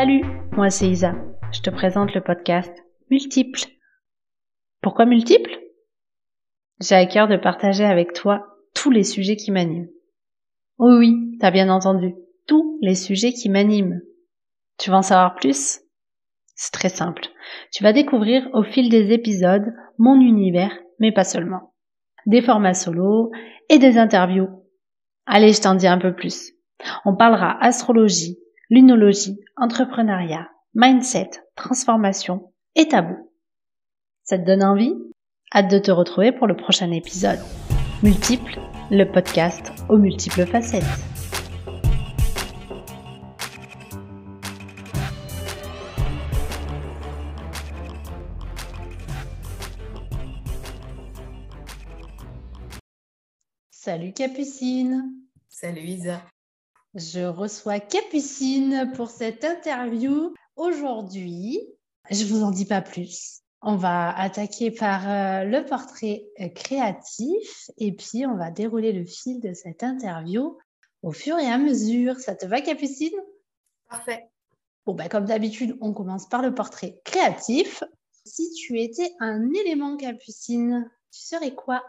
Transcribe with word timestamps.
Salut, 0.00 0.24
moi 0.52 0.70
c'est 0.70 0.88
Isa. 0.88 1.14
Je 1.52 1.60
te 1.60 1.68
présente 1.68 2.14
le 2.14 2.22
podcast 2.22 2.72
Multiple. 3.10 3.60
Pourquoi 4.80 5.04
multiple? 5.04 5.50
J'ai 6.80 6.94
à 6.94 7.04
cœur 7.04 7.28
de 7.28 7.36
partager 7.36 7.84
avec 7.84 8.14
toi 8.14 8.46
tous 8.74 8.90
les 8.90 9.04
sujets 9.04 9.36
qui 9.36 9.50
m'animent. 9.50 9.90
Oui, 10.78 10.96
oui, 10.96 11.36
t'as 11.38 11.50
bien 11.50 11.68
entendu, 11.68 12.14
tous 12.46 12.78
les 12.80 12.94
sujets 12.94 13.34
qui 13.34 13.50
m'animent. 13.50 14.00
Tu 14.78 14.88
veux 14.88 14.96
en 14.96 15.02
savoir 15.02 15.34
plus? 15.34 15.80
C'est 16.54 16.72
très 16.72 16.88
simple. 16.88 17.26
Tu 17.70 17.82
vas 17.82 17.92
découvrir 17.92 18.48
au 18.54 18.62
fil 18.62 18.88
des 18.88 19.12
épisodes 19.12 19.70
mon 19.98 20.18
univers, 20.18 20.72
mais 20.98 21.12
pas 21.12 21.24
seulement. 21.24 21.74
Des 22.24 22.40
formats 22.40 22.72
solo 22.72 23.32
et 23.68 23.78
des 23.78 23.98
interviews. 23.98 24.48
Allez, 25.26 25.52
je 25.52 25.60
t'en 25.60 25.74
dis 25.74 25.86
un 25.86 25.98
peu 25.98 26.14
plus. 26.14 26.52
On 27.04 27.14
parlera 27.14 27.62
astrologie, 27.62 28.38
lunologie, 28.70 29.36
entrepreneuriat, 29.56 30.48
mindset, 30.74 31.30
transformation 31.56 32.52
et 32.76 32.86
tabou. 32.86 33.16
Ça 34.22 34.38
te 34.38 34.46
donne 34.46 34.62
envie? 34.62 34.94
Hâte 35.52 35.72
de 35.72 35.80
te 35.80 35.90
retrouver 35.90 36.30
pour 36.30 36.46
le 36.46 36.54
prochain 36.54 36.92
épisode. 36.92 37.40
Multiple, 38.04 38.60
le 38.92 39.04
podcast 39.10 39.72
aux 39.88 39.98
multiples 39.98 40.46
facettes. 40.46 40.84
Salut 53.72 54.12
Capucine. 54.12 55.12
Salut 55.48 55.80
Isa. 55.80 56.22
Je 56.94 57.20
reçois 57.20 57.78
Capucine 57.78 58.90
pour 58.96 59.10
cette 59.10 59.44
interview 59.44 60.34
aujourd'hui. 60.56 61.60
Je 62.10 62.24
vous 62.24 62.42
en 62.42 62.50
dis 62.50 62.64
pas 62.64 62.82
plus. 62.82 63.42
On 63.62 63.76
va 63.76 64.10
attaquer 64.18 64.72
par 64.72 65.08
euh, 65.08 65.44
le 65.44 65.64
portrait 65.64 66.24
euh, 66.40 66.48
créatif 66.48 67.70
et 67.76 67.92
puis 67.92 68.26
on 68.26 68.36
va 68.36 68.50
dérouler 68.50 68.92
le 68.92 69.04
fil 69.04 69.38
de 69.38 69.52
cette 69.52 69.84
interview 69.84 70.58
au 71.02 71.12
fur 71.12 71.38
et 71.38 71.46
à 71.46 71.58
mesure. 71.58 72.18
Ça 72.18 72.34
te 72.34 72.46
va 72.46 72.60
Capucine? 72.60 73.18
Parfait. 73.88 74.28
Bon, 74.84 74.94
bah, 74.94 75.08
comme 75.08 75.26
d'habitude, 75.26 75.76
on 75.80 75.92
commence 75.92 76.28
par 76.28 76.42
le 76.42 76.54
portrait 76.54 77.00
créatif. 77.04 77.84
Si 78.24 78.50
tu 78.50 78.80
étais 78.80 79.12
un 79.20 79.52
élément 79.52 79.96
Capucine, 79.96 80.90
tu 81.12 81.20
serais 81.20 81.54
quoi? 81.54 81.84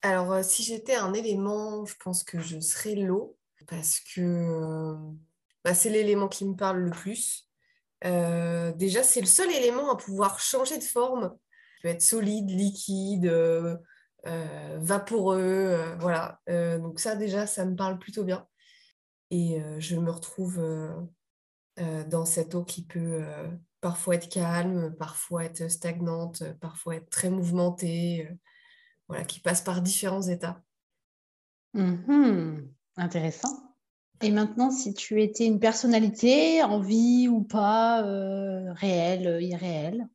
Alors, 0.00 0.32
euh, 0.32 0.42
si 0.42 0.64
j'étais 0.64 0.96
un 0.96 1.12
élément, 1.12 1.84
je 1.84 1.94
pense 2.02 2.24
que 2.24 2.40
je 2.40 2.58
serais 2.58 2.96
l'eau, 2.96 3.36
parce 3.66 4.00
que 4.00 4.20
euh, 4.20 4.96
bah, 5.64 5.74
c'est 5.74 5.90
l'élément 5.90 6.28
qui 6.28 6.44
me 6.44 6.54
parle 6.54 6.78
le 6.78 6.90
plus. 6.90 7.48
Euh, 8.04 8.72
déjà, 8.72 9.02
c'est 9.02 9.20
le 9.20 9.26
seul 9.26 9.50
élément 9.50 9.90
à 9.90 9.96
pouvoir 9.96 10.40
changer 10.40 10.78
de 10.78 10.84
forme. 10.84 11.36
Il 11.78 11.82
peut 11.82 11.88
être 11.88 12.02
solide, 12.02 12.50
liquide, 12.50 13.32
vaporeux, 14.24 15.96
voilà. 15.98 16.40
donc 16.46 17.00
ça, 17.00 17.16
déjà, 17.16 17.46
ça 17.46 17.64
me 17.64 17.74
parle 17.74 17.98
plutôt 17.98 18.24
bien. 18.24 18.46
Et 19.30 19.60
je 19.78 19.96
me 19.96 20.10
retrouve 20.10 20.62
dans 21.76 22.24
cette 22.24 22.54
eau 22.54 22.62
qui 22.62 22.84
peut 22.84 23.24
parfois 23.80 24.14
être 24.14 24.28
calme, 24.28 24.94
parfois 24.96 25.44
être 25.44 25.68
stagnante, 25.68 26.44
parfois 26.60 26.96
être 26.96 27.10
très 27.10 27.30
mouvementée 27.30 28.28
qui 29.26 29.40
passe 29.40 29.60
par 29.60 29.82
différents 29.82 30.22
états. 30.22 30.62
Mhm. 31.74 32.72
Intéressant. 32.96 33.74
Et 34.22 34.30
maintenant, 34.30 34.70
si 34.70 34.94
tu 34.94 35.20
étais 35.20 35.46
une 35.46 35.58
personnalité, 35.58 36.62
en 36.62 36.80
vie 36.80 37.28
ou 37.28 37.42
pas, 37.42 38.04
euh, 38.04 38.72
réelle, 38.74 39.42
irréelle? 39.42 40.08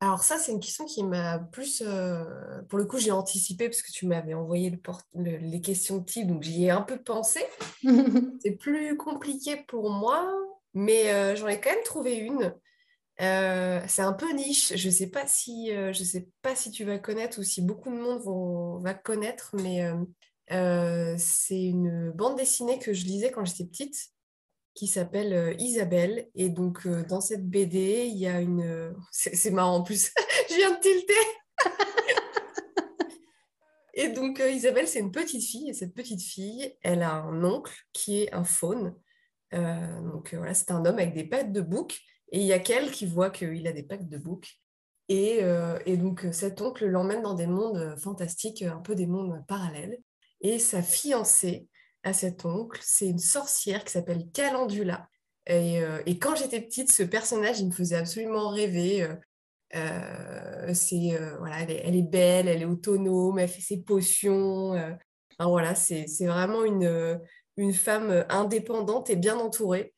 Alors 0.00 0.22
ça, 0.22 0.36
c'est 0.36 0.52
une 0.52 0.60
question 0.60 0.84
qui 0.84 1.02
m'a 1.04 1.38
plus... 1.38 1.82
Euh, 1.84 2.24
pour 2.68 2.78
le 2.78 2.84
coup, 2.84 2.98
j'ai 2.98 3.10
anticipé 3.10 3.68
parce 3.68 3.82
que 3.82 3.92
tu 3.92 4.06
m'avais 4.06 4.34
envoyé 4.34 4.80
les 5.14 5.60
questions 5.60 5.98
de 5.98 6.04
type, 6.04 6.26
donc 6.26 6.42
j'y 6.42 6.64
ai 6.64 6.70
un 6.70 6.82
peu 6.82 6.98
pensé. 6.98 7.40
c'est 8.42 8.56
plus 8.56 8.96
compliqué 8.96 9.56
pour 9.68 9.90
moi, 9.90 10.28
mais 10.74 11.12
euh, 11.12 11.36
j'en 11.36 11.48
ai 11.48 11.60
quand 11.60 11.70
même 11.70 11.84
trouvé 11.84 12.16
une. 12.16 12.54
Euh, 13.20 13.80
c'est 13.86 14.02
un 14.02 14.12
peu 14.12 14.32
niche. 14.32 14.74
Je 14.76 14.88
ne 14.88 14.92
sais, 14.92 15.08
pas 15.08 15.26
si, 15.26 15.72
euh, 15.72 15.92
je 15.92 16.02
sais 16.02 16.28
pas 16.42 16.56
si 16.56 16.70
tu 16.70 16.84
vas 16.84 16.98
connaître 16.98 17.38
ou 17.38 17.42
si 17.42 17.62
beaucoup 17.62 17.90
de 17.90 17.96
monde 17.96 18.22
vont, 18.22 18.78
va 18.78 18.94
connaître, 18.94 19.54
mais 19.54 19.88
euh, 20.52 21.14
c'est 21.18 21.62
une 21.62 22.10
bande 22.10 22.36
dessinée 22.36 22.78
que 22.78 22.92
je 22.92 23.04
lisais 23.04 23.30
quand 23.30 23.44
j'étais 23.44 23.64
petite 23.64 24.10
qui 24.74 24.86
s'appelle 24.86 25.54
Isabelle. 25.58 26.30
Et 26.34 26.48
donc, 26.48 26.88
dans 26.88 27.20
cette 27.20 27.46
BD, 27.46 28.06
il 28.06 28.16
y 28.16 28.26
a 28.26 28.40
une... 28.40 28.94
C'est 29.10 29.50
marrant 29.50 29.76
en 29.76 29.82
plus, 29.82 30.10
je 30.48 30.54
viens 30.54 30.70
de 30.74 30.80
tilter 30.80 31.14
Et 33.94 34.08
donc, 34.08 34.42
Isabelle, 34.50 34.88
c'est 34.88 35.00
une 35.00 35.12
petite 35.12 35.44
fille. 35.44 35.68
Et 35.68 35.74
cette 35.74 35.92
petite 35.92 36.22
fille, 36.22 36.74
elle 36.80 37.02
a 37.02 37.12
un 37.12 37.44
oncle 37.44 37.74
qui 37.92 38.22
est 38.22 38.32
un 38.32 38.42
faune. 38.42 38.94
donc, 39.52 40.32
voilà, 40.32 40.54
c'est 40.54 40.70
un 40.70 40.86
homme 40.86 40.98
avec 40.98 41.12
des 41.12 41.24
pattes 41.24 41.52
de 41.52 41.60
bouc. 41.60 42.00
Et 42.30 42.40
il 42.40 42.46
y 42.46 42.54
a 42.54 42.58
qu'elle 42.58 42.90
qui 42.90 43.04
voit 43.04 43.28
qu'il 43.28 43.66
a 43.66 43.72
des 43.72 43.82
packs 43.82 44.08
de 44.08 44.16
boucs. 44.16 44.62
Euh, 45.10 45.78
et, 45.84 45.96
donc 45.96 46.26
cet 46.32 46.60
oncle 46.62 46.86
l'emmène 46.86 47.22
dans 47.22 47.34
des 47.34 47.46
mondes 47.46 47.96
fantastiques, 47.98 48.62
un 48.62 48.78
peu 48.78 48.94
des 48.94 49.06
mondes 49.06 49.44
parallèles. 49.46 49.98
Et 50.42 50.58
sa 50.58 50.82
fiancée 50.82 51.68
à 52.02 52.12
cet 52.12 52.44
oncle, 52.44 52.80
c'est 52.82 53.08
une 53.08 53.18
sorcière 53.18 53.84
qui 53.84 53.92
s'appelle 53.92 54.28
Calendula. 54.32 55.08
Et, 55.46 55.80
euh, 55.80 56.02
quand 56.20 56.36
j'étais 56.36 56.60
petite, 56.60 56.92
ce 56.92 57.02
personnage, 57.02 57.60
il 57.60 57.68
me 57.68 57.72
faisait 57.72 57.96
absolument 57.96 58.50
rêver. 58.50 59.08
Euh, 59.74 60.74
c'est 60.74 61.18
voilà, 61.38 61.60
elle 61.60 61.96
est, 61.96 62.02
belle, 62.02 62.48
elle 62.48 62.62
est 62.62 62.66
autonome, 62.66 63.38
elle 63.38 63.48
fait 63.48 63.62
ses 63.62 63.82
potions. 63.82 64.74
voilà, 65.40 65.74
c'est 65.74 66.26
vraiment 66.26 66.64
une, 66.64 67.18
une 67.56 67.72
femme 67.72 68.26
indépendante 68.28 69.08
et 69.08 69.16
bien 69.16 69.38
entourée 69.38 69.94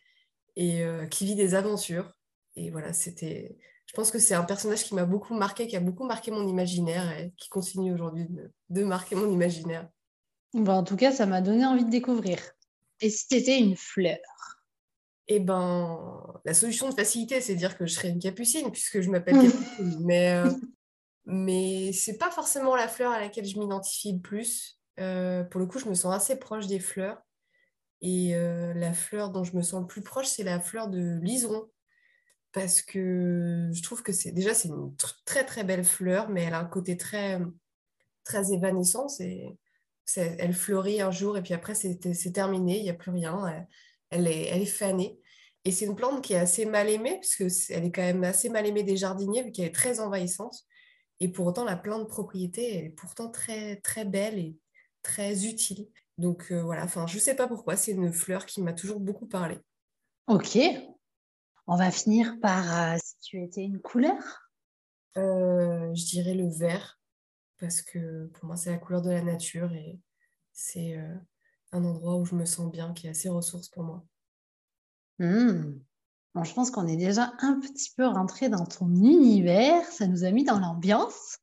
et 0.57 0.85
qui 1.11 1.25
vit 1.27 1.35
des 1.35 1.57
aventures 1.57 2.15
et 2.57 2.71
voilà, 2.71 2.93
c'était. 2.93 3.57
Je 3.87 3.93
pense 3.95 4.11
que 4.11 4.19
c'est 4.19 4.35
un 4.35 4.45
personnage 4.45 4.85
qui 4.85 4.95
m'a 4.95 5.05
beaucoup 5.05 5.35
marqué, 5.35 5.67
qui 5.67 5.77
a 5.77 5.81
beaucoup 5.81 6.05
marqué 6.05 6.31
mon 6.31 6.47
imaginaire 6.47 7.11
et 7.19 7.33
qui 7.37 7.49
continue 7.49 7.93
aujourd'hui 7.93 8.27
de, 8.71 8.85
marquer 8.85 9.15
mon 9.15 9.31
imaginaire. 9.31 9.89
Bon, 10.55 10.73
en 10.73 10.85
tout 10.85 10.97
cas, 10.97 11.11
ça 11.11 11.27
m'a 11.27 11.41
donné 11.41 11.67
envie 11.67 11.85
de 11.85 11.91
découvrir. 11.91 12.39
Et 13.01 13.11
si 13.11 13.27
c'était 13.29 13.59
une 13.59 13.77
fleur? 13.77 14.19
Eh 15.27 15.41
ben, 15.41 16.23
la 16.45 16.55
solution 16.55 16.89
de 16.89 16.95
facilité, 16.95 17.41
c'est 17.41 17.55
de 17.55 17.59
dire 17.59 17.77
que 17.77 17.87
je 17.87 17.95
serais 17.95 18.11
une 18.11 18.21
capucine, 18.21 18.71
puisque 18.71 19.01
je 19.01 19.11
m'appelle 19.11 19.35
capucine. 19.43 19.99
mais 20.05 20.33
euh, 20.33 20.51
mais 21.27 21.93
c'est 21.93 22.19
pas 22.19 22.31
forcément 22.31 22.77
la 22.77 22.87
fleur 22.87 23.11
à 23.11 23.19
laquelle 23.19 23.47
je 23.47 23.59
m'identifie 23.59 24.13
le 24.13 24.21
plus. 24.21 24.79
Euh, 25.01 25.43
pour 25.43 25.59
le 25.61 25.67
coup, 25.67 25.81
je 25.81 25.89
me 25.89 25.95
sens 25.95 26.15
assez 26.15 26.37
proche 26.37 26.69
des 26.69 26.79
fleurs. 26.79 27.21
Et 28.01 28.37
euh, 28.37 28.73
la 28.75 28.93
fleur 28.93 29.31
dont 29.31 29.43
je 29.43 29.57
me 29.57 29.63
sens 29.63 29.81
le 29.81 29.87
plus 29.89 30.03
proche, 30.03 30.29
c'est 30.29 30.45
la 30.45 30.61
fleur 30.61 30.89
de 30.89 31.19
liseron, 31.21 31.69
parce 32.53 32.81
que 32.81 33.71
je 33.73 33.83
trouve 33.83 34.03
que 34.03 34.13
c'est 34.13 34.31
déjà 34.31 34.55
c'est 34.55 34.69
une 34.69 34.95
très 35.25 35.45
très 35.45 35.65
belle 35.65 35.85
fleur, 35.85 36.29
mais 36.29 36.45
elle 36.45 36.55
a 36.55 36.61
un 36.61 36.67
côté 36.67 36.97
très 36.97 37.41
très 38.23 38.53
évanescent. 38.53 39.09
C'est, 39.09 39.57
elle 40.17 40.55
fleurit 40.55 41.01
un 41.01 41.11
jour 41.11 41.37
et 41.37 41.43
puis 41.43 41.55
après 41.55 41.75
c'est, 41.75 41.99
terminé, 42.33 42.79
il 42.79 42.83
n'y 42.83 42.91
a 42.91 42.95
plus 42.95 43.11
rien. 43.11 43.67
Elle, 44.11 44.27
est, 44.27 44.47
elle 44.47 44.63
est 44.63 44.67
fanée. 44.67 45.19
Et 45.65 45.71
c'est 45.71 45.87
une 45.87 45.97
plante 45.97 46.23
qui 46.23 46.35
est 46.35 46.39
assez 46.39 46.67
mal 46.67 46.91
aimée, 46.91 47.19
puisque 47.21 47.71
elle 47.71 47.85
est 47.85 47.91
quand 47.91 48.03
même 48.03 48.23
assez 48.23 48.51
mal 48.51 48.67
aimée 48.67 48.83
des 48.83 48.99
jardiniers, 48.99 49.43
vu 49.43 49.51
qu'elle 49.51 49.67
est 49.67 49.75
très 49.75 50.01
envahissante. 50.01 50.57
Et 51.21 51.29
pour 51.29 51.47
autant, 51.47 51.65
la 51.65 51.77
plante 51.77 52.09
propriété, 52.09 52.77
elle 52.77 52.85
est 52.87 52.91
pourtant 52.91 53.31
très, 53.31 53.77
très 53.77 54.05
belle 54.05 54.39
et 54.39 54.59
très 55.03 55.47
utile. 55.47 55.89
Donc 56.19 56.53
euh, 56.53 56.63
voilà, 56.63 56.85
enfin, 56.85 57.07
je 57.07 57.17
ne 57.17 57.21
sais 57.21 57.35
pas 57.35 57.49
pourquoi, 57.49 57.77
c'est 57.77 57.93
une 57.93 58.13
fleur 58.13 58.47
qui 58.47 58.63
m'a 58.63 58.73
toujours 58.73 59.01
beaucoup 59.01 59.27
parlé. 59.27 59.59
Ok, 60.27 60.59
on 61.67 61.77
va 61.77 61.91
finir 61.91 62.37
par 62.41 62.95
euh, 62.95 62.97
si 63.03 63.17
tu 63.21 63.43
étais 63.43 63.63
une 63.63 63.81
couleur? 63.81 64.51
Euh, 65.17 65.95
je 65.95 66.05
dirais 66.05 66.35
le 66.35 66.49
vert, 66.49 66.99
parce 67.59 67.83
que 67.83 68.27
pour 68.27 68.47
moi, 68.47 68.57
c'est 68.57 68.71
la 68.71 68.79
couleur 68.79 69.03
de 69.03 69.11
la 69.11 69.23
nature 69.23 69.73
et 69.73 69.99
c'est 70.53 70.97
euh, 70.97 71.15
un 71.73 71.85
endroit 71.85 72.17
où 72.17 72.25
je 72.25 72.35
me 72.35 72.45
sens 72.45 72.71
bien, 72.71 72.93
qui 72.93 73.07
est 73.07 73.11
assez 73.11 73.29
ressource 73.29 73.69
pour 73.69 73.85
moi. 73.85 74.05
Hmm. 75.21 75.79
je 76.43 76.55
pense 76.55 76.73
qu'on 76.73 76.89
est 76.89 76.97
déjà 76.97 77.33
un 77.39 77.61
petit 77.61 77.93
peu 77.97 78.05
rentré 78.05 78.49
dans 78.49 78.67
ton 78.67 78.89
univers, 78.89 79.85
ça 79.87 80.09
nous 80.09 80.25
a 80.25 80.31
mis 80.33 80.43
dans 80.43 80.59
l'ambiance. 80.59 81.39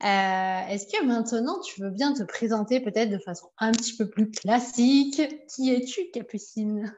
Est-ce 0.00 0.86
que 0.86 1.04
maintenant 1.04 1.60
tu 1.60 1.80
veux 1.80 1.90
bien 1.90 2.12
te 2.12 2.24
présenter 2.24 2.80
peut-être 2.80 3.10
de 3.10 3.18
façon 3.18 3.50
un 3.58 3.70
petit 3.70 3.96
peu 3.96 4.10
plus 4.10 4.30
classique? 4.30 5.22
Qui 5.48 5.72
es-tu, 5.72 6.10
Capucine? 6.10 6.92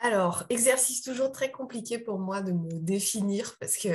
Alors, 0.00 0.44
exercice 0.48 1.02
toujours 1.02 1.32
très 1.32 1.50
compliqué 1.50 1.98
pour 1.98 2.18
moi 2.18 2.40
de 2.40 2.52
me 2.52 2.78
définir 2.80 3.56
parce 3.58 3.76
que 3.76 3.88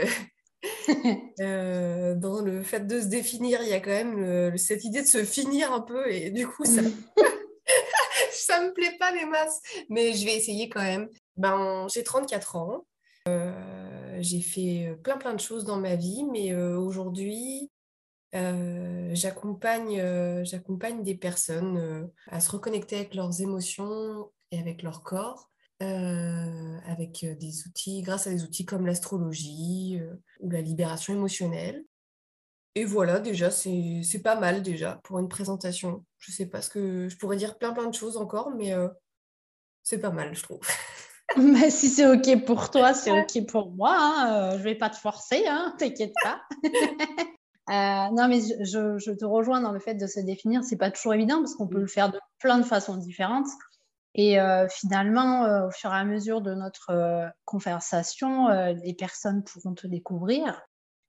euh, 1.42 2.16
dans 2.16 2.42
le 2.42 2.64
fait 2.64 2.88
de 2.88 3.02
se 3.02 3.08
définir, 3.08 3.62
il 3.64 3.70
y 3.70 3.74
a 3.74 3.80
quand 3.80 3.92
même 3.92 4.58
cette 4.58 4.86
idée 4.86 5.02
de 5.02 5.08
se 5.08 5.24
finir 5.24 5.72
un 5.72 5.82
peu 5.82 6.12
et 6.12 6.32
du 6.32 6.48
coup, 6.48 6.66
ça, 6.66 6.82
ça 8.32 8.64
me 8.64 8.74
plaît 8.74 8.96
pas 9.00 9.12
les 9.12 9.26
masses, 9.26 9.62
mais 9.90 10.14
je 10.14 10.26
vais 10.26 10.36
essayer 10.36 10.70
quand 10.70 10.82
même. 10.82 11.10
Ben, 11.38 11.88
j'ai 11.94 12.04
34 12.04 12.56
ans. 12.56 12.86
j'ai 14.20 14.42
fait 14.42 14.98
plein 15.04 15.18
plein 15.18 15.34
de 15.34 15.40
choses 15.40 15.66
dans 15.66 15.78
ma 15.78 15.96
vie, 15.96 16.24
mais 16.32 16.56
aujourd'hui, 16.56 17.70
j'accompagne 18.34 20.02
j'accompagne 20.44 21.04
des 21.04 21.16
personnes 21.16 22.10
à 22.28 22.40
se 22.40 22.52
reconnecter 22.52 22.98
avec 22.98 23.16
leurs 23.16 23.42
émotions 23.42 24.32
et 24.52 24.60
avec 24.60 24.84
leur 24.84 25.04
corps, 25.04 25.50
avec 25.84 27.26
des 27.40 27.68
outils, 27.68 28.02
grâce 28.02 28.28
à 28.28 28.32
des 28.32 28.44
outils 28.44 28.66
comme 28.66 28.86
l'astrologie 28.86 30.00
ou 30.40 30.50
la 30.50 30.62
libération 30.62 31.14
émotionnelle. 31.14 31.84
Et 32.76 32.86
voilà, 32.86 33.20
déjà, 33.20 33.52
c'est 33.52 34.22
pas 34.24 34.36
mal 34.36 34.62
déjà 34.62 35.00
pour 35.04 35.20
une 35.20 35.30
présentation. 35.30 36.06
Je 36.18 36.32
sais 36.32 36.46
pas 36.46 36.62
ce 36.62 36.70
que 36.70 37.08
je 37.10 37.18
pourrais 37.18 37.38
dire 37.38 37.58
plein 37.58 37.74
plein 37.74 37.88
de 37.88 37.94
choses 37.94 38.18
encore, 38.18 38.52
mais 38.52 38.74
c'est 39.84 40.00
pas 40.00 40.10
mal, 40.10 40.34
je 40.34 40.42
trouve. 40.42 40.62
Mais 41.38 41.70
si 41.70 41.90
c'est 41.90 42.08
OK 42.08 42.46
pour 42.46 42.70
toi, 42.70 42.94
c'est 42.94 43.12
OK 43.12 43.46
pour 43.48 43.72
moi. 43.72 43.96
Hein. 43.98 44.54
Euh, 44.54 44.58
je 44.58 44.64
vais 44.64 44.76
pas 44.76 44.90
te 44.90 44.98
forcer, 44.98 45.46
hein, 45.48 45.74
t'inquiète 45.80 46.14
pas. 46.24 46.42
Euh, 47.70 48.10
non, 48.12 48.28
mais 48.28 48.42
je, 48.42 49.12
te 49.14 49.24
rejoins 49.24 49.62
dans 49.62 49.72
le 49.72 49.80
fait 49.80 49.96
de 49.96 50.06
se 50.06 50.20
définir. 50.20 50.66
C'est 50.66 50.76
pas 50.76 50.92
toujours 50.92 51.14
évident 51.14 51.38
parce 51.40 51.56
qu'on 51.56 51.66
peut 51.66 51.80
le 51.80 51.88
faire 51.88 52.12
de 52.12 52.20
plein 52.38 52.58
de 52.58 52.66
façons 52.66 52.98
différentes. 52.98 53.48
Et 54.16 54.40
euh, 54.40 54.68
finalement, 54.70 55.66
au 55.66 55.72
fur 55.72 55.92
et 55.92 55.98
à 55.98 56.04
mesure 56.06 56.42
de 56.42 56.54
notre 56.54 57.32
conversation, 57.46 58.48
les 58.74 58.94
personnes 58.94 59.44
pourront 59.44 59.74
te 59.74 59.88
découvrir 59.88 60.62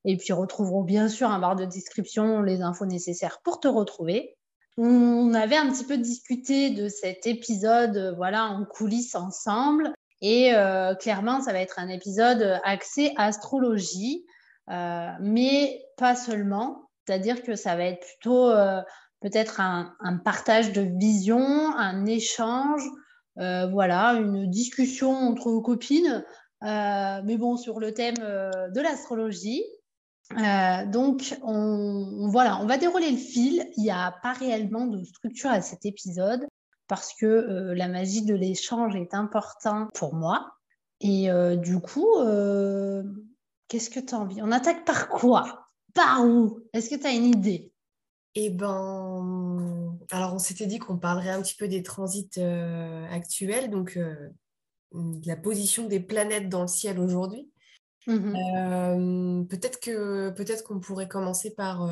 et 0.04 0.16
puis 0.16 0.32
retrouveront 0.32 0.82
bien 0.82 1.08
sûr 1.08 1.30
un 1.30 1.38
barre 1.38 1.56
de 1.56 1.64
description 1.64 2.42
les 2.42 2.60
infos 2.60 2.86
nécessaires 2.86 3.40
pour 3.42 3.60
te 3.60 3.68
retrouver. 3.68 4.36
On 4.76 5.32
avait 5.34 5.56
un 5.56 5.70
petit 5.70 5.84
peu 5.84 5.96
discuté 5.96 6.70
de 6.70 6.88
cet 6.88 7.26
épisode, 7.26 8.14
voilà, 8.16 8.44
en 8.44 8.64
coulisses 8.64 9.14
ensemble. 9.14 9.92
Et 10.20 10.54
euh, 10.54 10.94
clairement, 10.94 11.40
ça 11.40 11.52
va 11.52 11.60
être 11.60 11.78
un 11.78 11.88
épisode 11.88 12.60
axé 12.64 13.12
astrologie, 13.16 14.24
euh, 14.70 15.10
mais 15.20 15.84
pas 15.96 16.16
seulement. 16.16 16.90
C'est-à-dire 17.06 17.42
que 17.42 17.54
ça 17.54 17.76
va 17.76 17.84
être 17.84 18.00
plutôt 18.00 18.48
euh, 18.48 18.80
peut-être 19.24 19.60
un, 19.60 19.96
partage 20.24 20.72
de 20.72 20.82
vision, 20.82 21.40
un 21.76 22.04
échange, 22.06 22.82
voilà, 23.36 24.12
une 24.12 24.48
discussion 24.48 25.10
entre 25.10 25.58
copines, 25.60 26.24
mais 26.62 27.36
bon, 27.38 27.56
sur 27.56 27.80
le 27.80 27.92
thème 27.94 28.16
de 28.16 28.80
l'astrologie. 28.80 29.64
donc, 30.30 31.36
on, 31.42 32.28
voilà, 32.28 32.60
on 32.60 32.66
va 32.66 32.76
dérouler 32.76 33.10
le 33.10 33.16
fil. 33.16 33.66
Il 33.78 33.82
n'y 33.82 33.90
a 33.90 34.14
pas 34.22 34.34
réellement 34.34 34.86
de 34.86 35.02
structure 35.02 35.50
à 35.50 35.62
cet 35.62 35.86
épisode 35.86 36.46
parce 36.88 37.14
que 37.14 37.26
euh, 37.26 37.74
la 37.74 37.88
magie 37.88 38.24
de 38.24 38.34
l'échange 38.34 38.94
est 38.96 39.14
importante 39.14 39.90
pour 39.94 40.14
moi. 40.14 40.54
Et 41.00 41.30
euh, 41.30 41.56
du 41.56 41.80
coup, 41.80 42.18
euh, 42.18 43.02
qu'est-ce 43.68 43.90
que 43.90 44.00
tu 44.00 44.14
as 44.14 44.18
envie? 44.18 44.42
On 44.42 44.52
attaque 44.52 44.84
par 44.84 45.08
quoi? 45.08 45.66
Par 45.94 46.24
où? 46.26 46.60
Est-ce 46.72 46.90
que 46.90 47.00
tu 47.00 47.06
as 47.06 47.12
une 47.12 47.26
idée? 47.26 47.72
Eh 48.36 48.50
ben, 48.50 49.96
alors 50.10 50.34
on 50.34 50.38
s'était 50.38 50.66
dit 50.66 50.78
qu'on 50.78 50.98
parlerait 50.98 51.30
un 51.30 51.42
petit 51.42 51.54
peu 51.56 51.68
des 51.68 51.82
transits 51.82 52.40
actuels, 53.10 53.70
donc 53.70 53.96
de 53.96 55.26
la 55.26 55.36
position 55.36 55.86
des 55.86 56.00
planètes 56.00 56.48
dans 56.48 56.62
le 56.62 56.68
ciel 56.68 56.98
aujourd'hui. 56.98 57.50
Mmh 58.06 59.46
peut-être 59.48 59.80
que 59.80 60.30
peut-être 60.30 60.62
qu'on 60.64 60.80
pourrait 60.80 61.08
commencer 61.08 61.54
par 61.54 61.88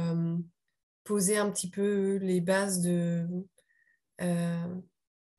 poser 1.04 1.38
un 1.38 1.50
petit 1.50 1.70
peu 1.70 2.16
les 2.16 2.40
bases 2.40 2.80
de 2.80 3.26
euh, 4.22 4.66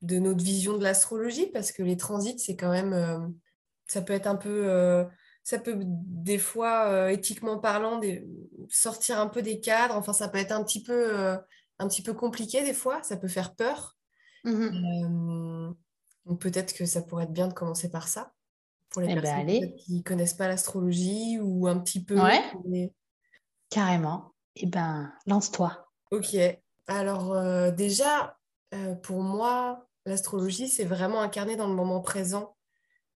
de 0.02 0.18
notre 0.18 0.44
vision 0.44 0.76
de 0.76 0.82
l'astrologie, 0.82 1.46
parce 1.46 1.72
que 1.72 1.82
les 1.82 1.96
transits, 1.96 2.38
c'est 2.38 2.56
quand 2.56 2.70
même, 2.70 2.92
euh, 2.92 3.18
ça 3.86 4.02
peut 4.02 4.12
être 4.12 4.26
un 4.26 4.36
peu, 4.36 4.68
euh, 4.68 5.04
ça 5.44 5.58
peut 5.58 5.78
des 5.78 6.38
fois, 6.38 7.12
éthiquement 7.12 7.58
parlant, 7.58 8.00
sortir 8.68 9.20
un 9.20 9.28
peu 9.28 9.42
des 9.42 9.60
cadres, 9.60 9.94
enfin, 9.94 10.12
ça 10.12 10.28
peut 10.28 10.38
être 10.38 10.52
un 10.52 10.64
petit 10.64 10.82
peu, 10.82 11.16
un 11.78 11.88
petit 11.88 12.02
peu 12.02 12.14
compliqué 12.14 12.62
des 12.62 12.74
fois, 12.74 13.02
ça 13.02 13.16
peut 13.16 13.28
faire 13.28 13.54
peur. 13.54 13.96
Mmh 14.44 15.72
donc 16.26 16.40
peut-être 16.40 16.72
que 16.72 16.86
ça 16.86 17.02
pourrait 17.02 17.24
être 17.24 17.32
bien 17.32 17.48
de 17.48 17.52
commencer 17.52 17.90
par 17.90 18.08
ça, 18.08 18.32
pour 18.88 19.02
les 19.02 19.08
eh 19.10 19.14
ben, 19.14 19.20
personnes 19.20 19.74
qui 19.76 19.96
ne 19.96 20.02
connaissent 20.02 20.32
pas 20.32 20.48
l'astrologie 20.48 21.38
ou 21.38 21.68
un 21.68 21.78
petit 21.78 22.02
peu. 22.02 22.18
Ouais. 22.18 22.90
Carrément. 23.68 24.32
Eh 24.56 24.64
ben, 24.64 25.12
lance-toi. 25.26 25.86
Ok. 26.10 26.34
Alors 26.86 27.72
déjà, 27.72 28.38
euh, 28.72 28.94
pour 28.94 29.20
moi, 29.20 29.86
l'astrologie, 30.06 30.68
c'est 30.68 30.84
vraiment 30.84 31.20
incarné 31.20 31.56
dans 31.56 31.68
le 31.68 31.74
moment 31.74 32.00
présent, 32.00 32.56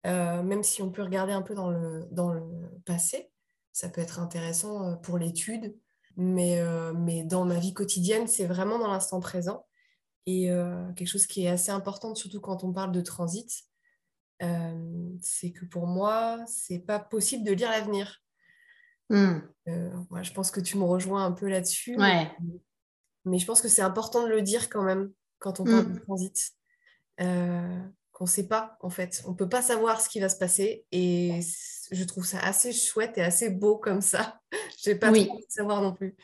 euh, 0.05 0.43
même 0.43 0.63
si 0.63 0.81
on 0.81 0.91
peut 0.91 1.01
regarder 1.01 1.33
un 1.33 1.41
peu 1.41 1.55
dans 1.55 1.69
le, 1.69 2.07
dans 2.11 2.31
le 2.31 2.43
passé. 2.85 3.31
Ça 3.71 3.89
peut 3.89 4.01
être 4.01 4.19
intéressant 4.19 4.87
euh, 4.87 4.95
pour 4.95 5.17
l'étude, 5.17 5.75
mais, 6.15 6.61
mais 6.93 7.23
dans 7.23 7.43
ma 7.43 7.59
vie 7.59 7.73
quotidienne, 7.73 8.27
c'est 8.27 8.45
vraiment 8.45 8.79
dans 8.79 8.87
l'instant 8.87 9.19
présent. 9.19 9.65
Et 10.25 10.47
quelque 10.95 11.09
chose 11.09 11.27
qui 11.27 11.43
est 11.43 11.49
assez 11.49 11.71
important, 11.71 12.15
surtout 12.15 12.39
quand 12.39 12.63
on 12.63 12.71
parle 12.71 12.93
de 12.93 13.01
transit, 13.01 13.51
c'est 14.39 15.51
que 15.51 15.65
pour 15.65 15.87
moi, 15.87 16.39
c'est 16.47 16.79
pas 16.79 16.99
possible 16.99 17.43
de 17.43 17.51
lire 17.51 17.69
l'avenir. 17.69 18.23
Hmm. 19.09 19.39
je 19.67 20.31
pense 20.33 20.51
que 20.51 20.61
tu 20.61 20.77
me 20.77 20.85
rejoins 20.85 21.25
un 21.25 21.33
peu 21.33 21.49
là-dessus. 21.49 21.97
mais, 21.97 23.37
je 23.37 23.45
pense 23.45 23.61
que 23.61 23.67
c'est 23.67 23.81
important 23.81 24.23
de 24.23 24.29
le 24.29 24.41
dire 24.41 24.69
quand 24.69 24.83
même 24.83 25.11
quand 25.39 25.59
on 25.59 25.65
parle 25.65 25.87
de 25.87 25.99
mm. 25.99 26.01
transit. 26.01 26.51
Euh, 28.15 28.17
qu'on 28.17 28.23
ne 28.25 28.29
sait 28.29 28.47
pas, 28.47 28.77
en 28.81 28.89
fait. 28.89 29.23
On 29.25 29.31
ne 29.31 29.35
peut 29.35 29.49
pas 29.49 29.61
savoir 29.61 30.01
ce 30.01 30.09
qui 30.09 30.19
va 30.19 30.29
se 30.29 30.37
passer. 30.37 30.85
Et 30.91 31.39
je 31.91 32.03
trouve 32.03 32.25
ça 32.25 32.39
assez 32.39 32.71
chouette 32.71 33.17
et 33.17 33.21
assez 33.21 33.49
beau 33.49 33.77
comme 33.77 34.01
ça. 34.01 34.39
je 34.83 34.89
n'ai 34.89 34.95
pas 34.95 35.11
oui. 35.11 35.27
trop 35.27 35.39
savoir 35.49 35.81
non 35.81 35.93
plus. 35.93 36.15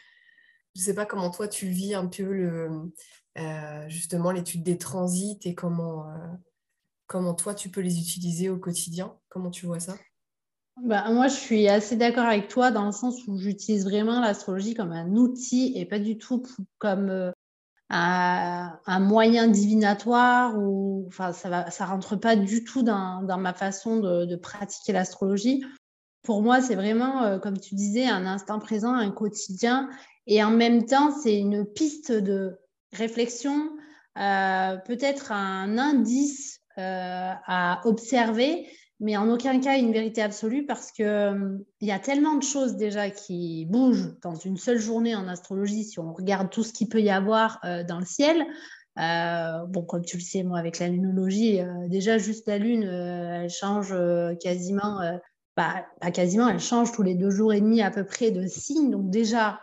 Je 0.75 0.81
ne 0.81 0.85
sais 0.85 0.93
pas 0.93 1.05
comment 1.05 1.29
toi, 1.31 1.47
tu 1.47 1.67
vis 1.67 1.93
un 1.93 2.07
peu 2.07 2.23
le, 2.23 2.91
euh, 3.37 3.89
justement 3.89 4.31
l'étude 4.31 4.63
des 4.63 4.77
transits 4.77 5.39
et 5.43 5.53
comment, 5.53 6.09
euh, 6.09 6.17
comment 7.07 7.33
toi, 7.33 7.53
tu 7.53 7.69
peux 7.69 7.81
les 7.81 7.99
utiliser 7.99 8.49
au 8.49 8.57
quotidien. 8.57 9.17
Comment 9.27 9.51
tu 9.51 9.65
vois 9.65 9.81
ça? 9.81 9.97
Bah, 10.81 11.11
moi, 11.11 11.27
je 11.27 11.35
suis 11.35 11.67
assez 11.67 11.97
d'accord 11.97 12.25
avec 12.25 12.47
toi 12.47 12.71
dans 12.71 12.85
le 12.85 12.93
sens 12.93 13.27
où 13.27 13.37
j'utilise 13.37 13.83
vraiment 13.83 14.21
l'astrologie 14.21 14.73
comme 14.73 14.93
un 14.93 15.09
outil 15.15 15.73
et 15.75 15.85
pas 15.85 15.99
du 15.99 16.17
tout 16.17 16.41
comme 16.77 17.33
un 17.93 18.99
moyen 18.99 19.47
divinatoire 19.47 20.57
ou 20.57 21.03
enfin 21.07 21.33
ça 21.33 21.49
va 21.49 21.69
ça 21.71 21.85
rentre 21.85 22.15
pas 22.15 22.37
du 22.37 22.63
tout 22.63 22.83
dans, 22.83 23.21
dans 23.21 23.37
ma 23.37 23.53
façon 23.53 23.99
de, 23.99 24.25
de 24.25 24.35
pratiquer 24.37 24.93
l'astrologie. 24.93 25.63
Pour 26.23 26.41
moi 26.41 26.61
c'est 26.61 26.75
vraiment 26.75 27.23
euh, 27.23 27.39
comme 27.39 27.59
tu 27.59 27.75
disais 27.75 28.07
un 28.07 28.25
instant 28.25 28.59
présent 28.59 28.93
un 28.93 29.11
quotidien. 29.11 29.89
Et 30.27 30.43
en 30.43 30.51
même 30.51 30.85
temps 30.85 31.11
c'est 31.11 31.37
une 31.37 31.65
piste 31.65 32.11
de 32.11 32.57
réflexion 32.93 33.69
euh, 34.17 34.77
peut-être 34.85 35.31
un 35.31 35.77
indice 35.77 36.59
euh, 36.77 37.31
à 37.45 37.81
observer 37.85 38.67
mais 39.01 39.17
en 39.17 39.29
aucun 39.29 39.59
cas 39.59 39.77
une 39.77 39.91
vérité 39.91 40.21
absolue 40.21 40.65
parce 40.65 40.91
que 40.91 41.01
euh, 41.03 41.57
y 41.81 41.91
a 41.91 41.97
tellement 41.97 42.35
de 42.35 42.43
choses 42.43 42.75
déjà 42.75 43.09
qui 43.09 43.65
bougent 43.65 44.13
dans 44.21 44.35
une 44.35 44.57
seule 44.57 44.77
journée 44.77 45.15
en 45.15 45.27
astrologie 45.27 45.83
si 45.83 45.99
on 45.99 46.13
regarde 46.13 46.51
tout 46.51 46.63
ce 46.63 46.71
qu'il 46.71 46.87
peut 46.87 47.01
y 47.01 47.09
avoir 47.09 47.59
euh, 47.65 47.83
dans 47.83 47.97
le 47.97 48.05
ciel. 48.05 48.45
Euh, 48.99 49.65
bon, 49.65 49.81
comme 49.83 50.05
tu 50.05 50.17
le 50.17 50.21
sais, 50.21 50.43
moi, 50.43 50.59
avec 50.59 50.77
la 50.77 50.87
lunologie, 50.87 51.59
déjà 51.87 52.19
juste 52.19 52.47
la 52.47 52.57
lune, 52.57 52.83
elle 52.83 53.49
change 53.49 53.95
quasiment, 54.41 54.99
bah, 55.55 55.85
pas 56.01 56.11
quasiment, 56.11 56.49
elle 56.49 56.59
change 56.59 56.91
tous 56.91 57.01
les 57.01 57.15
deux 57.15 57.31
jours 57.31 57.53
et 57.53 57.61
demi 57.61 57.81
à 57.81 57.89
peu 57.89 58.03
près 58.03 58.31
de 58.31 58.45
signe. 58.47 58.91
Donc 58.91 59.09
déjà, 59.09 59.61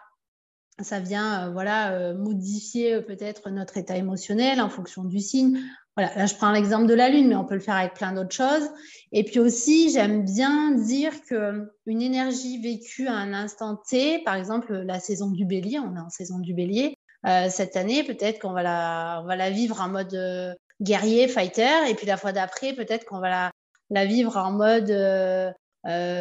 ça 0.80 0.98
vient 0.98 1.50
voilà 1.50 2.14
modifier 2.14 3.02
peut-être 3.02 3.50
notre 3.50 3.76
état 3.76 3.98
émotionnel 3.98 4.62
en 4.62 4.70
fonction 4.70 5.04
du 5.04 5.20
signe. 5.20 5.60
Voilà, 5.98 6.14
là 6.14 6.26
je 6.26 6.34
prends 6.36 6.52
l'exemple 6.52 6.86
de 6.86 6.94
la 6.94 7.08
Lune, 7.08 7.26
mais 7.26 7.34
on 7.34 7.44
peut 7.44 7.54
le 7.54 7.60
faire 7.60 7.74
avec 7.74 7.94
plein 7.94 8.12
d'autres 8.12 8.34
choses. 8.34 8.70
Et 9.10 9.24
puis 9.24 9.40
aussi, 9.40 9.90
j'aime 9.90 10.24
bien 10.24 10.70
dire 10.70 11.12
que 11.28 11.72
une 11.86 12.02
énergie 12.02 12.62
vécue 12.62 13.08
à 13.08 13.14
un 13.14 13.34
instant 13.34 13.74
T, 13.74 14.22
par 14.22 14.36
exemple 14.36 14.72
la 14.72 15.00
saison 15.00 15.28
du 15.28 15.44
Bélier, 15.44 15.80
on 15.80 15.96
est 15.96 16.00
en 16.00 16.08
saison 16.08 16.38
du 16.38 16.54
Bélier, 16.54 16.94
euh, 17.26 17.48
cette 17.50 17.74
année 17.74 18.04
peut-être 18.04 18.38
qu'on 18.38 18.52
va 18.52 18.62
la, 18.62 19.50
vivre 19.50 19.80
en 19.80 19.88
mode 19.88 20.14
euh, 20.14 20.54
guerrier, 20.80 21.26
fighter, 21.26 21.88
et 21.88 21.94
puis 21.96 22.06
la 22.06 22.16
fois 22.16 22.30
d'après 22.30 22.74
peut-être 22.74 23.04
qu'on 23.04 23.18
va 23.18 23.50
la, 23.90 24.04
vivre 24.04 24.36
en 24.36 24.52
mode 24.52 24.92
euh, 24.92 25.50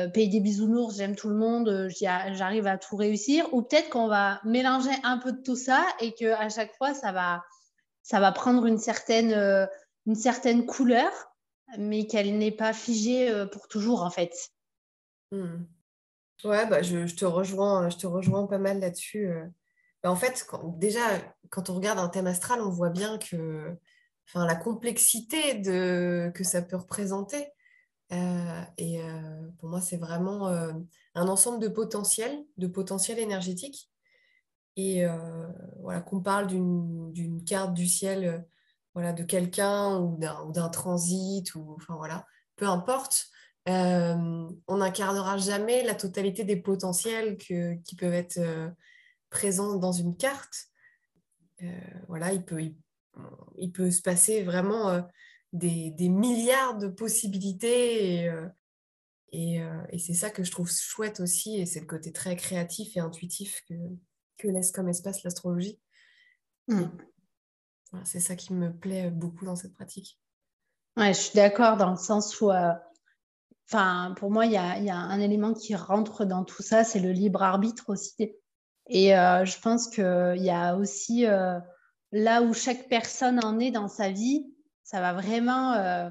pays 0.07 0.29
des 0.29 0.39
bisounours, 0.39 0.97
j'aime 0.97 1.15
tout 1.15 1.29
le 1.29 1.35
monde, 1.35 1.87
j'arrive 2.33 2.65
à 2.65 2.79
tout 2.79 2.95
réussir, 2.95 3.47
ou 3.53 3.61
peut-être 3.61 3.89
qu'on 3.89 4.07
va 4.07 4.41
mélanger 4.43 4.89
un 5.03 5.19
peu 5.19 5.33
de 5.33 5.41
tout 5.43 5.55
ça 5.55 5.85
et 6.01 6.15
que 6.15 6.33
à 6.33 6.49
chaque 6.49 6.73
fois 6.77 6.95
ça 6.95 7.11
va 7.11 7.43
ça 8.07 8.21
va 8.21 8.31
prendre 8.31 8.65
une 8.65 8.77
certaine, 8.77 9.33
euh, 9.33 9.67
une 10.05 10.15
certaine 10.15 10.65
couleur, 10.65 11.11
mais 11.77 12.07
qu'elle 12.07 12.37
n'est 12.37 12.53
pas 12.53 12.71
figée 12.71 13.29
euh, 13.29 13.45
pour 13.45 13.67
toujours, 13.67 14.01
en 14.01 14.09
fait. 14.09 14.33
Hmm. 15.31 15.65
Ouais, 16.45 16.65
bah, 16.67 16.81
je, 16.81 17.13
te 17.13 17.25
rejoins, 17.25 17.89
je 17.89 17.97
te 17.97 18.07
rejoins 18.07 18.47
pas 18.47 18.59
mal 18.59 18.79
là-dessus. 18.79 19.27
Euh. 19.27 19.45
Bah, 20.01 20.09
en 20.09 20.15
fait, 20.15 20.47
déjà, 20.77 21.01
quand 21.49 21.69
on 21.69 21.75
regarde 21.75 21.99
un 21.99 22.07
thème 22.07 22.27
astral, 22.27 22.61
on 22.61 22.69
voit 22.69 22.91
bien 22.91 23.17
que 23.17 23.75
enfin, 24.29 24.45
la 24.45 24.55
complexité 24.55 25.55
de, 25.55 26.31
que 26.33 26.45
ça 26.45 26.61
peut 26.61 26.77
représenter. 26.77 27.45
et 28.09 29.01
pour 29.59 29.67
moi, 29.67 29.81
c'est 29.81 29.97
vraiment 29.97 30.47
un 30.47 31.27
ensemble 31.27 31.59
de 31.59 31.67
potentiels, 31.67 32.45
de 32.55 32.67
potentiels 32.67 33.19
énergétiques. 33.19 33.89
Et 34.77 35.03
voilà, 35.81 36.01
qu'on 36.01 36.21
parle 36.21 36.47
d'une 36.47 37.43
carte 37.45 37.73
du 37.73 37.87
ciel 37.87 38.45
voilà, 38.93 39.11
de 39.11 39.23
quelqu'un 39.23 39.99
ou 39.99 40.17
d'un 40.17 40.69
transit, 40.69 41.53
ou 41.55 41.73
enfin 41.75 41.95
voilà, 41.95 42.25
peu 42.55 42.67
importe. 42.67 43.25
on 43.65 44.53
n'incarnera 44.69 45.37
jamais 45.37 45.83
la 45.83 45.95
totalité 45.95 46.43
des 46.43 46.57
potentiels 46.57 47.37
qui 47.37 47.95
peuvent 47.97 48.13
être 48.13 48.39
présents 49.31 49.77
dans 49.77 49.91
une 49.91 50.15
carte. 50.15 50.67
voilà, 52.07 52.33
il 52.33 52.45
peut, 52.45 52.61
il 53.57 53.71
peut 53.71 53.91
se 53.91 54.01
passer 54.01 54.43
vraiment 54.43 54.89
euh, 54.89 55.01
des, 55.53 56.09
milliards 56.09 56.77
de 56.77 56.87
possibilités. 56.87 58.21
Et, 58.21 58.29
euh, 58.29 58.47
euh, 59.33 59.83
et, 59.91 59.99
c'est 59.99 60.13
ça 60.13 60.29
que 60.29 60.43
je 60.43 60.51
trouve 60.51 60.71
chouette 60.71 61.19
aussi, 61.19 61.59
et 61.59 61.65
c'est 61.65 61.79
le 61.79 61.85
côté 61.85 62.11
très 62.11 62.35
créatif 62.35 62.95
et 62.95 62.99
intuitif 62.99 63.63
que, 63.67 63.73
que 64.37 64.47
laisse 64.47 64.71
comme 64.71 64.89
espace 64.89 65.23
l'astrologie. 65.23 65.79
Mm. 66.67 66.83
c'est 68.03 68.19
ça 68.19 68.35
qui 68.35 68.53
me 68.53 68.71
plaît 68.71 69.09
beaucoup 69.09 69.45
dans 69.45 69.55
cette 69.55 69.73
pratique. 69.73 70.19
Ouais, 70.97 71.13
je 71.13 71.19
suis 71.19 71.35
d'accord 71.35 71.77
dans 71.77 71.91
le 71.91 71.97
sens 71.97 72.41
où, 72.41 72.51
enfin, 73.67 74.13
pour 74.17 74.31
moi, 74.31 74.45
il 74.45 74.51
y 74.51 74.57
a, 74.57 74.77
y 74.79 74.89
a, 74.89 74.97
un 74.97 75.19
élément 75.19 75.53
qui 75.53 75.75
rentre 75.75 76.25
dans 76.25 76.43
tout 76.43 76.61
ça, 76.61 76.83
c'est 76.83 76.99
le 76.99 77.11
libre 77.11 77.43
arbitre 77.43 77.89
aussi. 77.89 78.35
Et 78.87 79.09
je 79.09 79.61
pense 79.61 79.87
qu'il 79.87 80.43
y 80.43 80.49
a 80.49 80.75
aussi 80.75 81.25
là 82.11 82.41
où 82.41 82.53
chaque 82.53 82.87
personne 82.89 83.43
en 83.43 83.59
est 83.59 83.71
dans 83.71 83.87
sa 83.87 84.09
vie, 84.09 84.45
ça 84.83 85.01
va 85.01 85.13
vraiment, 85.13 85.73
euh, 85.73 86.09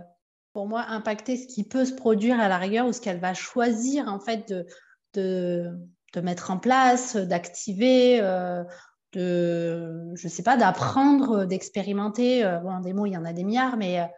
pour 0.52 0.66
moi, 0.66 0.84
impacter 0.88 1.36
ce 1.36 1.46
qui 1.46 1.64
peut 1.64 1.84
se 1.84 1.94
produire 1.94 2.38
à 2.40 2.48
la 2.48 2.58
rigueur 2.58 2.86
ou 2.86 2.92
ce 2.92 3.00
qu'elle 3.00 3.20
va 3.20 3.34
choisir 3.34 4.08
en 4.08 4.20
fait 4.20 4.48
de, 4.52 4.66
de, 5.14 5.70
mettre 6.20 6.50
en 6.50 6.58
place, 6.58 7.16
d'activer, 7.16 8.18
euh, 8.20 8.64
de, 9.12 10.12
je 10.14 10.28
sais 10.28 10.42
pas, 10.42 10.56
d'apprendre, 10.56 11.44
d'expérimenter. 11.44 12.44
Euh, 12.44 12.58
bon, 12.58 12.80
des 12.80 12.92
mots, 12.92 13.06
il 13.06 13.12
y 13.12 13.16
en 13.16 13.24
a 13.24 13.32
des 13.32 13.44
milliards, 13.44 13.76
mais, 13.76 14.08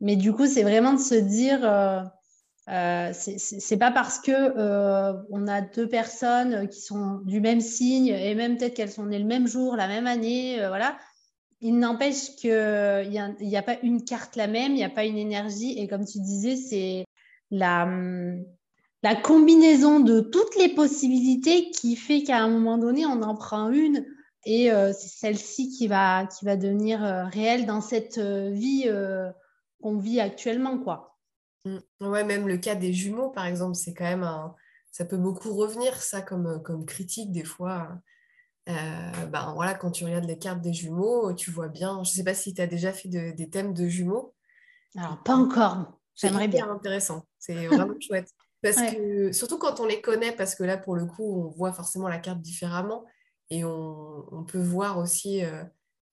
mais 0.00 0.16
du 0.16 0.32
coup, 0.32 0.46
c'est 0.46 0.62
vraiment 0.62 0.92
de 0.92 1.00
se 1.00 1.14
dire. 1.14 1.64
Euh, 1.64 3.12
c'est 3.12 3.76
pas 3.76 3.90
parce 3.90 4.18
que 4.20 4.32
on 5.30 5.46
a 5.48 5.60
deux 5.60 5.88
personnes 5.88 6.66
qui 6.68 6.80
sont 6.80 7.20
du 7.24 7.40
même 7.40 7.60
signe 7.60 8.08
et 8.08 8.34
même 8.34 8.56
peut-être 8.56 8.74
qu'elles 8.74 8.90
sont 8.90 9.06
nées 9.06 9.18
le 9.18 9.26
même 9.26 9.46
jour, 9.46 9.76
la 9.76 9.86
même 9.86 10.06
année, 10.06 10.56
voilà, 10.68 10.96
il 11.60 11.78
n'empêche 11.78 12.36
qu'il 12.36 13.10
n'y 13.10 13.56
a, 13.56 13.62
pas 13.62 13.76
une 13.82 14.04
carte 14.04 14.36
la 14.36 14.46
même, 14.46 14.72
il 14.72 14.76
n'y 14.76 14.84
a 14.84 14.90
pas 14.90 15.04
une 15.04 15.18
énergie. 15.18 15.78
Et 15.78 15.88
comme 15.88 16.06
tu 16.06 16.20
disais, 16.20 16.56
c'est 16.56 17.04
la, 17.50 17.86
la 19.04 19.14
combinaison 19.14 20.00
de 20.00 20.20
toutes 20.20 20.56
les 20.56 20.74
possibilités 20.74 21.70
qui 21.70 21.94
fait 21.94 22.22
qu'à 22.22 22.38
un 22.38 22.48
moment 22.48 22.78
donné, 22.78 23.04
on 23.04 23.20
en 23.20 23.34
prend 23.34 23.68
une 23.68 24.06
et 24.46 24.72
euh, 24.72 24.94
c'est 24.94 25.08
celle-ci 25.08 25.68
qui 25.68 25.88
va, 25.88 26.26
qui 26.26 26.46
va 26.46 26.56
devenir 26.56 27.04
euh, 27.04 27.26
réelle 27.26 27.66
dans 27.66 27.82
cette 27.82 28.16
euh, 28.16 28.48
vie 28.50 28.88
qu'on 29.82 29.98
vit 29.98 30.20
actuellement. 30.20 30.78
quoi. 30.78 31.18
Mmh. 31.66 32.06
Ouais, 32.06 32.24
même 32.24 32.48
le 32.48 32.56
cas 32.56 32.76
des 32.76 32.94
jumeaux, 32.94 33.28
par 33.28 33.44
exemple, 33.44 33.74
c'est 33.74 33.92
quand 33.92 34.04
même 34.04 34.26
ça 34.90 35.04
peut 35.04 35.18
beaucoup 35.18 35.52
revenir, 35.52 36.00
ça, 36.00 36.22
comme, 36.22 36.62
comme 36.62 36.86
critique 36.86 37.30
des 37.30 37.44
fois. 37.44 37.90
Ben 38.66 39.52
voilà, 39.54 39.74
quand 39.74 39.90
tu 39.90 40.06
regardes 40.06 40.24
les 40.24 40.38
cartes 40.38 40.62
des 40.62 40.72
jumeaux, 40.72 41.34
tu 41.34 41.50
vois 41.50 41.68
bien. 41.68 41.96
Je 42.04 42.10
ne 42.10 42.14
sais 42.14 42.24
pas 42.24 42.32
si 42.32 42.54
tu 42.54 42.62
as 42.62 42.66
déjà 42.66 42.90
fait 42.94 43.08
des 43.08 43.50
thèmes 43.50 43.74
de 43.74 43.86
jumeaux. 43.86 44.34
Alors, 44.96 45.22
pas 45.22 45.34
encore. 45.34 46.00
J'aimerais 46.14 46.48
bien. 46.48 46.64
C'est 46.64 46.72
intéressant. 46.72 47.26
C'est 47.38 47.66
vraiment 47.66 47.94
chouette. 48.00 48.30
Parce 48.64 48.80
que, 48.80 49.30
surtout 49.32 49.58
quand 49.58 49.78
on 49.80 49.84
les 49.84 50.00
connaît, 50.00 50.32
parce 50.32 50.54
que 50.54 50.64
là, 50.64 50.78
pour 50.78 50.96
le 50.96 51.04
coup, 51.04 51.22
on 51.22 51.50
voit 51.50 51.74
forcément 51.74 52.08
la 52.08 52.16
carte 52.16 52.40
différemment. 52.40 53.04
Et 53.50 53.62
on, 53.62 54.46
peut 54.48 54.62
voir 54.62 54.96
aussi 54.96 55.44
euh, 55.44 55.62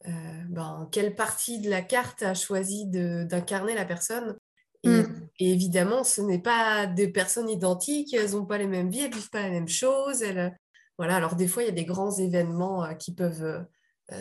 euh, 0.05 0.43
ben, 0.50 0.89
quelle 0.91 1.15
partie 1.15 1.62
de 1.62 1.70
la 1.70 1.81
carte 1.81 2.24
a 2.24 2.34
choisi 2.34 2.88
d'incarner 2.88 3.74
la 3.74 3.86
personne. 3.86 4.36
Mm. 4.84 5.03
Et, 5.39 5.53
évidemment, 5.53 6.03
ce 6.03 6.22
n'est 6.22 6.41
pas 6.41 6.88
des 6.88 7.08
personnes 7.08 7.50
identiques, 7.50 8.13
elles 8.13 8.31
n'ont 8.31 8.46
pas 8.46 8.58
les 8.58 8.67
mêmes 8.67 8.89
vies, 8.89 9.00
elles 9.00 9.12
ne 9.12 9.15
vivent 9.15 9.29
pas 9.29 9.43
la 9.43 9.50
même 9.50 9.70
chose, 9.70 10.22
elles, 10.22 10.53
voilà, 10.98 11.15
alors 11.15 11.36
des 11.36 11.48
fois, 11.48 11.63
il 11.63 11.67
y 11.67 11.70
a 11.70 11.74
des 11.74 11.86
grands 11.86 12.12
événements 12.17 12.84
euh, 12.84 12.93
qui 12.96 13.15
peuvent 13.15 13.65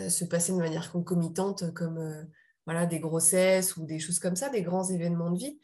se 0.07 0.23
passer 0.23 0.53
de 0.53 0.57
manière 0.57 0.89
concomitante, 0.89 1.73
comme 1.73 2.25
voilà, 2.65 2.85
des 2.85 3.01
grossesses 3.01 3.75
ou 3.75 3.85
des 3.85 3.99
choses 3.99 4.19
comme 4.19 4.37
ça, 4.37 4.47
des 4.47 4.61
grands 4.61 4.89
événements 4.89 5.31
de 5.31 5.37
vie. 5.37 5.59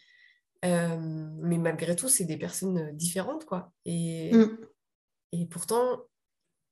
Mais 1.39 1.57
malgré 1.57 1.95
tout, 1.95 2.09
c'est 2.09 2.25
des 2.25 2.37
personnes 2.37 2.91
différentes, 2.95 3.45
quoi. 3.45 3.71
Et, 3.85 4.33
mm. 4.33 4.57
et 5.33 5.45
pourtant, 5.45 6.03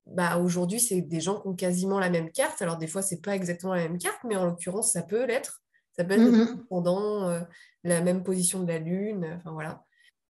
bah, 0.05 0.37
aujourd'hui, 0.37 0.79
c'est 0.79 1.01
des 1.01 1.21
gens 1.21 1.41
qui 1.41 1.47
ont 1.47 1.55
quasiment 1.55 1.99
la 1.99 2.09
même 2.09 2.31
carte. 2.31 2.61
Alors, 2.61 2.77
des 2.77 2.87
fois, 2.87 3.01
c'est 3.01 3.21
pas 3.21 3.35
exactement 3.35 3.73
la 3.73 3.87
même 3.87 3.97
carte, 3.97 4.19
mais 4.23 4.35
en 4.35 4.45
l'occurrence, 4.45 4.91
ça 4.91 5.03
peut 5.03 5.25
l'être. 5.25 5.63
Ça 5.97 6.03
peut 6.03 6.13
être 6.13 6.21
mm-hmm. 6.21 6.65
pendant 6.67 7.45
la 7.83 8.01
même 8.01 8.23
position 8.23 8.61
de 8.61 8.67
la 8.67 8.79
Lune. 8.79 9.33
Enfin, 9.37 9.51
voilà. 9.51 9.83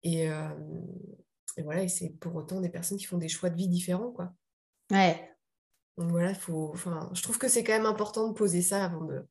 Et, 0.02 0.26
et 0.26 1.62
voilà, 1.62 1.82
et 1.82 1.88
c'est 1.88 2.10
pour 2.20 2.36
autant 2.36 2.60
des 2.60 2.68
personnes 2.68 2.98
qui 2.98 3.04
font 3.04 3.18
des 3.18 3.28
choix 3.28 3.50
de 3.50 3.56
vie 3.56 3.68
différents, 3.68 4.12
quoi. 4.12 4.32
Ouais. 4.90 5.28
Donc 5.96 6.10
voilà, 6.10 6.32
faut, 6.32 6.70
enfin, 6.72 7.10
je 7.12 7.22
trouve 7.22 7.38
que 7.38 7.48
c'est 7.48 7.64
quand 7.64 7.72
même 7.72 7.84
important 7.86 8.28
de 8.28 8.32
poser 8.32 8.62
ça 8.62 8.84
avant 8.84 9.04
de, 9.04 9.26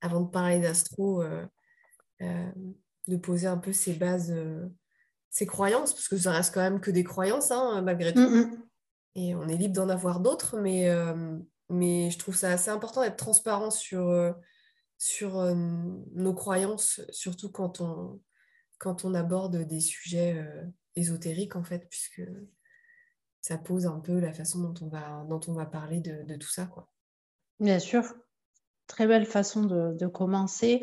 avant 0.00 0.22
de 0.22 0.30
parler 0.30 0.58
d'astro, 0.58 1.22
euh, 1.22 1.44
euh, 2.22 2.50
de 3.10 3.16
poser 3.16 3.46
un 3.46 3.58
peu 3.58 3.72
ses 3.72 3.92
bases, 3.92 4.30
euh, 4.30 4.66
ses 5.30 5.46
croyances, 5.46 5.92
parce 5.92 6.08
que 6.08 6.16
ça 6.16 6.32
reste 6.32 6.54
quand 6.54 6.60
même 6.60 6.80
que 6.80 6.90
des 6.90 7.04
croyances, 7.04 7.50
hein, 7.50 7.82
malgré 7.82 8.12
tout. 8.14 8.20
Mm. 8.20 8.62
Et 9.16 9.34
on 9.34 9.48
est 9.48 9.56
libre 9.56 9.74
d'en 9.74 9.88
avoir 9.88 10.20
d'autres, 10.20 10.58
mais, 10.58 10.88
mais 11.68 12.10
je 12.10 12.18
trouve 12.18 12.36
ça 12.36 12.52
assez 12.52 12.70
important 12.70 13.02
d'être 13.02 13.16
transparent 13.16 13.72
sur, 13.72 14.34
sur 14.98 15.52
nos 15.56 16.32
croyances, 16.32 17.00
surtout 17.10 17.50
quand 17.50 17.80
on, 17.80 18.20
quand 18.78 19.04
on 19.04 19.12
aborde 19.14 19.56
des 19.66 19.80
sujets 19.80 20.40
ésotérique 20.94 21.56
en 21.56 21.64
fait, 21.64 21.88
puisque 21.88 22.22
ça 23.40 23.58
pose 23.58 23.86
un 23.86 24.00
peu 24.00 24.18
la 24.18 24.32
façon 24.32 24.60
dont 24.60 24.74
on 24.82 24.88
va, 24.88 25.24
dont 25.28 25.40
on 25.48 25.52
va 25.52 25.66
parler 25.66 26.00
de, 26.00 26.36
tout 26.36 26.48
ça. 26.48 26.66
Quoi. 26.66 26.92
Bien 27.58 27.78
sûr, 27.78 28.14
très 28.86 29.06
belle 29.06 29.26
façon 29.26 29.64
de, 29.64 30.06
commencer. 30.06 30.80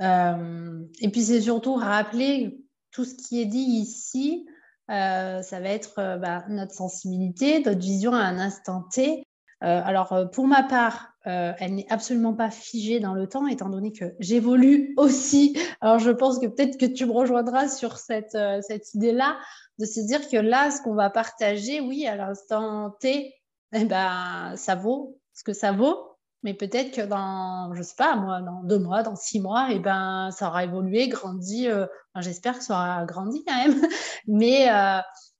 Euh, 0.00 0.84
et 1.00 1.08
puis 1.08 1.22
c'est 1.22 1.40
surtout 1.40 1.74
rappeler 1.74 2.60
tout 2.90 3.04
ce 3.04 3.14
qui 3.14 3.40
est 3.40 3.46
dit 3.46 3.58
ici, 3.58 4.46
euh, 4.90 5.42
ça 5.42 5.60
va 5.60 5.68
être 5.70 5.98
euh, 5.98 6.16
bah, 6.16 6.44
notre 6.48 6.74
sensibilité, 6.74 7.60
notre 7.60 7.80
vision 7.80 8.12
à 8.12 8.20
un 8.20 8.38
instant 8.38 8.82
T. 8.92 9.24
alors 9.60 10.28
pour 10.32 10.46
ma 10.46 10.62
part, 10.62 11.14
elle 11.24 11.74
n'est 11.74 11.90
absolument 11.90 12.34
pas 12.34 12.50
figée 12.50 13.00
dans 13.00 13.14
le 13.14 13.26
temps, 13.26 13.46
étant 13.46 13.70
donné 13.70 13.92
que 13.92 14.14
j'évolue 14.20 14.92
aussi. 14.98 15.56
Alors, 15.80 15.98
je 15.98 16.10
pense 16.10 16.38
que 16.38 16.46
peut-être 16.46 16.76
que 16.76 16.84
tu 16.84 17.06
me 17.06 17.12
rejoindras 17.12 17.68
sur 17.68 17.96
cette, 17.96 18.36
cette 18.60 18.92
idée-là, 18.92 19.38
de 19.78 19.86
se 19.86 20.00
dire 20.00 20.28
que 20.28 20.36
là, 20.36 20.70
ce 20.70 20.82
qu'on 20.82 20.94
va 20.94 21.08
partager, 21.08 21.80
oui, 21.80 22.06
à 22.06 22.14
l'instant 22.14 22.90
T, 23.00 23.34
eh 23.72 23.84
ben, 23.86 24.52
ça 24.56 24.74
vaut 24.74 25.18
ce 25.32 25.42
que 25.44 25.54
ça 25.54 25.72
vaut. 25.72 26.13
Mais 26.44 26.54
peut-être 26.54 26.92
que 26.94 27.00
dans, 27.00 27.74
je 27.74 27.82
sais 27.82 27.96
pas, 27.96 28.14
moi, 28.16 28.40
dans 28.40 28.62
deux 28.62 28.78
mois, 28.78 29.02
dans 29.02 29.16
six 29.16 29.40
mois, 29.40 29.68
eh 29.70 29.80
ben, 29.80 30.30
ça 30.30 30.48
aura 30.48 30.62
évolué, 30.64 31.08
grandi. 31.08 31.68
Euh, 31.68 31.86
J'espère 32.20 32.58
que 32.58 32.64
ça 32.64 32.74
aura 32.74 33.04
grandi 33.04 33.42
quand 33.44 33.56
même. 33.56 33.80
Mais 34.28 34.68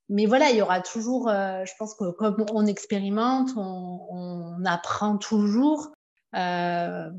mais 0.09 0.27
voilà, 0.27 0.51
il 0.51 0.57
y 0.57 0.63
aura 0.63 0.81
toujours, 0.81 1.29
euh, 1.29 1.65
je 1.65 1.73
pense 1.79 1.95
que 1.95 2.11
comme 2.11 2.45
on 2.53 2.67
expérimente, 2.67 3.51
on, 3.57 4.63
apprend 4.67 5.19
toujours. 5.19 5.93
Euh, 6.35 7.11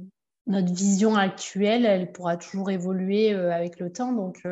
notre 0.47 0.73
vision 0.73 1.15
actuelle, 1.15 1.85
elle 1.85 2.11
pourra 2.11 2.37
toujours 2.37 2.69
évoluer 2.69 3.33
euh, 3.33 3.51
avec 3.51 3.79
le 3.79 3.91
temps. 3.91 4.11
Donc, 4.11 4.47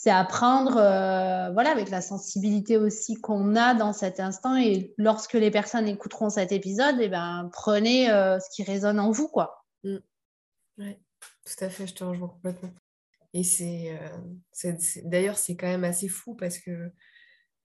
c'est 0.00 0.10
apprendre, 0.10 0.74
voilà, 0.74 1.72
avec 1.72 1.90
la 1.90 2.00
sensibilité 2.00 2.76
aussi 2.76 3.16
qu'on 3.16 3.56
a 3.56 3.74
dans 3.74 3.92
cet 3.92 4.20
instant. 4.20 4.56
Et 4.56 4.94
lorsque 4.96 5.34
les 5.34 5.50
personnes 5.50 5.88
écouteront 5.88 6.30
cet 6.30 6.52
épisode, 6.52 6.94
eh 7.00 7.08
ben, 7.08 7.50
prenez 7.52 8.06
ce 8.06 8.48
qui 8.54 8.62
résonne 8.62 9.00
en 9.00 9.10
vous, 9.10 9.26
quoi. 9.26 9.64
Mmh. 9.82 9.96
Oui, 10.78 10.96
tout 11.44 11.64
à 11.64 11.68
fait, 11.68 11.88
je 11.88 11.94
te 11.94 12.04
rejoins 12.04 12.28
complètement. 12.28 12.70
Et 13.34 13.42
c'est, 13.42 13.98
d'ailleurs, 15.02 15.36
c'est 15.36 15.56
quand 15.56 15.66
même 15.66 15.82
assez 15.82 16.06
fou 16.06 16.36
parce 16.36 16.58
que 16.58 16.92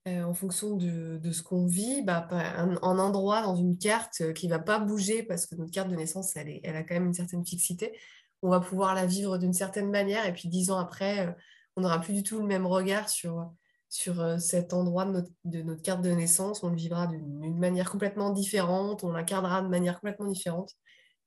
euh, 0.05 0.21
en 0.23 0.33
fonction 0.33 0.75
de, 0.75 1.31
ce 1.31 1.41
qu'on 1.41 1.65
vit, 1.65 2.01
bah, 2.01 2.27
un, 2.29 2.75
endroit 2.81 3.41
dans 3.41 3.55
une 3.55 3.77
carte 3.77 4.19
euh, 4.19 4.33
qui 4.33 4.47
ne 4.47 4.51
va 4.51 4.59
pas 4.59 4.77
bouger 4.77 5.23
parce 5.23 5.45
que 5.45 5.55
notre 5.55 5.71
carte 5.71 5.89
de 5.89 5.95
naissance, 5.95 6.35
elle, 6.35 6.59
elle, 6.61 6.75
a 6.75 6.83
quand 6.83 6.95
même 6.95 7.05
une 7.05 7.13
certaine 7.13 7.45
fixité. 7.45 7.97
On 8.41 8.49
va 8.49 8.59
pouvoir 8.59 8.95
la 8.95 9.05
vivre 9.05 9.37
d'une 9.37 9.53
certaine 9.53 9.89
manière 9.89 10.25
et 10.25 10.33
puis 10.33 10.49
dix 10.49 10.71
ans 10.71 10.77
après, 10.77 11.27
euh, 11.27 11.31
on 11.75 11.81
n'aura 11.81 11.99
plus 11.99 12.13
du 12.13 12.23
tout 12.23 12.39
le 12.39 12.45
même 12.45 12.65
regard 12.65 13.09
sur, 13.09 13.51
sur 13.89 14.39
cet 14.39 14.73
endroit 14.73 15.05
de 15.05 15.61
notre, 15.61 15.81
carte 15.81 16.01
de 16.01 16.11
naissance. 16.11 16.63
On 16.63 16.69
le 16.69 16.75
vivra 16.75 17.07
d'une 17.07 17.57
manière 17.57 17.89
complètement 17.89 18.31
différente, 18.31 19.03
on 19.03 19.11
l'incarnera 19.11 19.61
de 19.61 19.67
manière 19.67 19.99
complètement 19.99 20.27
différente. 20.27 20.71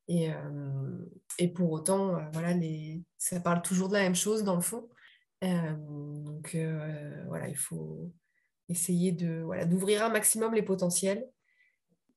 Et, 0.08 0.30
et 1.38 1.48
pour 1.48 1.72
autant, 1.72 2.30
voilà, 2.32 2.54
les, 2.54 3.02
ça 3.18 3.40
parle 3.40 3.60
toujours 3.62 3.88
de 3.88 3.94
la 3.94 4.02
même 4.02 4.14
chose 4.14 4.44
dans 4.44 4.54
le 4.54 4.60
fond. 4.60 4.88
donc 5.42 6.56
voilà, 7.26 7.48
il 7.48 7.56
faut 7.56 8.12
essayer 8.68 9.16
voilà 9.44 9.64
d'ouvrir 9.64 10.04
un 10.04 10.08
maximum 10.08 10.54
les 10.54 10.62
potentiels 10.62 11.26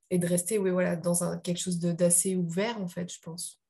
et 0.09 0.17
de 0.17 0.27
rester 0.27 0.57
oui, 0.57 0.71
voilà, 0.71 0.95
dans 0.95 1.39
quelque 1.39 1.59
chose 1.59 1.79
d'assez 1.79 2.35
ouvert, 2.35 2.81
en 2.81 2.87
fait, 2.87 3.11
je 3.11 3.19
pense. 3.21 3.61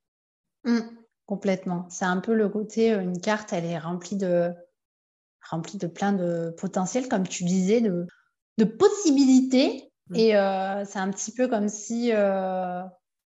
Mmh, 0.63 0.79
complètement. 1.29 1.85
C'est 1.89 2.05
un 2.05 2.17
peu 2.17 2.33
le 2.33 2.49
côté, 2.49 2.91
euh, 2.91 3.01
une 3.01 3.21
carte, 3.21 3.53
elle 3.53 3.65
est 3.65 3.77
remplie 3.77 4.17
de, 4.17 4.51
remplie 5.47 5.77
de 5.77 5.85
plein 5.85 6.11
de 6.11 6.49
potentiels, 6.57 7.07
comme 7.07 7.27
tu 7.27 7.43
disais, 7.43 7.81
de, 7.81 8.07
de 8.57 8.63
possibilités. 8.65 9.91
Mmh. 10.09 10.15
Et 10.15 10.35
euh, 10.35 10.83
c'est 10.85 10.97
un 10.97 11.11
petit 11.11 11.31
peu 11.31 11.47
comme 11.47 11.69
si 11.69 12.09
euh, 12.13 12.81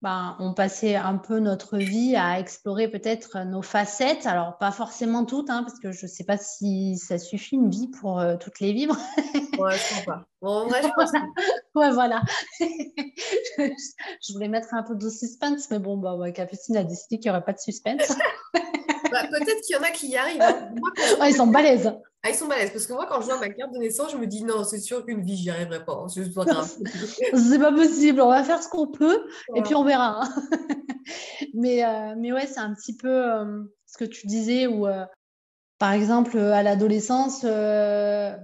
ben, 0.04 0.36
on 0.38 0.52
passait 0.52 0.96
un 0.96 1.16
peu 1.16 1.38
notre 1.38 1.78
vie 1.78 2.14
à 2.14 2.38
explorer 2.38 2.88
peut-être 2.88 3.38
nos 3.46 3.62
facettes. 3.62 4.26
Alors, 4.26 4.58
pas 4.58 4.70
forcément 4.70 5.24
toutes, 5.24 5.48
hein, 5.48 5.62
parce 5.62 5.78
que 5.78 5.92
je 5.92 6.04
ne 6.04 6.10
sais 6.10 6.24
pas 6.24 6.36
si 6.36 6.98
ça 6.98 7.18
suffit 7.18 7.56
une 7.56 7.70
vie 7.70 7.88
pour 7.88 8.20
euh, 8.20 8.36
toutes 8.36 8.60
les 8.60 8.74
vivre. 8.74 8.98
ouais, 9.58 9.72
je 9.78 10.02
crois 10.02 10.14
pas. 10.14 10.26
Bon, 10.42 10.68
vrai, 10.68 10.82
je 10.82 10.88
pense 10.94 11.10
ouais, 11.74 11.90
voilà. 11.92 12.20
je 12.60 14.32
voulais 14.34 14.48
mettre 14.48 14.74
un 14.74 14.82
peu 14.82 14.94
de 14.94 15.08
suspense, 15.08 15.70
mais 15.70 15.78
bon, 15.78 15.96
bah, 15.96 16.30
Capucine 16.32 16.76
a 16.76 16.84
décidé 16.84 17.18
qu'il 17.18 17.30
n'y 17.30 17.36
aurait 17.36 17.44
pas 17.44 17.54
de 17.54 17.60
suspense. 17.60 18.12
Bah, 19.12 19.28
peut-être 19.30 19.60
qu'il 19.60 19.76
y 19.76 19.78
en 19.78 19.82
a 19.82 19.90
qui 19.90 20.08
y 20.08 20.16
arrivent. 20.16 20.42
Hein. 20.42 21.28
ils 21.28 21.36
sont 21.36 21.46
balèzes. 21.46 21.92
Ah, 22.24 22.30
ils 22.30 22.34
sont 22.34 22.48
balèzes. 22.48 22.70
Parce 22.70 22.86
que 22.86 22.94
moi, 22.94 23.06
quand 23.06 23.20
je 23.20 23.26
vois 23.26 23.38
ma 23.38 23.50
carte 23.50 23.72
de 23.72 23.78
naissance, 23.78 24.10
je 24.10 24.16
me 24.16 24.26
dis 24.26 24.44
non, 24.44 24.64
c'est 24.64 24.80
sûr 24.80 25.04
qu'une 25.04 25.22
vie, 25.22 25.36
j'y 25.36 25.50
arriverai 25.50 25.84
pas. 25.84 26.06
C'est 26.08 26.32
pas 26.32 26.44
grave. 26.46 26.74
c'est 27.34 27.58
pas 27.58 27.72
possible. 27.72 28.22
On 28.22 28.30
va 28.30 28.42
faire 28.42 28.62
ce 28.62 28.68
qu'on 28.68 28.86
peut 28.86 29.26
et 29.54 29.60
puis 29.60 29.74
on 29.74 29.84
verra. 29.84 30.22
Hein. 30.22 30.28
mais, 31.54 31.84
euh, 31.84 32.14
mais 32.16 32.32
ouais, 32.32 32.46
c'est 32.46 32.60
un 32.60 32.72
petit 32.72 32.96
peu 32.96 33.10
euh, 33.10 33.62
ce 33.86 33.98
que 33.98 34.06
tu 34.06 34.26
disais 34.26 34.66
où. 34.66 34.86
Euh, 34.86 35.04
par 35.78 35.92
exemple, 35.92 36.38
à 36.38 36.62
l'adolescence, 36.62 37.44
ben, 37.44 38.38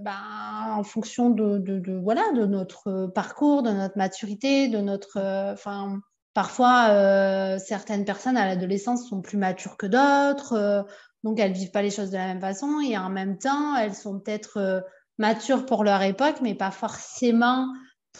en 0.67 0.83
fonction 0.83 1.31
de, 1.31 1.57
de, 1.57 1.79
de, 1.79 1.97
voilà, 1.97 2.23
de 2.35 2.45
notre 2.45 3.07
parcours, 3.15 3.63
de 3.63 3.71
notre 3.71 3.97
maturité, 3.97 4.67
de 4.67 4.77
notre, 4.77 5.17
enfin, 5.51 5.99
Parfois, 6.33 7.57
certaines 7.59 8.05
personnes 8.05 8.37
à 8.37 8.45
l'adolescence 8.45 9.09
sont 9.09 9.21
plus 9.21 9.37
matures 9.37 9.75
que 9.75 9.87
d'autres, 9.87 10.85
donc 11.23 11.39
elles 11.39 11.53
vivent 11.53 11.71
pas 11.71 11.81
les 11.81 11.91
choses 11.91 12.11
de 12.11 12.17
la 12.17 12.27
même 12.27 12.41
façon 12.41 12.79
et 12.79 12.97
en 12.97 13.09
même 13.09 13.37
temps, 13.37 13.75
elles 13.75 13.95
sont 13.95 14.19
peut-être 14.19 14.57
euh, 14.57 14.81
matures 15.17 15.65
pour 15.65 15.83
leur 15.83 16.01
époque, 16.01 16.37
mais 16.41 16.55
pas 16.55 16.71
forcément 16.71 17.67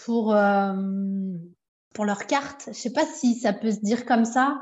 pour, 0.05 0.35
pour 1.93 2.05
leur 2.05 2.25
carte. 2.27 2.63
Je 2.67 2.73
sais 2.73 2.93
pas 2.93 3.05
si 3.05 3.35
ça 3.35 3.51
peut 3.51 3.71
se 3.71 3.79
dire 3.81 4.05
comme 4.05 4.23
ça, 4.23 4.57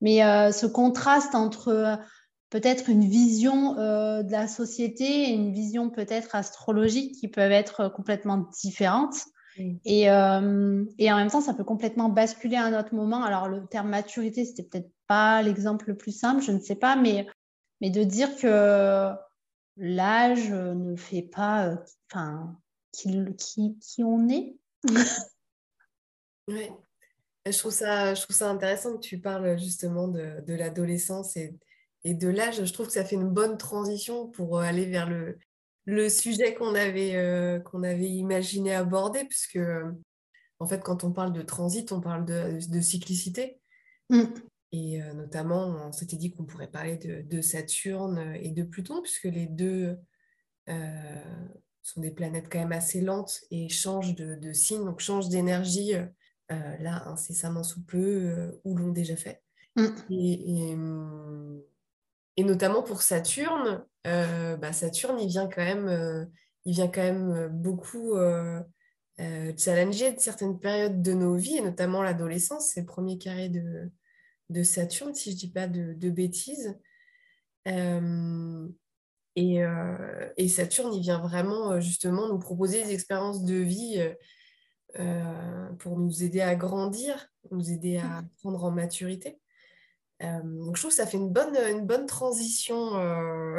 mais 0.00 0.18
ce 0.52 0.66
contraste 0.66 1.34
entre 1.34 1.98
peut-être 2.50 2.88
une 2.88 3.04
vision 3.04 3.74
de 3.74 4.32
la 4.32 4.48
société 4.48 5.04
et 5.04 5.32
une 5.32 5.52
vision 5.52 5.90
peut-être 5.90 6.34
astrologique 6.34 7.14
qui 7.20 7.28
peuvent 7.28 7.52
être 7.52 7.88
complètement 7.88 8.48
différentes. 8.62 9.16
Et, 9.84 10.10
euh, 10.10 10.84
et, 10.98 11.12
en 11.12 11.16
même 11.16 11.30
temps, 11.30 11.40
ça 11.40 11.54
peut 11.54 11.64
complètement 11.64 12.08
basculer 12.08 12.56
à 12.56 12.64
un 12.64 12.78
autre 12.78 12.94
moment. 12.94 13.22
Alors, 13.22 13.48
le 13.48 13.66
terme 13.66 13.88
maturité, 13.88 14.44
c'était 14.44 14.64
peut-être 14.64 14.90
pas 15.06 15.42
l'exemple 15.42 15.88
le 15.88 15.96
plus 15.96 16.16
simple, 16.16 16.42
je 16.42 16.52
ne 16.52 16.60
sais 16.60 16.76
pas, 16.76 16.96
mais, 16.96 17.26
mais 17.80 17.90
de 17.90 18.02
dire 18.04 18.36
que 18.36 19.10
l'âge 19.76 20.50
ne 20.50 20.96
fait 20.96 21.22
pas 21.22 21.68
euh, 21.68 21.76
enfin, 22.10 22.56
qui, 22.92 23.24
qui, 23.36 23.78
qui, 23.78 24.04
on 24.04 24.28
est. 24.28 24.56
oui. 26.48 26.70
Je 27.46 27.58
trouve, 27.58 27.72
ça, 27.72 28.14
je 28.14 28.22
trouve 28.22 28.36
ça 28.36 28.48
intéressant 28.48 28.94
que 28.94 29.00
tu 29.00 29.20
parles 29.20 29.58
justement 29.58 30.08
de, 30.08 30.40
de 30.46 30.54
l'adolescence 30.54 31.36
et, 31.36 31.54
et 32.04 32.14
de 32.14 32.28
l'âge. 32.28 32.64
Je 32.64 32.72
trouve 32.72 32.86
que 32.86 32.92
ça 32.92 33.04
fait 33.04 33.16
une 33.16 33.28
bonne 33.28 33.58
transition 33.58 34.28
pour 34.28 34.60
aller 34.60 34.86
vers 34.86 35.10
le, 35.10 35.38
le 35.86 36.08
sujet 36.08 36.54
qu'on 36.54 36.74
avait, 36.74 37.16
euh, 37.16 37.60
qu'on 37.60 37.82
avait 37.82 38.08
imaginé 38.08 38.74
aborder, 38.74 39.24
puisque 39.24 39.56
euh, 39.56 39.90
en 40.58 40.66
fait, 40.66 40.82
quand 40.82 41.04
on 41.04 41.12
parle 41.12 41.32
de 41.32 41.42
transit, 41.42 41.92
on 41.92 42.00
parle 42.00 42.24
de, 42.24 42.80
cyclicité. 42.80 43.60
Mm. 44.10 44.24
Et 44.74 45.02
euh, 45.02 45.12
notamment, 45.12 45.66
on 45.86 45.92
s'était 45.92 46.16
dit 46.16 46.32
qu'on 46.32 46.44
pourrait 46.44 46.70
parler 46.70 46.96
de, 46.96 47.40
Saturne 47.40 48.34
et 48.40 48.50
de 48.50 48.62
Pluton, 48.62 49.02
puisque 49.02 49.24
les 49.24 49.46
deux 49.46 49.98
sont 51.82 52.00
des 52.00 52.10
planètes 52.10 52.48
quand 52.50 52.58
même 52.58 52.72
assez 52.72 53.02
lentes 53.02 53.42
et 53.50 53.68
changent 53.68 54.14
de, 54.14 54.34
de 54.34 54.52
signe, 54.52 54.84
donc 54.84 55.00
changent 55.00 55.28
d'énergie 55.28 55.92
là 56.48 57.06
incessamment 57.06 57.62
sous 57.62 57.84
peu, 57.84 58.58
ou 58.64 58.74
l'ont 58.76 58.92
déjà 58.92 59.16
fait. 59.16 59.42
Mm. 59.76 59.86
et, 60.10 60.76
et 62.36 62.44
notamment 62.44 62.82
pour 62.82 63.02
Saturne, 63.02 63.84
euh, 64.06 64.56
bah, 64.56 64.72
Saturne, 64.72 65.20
il 65.20 65.28
vient 65.28 65.48
quand 65.48 65.64
même, 65.64 65.88
euh, 65.88 66.24
il 66.64 66.74
vient 66.74 66.88
quand 66.88 67.02
même 67.02 67.30
euh, 67.30 67.48
beaucoup 67.48 68.14
challenger 69.56 70.12
de 70.12 70.20
certaines 70.20 70.58
périodes 70.58 71.00
de 71.00 71.12
nos 71.12 71.36
vies, 71.36 71.58
et 71.58 71.62
notamment 71.62 72.02
l'adolescence. 72.02 72.72
C'est 72.72 72.80
le 72.80 72.86
premier 72.86 73.18
carré 73.18 73.48
de, 73.48 73.90
de, 74.50 74.62
Saturne, 74.62 75.14
si 75.14 75.30
je 75.30 75.34
ne 75.34 75.40
dis 75.40 75.50
pas 75.50 75.66
de, 75.66 75.94
de 75.94 76.10
bêtises. 76.10 76.78
Et, 79.36 79.60
et, 80.36 80.48
Saturne, 80.48 80.94
il 80.94 81.00
vient 81.00 81.20
vraiment 81.20 81.80
justement 81.80 82.28
nous 82.28 82.38
proposer 82.38 82.84
des 82.84 82.92
expériences 82.92 83.44
de 83.44 83.54
vie 83.54 84.06
pour 85.78 85.98
nous 85.98 86.22
aider 86.22 86.40
à 86.40 86.54
grandir, 86.54 87.28
nous 87.50 87.70
aider 87.70 87.96
à 87.96 88.22
prendre 88.42 88.62
en 88.62 88.70
maturité. 88.70 89.40
donc 90.20 90.76
je 90.76 90.82
trouve 90.82 90.90
que 90.90 90.96
ça 90.96 91.06
fait 91.06 91.16
une 91.16 91.32
bonne, 91.32 91.56
une 91.56 91.86
bonne 91.86 92.06
transition 92.06 92.92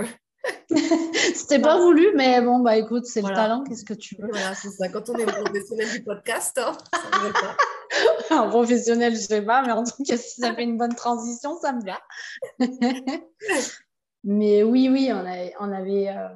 C'était 1.34 1.60
pas 1.60 1.80
voulu, 1.80 2.12
mais 2.16 2.42
bon, 2.42 2.60
bah 2.60 2.78
écoute, 2.78 3.06
c'est 3.06 3.22
le 3.22 3.34
talent, 3.34 3.64
qu'est-ce 3.64 3.86
que 3.86 3.94
tu 3.94 4.16
veux? 4.20 4.28
Voilà, 4.30 4.56
c'est 4.56 4.70
ça. 4.70 4.90
Quand 4.90 5.10
on 5.10 5.16
est 5.16 5.26
professionnel 5.26 5.92
du 5.92 6.04
podcast, 6.04 6.58
hein, 6.58 6.76
Un 8.32 8.48
professionnel, 8.50 9.14
je 9.16 9.20
sais 9.20 9.42
pas, 9.42 9.62
mais 9.64 9.72
en 9.72 9.84
tout 9.84 10.04
cas, 10.04 10.18
si 10.18 10.42
ça 10.42 10.54
fait 10.54 10.64
une 10.64 10.78
bonne 10.78 10.96
transition, 10.96 11.58
ça 11.60 11.74
me 11.74 11.82
va. 11.84 12.00
mais 14.24 14.64
oui, 14.64 14.90
oui, 14.90 15.10
on 15.12 15.72
avait, 15.72 16.10
euh, 16.10 16.28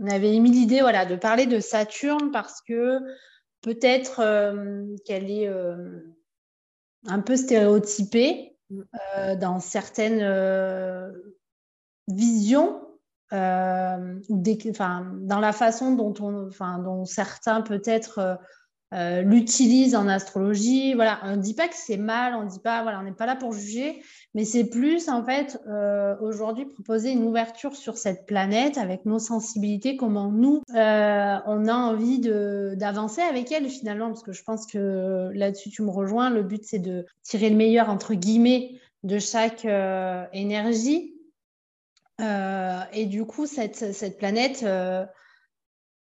on 0.00 0.08
avait 0.08 0.34
émis 0.34 0.50
l'idée 0.50 0.80
voilà, 0.80 1.06
de 1.06 1.16
parler 1.16 1.46
de 1.46 1.60
Saturne 1.60 2.30
parce 2.32 2.60
que 2.62 2.98
peut-être 3.60 4.20
euh, 4.20 4.84
qu'elle 5.04 5.30
est 5.30 5.48
euh, 5.48 6.00
un 7.06 7.20
peu 7.20 7.36
stéréotypée 7.36 8.56
dans 9.40 9.60
certaines 9.60 10.22
visions 12.08 12.80
euh, 13.32 14.18
dans 14.28 15.40
la 15.40 15.52
façon 15.52 15.94
dont, 15.94 16.12
on, 16.20 16.50
dont 16.78 17.04
certains 17.06 17.62
peut-être 17.62 18.38
euh, 18.92 18.96
euh, 19.02 19.22
l'utilisent 19.22 19.94
en 19.94 20.06
astrologie. 20.08 20.94
Voilà, 20.94 21.20
on 21.24 21.36
ne 21.36 21.42
dit 21.42 21.54
pas 21.54 21.68
que 21.68 21.74
c'est 21.74 21.96
mal, 21.96 22.34
on 22.34 22.44
dit 22.44 22.60
pas, 22.60 22.82
voilà, 22.82 23.00
on 23.00 23.02
n'est 23.02 23.12
pas 23.12 23.26
là 23.26 23.36
pour 23.36 23.52
juger, 23.52 24.02
mais 24.34 24.44
c'est 24.44 24.64
plus 24.64 25.08
en 25.08 25.24
fait 25.24 25.58
aujourd'hui 26.20 26.66
proposer 26.66 27.10
une 27.10 27.24
ouverture 27.24 27.74
sur 27.74 27.96
cette 27.96 28.26
planète 28.26 28.78
avec 28.78 29.06
nos 29.06 29.18
sensibilités, 29.18 29.96
comment 29.96 30.30
nous 30.30 30.62
on 30.68 30.74
a 31.68 31.74
envie 31.74 32.20
d'avancer 32.20 33.22
avec 33.22 33.50
elle 33.50 33.68
finalement, 33.68 34.08
parce 34.08 34.22
que 34.22 34.32
je 34.32 34.42
pense 34.42 34.66
que 34.66 35.30
là-dessus 35.34 35.70
tu 35.70 35.82
me 35.82 35.90
rejoins. 35.90 36.30
Le 36.30 36.42
but 36.42 36.64
c'est 36.64 36.78
de 36.78 37.06
tirer 37.22 37.50
le 37.50 37.56
meilleur 37.56 37.88
entre 37.90 38.14
guillemets 38.14 38.80
de 39.02 39.18
chaque 39.18 39.66
énergie 40.32 41.12
euh, 42.20 42.80
et 42.92 43.06
du 43.06 43.24
coup, 43.24 43.46
cette, 43.46 43.92
cette 43.92 44.18
planète, 44.18 44.62
euh, 44.62 45.04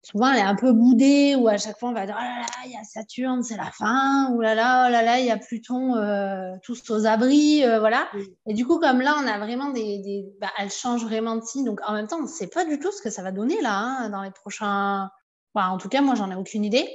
souvent, 0.06 0.32
elle 0.32 0.40
est 0.40 0.42
un 0.42 0.56
peu 0.56 0.72
boudée, 0.72 1.36
ou 1.36 1.48
à 1.48 1.58
chaque 1.58 1.78
fois, 1.78 1.90
on 1.90 1.94
va 1.94 2.06
dire, 2.06 2.16
oh 2.18 2.24
là 2.24 2.40
là, 2.40 2.46
il 2.66 2.72
y 2.72 2.78
a 2.78 2.84
Saturne, 2.84 3.44
c'est 3.44 3.58
la 3.58 3.72
fin, 3.72 4.32
ou 4.34 4.42
là 4.42 4.56
là, 4.56 4.86
oh 4.88 4.92
là 4.92 5.02
là, 5.02 5.20
il 5.20 5.26
y 5.26 5.32
a 5.32 5.38
Pluton, 5.38 5.96
euh, 5.96 6.54
tous 6.64 6.90
aux 6.92 7.06
abris, 7.06 7.64
voilà. 7.80 8.08
Et 8.48 8.54
du 8.54 8.66
coup, 8.66 8.80
comme 8.80 9.02
là, 9.02 9.16
on 9.22 9.28
a 9.28 9.38
vraiment 9.40 9.72
des... 9.72 10.00
des 10.00 10.26
bah, 10.40 10.50
elle 10.58 10.72
change 10.72 11.04
vraiment 11.04 11.36
de 11.36 11.44
signe, 11.44 11.66
donc 11.66 11.80
en 11.86 11.94
même 11.94 12.08
temps, 12.08 12.20
on 12.20 12.24
ne 12.24 12.28
sait 12.28 12.48
pas 12.48 12.66
du 12.66 12.80
tout 12.80 12.92
ce 12.92 13.02
que 13.02 13.10
ça 13.10 13.24
va 13.24 13.32
donner, 13.32 13.62
là, 13.62 13.78
hein, 13.78 14.10
dans 14.10 14.22
les 14.22 14.32
prochains... 14.32 15.10
en 15.56 15.78
tout 15.78 15.90
cas, 15.90 16.02
moi, 16.02 16.16
j'en 16.16 16.32
ai 16.32 16.36
aucune 16.36 16.64
idée. 16.64 16.88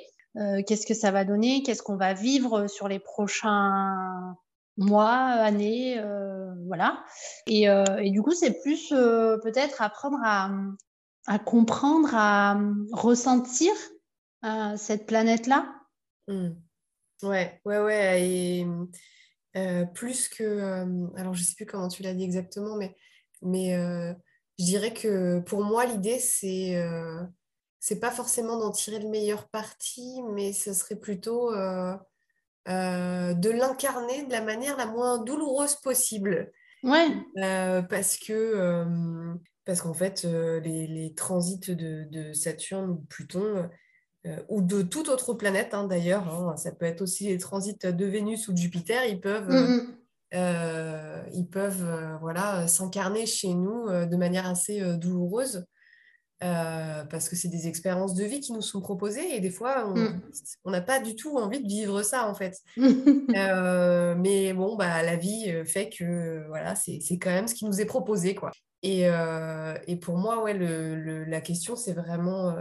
qu'est-ce 0.66 0.86
que 0.86 0.94
ça 0.94 1.10
va 1.10 1.24
donner, 1.24 1.62
qu'est-ce 1.62 1.82
qu'on 1.82 1.96
va 1.96 2.14
vivre 2.14 2.68
sur 2.68 2.88
les 2.88 2.98
prochains 2.98 4.36
mois, 4.80 5.10
années, 5.10 5.98
euh, 5.98 6.52
voilà. 6.66 7.04
Euh, 7.48 7.96
et, 7.98 8.10
du 8.10 8.22
coup, 8.22 8.32
c'est 8.32 8.60
plus 8.62 8.92
euh, 8.92 9.38
peut-être 9.38 9.82
apprendre 9.82 10.18
à, 10.24 10.50
comprendre, 11.44 12.11
à 12.14 12.61
ressentir 12.92 13.72
cette 14.76 15.06
planète-là. 15.06 15.74
Mmh. 16.28 16.50
Ouais, 17.22 17.61
ouais, 17.64 17.78
ouais. 17.78 18.28
Et 18.28 18.66
plus 19.94 20.28
que. 20.28 20.87
alors, 21.16 21.35
je 21.35 21.40
ne 21.40 21.44
sais 21.44 21.54
plus 21.54 21.66
comment 21.66 21.88
tu 21.88 22.02
l'as 22.02 22.14
dit 22.14 22.24
exactement, 22.24 22.76
mais, 22.76 22.96
mais 23.42 23.74
je 24.59 24.64
dirais 24.64 24.94
que 24.94 25.40
pour 25.40 25.62
moi, 25.62 25.87
l'idée, 25.87 26.18
c'est. 26.18 26.83
c'est 27.78 28.00
pas 28.00 28.11
forcément 28.11 28.59
d'en 28.59 28.70
tirer 28.70 28.98
le 28.98 29.09
meilleur 29.09 29.48
parti, 29.48 30.22
mais 30.33 30.52
ce 30.52 30.72
serait 30.72 30.96
plutôt 30.96 31.52
euh, 32.68 33.33
de 33.35 33.50
l'incarner 33.50 34.24
de 34.24 34.30
la 34.30 34.42
manière 34.42 34.76
la 34.76 34.87
moins 34.87 35.18
douloureuse 35.18 35.76
possible. 35.76 36.52
Ouais. 36.83 37.09
Euh, 37.38 37.83
parce 37.83 38.18
que, 38.18 38.33
euh, 38.33 39.35
parce 39.70 39.83
qu'en 39.83 39.94
fait, 39.94 40.24
les, 40.64 41.14
transits 41.16 41.76
de, 41.76 42.33
Saturne 42.33 42.90
ou 42.90 42.96
Pluton, 43.09 43.68
ou 44.48 44.62
de 44.62 44.83
toute 44.83 45.09
autre 45.09 45.33
planète 45.35 45.74
hein, 45.74 45.87
d'ailleurs, 45.87 46.28
hein, 46.28 46.56
ça 46.56 46.72
peut 46.72 46.87
être 46.87 47.02
aussi 47.02 47.28
les 47.28 47.38
transits 47.38 47.78
de 47.85 48.04
Vénus 48.04 48.48
ou 48.48 48.52
de 48.52 48.59
Jupiter, 48.59 49.04
ils 49.06 49.20
peuvent, 49.20 49.48
mm, 49.48 50.37
mm. 50.37 51.30
ils 51.35 51.46
peuvent 51.48 52.18
voilà, 52.20 52.66
s'incarner 52.66 53.26
chez 53.26 53.54
nous 53.54 53.87
de 53.88 54.16
manière 54.16 54.46
assez 54.46 54.83
douloureuse. 54.96 55.64
Euh, 56.42 57.04
parce 57.04 57.28
que 57.28 57.37
c'est 57.37 57.48
des 57.48 57.68
expériences 57.68 58.14
de 58.14 58.24
vie 58.24 58.40
qui 58.40 58.54
nous 58.54 58.62
sont 58.62 58.80
proposées 58.80 59.37
et 59.37 59.40
des 59.40 59.50
fois, 59.50 59.92
on 60.64 60.70
n'a 60.70 60.80
pas 60.80 60.98
du 60.98 61.14
tout 61.14 61.37
envie 61.37 61.62
de 61.62 61.68
vivre 61.68 62.02
ça 62.02 62.28
en 62.28 62.35
fait. 62.35 62.59
Euh, 63.37 64.14
mais 64.16 64.52
bon, 64.52 64.76
bah, 64.76 65.02
la 65.02 65.16
vie 65.16 65.44
euh, 65.48 65.64
fait 65.64 65.88
que 65.88 66.44
voilà, 66.48 66.74
c'est 66.74 67.00
quand 67.18 67.30
même 67.30 67.46
ce 67.46 67.54
qui 67.54 67.64
nous 67.64 67.80
est 67.80 67.87
proposé. 67.87 68.35
Quoi. 68.35 68.50
Et, 68.82 69.02
et 69.86 69.96
pour 69.96 70.16
moi, 70.16 70.42
ouais, 70.42 70.54
le, 70.54 71.24
la 71.24 71.40
question, 71.42 71.76
c'est 71.76 71.92
vraiment 71.92 72.56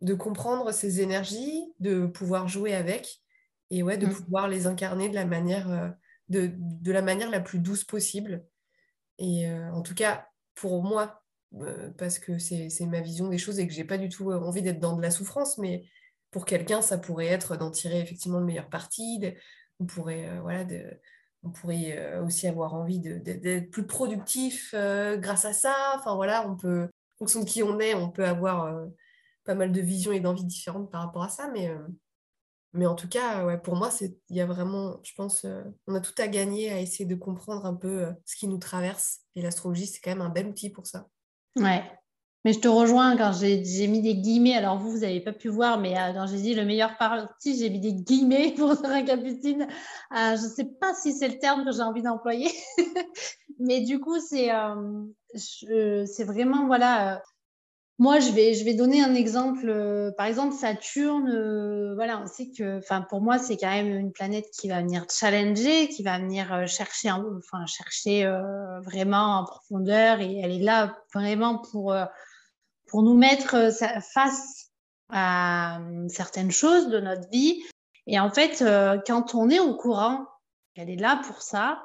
de 0.00 0.14
comprendre 0.14 0.72
ces 0.72 1.02
énergies, 1.02 1.74
de 1.80 2.06
pouvoir 2.06 2.48
jouer 2.48 2.74
avec 2.74 3.20
et 3.70 3.82
ouais, 3.82 3.98
de 3.98 4.06
mm. 4.06 4.10
pouvoir 4.10 4.48
les 4.48 4.66
incarner 4.66 5.10
de 5.10 5.14
la 5.14 5.26
manière, 5.26 5.94
de, 6.30 6.50
de, 6.56 6.92
la, 6.92 7.02
manière 7.02 7.30
la 7.30 7.40
plus 7.40 7.58
douce 7.58 7.84
possible. 7.84 8.42
Et 9.18 9.50
en 9.50 9.82
tout 9.82 9.94
cas, 9.94 10.26
pour 10.54 10.82
moi, 10.82 11.20
euh, 11.56 11.90
parce 11.98 12.18
que 12.18 12.38
c'est 12.38 12.86
ma 12.86 13.00
vision 13.00 13.28
des 13.28 13.38
choses 13.38 13.58
et 13.58 13.66
que 13.66 13.72
j'ai 13.72 13.84
pas 13.84 13.98
du 13.98 14.08
tout 14.08 14.30
euh, 14.30 14.38
envie 14.38 14.62
d'être 14.62 14.78
dans 14.78 14.96
de 14.96 15.02
la 15.02 15.10
souffrance, 15.10 15.58
mais 15.58 15.84
pour 16.30 16.44
quelqu'un, 16.44 16.80
ça 16.80 16.96
pourrait 16.96 17.26
être 17.26 17.56
d'en 17.56 17.70
tirer 17.70 18.00
effectivement 18.00 18.38
le 18.38 18.44
meilleur 18.44 18.68
parti. 18.68 19.20
on 19.80 19.86
pourrait, 19.86 20.28
euh, 20.28 20.40
voilà, 20.42 20.64
on 21.42 21.50
pourrait 21.50 22.18
aussi 22.20 22.46
avoir 22.46 22.74
envie 22.74 23.00
d'être 23.00 23.70
plus 23.70 23.86
productif 23.86 24.74
grâce 24.74 25.44
à 25.44 25.52
ça. 25.52 25.74
Enfin 25.96 26.14
voilà, 26.14 26.48
on 26.48 26.56
peut, 26.56 26.84
en 26.84 27.18
fonction 27.18 27.40
de 27.40 27.44
qui 27.46 27.62
on 27.62 27.78
est, 27.80 27.94
on 27.94 28.10
peut 28.10 28.26
avoir 28.26 28.86
pas 29.44 29.54
mal 29.54 29.72
de 29.72 29.80
visions 29.80 30.12
et 30.12 30.20
d'envies 30.20 30.44
différentes 30.44 30.90
par 30.90 31.02
rapport 31.02 31.22
à 31.22 31.28
ça, 31.28 31.50
mais 32.72 32.86
en 32.86 32.94
tout 32.94 33.08
cas, 33.08 33.56
pour 33.56 33.74
moi, 33.74 33.90
il 34.00 34.36
y 34.36 34.40
a 34.40 34.46
vraiment, 34.46 35.00
je 35.02 35.12
pense, 35.16 35.44
on 35.86 35.94
a 35.94 36.00
tout 36.00 36.14
à 36.18 36.28
gagner 36.28 36.70
à 36.70 36.80
essayer 36.80 37.04
de 37.04 37.14
comprendre 37.14 37.66
un 37.66 37.74
peu 37.74 38.06
ce 38.26 38.36
qui 38.36 38.46
nous 38.46 38.58
traverse. 38.58 39.20
Et 39.34 39.42
l'astrologie, 39.42 39.86
c'est 39.86 40.00
quand 40.00 40.10
même 40.10 40.20
un 40.20 40.28
bel 40.28 40.46
outil 40.46 40.70
pour 40.70 40.86
ça. 40.86 41.08
Ouais. 41.56 41.82
Mais 42.44 42.52
je 42.54 42.60
te 42.60 42.68
rejoins 42.68 43.16
quand 43.16 43.32
j'ai 43.32 43.86
mis 43.86 44.00
des 44.00 44.14
guillemets. 44.14 44.54
Alors 44.54 44.78
vous, 44.78 44.90
vous 44.90 44.98
n'avez 45.00 45.20
pas 45.20 45.32
pu 45.32 45.48
voir, 45.48 45.78
mais 45.78 45.96
euh, 45.96 46.12
quand 46.14 46.26
j'ai 46.26 46.38
dit 46.38 46.54
le 46.54 46.64
meilleur 46.64 46.96
parti, 46.96 47.58
j'ai 47.58 47.68
mis 47.68 47.80
des 47.80 47.92
guillemets 47.92 48.54
pour 48.56 48.74
Sarah 48.74 49.02
Capucine. 49.02 49.62
Euh, 50.16 50.36
je 50.36 50.44
ne 50.44 50.48
sais 50.48 50.64
pas 50.64 50.94
si 50.94 51.12
c'est 51.12 51.28
le 51.28 51.38
terme 51.38 51.64
que 51.64 51.72
j'ai 51.72 51.82
envie 51.82 52.02
d'employer. 52.02 52.50
mais 53.58 53.80
du 53.82 54.00
coup, 54.00 54.18
c'est 54.20 54.50
euh, 54.52 56.04
vraiment, 56.24 56.66
voilà, 56.66 57.22
moi, 58.00 58.18
je 58.18 58.30
vais, 58.30 58.54
je 58.54 58.64
vais 58.64 58.72
donner 58.72 59.02
un 59.02 59.14
exemple. 59.14 59.68
Euh, 59.68 60.10
par 60.16 60.24
exemple, 60.24 60.54
Saturne, 60.54 61.28
euh, 61.28 61.94
voilà, 61.96 62.18
on 62.22 62.26
sait 62.26 62.50
que, 62.50 62.78
enfin, 62.78 63.02
pour 63.02 63.20
moi, 63.20 63.38
c'est 63.38 63.58
quand 63.58 63.68
même 63.68 63.94
une 63.94 64.10
planète 64.10 64.46
qui 64.58 64.70
va 64.70 64.80
venir 64.80 65.04
challenger, 65.10 65.86
qui 65.88 66.02
va 66.02 66.18
venir 66.18 66.50
euh, 66.50 66.66
chercher, 66.66 67.10
enfin, 67.10 67.66
chercher 67.66 68.26
vraiment 68.82 69.40
en 69.40 69.44
profondeur, 69.44 70.20
et 70.20 70.38
elle 70.38 70.50
est 70.50 70.64
là 70.64 70.96
vraiment 71.12 71.58
pour 71.58 71.94
pour 72.90 73.02
nous 73.02 73.14
mettre 73.14 73.70
face 74.12 74.70
à 75.08 75.80
certaines 76.08 76.50
choses 76.50 76.88
de 76.88 77.00
notre 77.00 77.28
vie. 77.30 77.62
Et 78.06 78.20
en 78.20 78.30
fait, 78.30 78.64
quand 79.06 79.34
on 79.34 79.48
est 79.48 79.60
au 79.60 79.74
courant 79.74 80.26
qu'elle 80.74 80.90
est 80.90 80.96
là 80.96 81.20
pour 81.26 81.42
ça, 81.42 81.82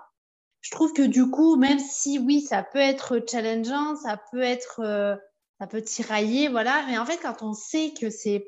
je 0.61 0.71
trouve 0.71 0.93
que 0.93 1.03
du 1.03 1.29
coup, 1.29 1.55
même 1.55 1.79
si 1.79 2.19
oui, 2.19 2.41
ça 2.41 2.63
peut 2.63 2.79
être 2.79 3.23
challengeant, 3.29 3.95
ça 3.95 4.19
peut 4.31 4.41
être 4.41 5.19
ça 5.59 5.67
peut 5.67 5.81
tirailler, 5.81 6.49
voilà. 6.49 6.83
Mais 6.87 6.97
en 6.97 7.05
fait, 7.05 7.17
quand 7.17 7.41
on 7.41 7.53
sait 7.53 7.93
que 7.99 8.09
c'est 8.09 8.45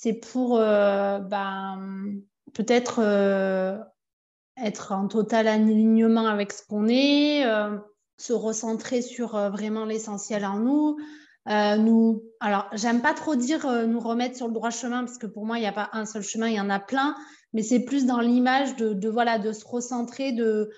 c'est 0.00 0.12
pour 0.12 0.58
euh, 0.58 1.18
ben, 1.18 2.20
peut-être 2.54 3.00
euh, 3.02 3.78
être 4.56 4.92
en 4.92 5.08
total 5.08 5.48
alignement 5.48 6.26
avec 6.26 6.52
ce 6.52 6.64
qu'on 6.64 6.86
est, 6.86 7.44
euh, 7.44 7.76
se 8.16 8.32
recentrer 8.32 9.02
sur 9.02 9.30
vraiment 9.50 9.84
l'essentiel 9.84 10.44
en 10.44 10.60
nous. 10.60 10.98
Nous, 11.48 12.22
alors, 12.40 12.68
j'aime 12.72 13.00
pas 13.00 13.14
trop 13.14 13.34
dire 13.34 13.66
nous 13.86 14.00
remettre 14.00 14.36
sur 14.36 14.48
le 14.48 14.52
droit 14.52 14.70
chemin 14.70 15.04
parce 15.04 15.18
que 15.18 15.26
pour 15.26 15.46
moi, 15.46 15.58
il 15.58 15.62
n'y 15.62 15.66
a 15.66 15.72
pas 15.72 15.88
un 15.92 16.04
seul 16.04 16.22
chemin, 16.22 16.48
il 16.48 16.54
y 16.54 16.60
en 16.60 16.70
a 16.70 16.78
plein, 16.78 17.16
mais 17.52 17.62
c'est 17.62 17.80
plus 17.80 18.06
dans 18.06 18.20
l'image 18.20 18.76
de, 18.76 19.08
voilà, 19.08 19.38
de 19.38 19.52
se 19.52 19.66
recentrer, 19.66 20.32
de, 20.32 20.70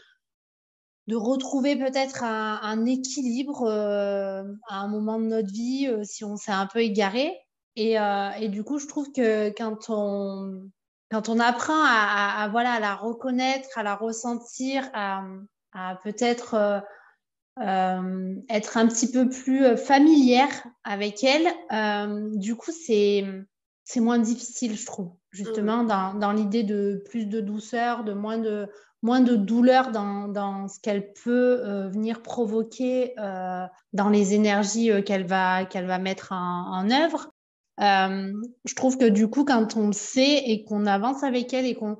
de 1.08 1.16
retrouver 1.16 1.76
peut-être 1.76 2.22
un, 2.22 2.84
équilibre 2.86 3.64
euh, 3.64 4.44
à 4.68 4.80
un 4.80 4.88
moment 4.88 5.18
de 5.18 5.24
notre 5.24 5.52
vie 5.52 5.88
euh, 5.88 6.04
si 6.04 6.24
on 6.24 6.36
s'est 6.36 6.52
un 6.52 6.66
peu 6.66 6.80
égaré. 6.80 7.36
Euh, 7.78 8.30
et, 8.38 8.48
du 8.48 8.62
coup, 8.62 8.78
je 8.78 8.86
trouve 8.86 9.10
que 9.12 9.48
quand 9.50 9.88
on, 9.88 10.70
quand 11.10 11.28
on 11.28 11.40
apprend 11.40 11.82
à, 11.84 12.48
voilà, 12.50 12.72
à 12.74 12.80
la 12.80 12.94
reconnaître, 12.94 13.68
à 13.76 13.82
la 13.82 13.96
ressentir, 13.96 14.88
à, 14.92 15.24
peut-être 16.02 16.82
être 17.60 18.76
un 18.76 18.86
petit 18.88 19.10
peu 19.10 19.28
plus 19.28 19.76
familière 19.76 20.50
avec 20.82 21.22
elle, 21.24 21.46
du 22.38 22.56
coup, 22.56 22.72
c'est 22.72 23.24
c'est 23.84 24.00
moins 24.00 24.18
difficile, 24.18 24.76
je 24.76 24.86
trouve, 24.86 25.10
justement, 25.30 25.82
mmh. 25.82 25.86
dans, 25.88 26.14
dans 26.14 26.32
l'idée 26.32 26.62
de 26.62 27.02
plus 27.10 27.26
de 27.26 27.40
douceur, 27.40 28.04
de 28.04 28.12
moins 28.12 28.38
de, 28.38 28.68
moins 29.02 29.20
de 29.20 29.36
douleur 29.36 29.90
dans, 29.90 30.68
ce 30.68 30.78
qu'elle 30.80 31.12
peut 31.12 31.60
euh, 31.64 31.88
venir 31.88 32.22
provoquer 32.22 33.14
euh, 33.18 33.66
dans 33.92 34.08
les 34.08 34.34
énergies 34.34 34.90
euh, 34.90 35.02
qu'elle 35.02 35.26
va, 35.26 35.64
qu'elle 35.64 35.86
va 35.86 35.98
mettre 35.98 36.32
en, 36.32 36.90
œuvre. 36.90 37.30
je 37.78 38.74
trouve 38.74 38.98
que 38.98 39.08
du 39.08 39.28
coup, 39.28 39.44
quand 39.44 39.76
on 39.76 39.88
le 39.88 39.92
sait 39.92 40.42
et 40.46 40.64
qu'on 40.64 40.86
avance 40.86 41.22
avec 41.22 41.54
elle 41.54 41.66
et 41.66 41.74
qu'on 41.74 41.96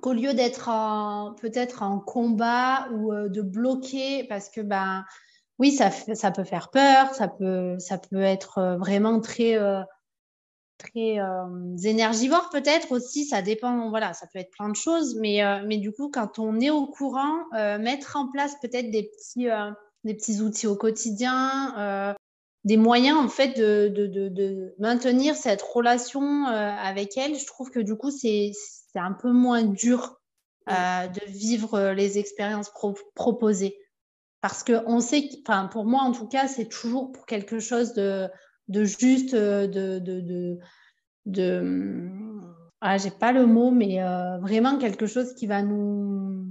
qu'au 0.00 0.12
lieu 0.12 0.34
d'être 0.34 0.70
peut-être 1.40 1.82
en 1.82 1.98
combat 2.00 2.88
ou 2.92 3.12
de 3.12 3.42
bloquer, 3.42 4.24
parce 4.24 4.48
que 4.48 4.60
ben 4.60 5.04
oui, 5.58 5.70
ça, 5.70 5.90
peut 6.30 6.44
faire 6.44 6.70
peur, 6.70 7.14
ça 7.14 7.28
peut, 7.28 7.76
être 8.22 8.76
vraiment 8.78 9.20
très 9.20 9.58
très 10.82 11.18
euh, 11.20 11.76
énergivore 11.84 12.48
peut-être 12.50 12.92
aussi, 12.92 13.24
ça 13.24 13.42
dépend, 13.42 13.90
voilà, 13.90 14.12
ça 14.12 14.26
peut 14.32 14.38
être 14.38 14.50
plein 14.50 14.68
de 14.68 14.76
choses, 14.76 15.16
mais, 15.16 15.44
euh, 15.44 15.64
mais 15.66 15.78
du 15.78 15.92
coup, 15.92 16.10
quand 16.10 16.38
on 16.38 16.60
est 16.60 16.70
au 16.70 16.86
courant, 16.86 17.44
euh, 17.54 17.78
mettre 17.78 18.16
en 18.16 18.30
place 18.30 18.54
peut-être 18.60 18.90
des 18.90 19.04
petits, 19.04 19.46
des 20.04 20.14
petits 20.14 20.40
outils 20.40 20.66
au 20.66 20.76
quotidien, 20.76 22.16
des 22.64 22.76
moyens 22.76 23.18
en 23.18 23.28
fait 23.28 23.58
de, 23.58 23.88
de, 23.88 24.28
de, 24.28 24.74
maintenir 24.78 25.34
cette 25.34 25.62
relation 25.62 26.46
avec 26.46 27.16
elle, 27.16 27.38
je 27.38 27.46
trouve 27.46 27.70
que 27.70 27.80
du 27.80 27.96
coup, 27.96 28.10
c'est 28.10 28.52
un 28.98 29.12
peu 29.12 29.32
moins 29.32 29.62
dur 29.62 30.20
de 30.68 31.30
vivre 31.30 31.90
les 31.90 32.18
expériences 32.18 32.72
proposées. 33.14 33.76
Parce 34.40 34.64
qu'on 34.64 35.00
sait, 35.00 35.30
enfin 35.46 35.68
pour 35.68 35.84
moi 35.84 36.02
en 36.02 36.10
tout 36.10 36.26
cas, 36.26 36.48
c'est 36.48 36.68
toujours 36.68 37.12
pour 37.12 37.26
quelque 37.26 37.60
chose 37.60 37.94
de, 37.94 38.28
de 38.66 38.84
juste 38.84 39.34
euh, 39.34 39.68
de, 39.68 40.00
de, 40.00 40.58
de, 41.26 42.10
ah, 42.80 42.98
j'ai 42.98 43.12
pas 43.12 43.30
le 43.30 43.46
mot, 43.46 43.70
mais 43.70 44.02
euh, 44.02 44.38
vraiment 44.38 44.78
quelque 44.78 45.06
chose 45.06 45.34
qui 45.34 45.46
va 45.46 45.62
nous, 45.62 46.48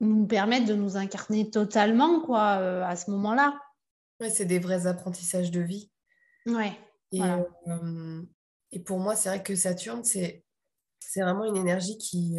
nous 0.00 0.26
permettre 0.26 0.66
de 0.66 0.74
nous 0.74 0.96
incarner 0.96 1.50
totalement 1.50 2.20
quoi, 2.20 2.58
euh, 2.58 2.82
à 2.84 2.96
ce 2.96 3.10
moment-là. 3.10 3.60
Ouais, 4.20 4.30
c'est 4.30 4.46
des 4.46 4.58
vrais 4.58 4.86
apprentissages 4.86 5.50
de 5.50 5.60
vie. 5.60 5.90
Ouais. 6.46 6.72
Et, 7.12 7.20
et 8.72 8.80
pour 8.80 8.98
moi, 8.98 9.16
c'est 9.16 9.28
vrai 9.28 9.42
que 9.42 9.56
Saturne, 9.56 10.04
c'est, 10.04 10.44
c'est 11.00 11.22
vraiment 11.22 11.44
une 11.44 11.56
énergie 11.56 11.98
qui, 11.98 12.38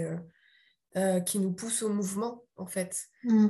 qui 1.25 1.39
nous 1.39 1.51
pousse 1.51 1.83
au 1.83 1.89
mouvement, 1.89 2.43
en 2.57 2.67
fait. 2.67 3.07
Mmh 3.23 3.47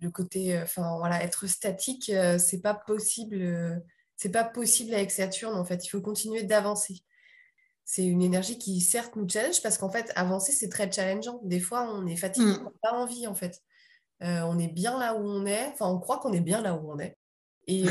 le 0.00 0.10
côté, 0.10 0.56
euh, 0.56 0.62
enfin 0.62 0.96
voilà, 0.98 1.22
être 1.22 1.46
statique, 1.46 2.10
euh, 2.10 2.38
c'est 2.38 2.60
pas 2.60 2.74
possible. 2.74 3.36
Euh, 3.40 3.76
c'est 4.16 4.30
pas 4.30 4.44
possible 4.44 4.94
avec 4.94 5.10
Saturne 5.10 5.54
en 5.56 5.64
fait. 5.64 5.84
Il 5.84 5.88
faut 5.88 6.00
continuer 6.00 6.42
d'avancer. 6.42 7.00
C'est 7.84 8.04
une 8.04 8.22
énergie 8.22 8.58
qui 8.58 8.80
certes 8.80 9.14
nous 9.14 9.28
challenge 9.28 9.62
parce 9.62 9.78
qu'en 9.78 9.90
fait 9.90 10.10
avancer 10.16 10.52
c'est 10.52 10.70
très 10.70 10.90
challengeant. 10.90 11.40
Des 11.44 11.60
fois 11.60 11.82
on 11.92 12.06
est 12.06 12.16
fatigué, 12.16 12.46
mm. 12.46 12.60
on 12.60 12.64
n'a 12.64 12.72
pas 12.82 12.92
envie 12.92 13.26
en 13.26 13.34
fait. 13.34 13.60
on 14.20 14.58
est 14.58 14.72
bien 14.72 14.98
là 14.98 15.14
où 15.14 15.20
on 15.20 15.44
est. 15.44 15.66
Enfin 15.72 15.86
on 15.88 15.98
croit 15.98 16.18
qu'on 16.18 16.32
est 16.32 16.40
bien 16.40 16.62
là 16.62 16.74
où 16.74 16.90
on 16.90 16.98
est 16.98 17.16
et, 17.66 17.84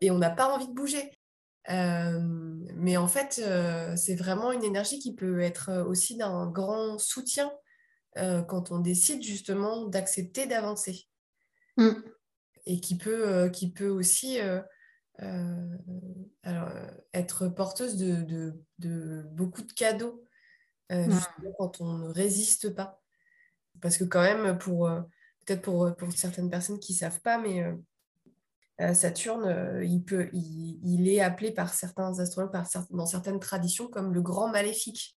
et 0.00 0.10
on 0.10 0.18
n'a 0.18 0.30
pas 0.30 0.54
envie 0.54 0.68
de 0.68 0.72
bouger. 0.72 1.15
Mais 1.68 2.96
en 2.96 3.08
fait, 3.08 3.42
c'est 3.96 4.14
vraiment 4.14 4.52
une 4.52 4.64
énergie 4.64 4.98
qui 4.98 5.14
peut 5.14 5.40
être 5.40 5.84
aussi 5.86 6.16
d'un 6.16 6.46
grand 6.46 6.98
soutien 6.98 7.50
quand 8.14 8.70
on 8.70 8.78
décide 8.78 9.22
justement 9.22 9.86
d'accepter 9.86 10.46
d'avancer. 10.46 11.08
Mm. 11.76 11.92
Et 12.66 12.80
qui 12.80 12.96
peut, 12.96 13.48
qui 13.52 13.72
peut 13.72 13.88
aussi 13.88 14.38
alors, 15.18 16.70
être 17.12 17.48
porteuse 17.48 17.96
de, 17.96 18.54
de, 18.78 19.22
beaucoup 19.32 19.62
de 19.62 19.72
cadeaux 19.72 20.24
quand 20.88 21.80
on 21.80 21.98
ne 21.98 22.08
résiste 22.08 22.74
pas. 22.74 23.02
Parce 23.80 23.98
que 23.98 24.04
quand 24.04 24.22
même, 24.22 24.56
pour 24.58 24.88
peut-être 25.44 25.62
pour, 25.62 25.94
pour 25.96 26.12
certaines 26.12 26.50
personnes 26.50 26.80
qui 26.80 26.92
ne 26.92 26.98
savent 26.98 27.20
pas, 27.20 27.38
mais 27.38 27.62
Saturne, 28.92 29.80
il, 29.82 30.04
peut, 30.04 30.28
il, 30.32 31.08
est 31.08 31.20
appelé 31.20 31.50
par 31.50 31.72
certains 31.72 32.18
astrologues, 32.18 32.52
par, 32.52 32.66
dans 32.90 33.06
certaines 33.06 33.40
traditions, 33.40 33.88
comme 33.88 34.12
le 34.12 34.20
grand 34.20 34.48
maléfique. 34.48 35.16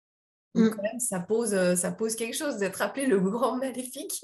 Donc, 0.54 0.72
mm. 0.72 0.76
quand 0.76 0.82
même, 0.82 1.00
ça 1.00 1.20
pose, 1.20 1.74
ça 1.74 1.90
pose 1.90 2.16
quelque 2.16 2.36
chose 2.36 2.58
d'être 2.58 2.82
appelé 2.82 3.06
le 3.06 3.18
grand 3.18 3.56
maléfique. 3.56 4.22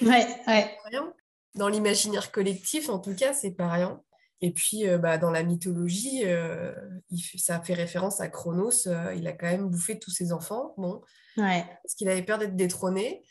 Ouais, 0.00 0.26
ouais. 0.46 0.76
Dans 1.54 1.68
l'imaginaire 1.68 2.32
collectif, 2.32 2.88
en 2.88 2.98
tout 2.98 3.14
cas, 3.14 3.34
c'est 3.34 3.50
pas 3.50 3.70
rien. 3.70 4.00
Et 4.42 4.50
puis, 4.50 4.88
euh, 4.88 4.98
bah, 4.98 5.18
dans 5.18 5.30
la 5.30 5.44
mythologie, 5.44 6.22
euh, 6.24 6.74
ça 7.38 7.60
fait 7.60 7.74
référence 7.74 8.20
à 8.20 8.28
Chronos. 8.28 8.88
Euh, 8.88 9.14
il 9.14 9.26
a 9.28 9.32
quand 9.32 9.46
même 9.46 9.68
bouffé 9.68 10.00
tous 10.00 10.10
ses 10.10 10.32
enfants. 10.32 10.74
Bon, 10.76 11.00
parce 11.36 11.94
qu'il 11.96 12.08
avait 12.08 12.24
peur 12.24 12.38
d'être 12.38 12.56
détrôné. 12.56 13.24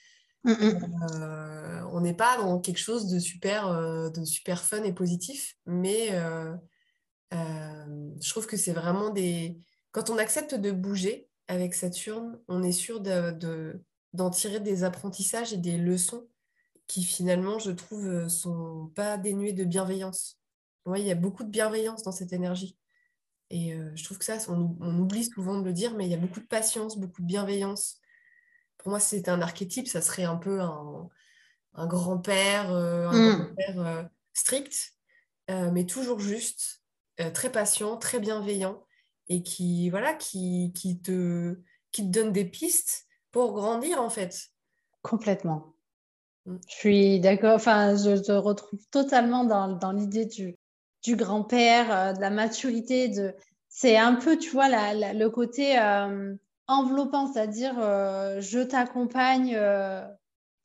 Mm, 0.44 0.52
mm. 0.52 1.90
on 1.94 2.02
n'est 2.02 2.16
pas 2.16 2.38
dans 2.38 2.60
quelque 2.60 2.80
chose 2.80 3.08
de 3.08 3.20
super, 3.20 3.70
de 4.12 4.26
super 4.26 4.64
fun 4.64 4.84
et 4.84 4.94
positif, 4.94 5.56
mais 5.66 6.10
je 7.32 8.30
trouve 8.30 8.48
que 8.48 8.58
c'est 8.58 8.74
vraiment 8.74 9.10
des. 9.10 9.58
Quand 9.92 10.10
on 10.10 10.18
accepte 10.18 10.56
de 10.56 10.72
bouger 10.72 11.28
avec 11.48 11.74
Saturne, 11.74 12.40
on 12.48 12.64
est 12.64 12.72
sûr 12.72 13.02
d'en 13.02 14.30
tirer 14.30 14.60
des 14.60 14.84
apprentissages 14.84 15.54
et 15.54 15.58
des 15.58 15.78
leçons 15.78 16.28
qui 16.88 17.04
finalement, 17.04 17.60
je 17.60 17.72
trouve, 17.72 18.28
sont 18.28 18.92
pas 18.96 19.18
dénuées 19.18 19.54
de 19.54 19.64
bienveillance. 19.64 20.42
Oui, 20.86 21.02
il 21.02 21.08
y 21.08 21.12
a 21.12 21.16
beaucoup 21.16 21.44
de 21.44 21.50
bienveillance 21.50 22.04
dans 22.04 22.12
cette 22.12 22.34
énergie. 22.34 22.78
Et 23.50 23.74
euh, 23.74 23.92
je 23.96 24.04
trouve 24.04 24.18
que 24.18 24.26
ça, 24.26 24.38
on, 24.50 25.00
oublie 25.00 25.24
souvent 25.24 25.60
de 25.60 25.66
le 25.66 25.74
dire, 25.74 25.96
mais 25.96 26.06
il 26.06 26.12
y 26.12 26.14
a 26.14 26.18
beaucoup 26.18 26.40
de 26.40 26.46
patience, 26.46 26.98
beaucoup 26.98 27.22
de 27.22 27.28
bienveillance. 27.28 28.01
Pour 28.82 28.90
moi, 28.92 29.00
si 29.00 29.18
c'était 29.18 29.32
un 29.32 29.42
archétype, 29.42 29.88
ça 29.88 30.02
serait 30.02 30.24
un 30.24 30.36
peu 30.36 30.60
un, 30.62 31.88
grand-père, 31.88 32.72
euh, 32.72 33.08
un 33.08 33.38
grand-père 33.38 33.80
euh, 33.80 34.04
strict, 34.34 34.94
mais 35.50 35.86
toujours 35.86 36.20
juste, 36.20 36.82
très 37.34 37.52
patient, 37.52 37.98
très 37.98 38.20
bienveillant, 38.20 38.84
et 39.28 39.44
qui, 39.44 39.90
voilà, 39.90 40.14
qui, 40.14 40.72
qui, 40.74 41.02
te, 41.02 41.60
qui 41.92 42.04
te 42.04 42.08
donne 42.08 42.32
des 42.32 42.46
pistes 42.46 43.06
pour 43.32 43.54
grandir, 43.54 44.02
en 44.02 44.10
fait. 44.10 44.50
Complètement. 45.02 45.74
Mmh. 46.46 46.58
Je 46.68 46.74
suis 46.74 47.20
d'accord, 47.20 47.56
enfin, 47.56 47.96
je 47.96 48.18
te 48.18 48.32
retrouve 48.32 48.80
totalement 48.92 49.44
dans, 49.44 49.68
dans 49.68 49.92
l'idée 49.92 50.26
du, 50.26 50.58
du 51.04 51.16
grand-père, 51.16 51.92
euh, 51.92 52.14
de 52.14 52.22
la 52.22 52.30
maturité. 52.30 53.10
De... 53.10 53.36
C'est 53.70 53.98
un 53.98 54.16
peu, 54.16 54.38
tu 54.38 54.50
vois, 54.52 54.68
le 54.70 55.28
côté 55.30 55.80
euh, 55.80 56.36
enveloppant, 56.72 57.32
c'est-à-dire 57.32 57.76
euh, 57.80 58.42
je 58.42 58.60
t'accompagne 58.60 59.60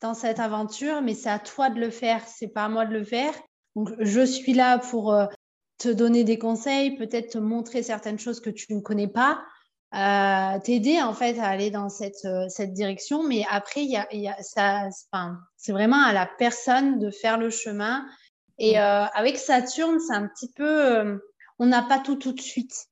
dans 0.01 0.13
cette 0.13 0.39
aventure, 0.39 1.01
mais 1.01 1.13
c'est 1.13 1.29
à 1.29 1.39
toi 1.39 1.69
de 1.69 1.79
le 1.79 1.89
faire, 1.89 2.25
c'est 2.27 2.47
pas 2.47 2.65
à 2.65 2.69
moi 2.69 2.85
de 2.85 2.93
le 2.93 3.03
faire. 3.03 3.33
Donc, 3.75 3.89
je 3.99 4.21
suis 4.21 4.53
là 4.53 4.79
pour 4.79 5.15
te 5.77 5.89
donner 5.89 6.23
des 6.23 6.39
conseils, 6.39 6.97
peut-être 6.97 7.33
te 7.33 7.37
montrer 7.37 7.83
certaines 7.83 8.19
choses 8.19 8.39
que 8.39 8.49
tu 8.49 8.73
ne 8.73 8.81
connais 8.81 9.07
pas, 9.07 9.43
t'aider 10.63 11.01
en 11.01 11.13
fait 11.13 11.39
à 11.39 11.47
aller 11.47 11.69
dans 11.69 11.89
cette, 11.89 12.27
cette 12.49 12.73
direction. 12.73 13.23
Mais 13.23 13.45
après, 13.49 13.83
il 13.83 13.91
y 13.91 13.97
a, 13.97 14.07
y 14.15 14.27
a 14.27 14.41
ça, 14.41 14.89
c'est 15.55 15.71
vraiment 15.71 16.03
à 16.03 16.13
la 16.13 16.27
personne 16.37 16.99
de 16.99 17.11
faire 17.11 17.37
le 17.37 17.49
chemin 17.49 18.05
et 18.57 18.79
euh, 18.79 19.05
avec 19.13 19.37
Saturne, 19.37 19.99
c'est 19.99 20.13
un 20.13 20.27
petit 20.27 20.51
peu, 20.51 20.85
euh, 20.85 21.17
on 21.59 21.67
n'a 21.67 21.83
pas 21.83 21.99
tout 21.99 22.15
tout 22.15 22.33
de 22.33 22.41
suite. 22.41 22.87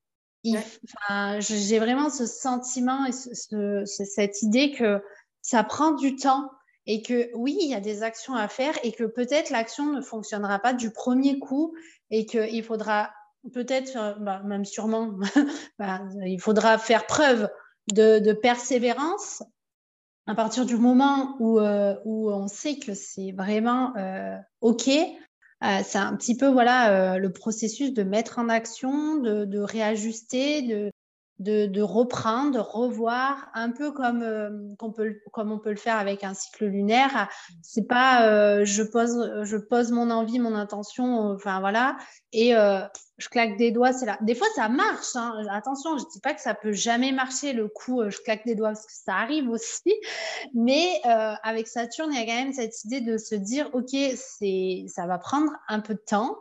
J'ai 1.40 1.80
vraiment 1.80 2.10
ce 2.10 2.26
sentiment 2.26 3.06
et 3.06 3.12
ce, 3.12 3.84
cette 3.86 4.42
idée 4.42 4.72
que 4.72 5.02
ça 5.42 5.64
prend 5.64 5.92
du 5.92 6.16
temps 6.16 6.50
et 6.88 7.02
que 7.02 7.30
oui, 7.36 7.58
il 7.62 7.70
y 7.70 7.74
a 7.74 7.80
des 7.80 8.04
actions 8.04 8.36
à 8.36 8.48
faire 8.48 8.74
et 8.84 8.92
que 8.92 9.04
peut-être 9.04 9.50
l'action 9.50 9.92
ne 9.92 10.02
fonctionnera 10.02 10.60
pas 10.60 10.74
du 10.74 10.92
premier 10.92 11.40
coup 11.40 11.74
et 12.12 12.26
qu'il 12.26 12.64
faudra 12.64 13.12
peut-être, 13.54 14.18
bah, 14.20 14.42
même 14.44 14.66
sûrement, 14.66 15.14
bah, 15.80 16.02
il 16.26 16.40
faudra 16.40 16.78
faire 16.78 17.06
preuve 17.06 17.50
de, 17.94 18.20
de, 18.20 18.34
persévérance 18.34 19.44
à 20.28 20.34
partir 20.34 20.66
du 20.66 20.78
moment 20.78 21.36
où, 21.40 21.60
euh, 21.60 21.96
où 22.04 22.32
on 22.32 22.48
sait 22.48 22.80
que 22.80 22.94
c'est 22.96 23.32
vraiment 23.32 23.96
euh, 23.98 24.38
OK, 24.62 24.90
euh, 25.64 25.82
c'est 25.84 25.98
un 25.98 26.16
petit 26.16 26.36
peu 26.36 26.48
voilà 26.48 27.16
euh, 27.16 27.18
le 27.18 27.32
processus 27.32 27.94
de 27.94 28.04
mettre 28.04 28.40
en 28.40 28.50
action, 28.50 29.18
de, 29.18 29.46
de 29.46 29.60
réajuster, 29.60 30.62
de, 30.64 30.92
de, 31.40 31.82
reprendre, 31.82 32.52
de 32.52 32.60
revoir, 32.60 33.50
un 33.54 33.72
peu 33.72 33.92
comme, 33.92 34.22
euh, 34.22 34.50
qu'on 34.80 34.92
peut, 34.92 35.18
comme 35.34 35.52
on 35.52 35.60
peut 35.60 35.72
le 35.72 35.76
faire 35.76 35.98
avec 35.98 36.24
un 36.24 36.34
cycle 36.34 36.66
lunaire. 36.66 37.30
C'est 37.62 37.88
pas 37.88 38.28
euh, 38.28 38.64
je, 38.64 38.84
pose, 38.84 39.44
je 39.44 39.58
pose 39.58 39.92
mon 39.92 40.10
envie, 40.12 40.40
mon 40.40 40.56
intention, 40.56 41.34
enfin 41.34 41.60
voilà, 41.60 41.98
et 42.32 42.56
euh, 42.56 42.82
je 43.18 43.28
claque 43.28 43.58
des 43.58 43.72
doigts, 43.72 43.92
c'est 43.92 44.06
là. 44.06 44.18
Des 44.22 44.36
fois, 44.36 44.48
ça 44.56 44.70
marche. 44.70 45.16
Hein. 45.16 45.46
Attention, 45.52 45.98
je 45.98 46.06
dis 46.14 46.22
pas 46.22 46.34
que 46.34 46.42
ça 46.42 46.54
peut 46.54 46.72
jamais 46.72 47.12
marcher 47.12 47.52
le 47.52 47.68
coup, 47.68 48.02
je 48.10 48.18
claque 48.20 48.46
des 48.46 48.56
doigts, 48.56 48.70
parce 48.70 48.86
que 48.86 48.94
ça 48.94 49.16
arrive 49.16 49.50
aussi. 49.50 49.94
Mais 50.54 51.02
avec 51.04 51.68
Saturne, 51.68 52.12
il 52.14 52.20
y 52.20 52.24
a 52.24 52.26
quand 52.26 52.44
même 52.44 52.54
cette 52.54 52.84
idée 52.86 53.02
de 53.02 53.18
se 53.18 53.36
dire, 53.36 53.70
OK, 53.74 53.96
c'est, 54.16 54.86
ça 54.88 55.06
va 55.06 55.18
prendre 55.18 55.52
un 55.68 55.82
peu 55.82 55.96
de 55.96 56.04
temps. 56.06 56.38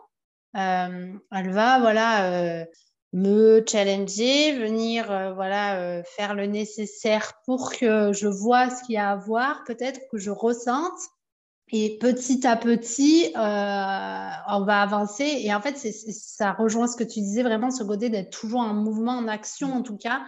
elle 0.52 1.20
va, 1.50 1.80
voilà 1.80 2.66
me 3.14 3.62
challenger, 3.64 4.58
venir 4.58 5.10
euh, 5.10 5.32
voilà 5.34 5.78
euh, 5.78 6.02
faire 6.04 6.34
le 6.34 6.46
nécessaire 6.46 7.34
pour 7.46 7.72
que 7.72 8.12
je 8.12 8.26
vois 8.26 8.70
ce 8.70 8.82
qu'il 8.82 8.96
y 8.96 8.98
a 8.98 9.10
à 9.10 9.16
voir, 9.16 9.62
peut-être 9.66 10.00
que 10.10 10.18
je 10.18 10.30
ressente. 10.30 10.98
Et 11.72 11.96
petit 11.98 12.46
à 12.46 12.56
petit, 12.56 13.32
euh, 13.34 13.38
on 13.38 14.64
va 14.64 14.82
avancer. 14.82 15.24
Et 15.24 15.54
en 15.54 15.60
fait, 15.60 15.78
c'est, 15.78 15.92
ça 15.92 16.52
rejoint 16.52 16.86
ce 16.86 16.96
que 16.96 17.04
tu 17.04 17.20
disais 17.20 17.42
vraiment, 17.42 17.70
ce 17.70 17.82
côté 17.84 18.10
d'être 18.10 18.30
toujours 18.30 18.60
en 18.60 18.74
mouvement, 18.74 19.12
en 19.12 19.28
action 19.28 19.72
en 19.72 19.82
tout 19.82 19.96
cas. 19.96 20.22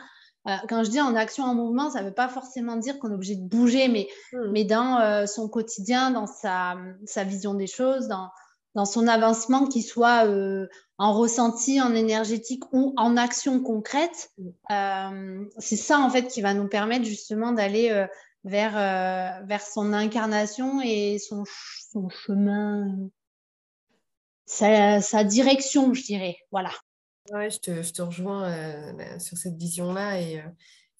quand 0.68 0.83
je 0.83 0.90
dis 0.90 1.01
en 1.01 1.14
action, 1.14 1.44
en 1.44 1.55
mouvement, 1.55 1.90
ça 1.90 2.01
ne 2.01 2.09
veut 2.09 2.14
pas 2.14 2.29
forcément 2.29 2.77
dire 2.77 2.99
qu'on 2.99 3.11
est 3.11 3.14
obligé 3.14 3.35
de 3.35 3.46
bouger, 3.46 3.88
mais, 3.88 4.09
mmh. 4.33 4.51
mais 4.53 4.64
dans 4.64 5.27
son 5.27 5.49
quotidien, 5.49 6.11
dans 6.11 6.27
sa, 6.27 6.77
sa 7.05 7.25
vision 7.25 7.53
des 7.53 7.66
choses, 7.66 8.09
dans, 8.09 8.31
dans 8.77 8.85
son 8.85 9.09
avancement, 9.09 9.66
qu'il 9.66 9.83
soit 9.83 10.27
euh, 10.27 10.68
en 10.99 11.13
ressenti, 11.13 11.81
en 11.81 11.95
énergétique 11.95 12.65
ou 12.73 12.95
en 12.97 13.17
action 13.17 13.63
concrète. 13.63 14.31
Euh, 14.71 15.45
c'est 15.59 15.77
ça, 15.77 16.01
en 16.01 16.11
fait, 16.11 16.29
qui 16.29 16.41
va 16.41 16.55
nous 16.55 16.69
permettre 16.69 17.05
justement 17.05 17.53
d'aller 17.53 17.91
euh, 17.91 18.07
vers, 18.45 19.45
vers 19.47 19.63
son 19.63 19.93
incarnation 19.93 20.81
et 20.81 21.19
son, 21.19 21.45
chemin, 22.09 23.11
sa, 24.47 25.25
direction, 25.25 25.93
je 25.93 26.03
dirais. 26.03 26.37
Voilà. 26.51 26.71
Ouais, 27.33 27.51
je 27.51 27.59
te, 27.59 28.03
rejoins 28.03 28.55
sur 29.19 29.37
cette 29.37 29.57
vision-là 29.57 30.21
et, 30.21 30.45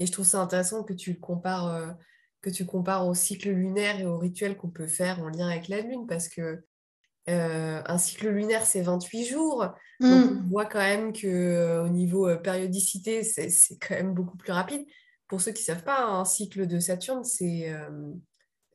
et, 0.01 0.07
je 0.07 0.13
trouve 0.13 0.27
ça 0.27 0.41
intéressant 0.41 0.83
que 0.83 0.93
tu 0.93 1.21
compares 1.21 1.97
que 2.47 2.51
tu 2.51 2.65
compares 2.65 3.09
au 3.09 3.15
cycle 3.15 3.51
lunaire 3.51 3.99
et 3.99 4.07
au 4.07 4.19
rituel 4.19 4.57
qu'on 4.57 4.71
peut 4.71 4.87
faire 4.87 5.21
en 5.21 5.29
lien 5.29 5.49
avec 5.49 5.67
la 5.67 5.81
Lune, 5.81 6.07
parce 6.07 6.29
que 6.29 6.65
euh, 7.29 7.83
un 7.85 7.99
cycle 7.99 8.29
lunaire, 8.29 8.67
c'est 8.67 8.83
28 8.83 9.25
jours. 9.25 9.67
Donc, 10.01 10.31
hmm. 10.31 10.43
on 10.45 10.49
voit 10.49 10.67
quand 10.67 10.79
même 10.79 11.13
qu'au 11.13 11.27
euh, 11.27 11.89
niveau 11.89 12.29
euh, 12.29 12.37
périodicité, 12.37 13.25
c'est 13.25 13.79
quand 13.79 13.95
même 13.95 14.15
beaucoup 14.15 14.37
plus 14.37 14.53
rapide. 14.53 14.87
Pour 15.27 15.41
ceux 15.41 15.51
qui 15.53 15.63
ne 15.63 15.67
savent 15.67 15.85
pas, 15.85 16.05
un 16.05 16.25
cycle 16.25 16.67
de 16.67 16.79
Saturne, 16.79 17.25
c'est 17.25 17.75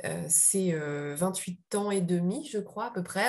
28 0.04 1.76
ans 1.76 1.92
et 1.92 2.02
demi, 2.02 2.50
je 2.52 2.60
crois, 2.60 2.88
à 2.88 2.92
peu 2.92 3.04
près. 3.04 3.28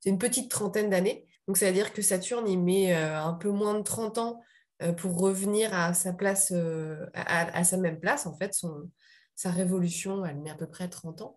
C'est 0.00 0.08
une 0.08 0.18
petite 0.18 0.50
trentaine 0.50 0.88
d'années. 0.88 1.26
Donc, 1.46 1.58
ça 1.58 1.66
veut 1.66 1.72
dire 1.72 1.92
que 1.92 2.00
Saturne, 2.00 2.48
il 2.48 2.58
met 2.58 2.94
un 2.94 3.34
peu 3.34 3.50
moins 3.50 3.74
de 3.74 3.82
30 3.82 4.16
ans 4.18 4.40
pour 4.96 5.18
revenir 5.18 5.74
à 5.74 5.92
sa 5.92 6.14
place, 6.14 6.50
à, 7.12 7.64
sa 7.64 7.76
même 7.76 8.00
place, 8.00 8.26
en 8.26 8.34
fait. 8.38 8.54
Son, 8.54 8.88
sa 9.34 9.50
révolution, 9.50 10.24
elle 10.24 10.40
met 10.40 10.50
à 10.50 10.54
peu 10.54 10.66
près 10.66 10.88
30 10.88 11.20
ans. 11.20 11.36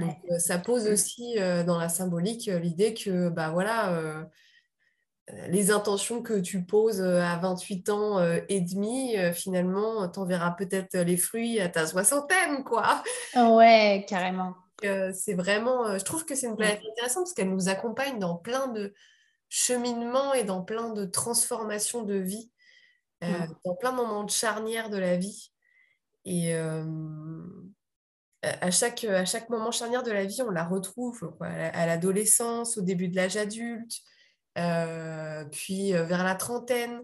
Donc, 0.00 0.16
euh, 0.30 0.38
ça 0.38 0.58
pose 0.58 0.86
aussi 0.86 1.38
euh, 1.38 1.62
dans 1.62 1.78
la 1.78 1.88
symbolique 1.88 2.48
euh, 2.48 2.58
l'idée 2.58 2.94
que, 2.94 3.28
bah 3.28 3.50
voilà, 3.50 4.26
les 5.48 5.70
intentions 5.70 6.22
que 6.22 6.40
tu 6.40 6.64
poses 6.64 7.00
à 7.00 7.36
28 7.36 7.88
ans 7.90 8.20
et 8.48 8.60
demi, 8.60 9.14
finalement, 9.32 10.08
t'en 10.08 10.24
verras 10.24 10.50
peut-être 10.50 10.96
les 10.98 11.16
fruits 11.16 11.60
à 11.60 11.68
ta 11.68 11.86
soixantaine, 11.86 12.64
quoi. 12.64 13.04
Ouais, 13.36 14.04
carrément. 14.08 14.56
c'est 14.82 15.34
vraiment, 15.34 15.96
je 15.96 16.02
trouve 16.02 16.24
que 16.24 16.34
c'est 16.34 16.48
une 16.48 16.56
planète 16.56 16.82
intéressante 16.90 17.24
parce 17.24 17.34
qu'elle 17.34 17.50
nous 17.50 17.68
accompagne 17.68 18.18
dans 18.18 18.34
plein 18.34 18.66
de 18.68 18.92
cheminements 19.48 20.34
et 20.34 20.42
dans 20.42 20.62
plein 20.62 20.92
de 20.92 21.04
transformations 21.04 22.02
de 22.02 22.14
vie, 22.14 22.50
dans 23.64 23.76
plein 23.76 23.92
de 23.92 23.98
moments 23.98 24.24
de 24.24 24.32
charnière 24.32 24.90
de 24.90 24.98
la 24.98 25.16
vie. 25.16 25.52
Et, 26.24 26.56
à 28.42 28.70
chaque, 28.70 29.04
à 29.04 29.24
chaque 29.24 29.50
moment 29.50 29.70
charnière 29.70 30.02
de 30.02 30.10
la 30.10 30.24
vie, 30.24 30.42
on 30.42 30.50
la 30.50 30.64
retrouve 30.64 31.34
à 31.40 31.86
l'adolescence, 31.86 32.78
au 32.78 32.82
début 32.82 33.08
de 33.08 33.16
l'âge 33.16 33.36
adulte, 33.36 34.02
euh, 34.58 35.44
puis 35.50 35.94
euh, 35.94 36.04
vers 36.04 36.24
la 36.24 36.34
trentaine, 36.34 37.02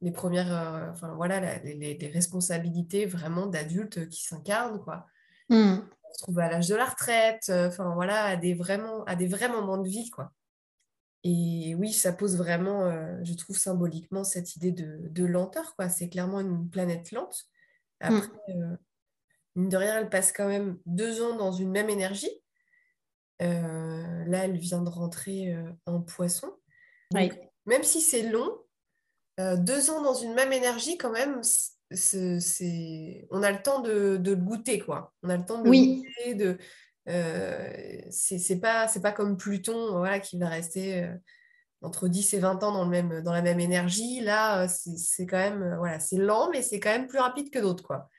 les 0.00 0.10
premières, 0.10 0.52
euh, 0.52 1.12
voilà, 1.16 1.58
les, 1.62 2.10
responsabilités 2.12 3.06
vraiment 3.06 3.46
d'adultes 3.46 4.08
qui 4.08 4.24
s'incarnent, 4.24 4.80
quoi. 4.82 5.06
Mmh. 5.50 5.76
se 6.12 6.20
retrouve 6.20 6.38
à 6.40 6.50
l'âge 6.50 6.68
de 6.68 6.74
la 6.74 6.84
retraite, 6.84 7.50
enfin 7.50 7.94
voilà, 7.94 8.24
à 8.24 8.36
des, 8.36 8.54
vraiment, 8.54 9.04
à 9.04 9.16
des 9.16 9.26
vrais 9.26 9.48
moments 9.48 9.78
de 9.78 9.88
vie, 9.88 10.10
quoi. 10.10 10.32
Et 11.24 11.74
oui, 11.76 11.92
ça 11.92 12.12
pose 12.12 12.36
vraiment, 12.36 12.90
je 13.24 13.34
trouve 13.34 13.58
symboliquement, 13.58 14.24
cette 14.24 14.56
idée 14.56 14.72
de, 14.72 15.24
lenteur, 15.24 15.74
quoi. 15.76 15.88
C'est 15.88 16.08
clairement 16.08 16.40
une 16.40 16.68
planète 16.70 17.12
lente. 17.12 17.46
Après, 18.00 18.28
mmh. 18.48 18.78
Mine 19.58 19.68
de 19.68 19.76
rien, 19.76 19.98
elle 19.98 20.08
passe 20.08 20.32
quand 20.32 20.48
même 20.48 20.78
deux 20.86 21.22
ans 21.22 21.36
dans 21.36 21.52
une 21.52 21.70
même 21.70 21.90
énergie. 21.90 22.30
là, 23.40 24.44
elle 24.44 24.56
vient 24.56 24.82
de 24.82 24.88
rentrer 24.88 25.54
en 25.86 26.00
poisson. 26.00 26.50
Même 27.14 27.82
si 27.82 28.00
c'est 28.00 28.22
long, 28.22 28.50
deux 29.38 29.90
ans 29.90 30.02
dans 30.02 30.14
une 30.14 30.34
même 30.34 30.52
énergie, 30.52 30.96
quand 30.96 31.12
même, 31.12 31.42
c'est, 31.90 33.26
on 33.30 33.42
a 33.42 33.50
le 33.50 33.62
temps 33.62 33.80
de, 33.80 34.20
le 34.22 34.36
goûter, 34.36 34.78
quoi. 34.78 35.12
On 35.22 35.28
a 35.28 35.36
le 35.36 35.44
temps 35.44 35.62
de 35.62 35.68
oui. 35.68 36.02
goûter, 36.02 36.34
de. 36.34 36.58
Euh, 37.08 38.00
c'est 38.10 38.60
pas, 38.60 38.86
pas 39.02 39.12
comme 39.12 39.38
Pluton 39.38 39.96
voilà, 39.96 40.20
qui 40.20 40.38
va 40.38 40.48
rester 40.48 41.04
euh, 41.04 41.14
entre 41.80 42.06
10 42.06 42.34
et 42.34 42.38
20 42.38 42.62
ans 42.62 42.72
dans, 42.72 42.84
le 42.84 42.90
même, 42.90 43.22
dans 43.22 43.32
la 43.32 43.40
même 43.40 43.60
énergie. 43.60 44.20
Là, 44.20 44.64
euh, 44.64 44.68
c'est 44.68 45.26
quand 45.26 45.38
même 45.38 45.76
voilà, 45.78 46.00
c'est 46.00 46.18
lent, 46.18 46.50
mais 46.50 46.60
c'est 46.60 46.80
quand 46.80 46.90
même 46.90 47.06
plus 47.06 47.18
rapide 47.18 47.50
que 47.50 47.58
d'autres. 47.58 47.84
Quoi. 47.84 48.10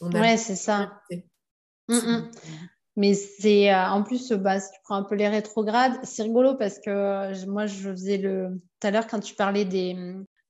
Ouais, 0.00 0.36
c'est 0.36 0.56
ça. 0.56 1.00
Mm, 1.88 1.94
mm. 1.94 2.30
Mais 2.96 3.14
c'est 3.14 3.74
en 3.74 4.02
plus, 4.02 4.32
bah, 4.32 4.58
si 4.58 4.70
tu 4.72 4.78
prends 4.84 4.96
un 4.96 5.02
peu 5.02 5.14
les 5.14 5.28
rétrogrades, 5.28 5.98
c'est 6.02 6.22
rigolo 6.22 6.54
parce 6.54 6.78
que 6.78 7.46
moi, 7.46 7.66
je 7.66 7.90
faisais 7.90 8.18
le. 8.18 8.60
Tout 8.80 8.86
à 8.86 8.90
l'heure, 8.90 9.06
quand 9.06 9.20
tu 9.20 9.34
parlais 9.34 9.64
des, 9.64 9.96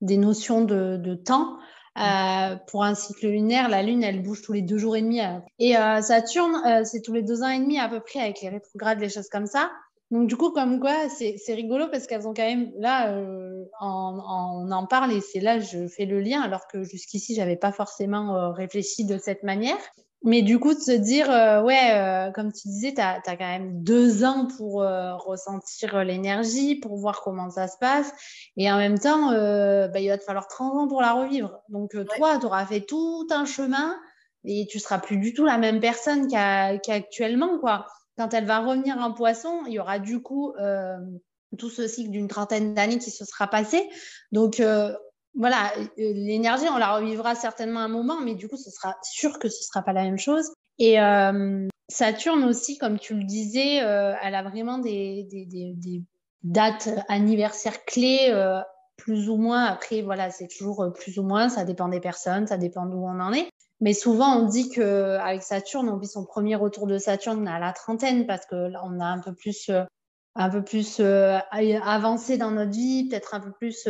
des 0.01 0.17
notions 0.17 0.63
de, 0.63 0.97
de 0.97 1.15
temps, 1.15 1.57
euh, 1.97 2.55
pour 2.67 2.83
un 2.83 2.93
cycle 2.93 3.27
lunaire, 3.27 3.69
la 3.69 3.81
Lune, 3.81 4.03
elle 4.03 4.21
bouge 4.21 4.43
tous 4.43 4.53
les 4.53 4.61
deux 4.61 4.77
jours 4.77 4.95
et 4.95 5.01
demi. 5.01 5.21
Euh. 5.21 5.39
Et 5.57 5.77
euh, 5.77 6.01
Saturne, 6.01 6.85
c'est 6.85 7.01
tous 7.01 7.13
les 7.13 7.23
deux 7.23 7.41
ans 7.41 7.49
et 7.49 7.59
demi 7.59 7.79
à 7.79 7.89
peu 7.89 7.99
près 7.99 8.19
avec 8.19 8.41
les 8.41 8.49
rétrogrades, 8.49 8.99
les 8.99 9.09
choses 9.09 9.29
comme 9.29 9.47
ça. 9.47 9.71
Donc 10.11 10.27
du 10.27 10.37
coup, 10.37 10.51
comme 10.51 10.79
quoi, 10.79 11.09
c'est 11.09 11.53
rigolo 11.53 11.87
parce 11.91 12.07
qu'elles 12.07 12.27
ont 12.27 12.33
quand 12.33 12.47
même, 12.47 12.71
là, 12.77 13.13
on, 13.81 14.71
en 14.71 14.85
parle 14.85 15.11
et 15.11 15.19
c'est 15.19 15.41
là 15.41 15.59
je 15.59 15.87
fais 15.87 16.05
le 16.05 16.21
lien, 16.21 16.41
alors 16.41 16.67
que 16.67 16.83
jusqu'ici, 16.83 17.35
j'avais 17.35 17.57
pas 17.57 17.73
forcément 17.73 18.53
réfléchi 18.53 19.05
de 19.05 19.17
cette 19.17 19.43
manière. 19.43 19.77
Mais 20.23 20.41
du 20.41 20.59
coup, 20.59 20.73
de 20.73 20.79
se 20.79 20.91
dire, 20.91 21.29
euh, 21.29 21.61
ouais, 21.61 21.91
euh, 21.93 22.31
comme 22.31 22.51
tu 22.51 22.67
disais, 22.67 22.93
tu 22.93 23.01
as, 23.01 23.21
quand 23.23 23.37
même 23.39 23.83
deux 23.83 24.23
ans 24.25 24.47
pour 24.57 24.81
euh, 24.81 25.15
ressentir 25.15 26.03
l'énergie, 26.03 26.75
pour 26.75 26.97
voir 26.97 27.21
comment 27.21 27.49
ça 27.49 27.67
se 27.67 27.77
passe. 27.79 28.11
Et 28.57 28.71
en 28.71 28.77
même 28.77 28.97
temps, 28.97 29.31
bah, 29.31 29.99
il 29.99 30.09
va 30.09 30.17
te 30.17 30.23
falloir 30.23 30.47
30 30.47 30.73
ans 30.75 30.87
pour 30.87 31.01
la 31.01 31.13
revivre. 31.13 31.59
Donc, 31.69 31.91
toi, 32.17 32.37
tu 32.39 32.45
auras 32.45 32.65
fait 32.65 32.81
tout 32.81 33.27
un 33.29 33.45
chemin 33.45 33.95
et 34.43 34.65
tu 34.69 34.79
seras 34.79 34.97
plus 34.97 35.17
du 35.17 35.33
tout 35.33 35.45
la 35.45 35.57
même 35.57 35.79
personne 35.79 36.27
qu'actuellement. 36.27 37.59
quoi. 37.59 37.85
Quand 38.17 38.33
elle 38.33 38.45
va 38.45 38.59
revenir 38.59 38.97
en 38.97 39.13
poisson, 39.13 39.63
il 39.67 39.73
y 39.73 39.79
aura 39.79 39.99
du 39.99 40.21
coup 40.21 40.53
tout 41.57 41.69
ce 41.69 41.87
cycle 41.87 42.09
d'une 42.09 42.27
trentaine 42.27 42.73
d'années 42.73 42.97
qui 42.97 43.11
se 43.11 43.25
sera 43.25 43.47
passé. 43.47 43.89
Donc, 44.31 44.59
voilà, 45.37 45.71
euh, 45.77 45.87
l'énergie, 45.97 46.65
on 46.73 46.77
la 46.77 46.95
revivra 46.95 47.35
certainement 47.35 47.79
un 47.79 47.87
moment, 47.87 48.19
mais 48.21 48.33
du 48.33 48.47
coup, 48.47 48.57
ce 48.57 48.71
sera 48.71 48.95
sûr 49.03 49.37
que 49.39 49.49
ce 49.49 49.59
ne 49.59 49.63
sera 49.63 49.83
pas 49.83 49.93
la 49.93 50.03
même 50.03 50.17
chose. 50.17 50.51
Et 50.79 50.99
euh, 50.99 51.67
Saturne 51.89 52.43
aussi, 52.43 52.77
comme 52.77 52.97
tu 52.97 53.13
le 53.13 53.23
disais, 53.23 53.81
euh, 53.83 54.13
elle 54.23 54.35
a 54.35 54.43
vraiment 54.43 54.79
des, 54.79 55.27
dates 56.43 56.89
anniversaires 57.07 57.85
clés, 57.85 58.33
plus 58.97 59.29
ou 59.29 59.37
moins. 59.37 59.65
Après, 59.65 60.01
voilà, 60.01 60.31
c'est 60.31 60.47
toujours 60.47 60.91
plus 60.93 61.19
ou 61.19 61.23
moins, 61.23 61.49
ça 61.49 61.65
dépend 61.65 61.87
des 61.87 61.99
personnes, 61.99 62.47
ça 62.47 62.57
dépend 62.57 62.87
d'où 62.87 62.97
on 62.97 63.19
en 63.19 63.31
est. 63.31 63.49
Mais 63.79 63.93
souvent, 63.93 64.37
on 64.37 64.45
dit 64.45 64.69
qu'avec 64.69 65.43
Saturne, 65.43 65.89
on 65.89 65.97
vit 65.97 66.07
son 66.07 66.25
premier 66.25 66.55
retour 66.55 66.87
de 66.87 66.97
Saturne 66.97 67.47
à 67.47 67.59
la 67.59 67.73
trentaine 67.73 68.25
parce 68.25 68.45
que 68.45 68.71
on 68.83 68.99
a 68.99 69.05
un 69.05 69.19
peu 69.19 69.33
plus, 69.33 69.69
un 70.35 70.49
peu 70.49 70.63
plus 70.63 70.99
avancé 70.99 72.37
dans 72.37 72.51
notre 72.51 72.71
vie, 72.71 73.07
peut-être 73.07 73.35
un 73.35 73.39
peu 73.39 73.51
plus 73.51 73.87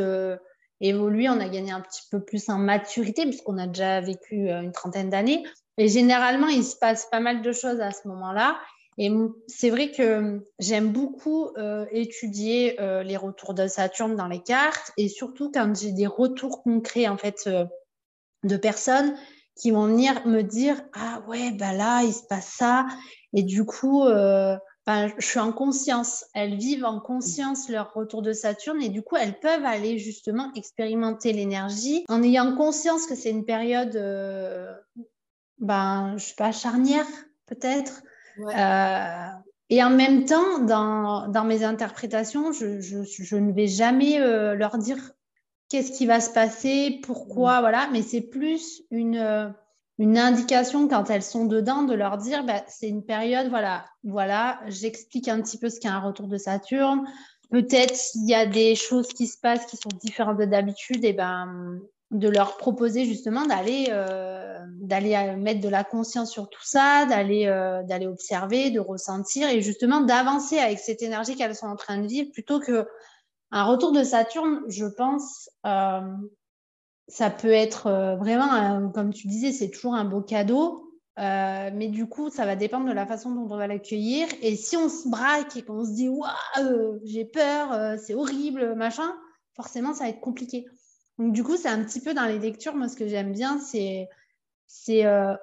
évolué, 0.82 1.30
on 1.30 1.40
a 1.40 1.50
gagné 1.50 1.72
un 1.72 1.82
petit 1.82 2.04
peu 2.12 2.20
plus 2.20 2.50
en 2.50 2.58
maturité 2.58 3.24
puisqu'on 3.24 3.58
a 3.58 3.68
déjà 3.68 4.02
vécu 4.02 4.50
euh, 4.50 4.62
une 4.62 4.72
trentaine 4.72 5.10
d'années. 5.10 5.44
Et 5.78 5.88
généralement, 5.88 6.48
il 6.48 6.64
se 6.64 6.76
passe 6.76 7.08
pas 7.12 7.20
mal 7.20 7.42
de 7.42 7.52
choses 7.52 7.82
à 7.82 7.92
ce 7.92 8.08
moment-là. 8.08 8.60
Et 9.00 9.12
c'est 9.48 9.70
vrai 9.70 9.92
que 9.92 10.44
j'aime 10.58 10.92
beaucoup 10.92 11.50
euh, 11.58 11.86
étudier 11.92 12.82
euh, 12.82 13.04
les 13.04 13.16
retours 13.16 13.54
de 13.54 13.68
Saturne 13.68 14.16
dans 14.16 14.28
les 14.28 14.42
cartes 14.42 14.92
et 14.98 15.08
surtout 15.08 15.52
quand 15.52 15.76
j'ai 15.80 15.92
des 15.92 16.08
retours 16.08 16.64
concrets 16.64 17.08
en 17.08 17.18
fait 17.18 17.48
de 18.44 18.58
personnes 18.58 19.16
qui 19.58 19.72
vont 19.72 19.88
venir 19.88 20.26
me 20.26 20.42
dire 20.42 20.82
ah 20.94 21.22
ouais 21.28 21.52
bah 21.52 21.74
là 21.74 22.04
il 22.04 22.14
se 22.14 22.24
passe 22.24 22.54
ça 22.58 22.86
et 23.34 23.44
du 23.44 23.66
coup 23.66 24.04
je 25.18 25.26
suis 25.26 25.40
en 25.40 25.52
conscience. 25.52 26.26
Elles 26.34 26.56
vivent 26.56 26.86
en 26.86 27.00
conscience 27.00 27.70
leur 27.70 27.94
retour 27.94 28.22
de 28.22 28.34
Saturne 28.34 28.82
et 28.82 28.90
du 28.90 29.02
coup, 29.02 29.16
elles 29.18 29.40
peuvent 29.40 29.66
aller 29.66 29.98
justement 29.98 30.52
expérimenter 30.56 31.34
l'énergie 31.34 32.06
en 32.08 32.24
ayant 32.24 32.56
conscience 32.56 33.06
que 33.06 33.16
c'est 33.16 33.30
une 33.30 33.46
période, 33.46 33.96
euh, 33.96 34.74
ben, 35.60 36.16
je 36.18 36.26
sais 36.26 36.36
pas, 36.36 36.52
charnière 36.52 37.08
peut-être. 37.48 38.02
Euh, 38.40 39.28
et 39.70 39.84
en 39.84 39.90
même 39.90 40.26
temps, 40.26 40.60
dans, 40.60 41.28
dans 41.28 41.44
mes 41.44 41.64
interprétations, 41.64 42.54
je, 42.54 42.80
je, 42.80 43.04
je, 43.04 43.36
ne 43.36 43.52
vais 43.52 43.68
jamais 43.68 44.22
euh, 44.22 44.56
leur 44.56 44.78
dire 44.78 45.12
qu'est-ce 45.70 45.92
qui 45.92 46.06
va 46.06 46.20
se 46.20 46.30
passer, 46.30 47.00
pourquoi, 47.04 47.60
voilà, 47.60 47.90
mais 47.92 48.02
c'est 48.02 48.22
plus 48.22 48.84
une 48.92 49.54
une 50.00 50.18
indication 50.18 50.88
quand 50.88 51.10
elles 51.10 51.24
sont 51.24 51.46
dedans 51.46 51.84
de 51.84 51.96
leur 51.96 52.18
dire 52.18 52.44
bah, 52.44 52.64
c'est 52.68 52.88
une 52.88 53.04
période, 53.04 53.50
voilà, 53.50 53.86
voilà, 54.04 54.60
j'explique 54.68 55.28
un 55.28 55.42
petit 55.42 55.58
peu 55.58 55.70
ce 55.70 55.80
qu'est 55.80 55.88
un 55.88 56.00
retour 56.00 56.28
de 56.28 56.38
Saturne. 56.38 57.04
Peut-être 57.50 57.96
s'il 57.96 58.30
y 58.30 58.36
a 58.36 58.46
des 58.46 58.76
choses 58.76 59.08
qui 59.08 59.26
se 59.26 59.40
passent 59.40 59.66
qui 59.66 59.78
sont 59.78 59.90
différentes 60.02 60.38
de 60.38 60.46
d'habitude, 60.46 61.04
et 61.04 61.14
ben 61.14 61.80
de 62.12 62.30
leur 62.30 62.56
proposer 62.56 63.06
justement 63.06 63.46
d'aller 63.46 63.88
euh, 63.90 64.60
d'aller 64.80 65.14
euh, 65.14 65.36
mettre 65.36 65.60
de 65.60 65.68
la 65.68 65.84
conscience 65.84 66.32
sur 66.32 66.50
tout 66.50 66.64
ça, 66.64 67.06
d'aller 67.06 67.48
euh, 67.48 67.84
d'aller 67.84 68.08
observer, 68.08 68.70
de 68.70 68.80
ressentir 68.80 69.50
et 69.50 69.62
justement 69.62 70.02
d'avancer 70.02 70.58
avec 70.58 70.80
cette 70.80 71.02
énergie 71.02 71.36
qu'elles 71.36 71.56
sont 71.56 71.68
en 71.68 71.76
train 71.76 71.98
de 71.98 72.08
vivre 72.08 72.32
plutôt 72.32 72.60
que 72.60 72.88
un 73.52 73.64
retour 73.64 73.92
de 73.92 74.04
Saturne, 74.04 74.62
je 74.68 74.86
pense, 74.86 75.50
ça 77.08 77.30
peut 77.30 77.52
être 77.52 77.88
euh, 77.88 78.16
vraiment, 78.16 78.90
comme 78.92 79.14
tu 79.14 79.28
disais, 79.28 79.52
c'est 79.52 79.70
toujours 79.70 79.96
un 79.96 80.06
beau 80.06 80.22
cadeau. 80.22 80.84
Euh, 81.20 81.72
mais 81.74 81.88
du 81.88 82.06
coup, 82.06 82.30
ça 82.30 82.46
va 82.46 82.56
dépendre 82.56 82.86
de 82.86 82.94
la 82.94 83.08
façon 83.08 83.32
dont 83.32 83.52
on 83.52 83.58
va 83.58 83.66
l'accueillir. 83.66 84.28
Et 84.42 84.56
si 84.56 84.78
on 84.78 84.88
se 84.88 85.10
braque 85.10 85.56
et 85.56 85.64
qu'on 85.64 85.84
se 85.84 85.92
dit, 85.92 86.10
waouh, 86.10 86.30
euh, 86.60 87.00
j'ai 87.06 87.26
peur, 87.26 87.98
c'est 87.98 88.14
horrible, 88.14 88.76
machin, 88.76 89.16
forcément, 89.56 89.94
ça 89.94 90.04
va 90.04 90.10
être 90.12 90.20
compliqué. 90.20 90.66
Donc, 91.18 91.34
du 91.34 91.44
coup, 91.44 91.58
c'est 91.58 91.70
un 91.70 91.84
petit 91.84 92.02
peu 92.02 92.14
dans 92.14 92.26
les 92.26 92.38
lectures, 92.38 92.76
moi, 92.76 92.88
ce 92.88 92.96
que 92.96 93.08
j'aime 93.08 93.32
bien, 93.32 93.60
c'est 93.60 94.08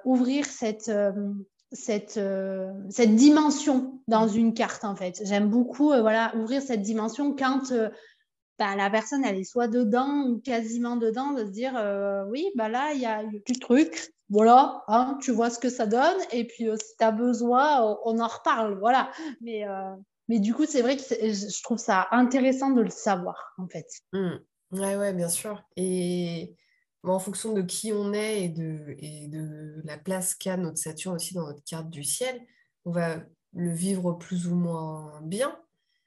ouvrir 0.05 0.45
cette, 0.45 0.89
cette, 1.75 2.19
cette 2.89 3.15
dimension 3.15 3.99
dans 4.07 4.27
une 4.27 4.53
carte, 4.53 4.83
en 4.83 4.95
fait. 4.95 5.21
J'aime 5.25 5.49
beaucoup, 5.49 5.89
voilà, 5.89 6.33
ouvrir 6.35 6.61
cette 6.61 6.81
dimension 6.81 7.35
quand 7.35 7.71
bah, 8.57 8.75
la 8.75 8.89
personne, 8.89 9.25
elle 9.25 9.37
est 9.37 9.43
soit 9.43 9.67
dedans 9.67 10.27
ou 10.27 10.39
quasiment 10.39 10.95
dedans, 10.95 11.33
de 11.33 11.45
se 11.45 11.51
dire 11.51 11.73
euh, 11.75 12.23
oui, 12.29 12.49
bah 12.55 12.69
là, 12.69 12.93
il 12.93 13.01
y 13.01 13.05
a 13.05 13.23
du 13.23 13.59
truc, 13.59 14.13
voilà, 14.29 14.83
hein, 14.87 15.17
tu 15.21 15.31
vois 15.31 15.49
ce 15.49 15.59
que 15.59 15.69
ça 15.69 15.85
donne, 15.85 16.17
et 16.31 16.45
puis 16.45 16.69
euh, 16.69 16.77
si 16.77 16.95
tu 16.97 17.03
as 17.03 17.11
besoin, 17.11 17.97
on 18.05 18.17
en 18.19 18.27
reparle, 18.27 18.79
voilà. 18.79 19.11
Mais, 19.41 19.67
euh, 19.67 19.93
mais 20.29 20.39
du 20.39 20.53
coup, 20.53 20.65
c'est 20.65 20.81
vrai 20.81 20.95
que 20.95 21.03
je 21.03 21.63
trouve 21.63 21.77
ça 21.77 22.07
intéressant 22.11 22.71
de 22.71 22.81
le 22.81 22.89
savoir, 22.89 23.53
en 23.57 23.67
fait. 23.67 23.87
Mmh. 24.13 24.35
Ouais, 24.71 24.95
ouais, 24.95 25.13
bien 25.13 25.29
sûr. 25.29 25.61
Et 25.75 26.55
en 27.13 27.19
fonction 27.19 27.53
de 27.53 27.61
qui 27.61 27.91
on 27.93 28.13
est 28.13 28.43
et 28.43 28.49
de, 28.49 28.95
et 28.99 29.27
de 29.27 29.81
la 29.83 29.97
place 29.97 30.35
qu'a 30.35 30.57
notre 30.57 30.77
Saturne 30.77 31.15
aussi 31.15 31.33
dans 31.33 31.45
notre 31.45 31.63
carte 31.63 31.89
du 31.89 32.03
ciel, 32.03 32.41
on 32.85 32.91
va 32.91 33.17
le 33.53 33.71
vivre 33.71 34.13
plus 34.13 34.47
ou 34.47 34.55
moins 34.55 35.21
bien. 35.23 35.57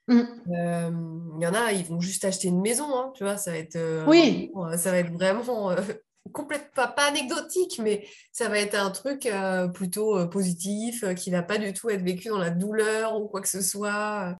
Mm. 0.08 0.20
Euh, 0.56 0.90
il 1.38 1.42
y 1.42 1.46
en 1.46 1.54
a, 1.54 1.72
ils 1.72 1.84
vont 1.84 2.00
juste 2.00 2.24
acheter 2.24 2.48
une 2.48 2.60
maison, 2.60 2.96
hein, 2.96 3.12
tu 3.14 3.24
vois, 3.24 3.36
ça 3.36 3.50
va 3.52 3.58
être, 3.58 3.76
euh, 3.76 4.04
oui. 4.06 4.50
ça 4.76 4.90
va 4.90 4.98
être 4.98 5.12
vraiment 5.12 5.70
euh, 5.70 5.76
complètement, 6.32 6.88
pas, 6.96 7.08
anecdotique, 7.08 7.78
mais 7.82 8.06
ça 8.32 8.48
va 8.48 8.58
être 8.58 8.74
un 8.74 8.90
truc 8.90 9.28
plutôt 9.74 10.26
positif, 10.28 11.04
qui 11.14 11.30
va 11.30 11.42
pas 11.42 11.58
du 11.58 11.72
tout 11.72 11.90
être 11.90 12.02
vécu 12.02 12.28
dans 12.28 12.38
la 12.38 12.50
douleur 12.50 13.20
ou 13.20 13.28
quoi 13.28 13.40
que 13.40 13.48
ce 13.48 13.60
soit. 13.60 14.36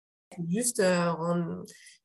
Juste 0.51 0.83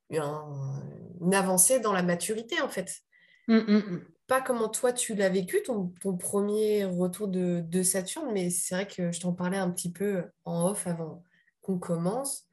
une 0.09 1.33
avancée 1.33 1.79
dans 1.79 1.93
la 1.93 2.03
maturité, 2.03 2.61
en 2.61 2.69
fait. 2.69 3.01
Mm, 3.47 3.57
mm, 3.57 4.05
pas 4.33 4.41
comment 4.41 4.67
toi 4.67 4.91
tu 4.91 5.13
l'as 5.13 5.29
vécu, 5.29 5.61
ton, 5.61 5.93
premier 6.17 6.85
retour 6.85 7.27
de, 7.27 7.63
de 7.63 7.83
Saturne, 7.83 8.31
mais 8.33 8.49
c'est 8.49 8.73
vrai 8.73 8.87
que 8.87 9.11
je 9.11 9.19
t'en 9.19 9.31
parlais 9.31 9.59
un 9.59 9.69
petit 9.69 9.91
peu 9.91 10.23
en 10.43 10.71
off 10.71 10.87
avant 10.87 11.21
qu'on 11.61 11.77
commence. 11.77 12.47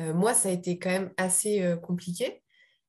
Euh, 0.00 0.12
moi, 0.12 0.34
ça 0.34 0.48
a 0.48 0.52
été 0.52 0.80
quand 0.80 0.90
même 0.90 1.12
assez 1.16 1.62
euh, 1.62 1.76
compliqué 1.76 2.42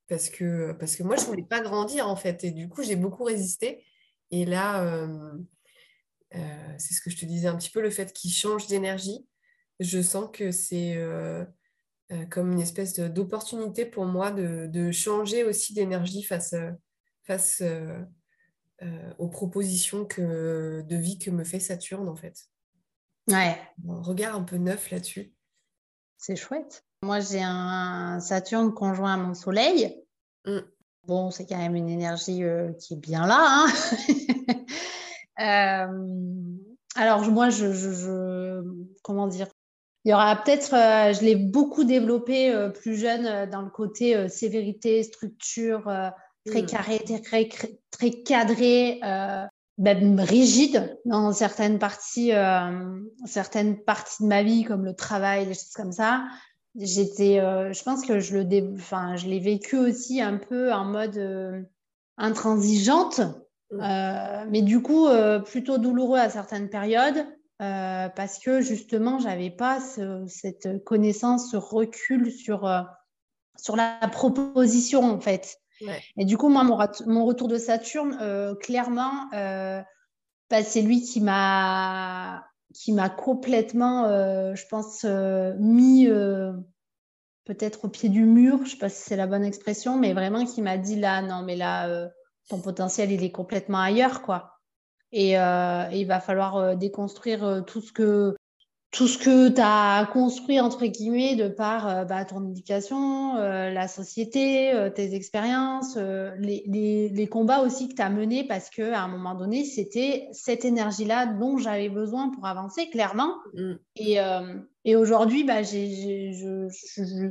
parce 0.07 0.31
que, 0.31 0.71
parce 0.71 0.95
que 0.95 1.03
moi, 1.03 1.17
je 1.17 1.21
ne 1.21 1.27
voulais 1.27 1.43
pas 1.43 1.61
grandir 1.61 2.07
en 2.07 2.15
fait. 2.15 2.43
Et 2.43 2.49
du 2.49 2.67
coup, 2.67 2.81
j'ai 2.81 2.95
beaucoup 2.95 3.25
résisté. 3.25 3.85
Et 4.31 4.45
là, 4.45 4.85
euh, 4.85 5.37
c'est 6.79 6.95
ce 6.95 7.01
que 7.01 7.11
je 7.11 7.17
te 7.17 7.25
disais 7.25 7.47
un 7.47 7.57
petit 7.57 7.69
peu, 7.69 7.79
le 7.79 7.91
fait 7.91 8.11
qu'il 8.11 8.31
change 8.31 8.65
d'énergie. 8.65 9.27
Je 9.79 10.01
sens 10.01 10.31
que 10.33 10.49
c'est 10.49 10.97
comme 12.31 12.53
une 12.53 12.61
espèce 12.61 12.99
d'opportunité 12.99 13.85
pour 13.85 14.05
moi 14.05 14.31
de, 14.31 14.91
changer 14.91 15.43
aussi 15.43 15.75
d'énergie 15.75 16.23
face, 16.23 16.55
face 17.27 17.61
aux 19.19 19.27
propositions 19.27 20.05
que, 20.05 20.81
de 20.81 20.95
vie 20.95 21.19
que 21.19 21.29
me 21.29 21.43
fait 21.43 21.59
Saturne, 21.59 22.09
en 22.09 22.15
fait. 22.15 22.49
Ouais. 23.27 23.57
Un 23.87 24.01
regard 24.01 24.35
un 24.35 24.43
peu 24.43 24.57
neuf 24.57 24.89
là-dessus. 24.91 25.33
C'est 26.17 26.35
chouette. 26.35 26.85
Moi, 27.03 27.19
j'ai 27.19 27.41
un 27.41 28.19
Saturne 28.19 28.73
conjoint 28.73 29.13
à 29.13 29.17
mon 29.17 29.33
Soleil. 29.33 30.03
Mm. 30.45 30.59
Bon, 31.07 31.31
c'est 31.31 31.47
quand 31.47 31.57
même 31.57 31.75
une 31.75 31.89
énergie 31.89 32.43
euh, 32.43 32.73
qui 32.73 32.93
est 32.93 32.97
bien 32.97 33.25
là. 33.25 33.39
Hein. 33.41 33.67
Euh, 35.39 35.87
alors, 36.95 37.21
moi, 37.31 37.49
je, 37.49 38.61
Comment 39.01 39.25
dire? 39.27 39.47
Il 40.05 40.11
y 40.11 40.13
aura 40.13 40.35
peut-être. 40.35 40.75
Euh, 40.75 41.13
je 41.13 41.21
l'ai 41.21 41.35
beaucoup 41.35 41.83
développé 41.83 42.69
plus 42.75 42.95
jeune 42.95 43.49
dans 43.49 43.63
le 43.63 43.71
côté 43.71 44.29
sévérité, 44.29 45.01
structure, 45.01 45.89
très 46.45 46.63
mm. 46.63 46.65
carré, 46.65 46.99
très, 46.99 47.49
très 47.91 48.11
cadré 48.11 48.99
même 49.81 50.19
rigide 50.19 50.99
dans 51.05 51.33
certaines 51.33 51.79
parties, 51.79 52.33
euh, 52.33 52.99
certaines 53.25 53.83
parties 53.83 54.23
de 54.23 54.27
ma 54.27 54.43
vie, 54.43 54.63
comme 54.63 54.85
le 54.85 54.93
travail, 54.93 55.47
des 55.47 55.53
choses 55.53 55.73
comme 55.73 55.91
ça. 55.91 56.25
J'étais, 56.75 57.39
euh, 57.39 57.73
je 57.73 57.83
pense 57.83 58.05
que 58.05 58.19
je 58.19 58.37
le, 58.37 58.73
enfin, 58.75 59.15
je 59.15 59.27
l'ai 59.27 59.39
vécu 59.39 59.77
aussi 59.77 60.21
un 60.21 60.37
peu 60.37 60.71
en 60.71 60.85
mode 60.85 61.17
euh, 61.17 61.61
intransigeante, 62.17 63.21
mm. 63.71 64.49
mais 64.49 64.61
du 64.61 64.81
coup 64.81 65.07
plutôt 65.45 65.77
douloureux 65.77 66.19
à 66.19 66.29
certaines 66.29 66.69
périodes. 66.69 67.25
parce 67.57 68.37
que 68.37 68.61
justement, 68.61 69.17
j'avais 69.17 69.51
pas 69.51 69.79
cette 70.27 70.83
connaissance, 70.83 71.51
ce 71.51 71.57
recul 71.57 72.31
sur, 72.31 72.69
sur 73.57 73.75
la 73.75 73.97
proposition 74.11 75.03
en 75.03 75.19
fait. 75.19 75.57
Et 76.17 76.25
du 76.25 76.37
coup, 76.37 76.49
moi, 76.49 76.63
mon, 76.63 77.25
retour 77.25 77.47
de 77.47 77.57
Saturne, 77.57 78.17
euh, 78.21 78.55
clairement, 78.55 79.29
euh, 79.33 79.81
bah, 80.49 80.63
c'est 80.63 80.81
lui 80.81 81.01
qui 81.01 81.21
m'a 81.21 82.43
complètement, 83.17 84.05
euh, 84.05 84.55
je 84.55 84.65
pense, 84.67 85.05
mis 85.59 86.07
peut-être 87.45 87.85
au 87.85 87.89
pied 87.89 88.09
du 88.09 88.23
mur, 88.23 88.57
je 88.57 88.63
ne 88.63 88.67
sais 88.69 88.77
pas 88.77 88.89
si 88.89 89.01
c'est 89.01 89.15
la 89.15 89.27
bonne 89.27 89.43
expression, 89.43 89.97
mais 89.97 90.13
vraiment 90.13 90.45
qui 90.45 90.61
m'a 90.61 90.77
dit 90.77 90.99
là, 90.99 91.21
non, 91.21 91.43
mais 91.43 91.55
là, 91.55 92.09
ton 92.49 92.59
potentiel, 92.59 93.11
il 93.11 93.23
est 93.23 93.31
complètement 93.31 93.79
ailleurs, 93.79 94.21
quoi. 94.21 94.59
Et 95.11 95.31
il 95.31 96.05
va 96.05 96.19
falloir 96.19 96.77
déconstruire 96.77 97.63
tout 97.65 97.81
ce 97.81 97.91
que 97.91 98.35
tout 98.91 99.07
ce 99.07 99.17
que 99.17 99.47
tu 99.47 99.61
as 99.63 100.05
construit, 100.11 100.59
entre 100.59 100.85
guillemets, 100.85 101.35
de 101.35 101.47
par 101.47 101.87
euh, 101.87 102.03
bah, 102.03 102.25
ton 102.25 102.49
éducation, 102.49 103.37
euh, 103.37 103.69
la 103.69 103.87
société, 103.87 104.73
euh, 104.73 104.89
tes 104.89 105.15
expériences, 105.15 105.95
les, 105.95 106.63
les, 106.67 107.07
les, 107.07 107.27
combats 107.27 107.61
aussi 107.61 107.87
que 107.87 107.95
tu 107.95 108.01
as 108.01 108.09
menés, 108.09 108.45
parce 108.45 108.69
qu'à 108.69 109.01
un 109.01 109.07
moment 109.07 109.33
donné, 109.33 109.63
c'était 109.63 110.27
cette 110.33 110.65
énergie-là 110.65 111.25
dont 111.25 111.57
j'avais 111.57 111.87
besoin 111.87 112.29
pour 112.29 112.45
avancer, 112.45 112.89
clairement. 112.89 113.35
Mm. 113.53 113.73
Et, 113.95 114.17
et 114.83 114.95
aujourd'hui, 114.95 115.45
bah, 115.45 115.63
je, 115.63 116.67
je, 116.67 117.29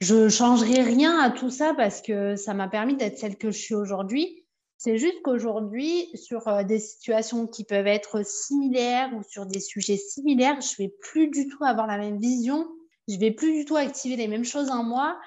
je 0.00 0.28
changerai 0.28 0.82
rien 0.82 1.18
à 1.18 1.30
tout 1.30 1.50
ça 1.50 1.74
parce 1.76 2.00
que 2.00 2.36
ça 2.36 2.54
m'a 2.54 2.68
permis 2.68 2.94
d'être 2.94 3.18
celle 3.18 3.36
que 3.36 3.50
je 3.50 3.58
suis 3.58 3.74
aujourd'hui. 3.74 4.44
C'est 4.78 4.96
juste 4.96 5.22
qu'aujourd'hui, 5.24 6.08
sur 6.14 6.46
euh, 6.46 6.62
des 6.62 6.78
situations 6.78 7.48
qui 7.48 7.64
peuvent 7.64 7.88
être 7.88 8.24
similaires 8.24 9.10
ou 9.12 9.24
sur 9.28 9.44
des 9.44 9.58
sujets 9.58 9.96
similaires, 9.96 10.60
je 10.60 10.80
vais 10.80 10.88
plus 10.88 11.28
du 11.28 11.48
tout 11.48 11.64
avoir 11.64 11.88
la 11.88 11.98
même 11.98 12.20
vision. 12.20 12.68
Je 13.08 13.18
vais 13.18 13.32
plus 13.32 13.52
du 13.52 13.64
tout 13.64 13.74
activer 13.74 14.14
les 14.14 14.28
mêmes 14.28 14.44
choses 14.44 14.70
en 14.70 14.84
moi. 14.84 15.18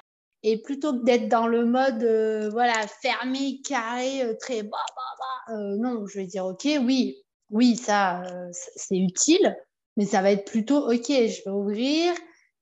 Et 0.43 0.61
plutôt 0.61 0.93
que 0.93 1.03
d'être 1.03 1.27
dans 1.27 1.47
le 1.47 1.65
mode 1.65 2.01
euh, 2.01 2.49
voilà 2.49 2.73
fermé, 3.01 3.61
carré, 3.61 4.23
euh, 4.23 4.33
très 4.39 4.63
bah, 4.63 4.77
bah, 4.95 5.25
bah, 5.49 5.53
non, 5.77 6.07
je 6.07 6.19
vais 6.19 6.25
dire 6.25 6.45
ok, 6.45 6.65
oui, 6.85 7.17
oui, 7.49 7.75
ça 7.75 8.23
c'est 8.51 8.97
utile, 8.97 9.55
mais 9.97 10.05
ça 10.05 10.21
va 10.21 10.31
être 10.31 10.49
plutôt 10.49 10.89
ok, 10.89 11.07
je 11.09 11.43
vais 11.43 11.51
ouvrir, 11.51 12.13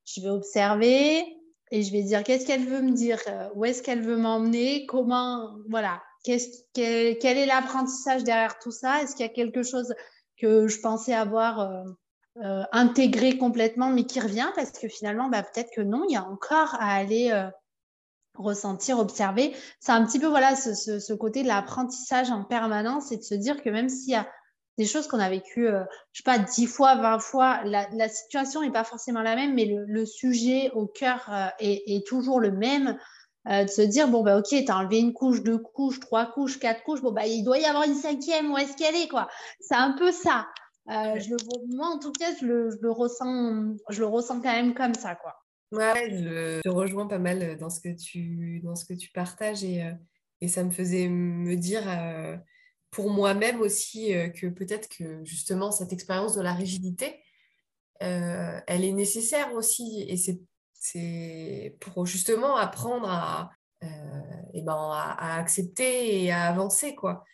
je 0.04 0.20
vais 0.20 0.28
observer 0.28 1.24
et 1.70 1.82
je 1.82 1.92
vais 1.92 2.02
dire 2.02 2.22
qu'est-ce 2.24 2.46
qu'elle 2.46 2.66
veut 2.66 2.82
me 2.82 2.92
dire, 2.92 3.18
où 3.54 3.64
est-ce 3.64 3.82
qu'elle 3.82 4.02
veut 4.02 4.16
m'emmener, 4.16 4.84
comment, 4.86 5.56
voilà, 5.70 6.02
quel, 6.24 6.40
est 6.74 7.46
l'apprentissage 7.46 8.24
derrière 8.24 8.58
tout 8.58 8.70
ça? 8.70 9.02
Est-ce 9.02 9.14
qu'il 9.14 9.24
y 9.24 9.28
a 9.28 9.32
quelque 9.32 9.62
chose 9.62 9.94
que 10.38 10.68
je 10.68 10.80
pensais 10.80 11.14
avoir 11.14 11.60
euh, 11.60 11.84
euh, 12.44 12.62
intégré 12.72 13.38
complètement, 13.38 13.90
mais 13.90 14.04
qui 14.04 14.20
revient? 14.20 14.50
Parce 14.54 14.72
que 14.72 14.88
finalement, 14.88 15.28
bah, 15.28 15.42
peut-être 15.42 15.70
que 15.74 15.80
non, 15.80 16.04
il 16.08 16.12
y 16.12 16.16
a 16.16 16.24
encore 16.24 16.74
à 16.74 16.92
aller 16.92 17.30
euh, 17.30 17.48
ressentir, 18.34 18.98
observer. 18.98 19.54
C'est 19.80 19.92
un 19.92 20.04
petit 20.04 20.18
peu 20.18 20.26
voilà 20.26 20.56
ce, 20.56 20.74
ce, 20.74 21.12
côté 21.14 21.42
de 21.42 21.48
l'apprentissage 21.48 22.30
en 22.30 22.44
permanence 22.44 23.12
et 23.12 23.16
de 23.16 23.22
se 23.22 23.34
dire 23.34 23.62
que 23.62 23.70
même 23.70 23.88
s'il 23.88 24.12
y 24.12 24.16
a 24.16 24.28
des 24.78 24.86
choses 24.86 25.08
qu'on 25.08 25.18
a 25.18 25.28
vécues, 25.28 25.66
je 26.12 26.18
sais 26.18 26.22
pas, 26.24 26.38
dix 26.38 26.66
fois, 26.66 26.94
vingt 26.94 27.18
fois, 27.18 27.60
la, 27.64 27.86
la 27.92 28.08
situation 28.08 28.62
n'est 28.62 28.70
pas 28.70 28.84
forcément 28.84 29.20
la 29.20 29.36
même, 29.36 29.54
mais 29.54 29.66
le, 29.66 29.84
le 29.84 30.06
sujet 30.06 30.70
au 30.70 30.86
cœur 30.86 31.30
est, 31.58 31.82
est, 31.86 32.06
toujours 32.06 32.40
le 32.40 32.50
même. 32.50 32.96
Euh, 33.48 33.64
de 33.64 33.70
se 33.70 33.80
dire 33.80 34.06
bon 34.08 34.22
bah 34.22 34.36
ok 34.36 34.54
t'as 34.66 34.76
enlevé 34.76 34.98
une 34.98 35.14
couche 35.14 35.42
deux 35.42 35.56
couches 35.56 35.98
trois 35.98 36.26
couches 36.26 36.58
quatre 36.58 36.82
couches 36.82 37.00
bon 37.00 37.10
bah 37.10 37.26
il 37.26 37.42
doit 37.42 37.58
y 37.58 37.64
avoir 37.64 37.84
une 37.84 37.94
cinquième 37.94 38.52
où 38.52 38.58
est-ce 38.58 38.76
qu'elle 38.76 38.94
est 38.94 39.08
quoi? 39.08 39.28
C'est 39.60 39.76
un 39.76 39.92
peu 39.92 40.12
ça. 40.12 40.46
Euh, 40.90 41.18
je 41.18 41.30
le 41.30 41.36
moi 41.74 41.86
en 41.86 41.98
tout 41.98 42.12
cas 42.12 42.34
je 42.38 42.44
le, 42.44 42.70
je 42.70 42.76
le, 42.82 42.90
ressens 42.90 43.76
je 43.88 44.00
le 44.00 44.06
ressens 44.06 44.42
quand 44.42 44.52
même 44.52 44.74
comme 44.74 44.92
ça 44.92 45.14
quoi. 45.14 45.36
Ouais 45.72 46.10
je, 46.10 46.68
rejoins 46.68 47.06
pas 47.06 47.18
mal 47.18 47.56
dans 47.56 47.70
ce 47.70 47.80
que 47.80 47.96
tu 47.96 48.60
dans 48.62 48.76
ce 48.76 48.84
que 48.84 48.92
tu 48.92 49.10
partages 49.10 49.64
et, 49.64 49.84
euh, 49.84 49.92
et 50.42 50.48
ça 50.48 50.62
me 50.62 50.70
faisait 50.70 51.08
me 51.08 51.56
dire 51.56 51.84
pour 52.90 53.08
moi-même 53.08 53.62
aussi 53.62 54.12
que 54.38 54.48
peut-être 54.48 54.90
que 54.90 55.24
justement 55.24 55.72
cette 55.72 55.94
expérience 55.94 56.34
de 56.34 56.42
la 56.42 56.52
rigidité 56.52 57.22
elle 58.00 58.84
est 58.84 58.92
nécessaire 58.92 59.54
aussi 59.54 60.04
et 60.08 60.18
c'est 60.18 60.40
c'est 60.80 61.76
pour 61.78 62.06
justement 62.06 62.56
apprendre 62.56 63.08
à, 63.08 63.50
et 63.82 63.86
euh, 63.86 64.20
eh 64.54 64.62
ben, 64.62 64.90
à, 64.92 65.38
accepter 65.38 66.24
et 66.24 66.32
à 66.32 66.44
avancer. 66.44 66.94
quoi. 66.94 67.24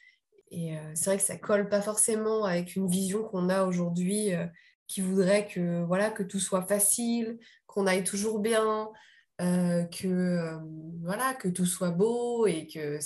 Et 0.50 0.76
euh, 0.76 0.92
c'est 0.94 1.06
vrai 1.06 1.16
que 1.16 1.22
ça 1.22 1.36
colle 1.36 1.68
pas 1.68 1.80
forcément 1.80 2.44
avec 2.44 2.76
une 2.76 2.88
vision 2.88 3.22
qu'on 3.24 3.48
a 3.48 3.64
aujourd'hui 3.64 4.34
euh, 4.34 4.46
qui 4.88 5.00
voudrait 5.00 5.46
que, 5.46 5.84
voilà, 5.84 6.10
que 6.10 6.22
tout 6.22 6.40
soit 6.40 6.62
facile, 6.62 7.38
qu'on 7.66 7.86
aille 7.86 8.04
toujours 8.04 8.40
bien, 8.40 8.90
que, 9.38 10.58
voilà, 11.02 11.34
que 11.34 11.48
tout 11.48 11.66
soit 11.66 11.90
beau 11.90 12.46
et 12.46 12.66
que 12.66 12.98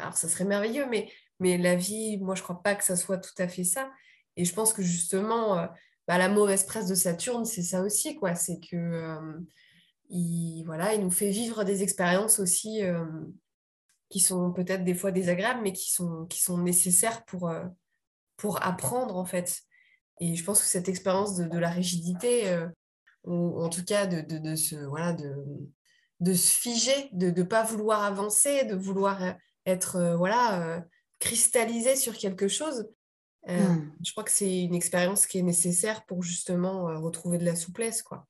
alors 0.00 0.16
ça 0.16 0.28
serait 0.28 0.44
merveilleux, 0.44 0.86
mais, 0.90 1.08
mais 1.38 1.56
la 1.56 1.76
vie, 1.76 2.18
moi 2.18 2.34
je 2.34 2.42
crois 2.42 2.62
pas 2.62 2.74
que 2.74 2.82
ça 2.82 2.96
soit 2.96 3.18
tout 3.18 3.34
à 3.38 3.46
fait 3.46 3.64
ça. 3.64 3.90
Et 4.36 4.44
je 4.44 4.54
pense 4.54 4.72
que 4.72 4.82
justement, 4.82 5.68
bah, 6.08 6.18
la 6.18 6.28
mauvaise 6.28 6.64
presse 6.64 6.88
de 6.88 6.94
Saturne, 6.94 7.44
c'est 7.44 7.62
ça 7.62 7.82
aussi, 7.82 8.16
quoi. 8.16 8.34
C'est 8.34 8.58
que 8.58 9.38
il, 10.08 10.64
voilà, 10.64 10.94
il 10.94 11.02
nous 11.02 11.10
fait 11.10 11.30
vivre 11.30 11.64
des 11.64 11.82
expériences 11.82 12.38
aussi 12.38 12.82
euh, 12.82 13.04
qui 14.08 14.20
sont 14.20 14.52
peut-être 14.52 14.84
des 14.84 14.94
fois 14.94 15.10
désagréables, 15.10 15.60
mais 15.62 15.72
qui 15.72 15.92
sont, 15.92 16.26
qui 16.26 16.40
sont 16.40 16.58
nécessaires 16.58 17.24
pour, 17.24 17.48
euh, 17.48 17.64
pour 18.36 18.64
apprendre 18.64 19.16
en 19.16 19.24
fait. 19.24 19.60
Et 20.20 20.34
je 20.34 20.44
pense 20.44 20.60
que 20.60 20.66
cette 20.66 20.88
expérience 20.88 21.36
de, 21.36 21.58
la 21.58 21.70
rigidité, 21.70 22.48
euh, 22.48 22.66
ou 23.24 23.62
en 23.62 23.68
tout 23.68 23.84
cas 23.84 24.06
de, 24.06 24.20
de, 24.20 24.56
se, 24.56 24.76
voilà, 24.76 25.12
de, 25.12 25.34
de 26.20 26.32
se 26.32 26.56
figer, 26.56 27.10
de 27.12 27.30
ne 27.30 27.42
pas 27.42 27.62
vouloir 27.62 28.02
avancer, 28.02 28.64
de 28.64 28.74
vouloir 28.74 29.36
être 29.66 30.14
voilà, 30.16 30.82
cristallisé 31.20 31.94
sur 31.94 32.16
quelque 32.16 32.48
chose, 32.48 32.88
hmm. 33.46 33.90
je 34.04 34.10
crois 34.12 34.24
que 34.24 34.30
c'est 34.30 34.62
une 34.62 34.74
expérience 34.74 35.26
qui 35.26 35.38
est 35.38 35.42
nécessaire 35.42 36.04
pour 36.06 36.22
justement 36.22 36.86
retrouver 37.00 37.38
de 37.38 37.44
la 37.44 37.54
souplesse. 37.54 38.02
quoi. 38.02 38.26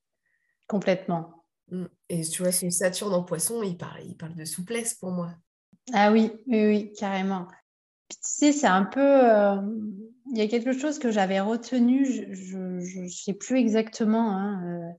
Complètement. 0.67 1.38
Mmh. 1.71 1.85
Et 2.09 2.21
tu 2.23 2.41
vois, 2.41 2.51
son 2.51 2.69
Saturne 2.69 3.13
en 3.13 3.23
poisson, 3.23 3.61
il 3.63 3.77
parle, 3.77 4.01
il 4.05 4.15
parle 4.15 4.35
de 4.35 4.45
souplesse 4.45 4.95
pour 4.95 5.11
moi. 5.11 5.31
Ah 5.93 6.11
oui, 6.11 6.31
oui, 6.47 6.65
oui, 6.67 6.93
carrément. 6.97 7.47
tu 8.09 8.17
sais, 8.21 8.51
c'est 8.51 8.67
un 8.67 8.85
peu. 8.85 8.99
Euh, 9.01 9.61
il 10.31 10.37
y 10.37 10.41
a 10.41 10.47
quelque 10.47 10.73
chose 10.73 10.99
que 10.99 11.11
j'avais 11.11 11.39
retenu, 11.39 12.05
je 12.05 12.57
ne 13.01 13.07
sais 13.07 13.33
plus 13.33 13.57
exactement 13.57 14.31
hein, 14.31 14.63
euh, 14.63 14.91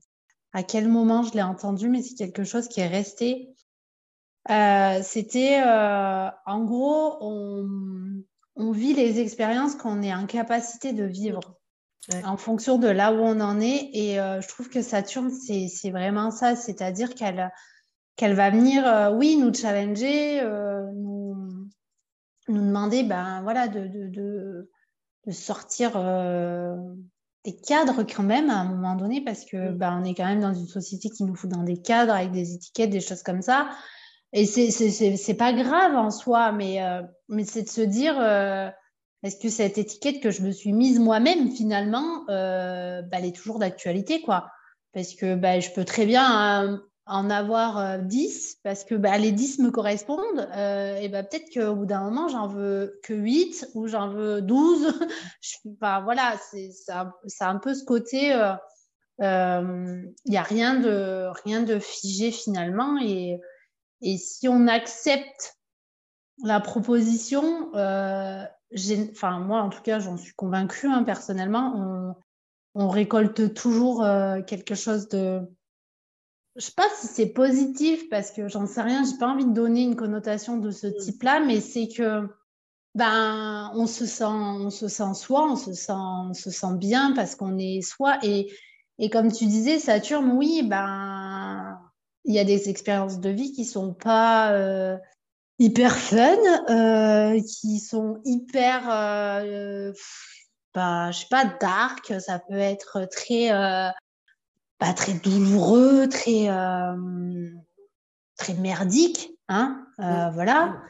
à 0.51 0.63
quel 0.63 0.89
moment 0.89 1.23
je 1.23 1.33
l'ai 1.33 1.41
entendu, 1.41 1.87
mais 1.87 2.01
c'est 2.01 2.15
quelque 2.15 2.43
chose 2.43 2.67
qui 2.67 2.81
est 2.81 2.87
resté. 2.87 3.49
Euh, 4.49 4.99
c'était, 5.03 5.61
en 5.63 6.63
gros, 6.65 7.17
on, 7.21 8.23
on 8.55 8.71
vit 8.71 8.93
les 8.93 9.19
expériences 9.19 9.75
qu'on 9.75 10.01
est 10.01 10.13
en 10.13 10.25
capacité 10.25 10.91
de 10.91 11.05
vivre 11.05 11.60
en 12.23 12.37
fonction 12.37 12.77
de 12.77 12.87
là 12.87 13.13
où 13.13 13.17
on 13.17 13.39
en 13.39 13.59
est. 13.59 13.89
Et 13.93 14.19
euh, 14.19 14.41
je 14.41 14.47
trouve 14.47 14.69
que 14.69 14.81
Saturne, 14.81 15.31
c'est 15.31 15.91
vraiment 15.91 16.31
ça, 16.31 16.55
c'est-à-dire 16.55 17.15
qu'elle 17.15 17.51
qu'elle 18.17 18.33
va 18.33 18.49
venir, 18.49 18.85
euh, 18.85 19.11
oui, 19.11 19.37
nous 19.37 19.53
challenger, 19.53 20.41
euh, 20.41 20.85
nous, 20.93 21.35
nous, 22.49 22.61
demander 22.61 23.03
ben, 23.03 23.41
voilà, 23.41 23.67
de, 23.67 23.87
de, 23.87 24.69
de 25.25 25.31
sortir 25.31 25.91
des 27.43 27.55
cadres 27.55 28.03
quand 28.03 28.23
même 28.23 28.49
à 28.51 28.57
un 28.57 28.65
moment 28.65 28.95
donné 28.95 29.23
parce 29.23 29.45
que 29.45 29.71
mm. 29.71 29.79
on 29.81 30.03
est 30.03 30.13
quand 30.13 30.25
même 30.25 30.41
dans 30.41 30.53
une 30.53 30.67
société 30.67 31.09
qui 31.09 31.23
nous 31.23 31.35
fout 31.35 31.49
dans 31.49 31.63
des 31.63 31.81
cadres 31.81 32.13
avec 32.13 32.31
des 32.31 32.53
étiquettes, 32.53 32.89
des 32.89 33.01
choses 33.01 33.23
comme 33.23 33.41
ça. 33.41 33.69
Et 34.33 34.45
c'est 34.45 35.33
pas 35.33 35.53
grave 35.53 35.95
en 35.95 36.11
soi, 36.11 36.51
mais, 36.51 36.79
mais 37.27 37.43
c'est 37.43 37.63
de 37.63 37.69
se 37.69 37.81
dire 37.81 38.15
est-ce 39.23 39.37
que 39.37 39.49
cette 39.49 39.77
étiquette 39.77 40.21
que 40.21 40.31
je 40.31 40.41
me 40.41 40.51
suis 40.51 40.73
mise 40.73 40.99
moi-même 40.99 41.51
finalement, 41.51 42.25
euh, 42.29 43.01
bah, 43.01 43.17
elle 43.19 43.25
est 43.25 43.35
toujours 43.35 43.59
d'actualité 43.59 44.21
quoi 44.21 44.49
Parce 44.93 45.13
que 45.13 45.35
bah, 45.35 45.59
je 45.59 45.69
peux 45.71 45.85
très 45.85 46.05
bien 46.05 46.81
en 47.05 47.29
avoir 47.29 47.99
10 47.99 48.59
parce 48.63 48.83
que 48.83 48.95
bah, 48.95 49.17
les 49.17 49.31
10 49.31 49.59
me 49.59 49.71
correspondent. 49.71 50.47
et 51.01 51.09
bah, 51.09 51.23
peut-être 51.23 51.53
qu'au 51.53 51.75
bout 51.75 51.85
d'un 51.85 52.03
moment, 52.03 52.27
j'en 52.29 52.47
veux 52.47 52.99
que 53.03 53.13
8 53.13 53.69
ou 53.75 53.87
j'en 53.87 54.09
veux 54.09 54.41
12. 54.41 54.93
je, 55.41 55.55
voilà, 55.79 56.35
c'est 56.51 56.71
un, 56.89 57.11
un, 57.41 57.57
peu 57.57 57.73
ce 57.73 57.83
côté. 57.83 58.29
Il 59.19 60.13
n'y 60.25 60.37
a 60.37 60.43
rien 60.43 60.79
de, 60.79 61.27
rien 61.43 61.61
de 61.61 61.79
figé 61.79 62.31
finalement. 62.31 62.97
Et 62.99 63.39
et 64.01 64.17
si 64.17 64.47
on 64.47 64.67
accepte 64.67 65.57
la 66.43 66.59
proposition, 66.59 67.73
euh, 67.75 68.43
enfin 69.11 69.39
moi 69.39 69.61
en 69.61 69.69
tout 69.69 69.81
cas 69.81 69.99
j'en 69.99 70.17
suis 70.17 70.33
convaincue 70.33 70.87
hein, 70.87 71.03
personnellement, 71.03 72.15
on, 72.73 72.87
récolte 72.89 73.53
toujours 73.53 74.03
euh, 74.03 74.41
quelque 74.41 74.75
chose 74.75 75.09
de, 75.09 75.41
je 76.55 76.61
sais 76.61 76.73
pas 76.75 76.87
si 76.97 77.07
c'est 77.07 77.33
positif 77.33 78.09
parce 78.09 78.31
que 78.31 78.47
j'en 78.47 78.65
sais 78.65 78.81
rien, 78.81 79.03
j'ai 79.03 79.17
pas 79.17 79.27
envie 79.27 79.45
de 79.45 79.53
donner 79.53 79.83
une 79.83 79.95
connotation 79.95 80.57
de 80.57 80.71
ce 80.71 80.87
type-là, 80.87 81.41
mais 81.41 81.59
c'est 81.59 81.87
que 81.87 82.27
ben 82.93 83.71
on 83.73 83.87
se 83.87 84.05
sent, 84.05 84.23
on 84.25 84.69
se 84.69 84.87
sent 84.87 85.13
soi, 85.13 85.49
on 85.49 85.55
se 85.55 85.73
sent, 85.73 85.93
on 85.93 86.33
se 86.33 86.49
sent 86.49 86.75
bien 86.75 87.13
parce 87.13 87.35
qu'on 87.35 87.57
est 87.57 87.81
soi. 87.81 88.17
Et 88.23 88.51
et 88.99 89.09
comme 89.09 89.31
tu 89.31 89.45
disais 89.45 89.79
Saturne, 89.79 90.31
oui 90.33 90.63
ben 90.63 91.79
il 92.25 92.35
y 92.35 92.39
a 92.39 92.43
des 92.43 92.69
expériences 92.69 93.19
de 93.19 93.29
vie 93.29 93.51
qui 93.53 93.65
sont 93.65 93.93
pas 93.93 94.51
euh, 94.51 94.97
hyper 95.61 95.95
fun, 95.95 96.37
euh, 96.69 97.39
qui 97.39 97.79
sont 97.79 98.19
hyper, 98.25 98.89
euh, 98.89 99.93
bah, 100.73 101.11
je 101.11 101.19
sais 101.19 101.27
pas, 101.29 101.45
dark. 101.45 102.13
Ça 102.19 102.39
peut 102.39 102.57
être 102.57 103.07
très, 103.11 103.49
pas 104.79 104.93
très 104.93 105.13
douloureux, 105.13 106.07
très, 106.09 106.47
très 108.37 108.53
merdique, 108.55 109.29
hein, 109.49 109.85
voilà. 110.33 110.81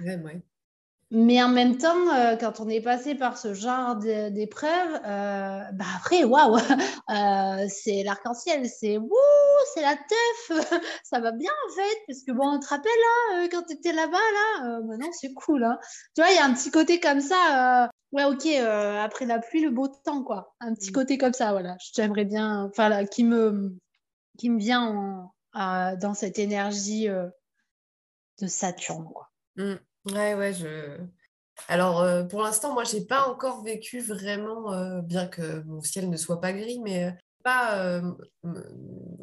Mais 1.14 1.43
en 1.43 1.49
même 1.49 1.78
temps, 1.78 2.07
euh, 2.16 2.38
quand 2.38 2.62
on 2.62 2.70
est 2.70 2.80
passé 2.80 3.16
par 3.16 3.38
ce 3.38 3.53
genre 3.53 3.97
d'épreuve, 3.97 4.93
euh, 5.05 5.62
bah 5.74 5.86
après, 5.97 6.24
waouh, 6.24 6.55
euh, 7.09 7.66
c'est 7.68 8.03
l'arc-en-ciel, 8.03 8.66
c'est 8.70 8.97
wouh, 8.97 9.12
c'est 9.74 9.82
la 9.82 9.97
teuf, 9.97 10.57
ça 11.03 11.20
va 11.20 11.34
bien 11.34 11.51
en 11.68 11.76
fait, 11.76 11.97
parce 12.07 12.24
que 12.24 12.32
bon, 12.32 12.47
on 12.47 12.59
te 12.59 12.68
rappelle 12.68 12.91
là, 13.34 13.47
quand 13.49 13.64
tu 13.64 13.74
étais 13.74 13.91
là-bas, 13.91 14.18
là, 14.18 14.80
maintenant 14.88 15.07
bah 15.07 15.12
c'est 15.12 15.34
cool. 15.34 15.66
Hein. 15.66 15.78
Tu 16.16 16.22
vois, 16.22 16.32
il 16.32 16.36
y 16.36 16.39
a 16.39 16.45
un 16.45 16.53
petit 16.53 16.72
côté 16.72 17.01
comme 17.01 17.20
ça, 17.20 17.89
ouais, 18.14 18.24
ok, 18.24 18.45
après 19.03 19.26
la 19.26 19.39
pluie, 19.39 19.59
le 19.59 19.70
beau 19.70 19.89
temps, 19.89 20.24
quoi. 20.24 20.55
Un 20.62 20.74
petit 20.74 20.91
mmh. 20.91 20.93
côté 20.93 21.18
comme 21.18 21.34
ça, 21.34 21.51
voilà. 21.51 21.76
J'aimerais 21.93 22.26
bien, 22.26 22.70
enfin, 22.70 22.88
là, 22.88 23.03
qui 23.05 23.26
me, 23.26 23.76
qui 24.38 24.49
me 24.49 24.59
vient 24.59 25.30
dans 25.53 26.14
cette 26.14 26.39
énergie 26.39 27.09
de 27.09 28.47
Saturne, 28.47 29.09
quoi. 29.12 29.30
Mmh. 29.57 29.76
Ouais, 30.05 30.33
ouais, 30.35 30.53
je. 30.53 30.97
Alors, 31.67 32.01
euh, 32.01 32.23
pour 32.23 32.41
l'instant, 32.41 32.73
moi, 32.73 32.83
j'ai 32.83 33.05
pas 33.05 33.27
encore 33.27 33.63
vécu 33.63 33.99
vraiment, 33.99 34.73
euh, 34.73 35.01
bien 35.01 35.27
que 35.27 35.61
mon 35.63 35.81
ciel 35.81 36.09
ne 36.09 36.17
soit 36.17 36.41
pas 36.41 36.53
gris, 36.53 36.79
mais 36.79 37.05
euh, 37.05 37.11
pas 37.43 38.01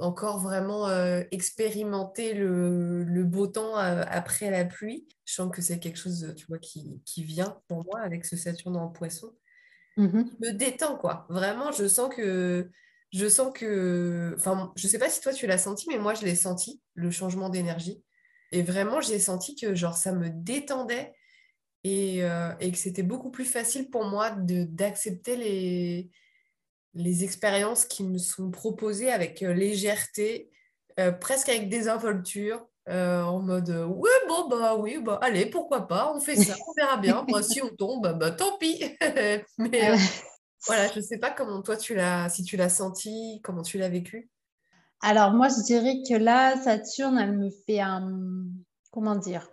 encore 0.00 0.40
vraiment 0.40 0.88
expérimenté 1.30 2.34
le, 2.34 3.22
beau 3.24 3.46
temps 3.46 3.76
après 3.76 4.50
la 4.50 4.64
pluie. 4.64 5.06
Je 5.24 5.34
sens 5.34 5.54
que 5.54 5.62
c'est 5.62 5.78
quelque 5.78 5.98
chose, 5.98 6.34
tu 6.36 6.46
vois, 6.46 6.58
qui, 6.58 7.00
vient 7.18 7.60
pour 7.68 7.84
moi 7.84 8.00
avec 8.00 8.24
ce 8.24 8.36
Saturne 8.36 8.76
en 8.76 8.88
poisson. 8.88 9.32
Mmh 9.96 10.22
me 10.40 10.50
détend, 10.50 10.96
quoi. 10.96 11.26
Vraiment, 11.28 11.70
je 11.70 11.86
sens 11.86 12.12
que. 12.12 12.68
Je 13.12 13.28
sens 13.28 13.52
que. 13.54 14.34
Enfin, 14.36 14.72
je 14.74 14.88
sais 14.88 14.98
pas 14.98 15.08
si 15.08 15.20
toi 15.20 15.32
tu 15.32 15.46
l'as 15.46 15.58
senti, 15.58 15.86
mais 15.88 15.98
moi, 15.98 16.14
je 16.14 16.24
l'ai 16.24 16.34
senti, 16.34 16.80
le 16.94 17.12
changement 17.12 17.50
d'énergie. 17.50 18.02
Et 18.52 18.62
vraiment, 18.62 19.00
j'ai 19.00 19.18
senti 19.18 19.54
que 19.54 19.74
genre 19.74 19.96
ça 19.96 20.12
me 20.12 20.30
détendait 20.30 21.14
et, 21.84 22.24
euh, 22.24 22.52
et 22.60 22.72
que 22.72 22.78
c'était 22.78 23.02
beaucoup 23.02 23.30
plus 23.30 23.44
facile 23.44 23.90
pour 23.90 24.04
moi 24.04 24.30
d'accepter 24.30 25.36
les, 25.36 26.10
les 26.94 27.24
expériences 27.24 27.84
qui 27.84 28.04
me 28.04 28.18
sont 28.18 28.50
proposées 28.50 29.12
avec 29.12 29.42
euh, 29.42 29.52
légèreté, 29.52 30.50
euh, 30.98 31.12
presque 31.12 31.48
avec 31.48 31.68
désinvolture, 31.68 32.66
en 32.90 33.40
mode 33.40 33.68
oui, 33.68 34.08
bon, 34.28 34.48
bah 34.48 34.74
oui, 34.74 34.96
bah 34.98 35.18
allez, 35.20 35.44
pourquoi 35.44 35.86
pas, 35.86 36.10
on 36.14 36.20
fait 36.20 36.36
ça, 36.36 36.54
on 36.66 36.72
verra 36.74 36.96
bien. 36.96 37.22
Moi, 37.28 37.42
si 37.42 37.60
on 37.60 37.68
tombe, 37.68 38.02
bah, 38.02 38.14
bah 38.14 38.30
tant 38.30 38.56
pis. 38.56 38.82
Mais 39.58 39.92
voilà, 40.66 40.88
je 40.88 40.96
ne 40.98 41.04
sais 41.04 41.18
pas 41.18 41.30
comment 41.30 41.60
toi 41.60 41.76
tu 41.76 41.94
l'as, 41.94 42.30
si 42.30 42.44
tu 42.44 42.56
l'as 42.56 42.70
senti, 42.70 43.42
comment 43.44 43.60
tu 43.60 43.76
l'as 43.76 43.90
vécu. 43.90 44.30
Alors 45.00 45.32
moi, 45.32 45.48
je 45.48 45.62
dirais 45.62 46.02
que 46.08 46.14
là, 46.14 46.56
Saturne, 46.56 47.18
elle 47.18 47.36
me 47.38 47.50
fait 47.50 47.80
un, 47.80 48.10
comment 48.90 49.14
dire, 49.14 49.48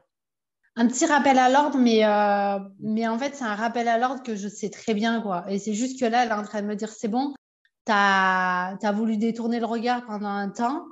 un 0.76 0.88
petit 0.88 1.06
rappel 1.06 1.38
à 1.38 1.50
l'ordre, 1.50 1.78
mais, 1.78 2.04
euh, 2.04 2.60
mais 2.80 3.08
en 3.08 3.18
fait, 3.18 3.36
c'est 3.36 3.46
un 3.46 3.56
rappel 3.56 3.88
à 3.88 3.98
l'ordre 3.98 4.24
que 4.24 4.36
je 4.36 4.48
sais 4.48 4.70
très 4.70 4.93
bien, 4.93 5.22
quoi. 5.22 5.46
Et 5.48 5.60
c'est 5.60 5.74
juste 5.74 6.00
que 6.00 6.06
là, 6.06 6.24
elle 6.24 6.30
est 6.30 6.34
en 6.34 6.43
train 6.43 6.62
de 6.62 6.68
me 6.68 6.76
dire, 6.76 6.89
c'est 6.89 7.08
bon, 7.08 7.34
tu 7.86 7.91
as, 7.93 8.91
voulu 8.93 9.18
détourner 9.18 9.60
le 9.60 9.66
regard 9.66 10.06
pendant 10.06 10.30
un 10.30 10.50
temps, 10.50 10.86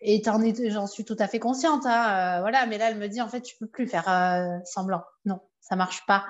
et 0.00 0.22
j'en 0.70 0.86
suis 0.86 1.04
tout 1.04 1.16
à 1.18 1.28
fait 1.28 1.38
consciente, 1.38 1.84
hein, 1.86 2.38
euh, 2.38 2.40
voilà. 2.40 2.66
Mais 2.66 2.78
là, 2.78 2.90
elle 2.90 2.98
me 2.98 3.08
dit, 3.08 3.20
en 3.20 3.28
fait, 3.28 3.42
tu 3.42 3.56
peux 3.58 3.66
plus 3.66 3.86
faire 3.86 4.08
euh, 4.08 4.58
semblant. 4.64 5.04
Non, 5.24 5.40
ça 5.60 5.76
marche 5.76 6.04
pas. 6.06 6.24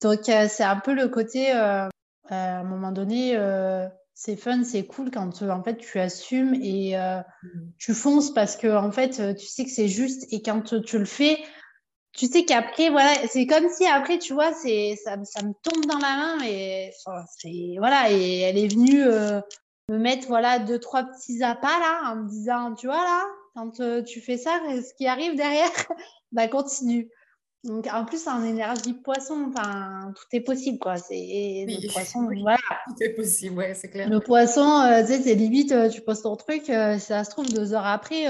Donc, 0.00 0.20
c'est 0.24 0.64
un 0.64 0.76
peu 0.76 0.94
le 0.94 1.08
côté, 1.08 1.50
à 1.52 1.88
un 2.30 2.64
moment 2.64 2.92
donné, 2.92 3.36
c'est 4.20 4.34
fun, 4.34 4.64
c'est 4.64 4.84
cool 4.84 5.12
quand 5.12 5.42
euh, 5.42 5.50
en 5.50 5.62
fait 5.62 5.76
tu 5.76 6.00
assumes 6.00 6.52
et 6.54 6.98
euh, 6.98 7.20
mm. 7.44 7.70
tu 7.78 7.94
fonces 7.94 8.34
parce 8.34 8.56
que 8.56 8.66
en 8.66 8.90
fait 8.90 9.20
euh, 9.20 9.32
tu 9.32 9.46
sais 9.46 9.62
que 9.64 9.70
c'est 9.70 9.86
juste 9.86 10.26
et 10.32 10.42
quand 10.42 10.80
tu 10.80 10.98
le 10.98 11.04
fais, 11.04 11.38
tu 12.12 12.26
sais 12.26 12.44
qu'après 12.44 12.90
voilà, 12.90 13.14
c'est 13.28 13.46
comme 13.46 13.68
si 13.70 13.86
après 13.86 14.18
tu 14.18 14.32
vois 14.32 14.52
c'est 14.52 14.96
ça, 14.96 15.16
me 15.16 15.52
tombe 15.62 15.86
dans 15.86 15.98
la 15.98 16.16
main 16.16 16.44
et 16.44 16.90
c'est 17.38 17.76
voilà 17.78 18.10
et 18.10 18.40
elle 18.40 18.58
est 18.58 18.66
venue 18.66 19.04
me 19.04 19.98
mettre 19.98 20.26
voilà 20.26 20.58
deux 20.58 20.80
trois 20.80 21.04
petits 21.04 21.44
appâts 21.44 21.78
là 21.78 22.10
en 22.10 22.16
me 22.16 22.28
disant 22.28 22.74
tu 22.74 22.88
vois 22.88 22.96
là 22.96 23.24
quand 23.54 23.80
tu 24.04 24.20
fais 24.20 24.36
ça 24.36 24.60
ce 24.68 24.94
qui 24.94 25.06
arrive 25.06 25.36
derrière? 25.36 25.70
Bah 26.32 26.46
continue 26.46 27.08
donc, 27.64 27.88
en 27.92 28.04
plus, 28.04 28.28
en 28.28 28.44
énergie 28.44 28.94
poisson, 28.94 29.50
tout 29.52 30.24
est 30.32 30.40
possible, 30.40 30.78
quoi. 30.78 30.96
C'est 30.96 31.66
le 31.68 31.92
poisson, 31.92 32.28
voilà. 32.40 32.58
Tout 32.86 33.02
est 33.02 33.14
possible, 33.14 33.56
ouais, 33.56 33.74
c'est 33.74 33.88
clair. 33.88 34.08
Le 34.08 34.20
poisson, 34.20 34.80
euh, 34.80 35.00
tu 35.00 35.08
sais, 35.08 35.22
c'est 35.22 35.34
limite, 35.34 35.72
euh, 35.72 35.88
tu 35.88 36.00
poses 36.00 36.22
ton 36.22 36.36
truc, 36.36 36.70
euh, 36.70 36.98
ça 36.98 37.24
se 37.24 37.30
trouve 37.30 37.52
deux 37.52 37.74
heures 37.74 37.86
après, 37.86 38.26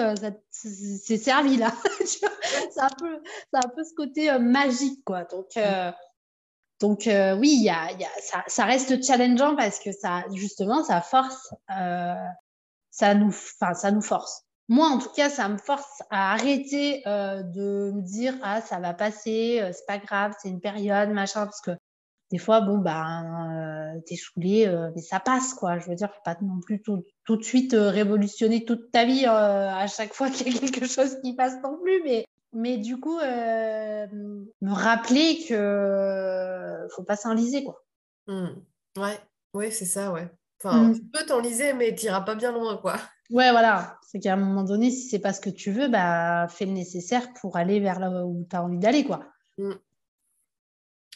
c'est 0.50 1.18
servi 1.18 1.58
là. 1.58 1.74
c'est 2.04 2.80
un 2.80 2.88
peu, 2.98 3.20
un 3.52 3.68
peu 3.68 3.84
ce 3.84 3.94
côté 3.94 4.38
magique, 4.38 5.04
quoi. 5.04 5.24
Donc, 5.24 5.58
donc 6.80 7.02
oui, 7.06 7.58
y 7.60 7.68
a, 7.68 7.92
y 7.92 8.04
a, 8.04 8.08
ça, 8.22 8.44
ça, 8.46 8.64
reste 8.64 9.04
challengeant 9.04 9.56
parce 9.56 9.78
que 9.78 9.92
ça, 9.92 10.24
justement, 10.32 10.82
ça 10.84 11.02
force, 11.02 11.52
ça 11.68 13.14
nous, 13.14 13.32
ça 13.32 13.90
nous 13.90 14.02
force 14.02 14.47
moi, 14.68 14.88
en 14.88 14.98
tout 14.98 15.08
cas, 15.10 15.30
ça 15.30 15.48
me 15.48 15.56
force 15.56 16.02
à 16.10 16.32
arrêter 16.32 17.02
euh, 17.06 17.42
de 17.42 17.90
me 17.94 18.02
dire 18.02 18.34
ah 18.42 18.60
ça 18.60 18.78
va 18.78 18.92
passer, 18.92 19.60
euh, 19.62 19.72
c'est 19.72 19.86
pas 19.86 19.98
grave, 19.98 20.34
c'est 20.40 20.50
une 20.50 20.60
période 20.60 21.08
machin 21.10 21.46
parce 21.46 21.62
que 21.62 21.70
des 22.30 22.36
fois 22.36 22.60
bon 22.60 22.76
ben 22.76 23.94
euh, 23.96 24.00
t'es 24.06 24.16
saoulé, 24.16 24.70
mais 24.94 25.00
ça 25.00 25.20
passe 25.20 25.54
quoi. 25.54 25.78
Je 25.78 25.88
veux 25.88 25.94
dire, 25.94 26.12
faut 26.12 26.20
pas 26.22 26.36
non 26.42 26.60
plus 26.60 26.82
tout, 26.82 27.02
tout 27.24 27.36
de 27.36 27.42
suite 27.42 27.74
révolutionner 27.74 28.66
toute 28.66 28.90
ta 28.90 29.06
vie 29.06 29.24
à 29.24 29.86
chaque 29.86 30.12
fois 30.12 30.28
qu'il 30.28 30.52
y 30.52 30.56
a 30.56 30.60
quelque 30.60 30.86
chose 30.86 31.18
qui 31.22 31.34
passe 31.34 31.54
non 31.62 31.78
plus, 31.82 32.02
mais 32.04 32.26
mais 32.52 32.76
du 32.76 33.00
coup 33.00 33.18
me 33.18 34.70
rappeler 34.70 35.38
que 35.48 36.86
faut 36.94 37.04
pas 37.04 37.16
s'enliser 37.16 37.64
quoi. 37.64 37.82
Mmh. 38.26 38.48
Ouais, 38.98 39.18
ouais 39.54 39.70
c'est 39.70 39.86
ça 39.86 40.12
ouais. 40.12 40.28
Enfin, 40.62 40.88
mmh. 40.88 40.94
tu 40.94 41.04
peux 41.04 41.24
t'enliser, 41.24 41.72
mais 41.72 41.94
tu 41.94 42.06
n'iras 42.06 42.22
pas 42.22 42.34
bien 42.34 42.52
loin, 42.52 42.76
quoi. 42.78 42.96
Ouais, 43.30 43.50
voilà. 43.50 43.98
C'est 44.06 44.20
qu'à 44.20 44.34
un 44.34 44.36
moment 44.36 44.62
donné, 44.62 44.90
si 44.90 45.08
c'est 45.08 45.18
pas 45.18 45.32
ce 45.32 45.40
que 45.40 45.50
tu 45.50 45.70
veux, 45.70 45.88
bah, 45.88 46.46
fais 46.48 46.64
le 46.64 46.72
nécessaire 46.72 47.32
pour 47.34 47.56
aller 47.56 47.80
vers 47.80 48.00
là 48.00 48.24
où 48.24 48.46
tu 48.48 48.56
as 48.56 48.62
envie 48.62 48.78
d'aller, 48.78 49.04
quoi. 49.04 49.26
Mm. 49.58 49.72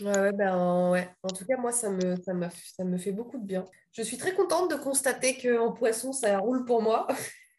Ouais, 0.01 0.19
ouais, 0.19 0.33
ben, 0.33 0.91
ouais. 0.91 1.09
En 1.23 1.29
tout 1.29 1.45
cas, 1.45 1.57
moi, 1.57 1.73
ça 1.73 1.91
me, 1.91 2.17
ça, 2.17 2.33
ça 2.77 2.85
me 2.85 2.99
fait 2.99 3.13
beaucoup 3.13 3.39
de 3.39 3.45
bien. 3.45 3.65
Je 3.93 4.03
suis 4.03 4.17
très 4.17 4.35
contente 4.35 4.71
de 4.71 4.77
constater 4.77 5.37
qu'en 5.37 5.73
poisson, 5.73 6.13
ça 6.13 6.39
roule 6.39 6.65
pour 6.65 6.83
moi. 6.83 7.07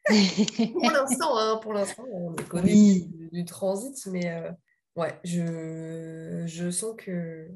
pour 0.73 0.91
l'instant, 0.91 1.37
hein, 1.37 1.59
pour 1.61 1.73
l'instant, 1.73 2.03
on 2.11 2.35
est 2.35 2.47
connu 2.47 3.05
du, 3.31 3.45
transit, 3.45 3.95
mais 4.07 4.29
euh, 4.29 4.51
ouais, 4.95 5.17
je, 5.23 6.43
je 6.45 6.69
sens 6.71 6.95
que 6.97 7.47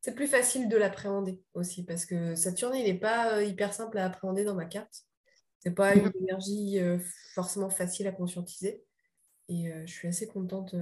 c'est 0.00 0.14
plus 0.14 0.26
facile 0.26 0.68
de 0.68 0.76
l'appréhender 0.76 1.40
aussi 1.54 1.84
parce 1.84 2.06
que 2.06 2.34
Saturne, 2.34 2.74
il 2.74 2.84
n'est 2.84 2.98
pas 2.98 3.34
euh, 3.34 3.44
hyper 3.44 3.74
simple 3.74 3.98
à 3.98 4.06
appréhender 4.06 4.44
dans 4.44 4.54
ma 4.54 4.64
carte. 4.64 5.04
C'est 5.62 5.74
pas 5.74 5.94
une 5.94 6.10
énergie 6.20 6.80
euh, 6.80 6.98
forcément 7.34 7.70
facile 7.70 8.06
à 8.06 8.12
conscientiser. 8.12 8.82
Et 9.48 9.72
euh, 9.72 9.86
je 9.86 9.92
suis 9.92 10.08
assez 10.08 10.26
contente 10.26 10.74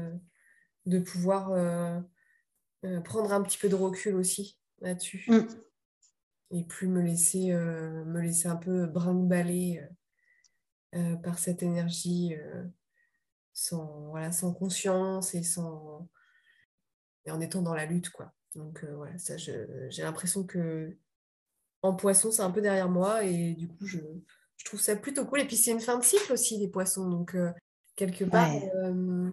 de 0.87 0.99
pouvoir 0.99 1.49
prendre 3.05 3.33
un 3.33 3.43
petit 3.43 3.59
peu 3.59 3.69
de 3.69 3.75
recul 3.75 4.15
aussi 4.15 4.59
là-dessus. 4.81 5.25
Mm. 5.29 5.47
Et 6.53 6.65
plus 6.65 6.89
me 6.89 7.01
laisser, 7.01 7.53
me 7.53 8.21
laisser 8.21 8.49
un 8.49 8.57
peu 8.57 8.87
brinque-baller 8.87 9.87
par 11.23 11.39
cette 11.39 11.63
énergie 11.63 12.35
sans, 13.53 14.09
voilà, 14.09 14.33
sans 14.33 14.53
conscience 14.53 15.35
et, 15.35 15.43
sans... 15.43 16.09
et 17.27 17.31
en 17.31 17.41
étant 17.41 17.63
dans 17.63 17.75
la 17.75 17.87
lutte. 17.87 18.11
quoi. 18.11 18.33
Donc 18.55 18.83
euh, 18.85 18.95
voilà, 18.97 19.17
ça, 19.19 19.37
j'ai 19.37 20.03
l'impression 20.03 20.45
que 20.45 20.97
en 21.83 21.95
poisson, 21.95 22.31
c'est 22.31 22.43
un 22.43 22.51
peu 22.51 22.61
derrière 22.61 22.91
moi 22.91 23.25
et 23.25 23.55
du 23.55 23.69
coup, 23.69 23.87
je, 23.87 23.99
je, 24.61 24.65
trouve 24.65 24.81
ça 24.81 24.97
plutôt 24.97 25.25
cool. 25.27 25.41
Et 25.41 25.47
puis, 25.47 25.57
c'est 25.57 25.71
une 25.71 25.81
fin 25.81 25.99
de 25.99 26.05
cycle 26.05 26.33
aussi, 26.33 26.59
les 26.59 26.69
poissons. 26.69 27.09
Donc, 27.09 27.35
euh, 27.35 27.51
quelque 27.97 28.25
part, 28.25 28.51
euh, 28.77 29.31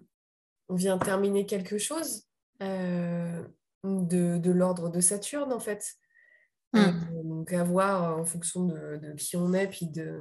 on 0.68 0.74
vient 0.74 0.98
terminer 0.98 1.46
quelque 1.46 1.78
chose 1.78 2.24
de, 2.60 3.44
de 3.84 4.50
l'ordre 4.50 4.88
de 4.88 5.00
Saturne, 5.00 5.52
en 5.52 5.60
fait. 5.60 5.94
Mmh. 6.74 7.24
donc, 7.24 7.52
à 7.54 7.64
voir 7.64 8.18
en 8.18 8.26
fonction 8.26 8.66
de, 8.66 8.98
de, 8.98 9.14
qui 9.14 9.38
on 9.38 9.54
est, 9.54 9.68
puis 9.68 9.86
de, 9.86 10.20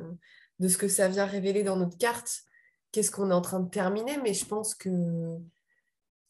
de 0.60 0.68
ce 0.70 0.78
que 0.78 0.88
ça 0.88 1.10
vient 1.10 1.26
révéler 1.26 1.64
dans 1.64 1.76
notre 1.76 1.98
carte, 1.98 2.44
qu'est-ce 2.92 3.12
qu'on 3.12 3.32
est 3.32 3.34
en 3.34 3.42
train 3.42 3.60
de 3.60 3.70
terminer. 3.70 4.18
Mais 4.24 4.34
je 4.34 4.46
pense 4.46 4.74
que 4.74 4.90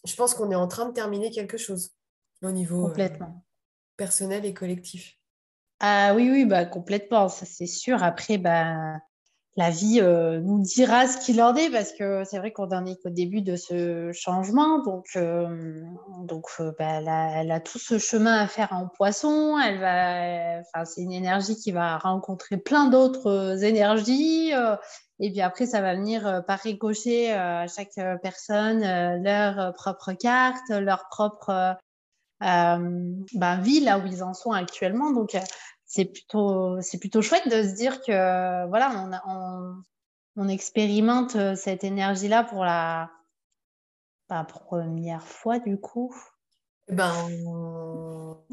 je 0.05 0.15
pense 0.15 0.33
qu'on 0.33 0.51
est 0.51 0.55
en 0.55 0.67
train 0.67 0.87
de 0.87 0.93
terminer 0.93 1.31
quelque 1.31 1.57
chose 1.57 1.91
au 2.41 2.51
niveau 2.51 2.89
euh, 2.89 3.09
personnel 3.95 4.45
et 4.45 4.53
collectif. 4.53 5.17
Ah 5.79 6.13
oui, 6.15 6.29
oui, 6.31 6.45
bah, 6.45 6.65
complètement, 6.65 7.29
ça 7.29 7.45
c'est 7.45 7.67
sûr. 7.67 8.03
Après, 8.03 8.37
bah, 8.37 8.99
la 9.57 9.71
vie 9.71 9.99
euh, 10.01 10.39
nous 10.39 10.59
dira 10.61 11.07
ce 11.07 11.17
qu'il 11.17 11.41
en 11.41 11.55
est 11.55 11.71
parce 11.71 11.91
que 11.91 12.23
c'est 12.25 12.37
vrai 12.37 12.51
qu'on 12.51 12.69
en 12.69 12.85
est 12.85 12.95
qu'au 13.01 13.09
début 13.09 13.41
de 13.41 13.55
ce 13.55 14.11
changement. 14.13 14.83
Donc, 14.83 15.07
euh, 15.15 15.83
donc 16.21 16.45
bah, 16.79 17.01
elle, 17.35 17.51
a, 17.51 17.59
tout 17.59 17.79
ce 17.79 17.97
chemin 17.97 18.39
à 18.39 18.47
faire 18.47 18.71
en 18.71 18.87
poisson. 18.87 19.57
Elle 19.59 19.79
va, 19.79 20.61
enfin, 20.61 20.85
c'est 20.85 21.01
une 21.01 21.11
énergie 21.11 21.55
qui 21.55 21.71
va 21.71 21.97
rencontrer 21.97 22.57
plein 22.57 22.85
d'autres 22.85 23.63
énergies. 23.63 24.51
et 25.19 25.31
puis 25.31 25.41
après, 25.41 25.65
ça 25.65 25.81
va 25.81 25.95
venir 25.95 26.43
par 26.45 26.59
ricochet 26.59 27.31
à 27.33 27.67
chaque 27.67 27.99
personne 28.21 28.83
leur 29.23 29.73
propre 29.73 30.13
carte, 30.13 30.69
leur 30.69 31.07
propre 31.09 31.49
euh, 31.49 31.73
ben, 32.39 33.61
vie 33.61 33.79
là 33.79 33.99
où 33.99 34.05
ils 34.05 34.23
en 34.23 34.33
sont 34.33 34.51
actuellement. 34.51 35.11
Donc, 35.11 35.35
euh, 35.35 35.39
c'est 35.85 36.05
plutôt, 36.05 36.79
c'est 36.81 36.99
plutôt 36.99 37.21
chouette 37.21 37.47
de 37.47 37.63
se 37.63 37.75
dire 37.75 38.01
que 38.01 38.67
voilà, 38.67 39.21
on, 39.25 39.83
on, 40.35 40.47
expérimente 40.49 41.35
euh, 41.35 41.55
cette 41.55 41.83
énergie-là 41.83 42.43
pour 42.43 42.63
la 42.65 43.09
première 44.47 45.25
fois 45.25 45.59
du 45.59 45.77
coup. 45.77 46.13
Eh 46.89 46.95
ben, 46.95 47.11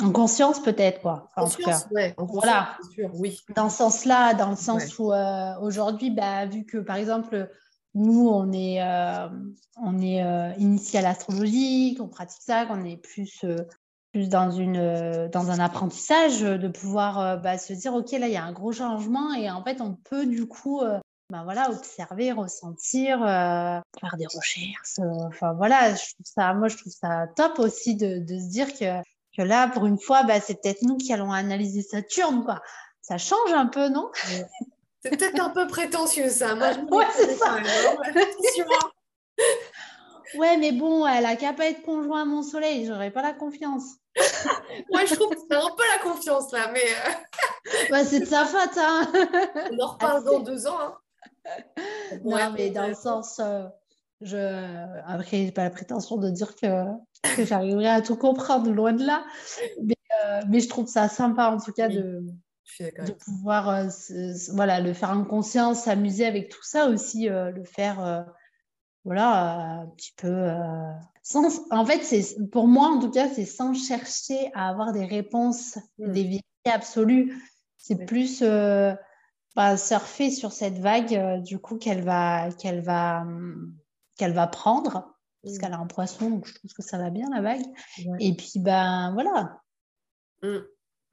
en 0.02 0.12
conscience 0.12 0.60
peut-être 0.60 1.00
quoi. 1.02 1.30
En, 1.36 1.42
conscience, 1.42 1.86
Ouais, 1.92 2.14
en 2.16 2.24
voilà. 2.24 2.76
Sûr, 2.92 3.10
oui. 3.14 3.40
Dans 3.54 3.70
ce 3.70 3.76
sens-là, 3.78 4.34
dans 4.34 4.50
le 4.50 4.56
sens 4.56 4.98
où 4.98 5.12
aujourd'hui, 5.60 6.10
bah, 6.10 6.46
vu 6.46 6.64
que 6.64 6.78
par 6.78 6.96
exemple 6.96 7.48
nous, 7.94 8.28
on 8.28 8.52
est, 8.52 8.82
euh, 8.82 9.28
on 9.76 10.00
est 10.00 10.22
euh, 10.22 10.52
initié 10.58 10.98
à 10.98 11.02
l'astrologie, 11.02 11.94
qu'on 11.94 12.08
pratique 12.08 12.42
ça, 12.42 12.66
qu'on 12.66 12.84
est 12.84 12.96
plus, 12.96 13.44
euh, 13.44 13.56
plus 14.12 14.28
dans, 14.28 14.50
une, 14.50 15.28
dans 15.32 15.50
un 15.50 15.58
apprentissage, 15.58 16.40
de 16.40 16.68
pouvoir 16.68 17.40
bah, 17.40 17.58
se 17.58 17.72
dire, 17.72 17.94
OK, 17.94 18.12
là, 18.12 18.26
il 18.26 18.32
y 18.32 18.36
a 18.36 18.44
un 18.44 18.52
gros 18.52 18.72
changement 18.72 19.32
et 19.34 19.50
en 19.50 19.62
fait, 19.62 19.80
on 19.80 19.94
peut 19.94 20.26
du 20.26 20.46
coup 20.46 20.82
bah, 21.30 21.42
voilà, 21.44 21.70
observer, 21.70 22.30
ressentir, 22.32 23.18
faire 23.20 24.16
des 24.16 24.26
recherches. 24.26 24.98
Enfin, 25.26 25.52
voilà, 25.54 25.94
je 25.94 26.14
trouve 26.14 26.26
ça, 26.26 26.54
moi, 26.54 26.68
je 26.68 26.76
trouve 26.76 26.92
ça 26.92 27.26
top 27.34 27.58
aussi 27.58 27.96
de, 27.96 28.18
de 28.18 28.38
se 28.38 28.48
dire 28.50 28.72
que, 28.72 29.02
que 29.36 29.42
là, 29.42 29.68
pour 29.68 29.86
une 29.86 29.98
fois, 29.98 30.22
bah, 30.22 30.40
c'est 30.40 30.62
peut-être 30.62 30.82
nous 30.82 30.96
qui 30.96 31.12
allons 31.12 31.32
analyser 31.32 31.82
Saturne, 31.82 32.44
quoi. 32.44 32.60
Ça 33.02 33.18
change 33.18 33.52
un 33.52 33.66
peu, 33.66 33.88
non? 33.88 34.10
C'est 35.04 35.18
peut-être 35.18 35.38
un 35.38 35.50
peu 35.50 35.66
prétentieux, 35.66 36.30
ça. 36.30 36.54
Moi, 36.54 36.70
ouais, 36.90 37.04
c'est 37.14 37.34
ça. 37.34 37.56
ouais, 40.36 40.56
mais 40.56 40.72
bon, 40.72 41.06
elle 41.06 41.26
a 41.26 41.36
qu'à 41.36 41.52
pas 41.52 41.66
être 41.66 41.82
conjoint 41.82 42.22
à 42.22 42.24
mon 42.24 42.42
soleil, 42.42 42.86
j'aurais 42.86 43.10
pas 43.10 43.20
la 43.20 43.34
confiance. 43.34 43.84
Moi, 44.90 45.04
je 45.04 45.14
trouve 45.14 45.34
que 45.34 45.40
c'est 45.50 45.56
un 45.56 45.70
peu 45.76 45.82
la 45.94 46.10
confiance, 46.10 46.52
là, 46.52 46.70
mais. 46.72 46.80
Bah, 47.90 48.04
c'est 48.04 48.20
de 48.20 48.24
sa 48.24 48.44
faute, 48.44 48.76
hein. 48.76 49.10
On 49.72 49.82
en 49.82 49.86
reparle 49.88 50.24
dans 50.24 50.40
deux 50.40 50.66
ans, 50.66 50.78
hein. 50.80 50.96
Non, 52.24 52.52
mais 52.56 52.70
dans 52.70 52.86
le 52.86 52.94
sens. 52.94 53.40
Euh, 53.40 53.64
je... 54.20 54.36
Après, 55.06 55.44
j'ai 55.44 55.52
pas 55.52 55.64
la 55.64 55.70
prétention 55.70 56.16
de 56.16 56.30
dire 56.30 56.54
que, 56.56 56.84
que 57.36 57.44
j'arriverai 57.44 57.88
à 57.88 58.00
tout 58.00 58.16
comprendre, 58.16 58.70
loin 58.70 58.92
de 58.92 59.04
là. 59.04 59.24
Mais, 59.82 59.96
euh, 60.24 60.40
mais 60.48 60.60
je 60.60 60.68
trouve 60.68 60.86
ça 60.86 61.08
sympa, 61.08 61.48
en 61.48 61.58
tout 61.58 61.72
cas, 61.72 61.88
de 61.88 62.22
de 62.80 63.12
pouvoir 63.12 63.68
euh, 63.68 63.88
voilà, 64.52 64.80
le 64.80 64.92
faire 64.92 65.10
en 65.10 65.24
conscience, 65.24 65.84
s'amuser 65.84 66.26
avec 66.26 66.48
tout 66.48 66.62
ça 66.62 66.88
aussi, 66.88 67.28
euh, 67.28 67.50
le 67.50 67.64
faire 67.64 68.04
euh, 68.04 68.22
voilà, 69.04 69.80
un 69.80 69.86
petit 69.88 70.14
peu. 70.16 70.48
Sans, 71.22 71.66
en 71.70 71.84
fait, 71.84 72.02
c'est 72.02 72.50
pour 72.50 72.66
moi, 72.66 72.88
en 72.88 72.98
tout 72.98 73.10
cas, 73.10 73.28
c'est 73.28 73.44
sans 73.44 73.74
chercher 73.74 74.50
à 74.54 74.68
avoir 74.68 74.92
des 74.92 75.04
réponses, 75.04 75.78
mmh. 75.98 76.12
des 76.12 76.22
vérités 76.22 76.70
absolues. 76.72 77.34
C'est 77.76 78.06
plus 78.06 78.42
bah, 79.54 79.76
surfer 79.76 80.30
sur 80.30 80.52
cette 80.52 80.78
vague, 80.78 81.42
du 81.42 81.58
coup, 81.58 81.76
qu'elle 81.76 82.02
va, 82.02 82.50
qu'elle 82.52 82.80
va, 82.80 83.26
qu'elle 84.16 84.32
va 84.32 84.46
prendre, 84.46 85.14
puisqu'elle 85.42 85.72
mmh. 85.72 85.74
a 85.74 85.80
un 85.80 85.86
poisson, 85.86 86.30
donc 86.30 86.46
je 86.46 86.54
trouve 86.54 86.72
que 86.72 86.82
ça 86.82 86.96
va 86.96 87.10
bien, 87.10 87.28
la 87.30 87.42
vague. 87.42 87.66
Et 88.20 88.34
puis, 88.34 88.58
ben 88.58 89.12
voilà. 89.12 89.60
Mmh. 90.42 90.60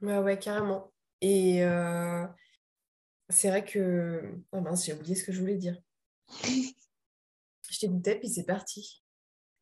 Ouais, 0.04 0.18
ouais, 0.20 0.39
carrément. 0.39 0.91
Et 1.22 1.64
euh, 1.64 2.26
c'est 3.30 3.50
vrai 3.50 3.64
que. 3.64 4.36
Oh 4.52 4.62
mince, 4.62 4.86
j'ai 4.86 4.94
oublié 4.94 5.16
ce 5.16 5.24
que 5.24 5.32
je 5.32 5.40
voulais 5.40 5.58
dire. 5.58 5.78
je 6.44 7.80
t'écoutais, 7.80 8.18
puis 8.18 8.30
c'est 8.30 8.46
parti. 8.46 9.04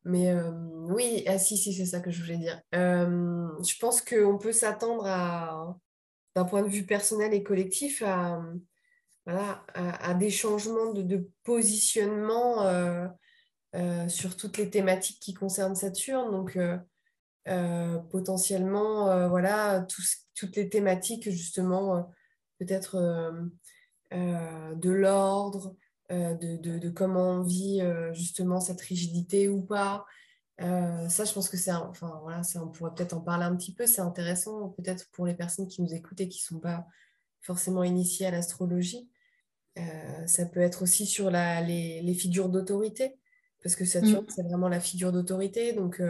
Mais 0.04 0.30
euh, 0.30 0.50
oui, 0.88 1.22
ah 1.26 1.38
si, 1.38 1.58
si, 1.58 1.74
c'est 1.74 1.84
ça 1.84 2.00
que 2.00 2.10
je 2.10 2.22
voulais 2.22 2.38
dire. 2.38 2.60
Euh, 2.74 3.48
je 3.62 3.78
pense 3.78 4.00
qu'on 4.00 4.38
peut 4.38 4.52
s'attendre 4.52 5.06
à, 5.06 5.76
d'un 6.34 6.44
point 6.46 6.62
de 6.62 6.68
vue 6.68 6.86
personnel 6.86 7.34
et 7.34 7.42
collectif, 7.42 8.02
à, 8.02 8.42
voilà, 9.26 9.62
à, 9.74 10.14
des 10.14 10.30
changements 10.30 10.94
de, 10.94 11.02
de 11.02 11.28
positionnement 11.44 12.64
sur 14.08 14.36
toutes 14.38 14.56
les 14.56 14.70
thématiques 14.70 15.20
qui 15.20 15.34
concernent 15.34 15.76
Saturne. 15.76 16.30
Donc, 16.30 16.56
potentiellement, 18.10 19.28
voilà, 19.28 19.80
tout 19.82 20.02
ce 20.02 20.16
toutes 20.40 20.56
les 20.56 20.68
thématiques, 20.70 21.30
justement, 21.30 21.96
euh, 21.96 22.02
peut-être 22.58 22.96
euh, 22.96 23.42
euh, 24.14 24.74
de 24.74 24.90
l'ordre, 24.90 25.76
de, 26.08 26.88
comment 26.88 27.30
on 27.34 27.42
vit 27.42 27.80
justement 28.12 28.58
cette 28.58 28.80
rigidité 28.80 29.48
ou 29.48 29.62
pas. 29.62 30.04
ça, 30.58 31.24
je 31.24 31.32
pense 31.32 31.48
que 31.48 31.56
c'est, 31.56 31.70
enfin 31.70 32.18
voilà, 32.22 32.42
on 32.56 32.66
pourrait 32.66 32.92
peut-être 32.96 33.12
en 33.12 33.20
parler 33.20 33.44
un 33.44 33.54
petit 33.54 33.72
peu. 33.72 33.86
C'est 33.86 34.00
intéressant, 34.00 34.70
peut-être 34.70 35.08
pour 35.12 35.24
les 35.24 35.34
personnes 35.34 35.68
qui 35.68 35.82
nous 35.82 35.94
écoutent 35.94 36.20
et 36.20 36.28
qui 36.28 36.40
ne 36.40 36.56
sont 36.56 36.60
pas 36.60 36.84
forcément 37.42 37.84
initiées 37.84 38.26
à 38.26 38.32
l'astrologie. 38.32 39.08
ça 40.26 40.46
peut 40.46 40.58
être 40.58 40.82
aussi 40.82 41.06
sur 41.06 41.30
la, 41.30 41.60
les, 41.60 42.14
figures 42.14 42.48
d'autorité, 42.48 43.16
parce 43.62 43.76
que 43.76 43.84
Saturne, 43.84 44.24
mm. 44.24 44.30
c'est 44.34 44.42
vraiment 44.42 44.68
la 44.68 44.80
figure 44.80 45.12
d'autorité. 45.12 45.74
Donc, 45.74 46.02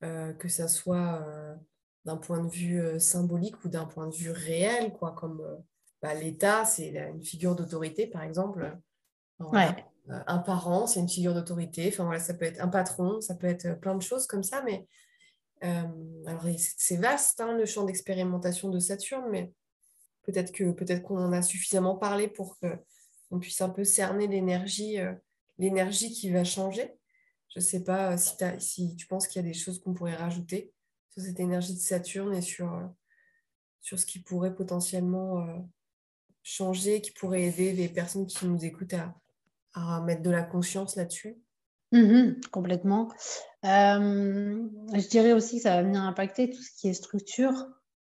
que 0.00 0.48
ça 0.48 0.68
soit 0.68 1.24
d'un 2.04 2.16
point 2.16 2.42
de 2.42 2.48
vue 2.48 2.80
euh, 2.80 2.98
symbolique 2.98 3.64
ou 3.64 3.68
d'un 3.68 3.86
point 3.86 4.06
de 4.06 4.14
vue 4.14 4.30
réel, 4.30 4.92
quoi, 4.92 5.12
comme 5.12 5.40
euh, 5.40 5.56
bah, 6.02 6.14
l'État, 6.14 6.64
c'est 6.64 6.88
une 6.88 7.24
figure 7.24 7.54
d'autorité, 7.54 8.06
par 8.06 8.22
exemple. 8.22 8.76
Euh, 9.40 10.20
un 10.26 10.38
parent, 10.38 10.86
c'est 10.86 11.00
une 11.00 11.08
figure 11.08 11.34
d'autorité. 11.34 11.88
Enfin, 11.88 12.04
voilà, 12.04 12.20
ça 12.20 12.34
peut 12.34 12.44
être 12.44 12.62
un 12.62 12.68
patron, 12.68 13.20
ça 13.20 13.34
peut 13.34 13.46
être 13.46 13.80
plein 13.80 13.94
de 13.94 14.02
choses 14.02 14.26
comme 14.26 14.42
ça, 14.42 14.62
mais 14.62 14.86
alors 16.26 16.44
c'est 16.58 16.98
vaste 16.98 17.40
hein, 17.40 17.56
le 17.56 17.64
champ 17.64 17.84
d'expérimentation 17.84 18.68
de 18.68 18.78
Saturne, 18.78 19.24
mais 19.30 19.50
peut-être 20.24 20.52
que 20.52 20.72
peut-être 20.72 21.02
qu'on 21.02 21.16
en 21.16 21.32
a 21.32 21.40
suffisamment 21.40 21.96
parlé 21.96 22.28
pour 22.28 22.58
qu'on 22.58 23.38
puisse 23.40 23.62
un 23.62 23.70
peu 23.70 23.82
cerner 23.82 24.26
l'énergie, 24.26 24.98
l'énergie 25.56 26.12
qui 26.12 26.28
va 26.28 26.44
changer. 26.44 26.94
Je 27.54 27.60
ne 27.60 27.64
sais 27.64 27.84
pas 27.84 28.16
si, 28.16 28.34
si 28.58 28.96
tu 28.96 29.06
penses 29.06 29.28
qu'il 29.28 29.40
y 29.40 29.44
a 29.44 29.48
des 29.48 29.54
choses 29.54 29.80
qu'on 29.80 29.94
pourrait 29.94 30.16
rajouter 30.16 30.72
sur 31.10 31.22
cette 31.22 31.38
énergie 31.38 31.74
de 31.74 31.78
Saturne 31.78 32.34
et 32.34 32.42
sur, 32.42 32.72
euh, 32.74 32.82
sur 33.80 33.98
ce 33.98 34.06
qui 34.06 34.18
pourrait 34.18 34.54
potentiellement 34.54 35.38
euh, 35.38 35.58
changer, 36.42 37.00
qui 37.00 37.12
pourrait 37.12 37.44
aider 37.44 37.72
les 37.72 37.88
personnes 37.88 38.26
qui 38.26 38.46
nous 38.46 38.64
écoutent 38.64 38.94
à, 38.94 39.14
à 39.74 40.00
mettre 40.00 40.22
de 40.22 40.30
la 40.30 40.42
conscience 40.42 40.96
là-dessus? 40.96 41.36
Mmh 41.92 42.40
complètement. 42.50 43.08
je 43.62 45.08
dirais 45.08 45.32
aussi 45.32 45.58
que 45.58 45.62
ça 45.62 45.76
va 45.76 45.82
venir 45.84 46.02
impacter 46.02 46.50
tout 46.50 46.60
ce 46.60 46.72
qui 46.76 46.88
est 46.88 46.94
structure, 46.94 47.68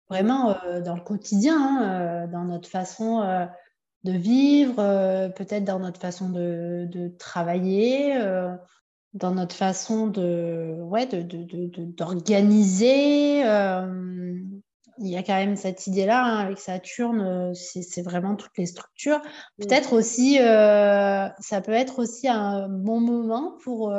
vraiment 0.10 0.58
dans 0.84 0.96
le 0.96 1.04
quotidien, 1.04 1.60
hein, 1.60 2.28
dans 2.28 2.46
notre 2.46 2.68
façon 2.68 3.20
de 4.04 4.12
vivre, 4.12 4.76
peut-être 5.36 5.66
dans 5.66 5.78
notre 5.78 6.02
façon 6.02 6.30
de, 6.30 6.88
de 6.90 7.10
travailler, 7.10 8.16
dans 9.16 9.34
notre 9.34 9.56
façon 9.56 10.08
de, 10.08 10.78
ouais, 10.82 11.08
d'organiser. 11.08 13.44
De, 13.44 14.44
il 15.00 15.08
y 15.08 15.18
a 15.18 15.24
quand 15.24 15.36
même 15.36 15.58
cette 15.58 15.88
idée-là 15.88 16.24
hein, 16.24 16.38
avec 16.38 16.58
Saturne, 16.58 17.54
c'est 17.54 18.02
vraiment 18.02 18.36
toutes 18.36 18.58
les 18.58 18.66
structures. 18.66 19.20
Peut-être 19.58 19.92
aussi, 19.94 20.36
ça 20.36 21.62
peut 21.64 21.74
être 21.74 22.00
aussi 22.00 22.30
un 22.30 22.70
bon 22.70 23.02
moment 23.02 23.58
pour 23.64 23.94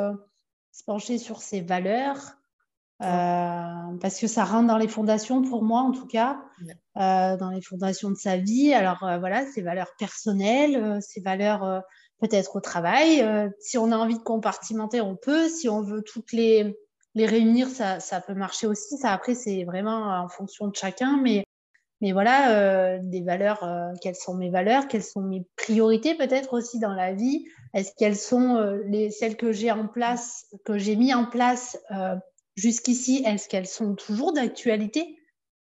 se 0.71 0.83
pencher 0.85 1.19
sur 1.19 1.41
ses 1.41 1.61
valeurs, 1.61 2.37
parce 2.99 4.19
que 4.19 4.25
ça 4.25 4.43
rentre 4.43 4.67
dans 4.67 4.79
les 4.79 4.87
fondations 4.87 5.43
pour 5.43 5.63
moi 5.63 5.81
en 5.81 5.91
tout 5.91 6.07
cas, 6.07 6.39
dans 6.95 7.51
les 7.53 7.61
fondations 7.61 8.09
de 8.09 8.15
sa 8.15 8.37
vie. 8.37 8.73
Alors 8.73 9.05
voilà, 9.19 9.45
ses 9.45 9.61
valeurs 9.61 9.91
personnelles, 9.99 10.97
ses 11.01 11.21
valeurs 11.21 11.83
peut-être 12.19 12.55
au 12.55 12.59
travail. 12.61 13.23
si 13.59 13.77
on 13.77 13.91
a 13.91 13.97
envie 13.97 14.17
de 14.17 14.23
compartimenter, 14.23 15.01
on 15.01 15.15
peut. 15.15 15.49
Si 15.49 15.69
on 15.69 15.81
veut 15.81 16.01
toutes 16.01 16.31
les 16.31 16.75
les 17.17 17.25
réunir, 17.25 17.67
ça, 17.67 17.99
ça, 17.99 18.21
peut 18.21 18.35
marcher 18.35 18.67
aussi. 18.67 18.97
Ça, 18.97 19.11
après, 19.11 19.33
c'est 19.33 19.63
vraiment 19.63 20.21
en 20.21 20.29
fonction 20.29 20.67
de 20.67 20.75
chacun. 20.75 21.19
Mais, 21.21 21.43
mais 21.99 22.11
voilà, 22.11 22.51
euh, 22.51 22.99
des 23.01 23.21
valeurs, 23.21 23.63
euh, 23.63 23.91
quelles 24.01 24.15
sont 24.15 24.35
mes 24.35 24.51
valeurs, 24.51 24.87
quelles 24.87 25.03
sont 25.03 25.21
mes 25.21 25.43
priorités 25.55 26.15
peut-être 26.15 26.53
aussi 26.53 26.79
dans 26.79 26.93
la 26.93 27.13
vie. 27.13 27.45
Est-ce 27.73 27.91
qu'elles 27.97 28.15
sont 28.15 28.55
euh, 28.55 28.83
les, 28.85 29.09
celles 29.09 29.35
que 29.35 29.51
j'ai 29.51 29.71
en 29.71 29.87
place, 29.87 30.45
que 30.63 30.77
j'ai 30.77 30.95
mis 30.95 31.13
en 31.13 31.25
place 31.25 31.77
jusqu'ici, 32.55 33.23
est-ce 33.25 33.49
qu'elles 33.49 33.67
sont 33.67 33.95
toujours 33.95 34.31
d'actualité? 34.31 35.17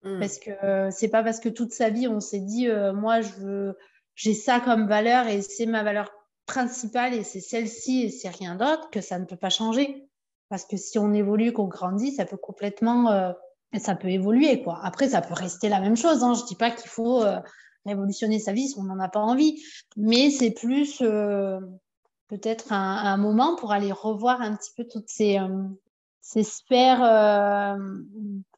Mmh. 0.03 0.19
Parce 0.19 0.39
que 0.39 0.89
c'est 0.91 1.09
pas 1.09 1.23
parce 1.23 1.39
que 1.39 1.49
toute 1.49 1.73
sa 1.73 1.89
vie, 1.89 2.07
on 2.07 2.19
s'est 2.19 2.39
dit, 2.39 2.67
moi, 2.93 3.21
je 3.21 3.33
veux, 3.33 3.77
j'ai 4.15 4.33
ça 4.33 4.59
comme 4.59 4.87
valeur 4.87 5.27
et 5.27 5.41
c'est 5.41 5.65
ma 5.65 5.83
valeur 5.83 6.11
principale 6.49 7.13
et 7.13 7.23
c'est 7.23 7.41
celle-ci 7.41 8.01
et 8.03 8.09
c'est 8.09 8.29
rien 8.29 8.55
d'autre 8.55 8.89
que 8.89 9.01
ça 9.01 9.19
ne 9.19 9.25
peut 9.25 9.35
pas 9.35 9.51
changer. 9.51 10.09
Parce 10.49 10.65
que 10.65 10.77
si 10.77 10.97
on 10.97 11.13
évolue, 11.13 11.53
qu'on 11.53 11.67
grandit, 11.67 12.11
ça 12.11 12.25
peut 12.25 12.37
complètement, 12.37 13.11
euh, 13.11 13.31
ça 13.77 13.95
peut 13.95 14.09
évoluer 14.09 14.63
quoi. 14.63 14.79
Après, 14.83 15.09
ça 15.09 15.21
peut 15.21 15.35
rester 15.35 15.69
la 15.69 15.79
même 15.79 15.95
chose. 15.95 16.23
Hein. 16.23 16.33
Je 16.33 16.45
dis 16.45 16.55
pas 16.55 16.71
qu'il 16.71 16.89
faut 16.89 17.21
euh, 17.21 17.39
révolutionner 17.85 18.39
sa 18.39 18.51
vie 18.51 18.67
si 18.67 18.79
on 18.79 18.83
n'en 18.83 18.99
a 18.99 19.09
pas 19.09 19.19
envie, 19.19 19.63
mais 19.95 20.31
c'est 20.31 20.51
plus 20.51 21.01
euh, 21.01 21.59
peut-être 22.29 22.73
un, 22.73 23.17
moment 23.17 23.55
pour 23.55 23.71
aller 23.71 23.91
revoir 23.91 24.41
un 24.41 24.55
petit 24.55 24.71
peu 24.75 24.85
toutes 24.85 25.09
ces, 25.09 25.37
ces 26.21 26.43
sphères 26.43 27.77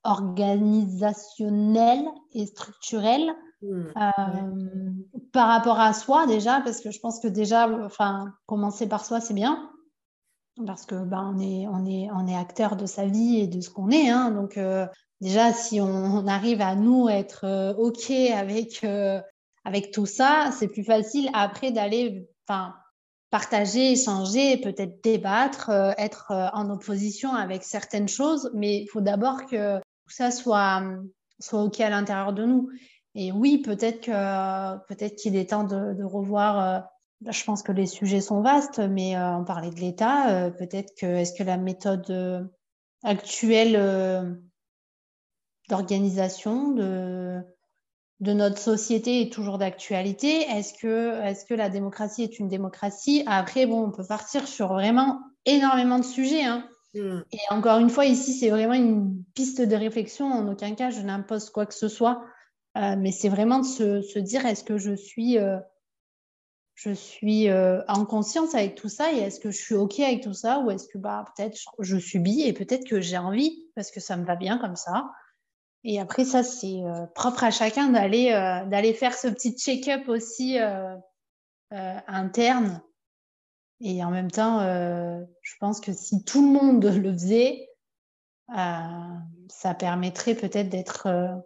organisationnelles 0.03 2.05
et 2.33 2.45
structurelles. 2.45 3.33
Mmh. 3.63 3.91
par 5.31 5.47
rapport 5.47 5.79
à 5.79 5.93
soi 5.93 6.25
déjà 6.25 6.61
parce 6.61 6.81
que 6.81 6.89
je 6.89 6.99
pense 6.99 7.19
que 7.19 7.27
déjà 7.27 7.69
enfin 7.85 8.33
commencer 8.47 8.89
par 8.89 9.05
soi 9.05 9.21
c'est 9.21 9.35
bien 9.35 9.71
parce 10.65 10.85
que 10.85 10.95
ben, 10.95 11.33
on, 11.35 11.39
est, 11.39 11.67
on, 11.67 11.85
est, 11.85 12.09
on 12.11 12.27
est 12.27 12.35
acteur 12.35 12.75
de 12.75 12.85
sa 12.85 13.05
vie 13.05 13.39
et 13.39 13.47
de 13.47 13.61
ce 13.61 13.69
qu'on 13.69 13.89
est. 13.89 14.09
Hein. 14.09 14.31
donc 14.31 14.57
euh, 14.57 14.85
déjà, 15.19 15.53
si 15.53 15.81
on, 15.81 16.27
arrive 16.27 16.61
à 16.61 16.75
nous 16.75 17.09
être 17.09 17.45
euh, 17.45 17.73
OK 17.75 18.11
avec, 18.11 18.83
euh, 18.83 19.21
avec 19.65 19.91
tout 19.91 20.05
ça, 20.05 20.51
c'est 20.57 20.67
plus 20.67 20.83
facile 20.83 21.29
après 21.33 21.71
d'aller 21.71 22.27
partager, 23.29 23.93
échanger, 23.93 24.57
peut-être 24.57 25.01
débattre, 25.03 25.69
être 25.97 26.33
en 26.53 26.69
opposition 26.69 27.33
avec 27.33 27.63
certaines 27.63 28.09
choses. 28.09 28.51
Mais 28.53 28.81
il 28.81 28.87
faut 28.87 28.99
d'abord 28.99 29.45
que 29.45 29.79
ça 30.13 30.31
soit, 30.31 30.83
soit 31.39 31.63
OK 31.63 31.79
à 31.81 31.89
l'intérieur 31.89 32.33
de 32.33 32.45
nous. 32.45 32.69
Et 33.15 33.31
oui, 33.31 33.57
peut-être 33.57 34.01
que 34.01 34.77
peut-être 34.87 35.15
qu'il 35.15 35.35
est 35.35 35.49
temps 35.49 35.63
de, 35.63 36.03
revoir 36.03 36.87
je 37.29 37.43
pense 37.43 37.61
que 37.61 37.71
les 37.71 37.85
sujets 37.85 38.21
sont 38.21 38.41
vastes, 38.41 38.79
mais 38.79 39.15
euh, 39.15 39.37
on 39.37 39.43
parlait 39.43 39.69
de 39.69 39.79
l'État. 39.79 40.31
Euh, 40.31 40.49
peut-être 40.49 40.93
que 40.97 41.05
est-ce 41.05 41.33
que 41.33 41.43
la 41.43 41.57
méthode 41.57 42.09
euh, 42.09 42.43
actuelle 43.03 44.41
d'organisation 45.69 46.71
de, 46.71 47.41
de 48.19 48.33
notre 48.33 48.57
société 48.57 49.21
est 49.21 49.31
toujours 49.31 49.57
d'actualité? 49.57 50.41
Est-ce 50.41 50.73
que, 50.73 51.21
est 51.23 51.47
que 51.47 51.53
la 51.53 51.69
démocratie 51.69 52.23
est 52.23 52.39
une 52.39 52.47
démocratie? 52.47 53.23
Après, 53.27 53.65
bon, 53.65 53.83
on 53.83 53.91
peut 53.91 54.05
partir 54.05 54.47
sur 54.47 54.69
vraiment 54.69 55.19
énormément 55.45 55.99
de 55.99 56.05
sujets. 56.05 56.43
Hein. 56.43 56.67
Mm. 56.93 57.21
Et 57.31 57.39
encore 57.49 57.79
une 57.79 57.89
fois, 57.89 58.05
ici, 58.05 58.33
c'est 58.33 58.49
vraiment 58.49 58.73
une 58.73 59.23
piste 59.33 59.61
de 59.61 59.75
réflexion. 59.75 60.25
En 60.25 60.51
aucun 60.51 60.75
cas, 60.75 60.89
je 60.89 61.01
n'impose 61.01 61.49
quoi 61.49 61.65
que 61.65 61.73
ce 61.73 61.87
soit. 61.87 62.23
mais 62.75 63.11
c'est 63.11 63.29
vraiment 63.29 63.59
de 63.59 63.65
se, 63.65 64.19
dire, 64.19 64.45
est-ce 64.45 64.63
que 64.63 64.77
je 64.77 64.93
suis 64.93 65.37
je 66.81 66.91
suis 66.91 67.47
euh, 67.49 67.81
en 67.87 68.05
conscience 68.05 68.55
avec 68.55 68.73
tout 68.73 68.89
ça 68.89 69.13
et 69.13 69.17
est-ce 69.17 69.39
que 69.39 69.51
je 69.51 69.61
suis 69.61 69.75
OK 69.75 69.99
avec 69.99 70.23
tout 70.23 70.33
ça 70.33 70.59
ou 70.59 70.71
est-ce 70.71 70.87
que 70.87 70.97
bah, 70.97 71.25
peut-être 71.35 71.59
je 71.77 71.97
subis 71.97 72.41
et 72.41 72.53
peut-être 72.53 72.87
que 72.87 72.99
j'ai 73.01 73.19
envie 73.19 73.67
parce 73.75 73.91
que 73.91 73.99
ça 73.99 74.17
me 74.17 74.25
va 74.25 74.35
bien 74.35 74.57
comme 74.57 74.75
ça. 74.75 75.11
Et 75.83 75.99
après, 75.99 76.25
ça, 76.25 76.43
c'est 76.43 76.81
euh, 76.83 77.05
propre 77.13 77.43
à 77.43 77.51
chacun 77.51 77.89
d'aller 77.89 78.31
euh, 78.31 78.65
d'aller 78.65 78.93
faire 78.93 79.13
ce 79.13 79.27
petit 79.27 79.55
check-up 79.55 80.07
aussi 80.07 80.57
interne. 81.71 82.81
Et 83.81 84.03
en 84.03 84.11
même 84.11 84.31
temps, 84.31 84.61
je 84.61 85.55
pense 85.59 85.81
que 85.81 85.91
si 85.93 86.23
tout 86.23 86.41
le 86.41 86.59
monde 86.59 86.85
le 87.03 87.11
faisait, 87.13 87.69
ça 88.47 89.73
permettrait 89.77 90.35
peut-être 90.35 90.69
d'être 90.69 91.43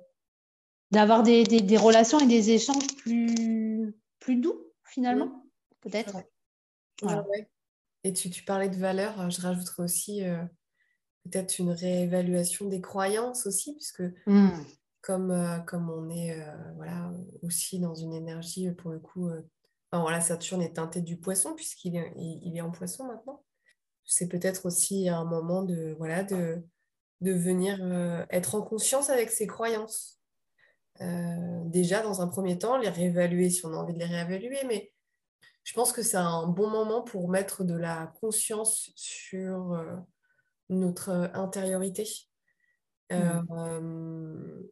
d'avoir 0.91 1.23
des, 1.23 1.43
des, 1.43 1.61
des, 1.61 1.77
relations 1.77 2.19
et 2.19 2.27
des 2.27 2.51
échanges 2.51 2.95
plus, 2.97 3.93
plus 4.19 4.37
doux 4.37 4.65
finalement, 4.83 5.43
peut-être. 5.81 6.17
Et 8.03 8.13
tu, 8.13 8.29
tu, 8.29 8.43
parlais 8.43 8.69
de 8.69 8.75
valeurs, 8.75 9.19
euh, 9.19 9.29
je 9.29 9.41
rajouterais 9.41 9.83
aussi 9.83 10.23
euh, 10.23 10.43
peut-être 11.23 11.57
une 11.57 11.71
réévaluation 11.71 12.67
des 12.67 12.79
croyances 12.79 13.47
aussi, 13.47 13.73
puisque 13.73 14.03
mmh. 14.27 14.49
comme, 15.01 15.31
euh, 15.31 15.57
comme 15.59 15.89
on 15.89 16.09
est 16.11 16.37
voilà, 16.75 17.11
aussi 17.41 17.79
dans 17.79 17.95
une 17.95 18.13
énergie, 18.13 18.71
pour 18.71 18.91
le 18.91 18.99
coup, 18.99 19.29
enfin, 19.95 20.01
voilà, 20.01 20.21
Saturne 20.21 20.61
est 20.61 20.73
teinté 20.73 21.01
du 21.01 21.17
poisson, 21.17 21.53
puisqu'il 21.55 21.95
est, 21.95 22.13
il, 22.17 22.55
est 22.55 22.61
en 22.61 22.71
poisson 22.71 23.05
maintenant. 23.05 23.43
C'est 24.03 24.27
peut-être 24.27 24.65
aussi 24.67 25.09
un 25.09 25.25
moment 25.25 25.63
de, 25.63 25.95
voilà, 25.97 26.23
de, 26.23 26.63
de 27.21 27.31
venir 27.31 27.79
être 28.29 28.55
en 28.55 28.61
conscience 28.61 29.09
avec 29.09 29.31
ses 29.31 29.47
croyances. 29.47 30.15
Euh, 31.01 31.61
déjà 31.65 32.01
dans 32.01 32.21
un 32.21 32.27
premier 32.27 32.57
temps, 32.57 32.77
les 32.77 32.89
réévaluer 32.89 33.49
si 33.49 33.65
on 33.65 33.73
a 33.73 33.77
envie 33.77 33.93
de 33.93 33.99
les 33.99 34.05
réévaluer, 34.05 34.63
mais 34.65 34.93
je 35.63 35.73
pense 35.73 35.91
que 35.91 36.01
c'est 36.01 36.17
un 36.17 36.47
bon 36.47 36.69
moment 36.69 37.01
pour 37.01 37.27
mettre 37.27 37.63
de 37.63 37.75
la 37.75 38.13
conscience 38.21 38.91
sur 38.95 39.73
euh, 39.73 39.95
notre 40.69 41.09
intériorité, 41.33 42.07
euh, 43.11 43.41
mmh. 43.81 44.63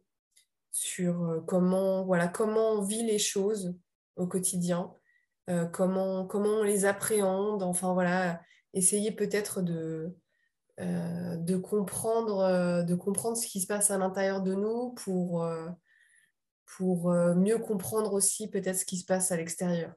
sur 0.71 1.43
comment, 1.45 2.05
voilà, 2.05 2.27
comment 2.27 2.73
on 2.73 2.81
vit 2.81 3.03
les 3.03 3.19
choses 3.19 3.75
au 4.15 4.27
quotidien, 4.27 4.93
comment, 5.71 6.25
comment 6.25 6.59
on 6.59 6.63
les 6.63 6.85
appréhende, 6.85 7.63
enfin 7.63 7.93
voilà, 7.93 8.41
essayer 8.73 9.11
peut-être 9.11 9.61
de, 9.61 10.15
de, 10.79 11.57
comprendre, 11.57 12.83
de 12.83 12.95
comprendre 12.95 13.37
ce 13.37 13.47
qui 13.47 13.59
se 13.59 13.67
passe 13.67 13.91
à 13.91 13.97
l'intérieur 13.97 14.41
de 14.41 14.53
nous 14.53 14.91
pour 14.93 15.45
pour 16.77 17.11
euh, 17.11 17.35
mieux 17.35 17.59
comprendre 17.59 18.13
aussi 18.13 18.49
peut-être 18.49 18.77
ce 18.77 18.85
qui 18.85 18.97
se 18.97 19.05
passe 19.05 19.31
à 19.31 19.37
l'extérieur. 19.37 19.93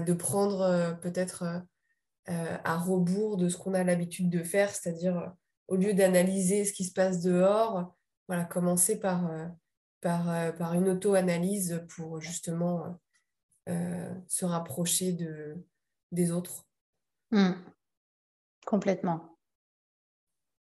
de 0.00 0.12
prendre 0.12 0.60
euh, 0.62 0.92
peut-être 0.92 1.44
euh, 2.28 2.56
à 2.64 2.76
rebours 2.78 3.36
de 3.36 3.48
ce 3.48 3.56
qu'on 3.56 3.74
a 3.74 3.84
l'habitude 3.84 4.30
de 4.30 4.42
faire, 4.42 4.70
c'est-à-dire 4.70 5.32
au 5.68 5.76
lieu 5.76 5.94
d'analyser 5.94 6.64
ce 6.64 6.72
qui 6.72 6.84
se 6.84 6.92
passe 6.92 7.22
dehors, 7.22 7.94
voilà, 8.28 8.44
commencer 8.44 8.98
par, 8.98 9.30
par, 10.00 10.54
par 10.56 10.74
une 10.74 10.88
auto-analyse 10.88 11.84
pour 11.88 12.20
justement 12.20 12.98
se 13.66 14.44
rapprocher 14.44 15.12
de, 15.12 15.56
des 16.12 16.30
autres. 16.30 16.64
Mmh. 17.30 17.52
Complètement. 18.64 19.36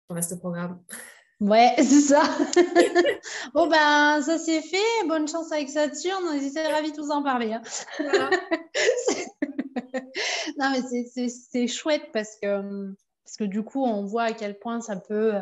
On 0.09 0.14
reste 0.14 0.32
au 0.32 0.36
programme. 0.38 0.82
Ouais, 1.41 1.74
c'est 1.78 2.01
ça. 2.01 2.22
bon, 3.55 3.68
ben, 3.68 4.20
ça 4.22 4.38
c'est 4.38 4.61
fait. 4.61 5.07
Bonne 5.09 5.26
chance 5.26 5.51
avec 5.53 5.68
Saturne. 5.70 6.38
J'étais 6.41 6.66
ravie 6.66 6.93
de 6.93 7.01
vous 7.01 7.11
en 7.11 7.22
parler. 7.22 7.53
Hein. 7.53 7.62
non, 10.59 10.70
mais 10.72 10.82
c'est 11.28 11.66
chouette 11.66 12.11
parce 12.12 12.36
que, 12.43 12.93
parce 13.24 13.36
que 13.38 13.45
du 13.45 13.62
coup, 13.62 13.84
on 13.84 14.05
voit 14.05 14.24
à 14.24 14.32
quel 14.32 14.59
point 14.59 14.80
ça 14.80 14.97
peut. 14.97 15.34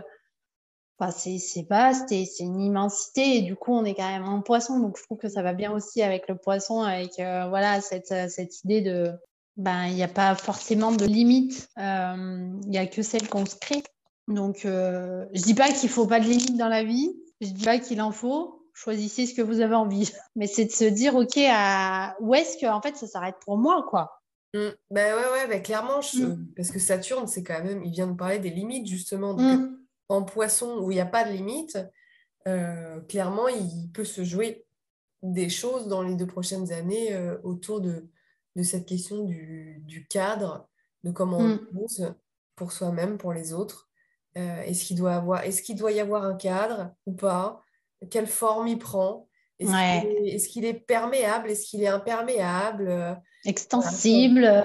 Enfin, 0.98 1.12
c'est 1.12 1.66
vaste 1.68 2.10
et 2.12 2.24
c'est 2.24 2.44
une 2.44 2.60
immensité. 2.60 3.36
Et 3.36 3.42
du 3.42 3.56
coup, 3.56 3.72
on 3.72 3.84
est 3.84 3.94
quand 3.94 4.08
même 4.08 4.24
en 4.24 4.40
poisson. 4.40 4.80
Donc, 4.80 4.98
je 4.98 5.04
trouve 5.04 5.18
que 5.18 5.28
ça 5.28 5.42
va 5.42 5.52
bien 5.52 5.72
aussi 5.72 6.02
avec 6.02 6.28
le 6.28 6.36
poisson, 6.36 6.82
avec 6.82 7.18
euh, 7.20 7.48
voilà, 7.48 7.80
cette, 7.80 8.12
cette 8.30 8.64
idée 8.64 8.80
de, 8.80 9.12
ben, 9.56 9.86
il 9.86 9.94
n'y 9.94 10.02
a 10.02 10.08
pas 10.08 10.34
forcément 10.34 10.92
de 10.92 11.04
limite. 11.04 11.68
Il 11.76 12.60
n'y 12.66 12.78
a 12.78 12.86
que 12.86 13.02
celle 13.02 13.28
qu'on 13.28 13.46
se 13.46 13.56
crée. 13.56 13.82
Donc, 14.26 14.60
je 14.64 14.68
ne 14.68 15.42
dis 15.42 15.54
pas 15.54 15.70
qu'il 15.70 15.88
ne 15.88 15.94
faut 15.94 16.06
pas 16.06 16.20
de 16.20 16.26
limite 16.26 16.56
dans 16.56 16.68
la 16.68 16.82
vie. 16.82 17.14
Je 17.40 17.48
ne 17.48 17.52
dis 17.52 17.64
pas 17.64 17.78
qu'il 17.78 18.02
en 18.02 18.10
faut 18.10 18.58
choisissez 18.78 19.26
ce 19.26 19.34
que 19.34 19.42
vous 19.42 19.60
avez 19.60 19.74
envie. 19.74 20.12
Mais 20.36 20.46
c'est 20.46 20.66
de 20.66 20.70
se 20.70 20.84
dire, 20.84 21.14
OK, 21.16 21.36
à... 21.36 22.16
où 22.20 22.34
est-ce 22.34 22.56
que 22.58 22.66
en 22.66 22.80
fait 22.80 22.96
ça 22.96 23.06
s'arrête 23.06 23.36
pour 23.44 23.58
moi, 23.58 23.84
quoi 23.88 24.22
mmh. 24.54 24.68
Ben 24.90 25.14
ouais, 25.14 25.32
ouais, 25.32 25.48
bah, 25.48 25.58
clairement, 25.60 25.98
mmh. 25.98 26.54
parce 26.56 26.70
que 26.70 26.78
Saturne, 26.78 27.26
c'est 27.26 27.42
quand 27.42 27.62
même, 27.62 27.82
il 27.84 27.90
vient 27.90 28.06
nous 28.06 28.16
parler 28.16 28.38
des 28.38 28.50
limites, 28.50 28.86
justement. 28.86 29.34
Mmh. 29.34 29.77
En 30.08 30.22
poisson, 30.22 30.78
où 30.78 30.90
il 30.90 30.94
n'y 30.94 31.00
a 31.00 31.06
pas 31.06 31.24
de 31.24 31.32
limite, 31.32 31.78
euh, 32.46 33.00
clairement, 33.02 33.48
il 33.48 33.90
peut 33.92 34.04
se 34.04 34.24
jouer 34.24 34.64
des 35.22 35.48
choses 35.48 35.88
dans 35.88 36.02
les 36.02 36.14
deux 36.14 36.26
prochaines 36.26 36.72
années 36.72 37.14
euh, 37.14 37.36
autour 37.42 37.80
de, 37.80 38.08
de 38.56 38.62
cette 38.62 38.86
question 38.86 39.24
du, 39.24 39.82
du 39.84 40.06
cadre, 40.06 40.68
de 41.04 41.10
comment 41.10 41.38
on 41.38 41.58
pose 41.58 42.14
pour 42.56 42.72
soi-même, 42.72 43.18
pour 43.18 43.32
les 43.32 43.52
autres. 43.52 43.88
Euh, 44.36 44.62
est-ce 44.62 44.84
qu'il 44.84 44.96
doit, 44.96 45.14
avoir, 45.14 45.44
est 45.44 45.62
qu'il 45.62 45.76
doit 45.76 45.92
y 45.92 46.00
avoir 46.00 46.24
un 46.24 46.36
cadre 46.36 46.92
ou 47.06 47.12
pas? 47.12 47.62
Quelle 48.10 48.26
forme 48.26 48.68
il 48.68 48.78
prend? 48.78 49.28
Est-ce 49.58 50.48
qu'il 50.48 50.64
est, 50.64 50.74
perméable? 50.74 51.50
Est-ce 51.50 51.66
qu'il 51.66 51.82
est 51.82 51.88
imperméable? 51.88 53.20
Extensible 53.44 54.64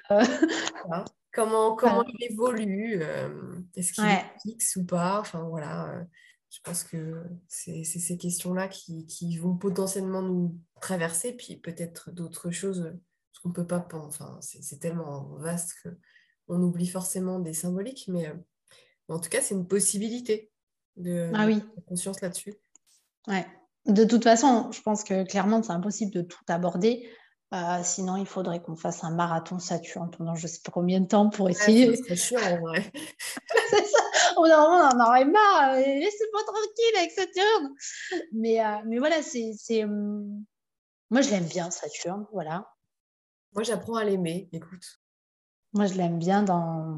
Comment, 1.34 1.75
comment 1.75 2.03
il 2.05 2.31
évolue 2.31 2.99
euh, 3.01 3.59
Est-ce 3.75 3.93
qu'il 3.93 4.05
est 4.05 4.23
fixe 4.43 4.75
ou 4.75 4.86
pas 4.86 5.19
Enfin 5.19 5.41
voilà, 5.49 5.89
euh, 5.89 6.03
je 6.51 6.59
pense 6.63 6.84
que 6.84 7.23
c'est 7.47 7.84
ces 7.84 8.17
questions-là 8.17 8.67
qui, 8.67 9.07
qui, 9.07 9.38
vont 9.39 9.57
potentiellement 9.57 10.21
nous 10.21 10.55
traverser, 10.79 11.34
puis 11.34 11.57
peut-être 11.57 12.11
d'autres 12.11 12.51
choses, 12.51 12.84
parce 12.84 13.41
qu'on 13.41 13.51
peut 13.51 13.65
pas, 13.65 13.88
enfin 13.93 14.38
c'est 14.41 14.79
tellement 14.79 15.23
vaste 15.38 15.73
qu'on 16.47 16.61
oublie 16.61 16.88
forcément 16.88 17.39
des 17.39 17.53
symboliques, 17.53 18.05
mais 18.09 18.31
en 19.07 19.19
tout 19.19 19.29
cas 19.29 19.41
c'est 19.41 19.55
une 19.55 19.67
possibilité 19.67 20.51
de, 20.97 21.31
ah 21.34 21.47
oui. 21.47 21.55
de 21.55 21.81
conscience 21.88 22.21
là-dessus. 22.21 22.53
Ouais. 23.27 23.45
De 23.88 24.05
toute 24.05 24.23
façon, 24.23 24.71
je 24.71 24.81
pense 24.81 25.03
que 25.03 25.23
clairement, 25.23 25.61
c'est 25.63 25.71
impossible 25.71 26.11
de 26.11 26.21
tout 26.21 26.43
aborder. 26.47 27.09
Euh, 27.53 27.81
sinon, 27.83 28.17
il 28.17 28.25
faudrait 28.25 28.61
qu'on 28.61 28.75
fasse 28.75 29.03
un 29.03 29.11
marathon 29.11 29.59
Saturne 29.59 30.09
pendant 30.09 30.33
je 30.35 30.47
sais 30.47 30.61
pas 30.63 30.71
combien 30.71 30.99
de 30.99 31.07
temps 31.07 31.29
pour 31.29 31.49
essayer. 31.49 31.95
c'est 31.95 32.15
chiant 32.15 32.39
en 32.41 32.59
vrai. 32.59 32.91
c'est 33.69 33.85
ça. 33.85 34.03
On 34.37 34.49
en 34.51 34.99
aurait 34.99 35.25
marre. 35.25 35.75
Laissez-moi 35.75 36.41
tranquille 36.45 36.97
avec 36.97 37.11
Saturne. 37.11 37.75
Mais, 38.31 38.63
euh, 38.65 38.77
mais 38.85 38.97
voilà, 38.97 39.21
c'est. 39.21 39.83
Hum, 39.83 40.43
moi, 41.11 41.21
je 41.21 41.29
l'aime 41.29 41.45
bien, 41.45 41.69
Saturne. 41.69 42.25
Voilà. 42.33 42.67
Moi, 43.53 43.63
j'apprends 43.63 43.95
à 43.95 44.03
l'aimer. 44.03 44.49
Écoute. 44.51 44.99
Moi, 45.73 45.85
je 45.85 45.93
l'aime 45.93 46.17
bien 46.17 46.43
dans 46.43 46.97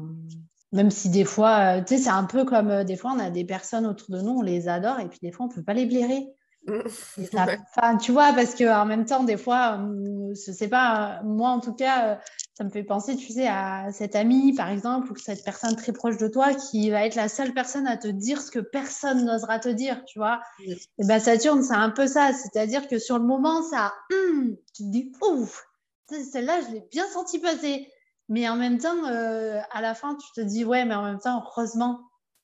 même 0.72 0.90
si 0.90 1.08
des 1.10 1.24
fois, 1.24 1.78
euh, 1.78 1.80
tu 1.80 1.96
sais, 1.96 2.02
c'est 2.04 2.10
un 2.10 2.24
peu 2.24 2.44
comme 2.44 2.70
euh, 2.70 2.84
des 2.84 2.96
fois, 2.96 3.12
on 3.12 3.18
a 3.18 3.30
des 3.30 3.44
personnes 3.44 3.86
autour 3.86 4.10
de 4.10 4.20
nous, 4.20 4.32
on 4.32 4.42
les 4.42 4.68
adore, 4.68 5.00
et 5.00 5.08
puis 5.08 5.18
des 5.22 5.32
fois, 5.32 5.46
on 5.46 5.48
ne 5.48 5.54
peut 5.54 5.62
pas 5.62 5.74
les 5.74 5.86
blairer. 5.86 6.28
Enfin, 6.68 7.96
tu 7.96 8.12
vois, 8.12 8.32
parce 8.32 8.54
qu'en 8.54 8.84
même 8.86 9.04
temps, 9.04 9.24
des 9.24 9.36
fois, 9.36 9.78
euh, 9.78 10.34
je 10.34 10.52
sais 10.52 10.68
pas, 10.68 11.20
moi 11.24 11.50
en 11.50 11.60
tout 11.60 11.74
cas, 11.74 12.18
ça 12.54 12.64
me 12.64 12.70
fait 12.70 12.82
penser, 12.82 13.16
tu 13.16 13.32
sais, 13.32 13.46
à 13.46 13.92
cette 13.92 14.16
amie, 14.16 14.54
par 14.54 14.70
exemple, 14.70 15.12
ou 15.12 15.16
cette 15.16 15.44
personne 15.44 15.76
très 15.76 15.92
proche 15.92 16.16
de 16.16 16.28
toi 16.28 16.54
qui 16.54 16.90
va 16.90 17.06
être 17.06 17.14
la 17.14 17.28
seule 17.28 17.52
personne 17.52 17.86
à 17.86 17.96
te 17.96 18.08
dire 18.08 18.40
ce 18.40 18.50
que 18.50 18.60
personne 18.60 19.24
n'osera 19.24 19.58
te 19.58 19.68
dire, 19.68 20.04
tu 20.06 20.18
vois. 20.18 20.40
Et 20.66 21.04
ben 21.04 21.20
Saturne, 21.20 21.62
c'est 21.62 21.74
un 21.74 21.90
peu 21.90 22.06
ça, 22.06 22.32
c'est-à-dire 22.32 22.88
que 22.88 22.98
sur 22.98 23.18
le 23.18 23.24
moment, 23.24 23.62
ça, 23.62 23.92
hum, 24.12 24.56
tu 24.74 24.84
te 24.84 24.88
dis, 24.88 25.12
ouf, 25.22 25.66
celle-là, 26.08 26.60
je 26.62 26.74
l'ai 26.74 26.84
bien 26.90 27.06
senti 27.08 27.38
passer. 27.38 27.88
Mais 28.28 28.48
en 28.48 28.56
même 28.56 28.78
temps, 28.78 29.04
euh, 29.06 29.60
à 29.70 29.80
la 29.80 29.94
fin, 29.94 30.16
tu 30.16 30.26
te 30.34 30.40
dis, 30.40 30.64
ouais, 30.64 30.84
mais 30.84 30.94
en 30.94 31.04
même 31.04 31.18
temps, 31.18 31.44
heureusement 31.46 32.00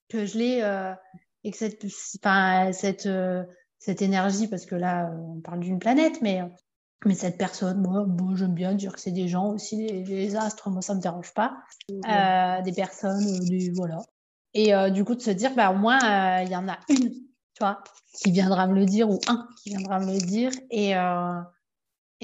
que 0.09 0.27
je 0.27 0.39
l'ai 0.39 0.61
euh, 0.62 0.93
et 1.45 1.51
que 1.51 1.57
cette, 1.57 1.85
cette, 1.89 3.07
euh, 3.07 3.43
cette 3.85 4.03
énergie, 4.03 4.49
parce 4.49 4.66
que 4.66 4.74
là, 4.74 5.11
on 5.28 5.41
parle 5.41 5.61
d'une 5.61 5.78
planète, 5.78 6.20
mais, 6.22 6.43
mais 7.05 7.14
cette 7.14 7.39
personne, 7.39 7.80
moi, 7.80 8.05
bon, 8.07 8.37
j'aime 8.37 8.55
bien 8.55 8.74
dire 8.74 8.93
que 8.93 9.01
c'est 9.01 9.11
des 9.11 9.28
gens 9.28 9.49
aussi, 9.49 9.87
les, 9.87 10.37
astres, 10.37 10.70
moi, 10.70 10.83
ça 10.83 10.93
ne 10.93 10.99
me 10.99 11.03
dérange 11.03 11.35
pas. 11.35 11.57
des 11.89 12.72
personnes, 12.72 13.41
des, 13.41 13.72
voilà. 13.74 13.99
Et 14.55 14.72
du 14.91 15.05
coup, 15.05 15.14
de 15.14 15.20
se 15.20 15.30
dire, 15.30 15.55
bah, 15.55 15.72
au 15.72 15.76
moins, 15.76 15.99
il 16.43 16.51
y 16.51 16.57
en 16.57 16.68
a 16.68 16.78
une, 16.89 17.11
tu 17.11 17.59
vois, 17.61 17.83
qui 18.14 18.30
viendra 18.30 18.66
me 18.68 18.74
le 18.74 18.87
dire, 18.87 19.11
ou 19.11 19.18
un 19.26 19.49
qui 19.62 19.70
viendra 19.70 19.99
me 19.99 20.12
le 20.12 20.20
dire. 20.20 20.53
Et 20.70 20.95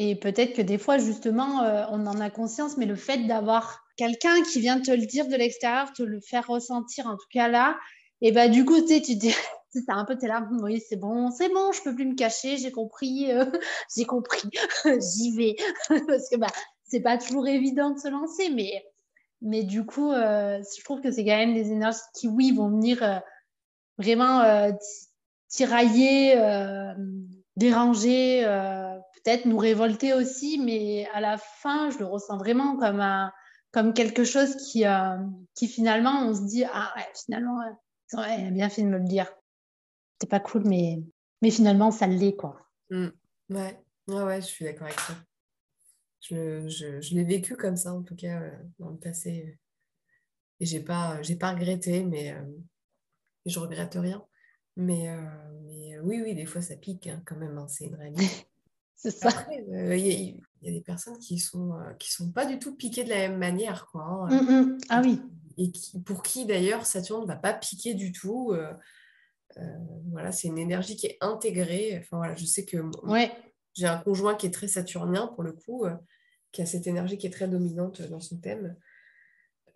et 0.01 0.15
peut-être 0.15 0.55
que 0.55 0.63
des 0.63 0.79
fois, 0.79 0.97
justement, 0.99 1.65
euh, 1.65 1.85
on 1.91 2.07
en 2.07 2.21
a 2.21 2.31
conscience, 2.31 2.77
mais 2.77 2.87
le 2.87 2.95
fait 2.95 3.27
d'avoir 3.27 3.85
quelqu'un 3.97 4.45
qui 4.45 4.61
vient 4.61 4.81
te 4.81 4.93
le 4.93 5.05
dire 5.05 5.27
de 5.27 5.35
l'extérieur, 5.35 5.93
te 5.93 6.05
le 6.05 6.21
faire 6.21 6.47
ressentir, 6.47 7.09
en 7.09 7.17
tout 7.17 7.27
cas 7.33 7.49
là, 7.49 7.77
et 8.21 8.31
bah 8.31 8.47
du 8.49 8.65
coup, 8.65 8.81
tu 8.81 9.01
dis, 9.01 9.35
c'est 9.71 9.89
un 9.89 10.05
peu, 10.05 10.17
t'es 10.17 10.29
là, 10.29 10.49
oui, 10.63 10.83
c'est 10.87 10.97
bon, 10.97 11.31
c'est 11.31 11.49
bon, 11.49 11.73
je 11.73 11.83
peux 11.83 11.95
plus 11.95 12.07
me 12.07 12.15
cacher, 12.15 12.57
j'ai 12.57 12.73
compris, 12.73 13.31
euh, 13.33 13.45
j'ai 13.97 14.05
compris, 14.05 14.49
j'y 14.85 15.37
vais. 15.37 15.57
Parce 16.07 16.29
que 16.29 16.37
bah, 16.37 16.49
c'est 16.85 17.01
pas 17.01 17.19
toujours 17.19 17.47
évident 17.49 17.91
de 17.91 17.99
se 17.99 18.09
lancer, 18.09 18.51
mais, 18.51 18.85
mais 19.43 19.63
du 19.63 19.85
coup, 19.85 20.11
euh, 20.13 20.63
je 20.77 20.85
trouve 20.85 21.01
que 21.01 21.11
c'est 21.11 21.25
quand 21.25 21.37
même 21.37 21.55
des 21.55 21.71
énergies 21.71 22.01
qui, 22.15 22.29
oui, 22.29 22.53
vont 22.53 22.71
venir 22.71 23.23
vraiment 23.99 24.73
tirailler, 25.49 26.35
déranger 27.57 28.45
peut-être 29.29 29.45
nous 29.45 29.59
révolter 29.59 30.15
aussi, 30.15 30.59
mais 30.59 31.07
à 31.13 31.21
la 31.21 31.37
fin, 31.37 31.91
je 31.91 31.99
le 31.99 32.07
ressens 32.07 32.39
vraiment 32.39 32.77
comme, 32.77 33.01
un, 33.01 33.33
comme 33.73 33.93
quelque 33.93 34.25
chose 34.25 34.57
qui, 34.57 34.87
euh, 34.87 35.17
qui 35.55 35.69
finalement, 35.69 36.23
on 36.23 36.35
se 36.35 36.43
dit, 36.43 36.65
ah 36.65 36.93
ouais, 36.97 37.07
finalement, 37.25 37.59
ouais, 37.59 38.47
a 38.47 38.51
bien 38.51 38.69
fait 38.69 38.83
de 38.83 38.89
me 38.89 38.99
le 38.99 39.05
dire. 39.05 39.27
C'était 40.19 40.31
pas 40.31 40.41
cool, 40.41 40.65
mais, 40.67 41.01
mais 41.43 41.51
finalement, 41.51 41.91
ça 41.91 42.07
l'est, 42.07 42.35
quoi. 42.35 42.61
Mmh. 42.91 43.09
Ouais. 43.51 43.81
ouais, 44.09 44.41
je 44.41 44.47
suis 44.47 44.65
d'accord 44.65 44.87
avec 44.87 44.97
toi. 44.97 45.15
Je, 46.21 46.69
je, 46.69 47.01
je 47.01 47.15
l'ai 47.15 47.25
vécu 47.25 47.57
comme 47.57 47.77
ça, 47.77 47.95
en 47.95 48.03
tout 48.03 48.17
cas, 48.17 48.41
euh, 48.41 48.51
dans 48.79 48.91
le 48.91 48.97
passé. 48.97 49.59
Et 50.61 50.67
j'ai 50.67 50.81
pas, 50.81 51.23
j'ai 51.23 51.37
pas 51.37 51.53
regretté, 51.53 52.05
mais 52.05 52.33
euh, 52.33 52.43
je 53.47 53.59
regrette 53.61 53.95
rien. 53.95 54.25
Mais, 54.77 55.09
mais, 55.67 55.99
oui, 56.01 56.21
oui, 56.23 56.35
des 56.35 56.47
fois, 56.47 56.63
ça 56.63 56.77
pique 56.77 57.07
hein, 57.07 57.23
quand 57.25 57.37
même, 57.37 57.59
hein, 57.59 57.69
c'est 57.69 57.87
une 57.87 57.95
réalité. 57.95 58.25
C'est 58.99 59.13
ça. 59.13 59.29
Euh, 59.73 59.97
il 59.97 60.41
y, 60.63 60.69
a 60.69 60.73
des 60.73 60.81
personnes 60.81 61.19
qui 61.19 61.39
sont, 61.39 61.73
euh, 61.75 61.95
qui 61.95 62.11
sont 62.11 62.33
pas 62.33 62.45
du 62.45 62.59
tout 62.59 62.75
piquées 62.75 63.05
de 63.05 63.11
la 63.11 63.29
même 63.29 63.39
manière. 63.39 63.87
Quoi, 63.87 64.03
hein. 64.03 64.27
mmh, 64.29 64.51
mmh. 64.51 64.79
Ah 64.89 65.03
oui. 65.05 65.21
Et 65.57 65.71
pour 66.05 66.25
qui 66.25 66.47
d'ailleurs 66.47 66.85
Saturne 66.85 67.23
ne 67.23 67.27
va 67.27 67.37
pas 67.37 67.55
piquer 67.55 67.95
du 67.95 68.11
tout. 68.11 68.53
Euh, 69.57 69.63
voilà, 70.11 70.33
c'est 70.33 70.49
une 70.49 70.59
énergie 70.59 70.97
qui 70.97 71.07
est 71.07 71.19
intégrée. 71.21 71.99
Enfin 72.01 72.19
voilà, 72.19 72.35
je 72.35 72.45
sais 72.45 72.65
que 72.65 72.77
ouais. 73.05 73.31
j'ai 73.75 73.87
un 73.87 73.99
conjoint 73.99 74.35
qui 74.35 74.47
est 74.47 74.51
très 74.51 74.69
saturnien 74.69 75.27
pour 75.29 75.43
le 75.43 75.53
coup, 75.53 75.87
qui 76.53 76.63
a 76.63 76.67
cette 76.67 76.87
énergie 76.87 77.19
qui 77.19 77.27
est 77.27 77.33
très 77.33 77.49
dominante 77.49 78.03
dans 78.03 78.21
son 78.21 78.39
thème. 78.39 78.77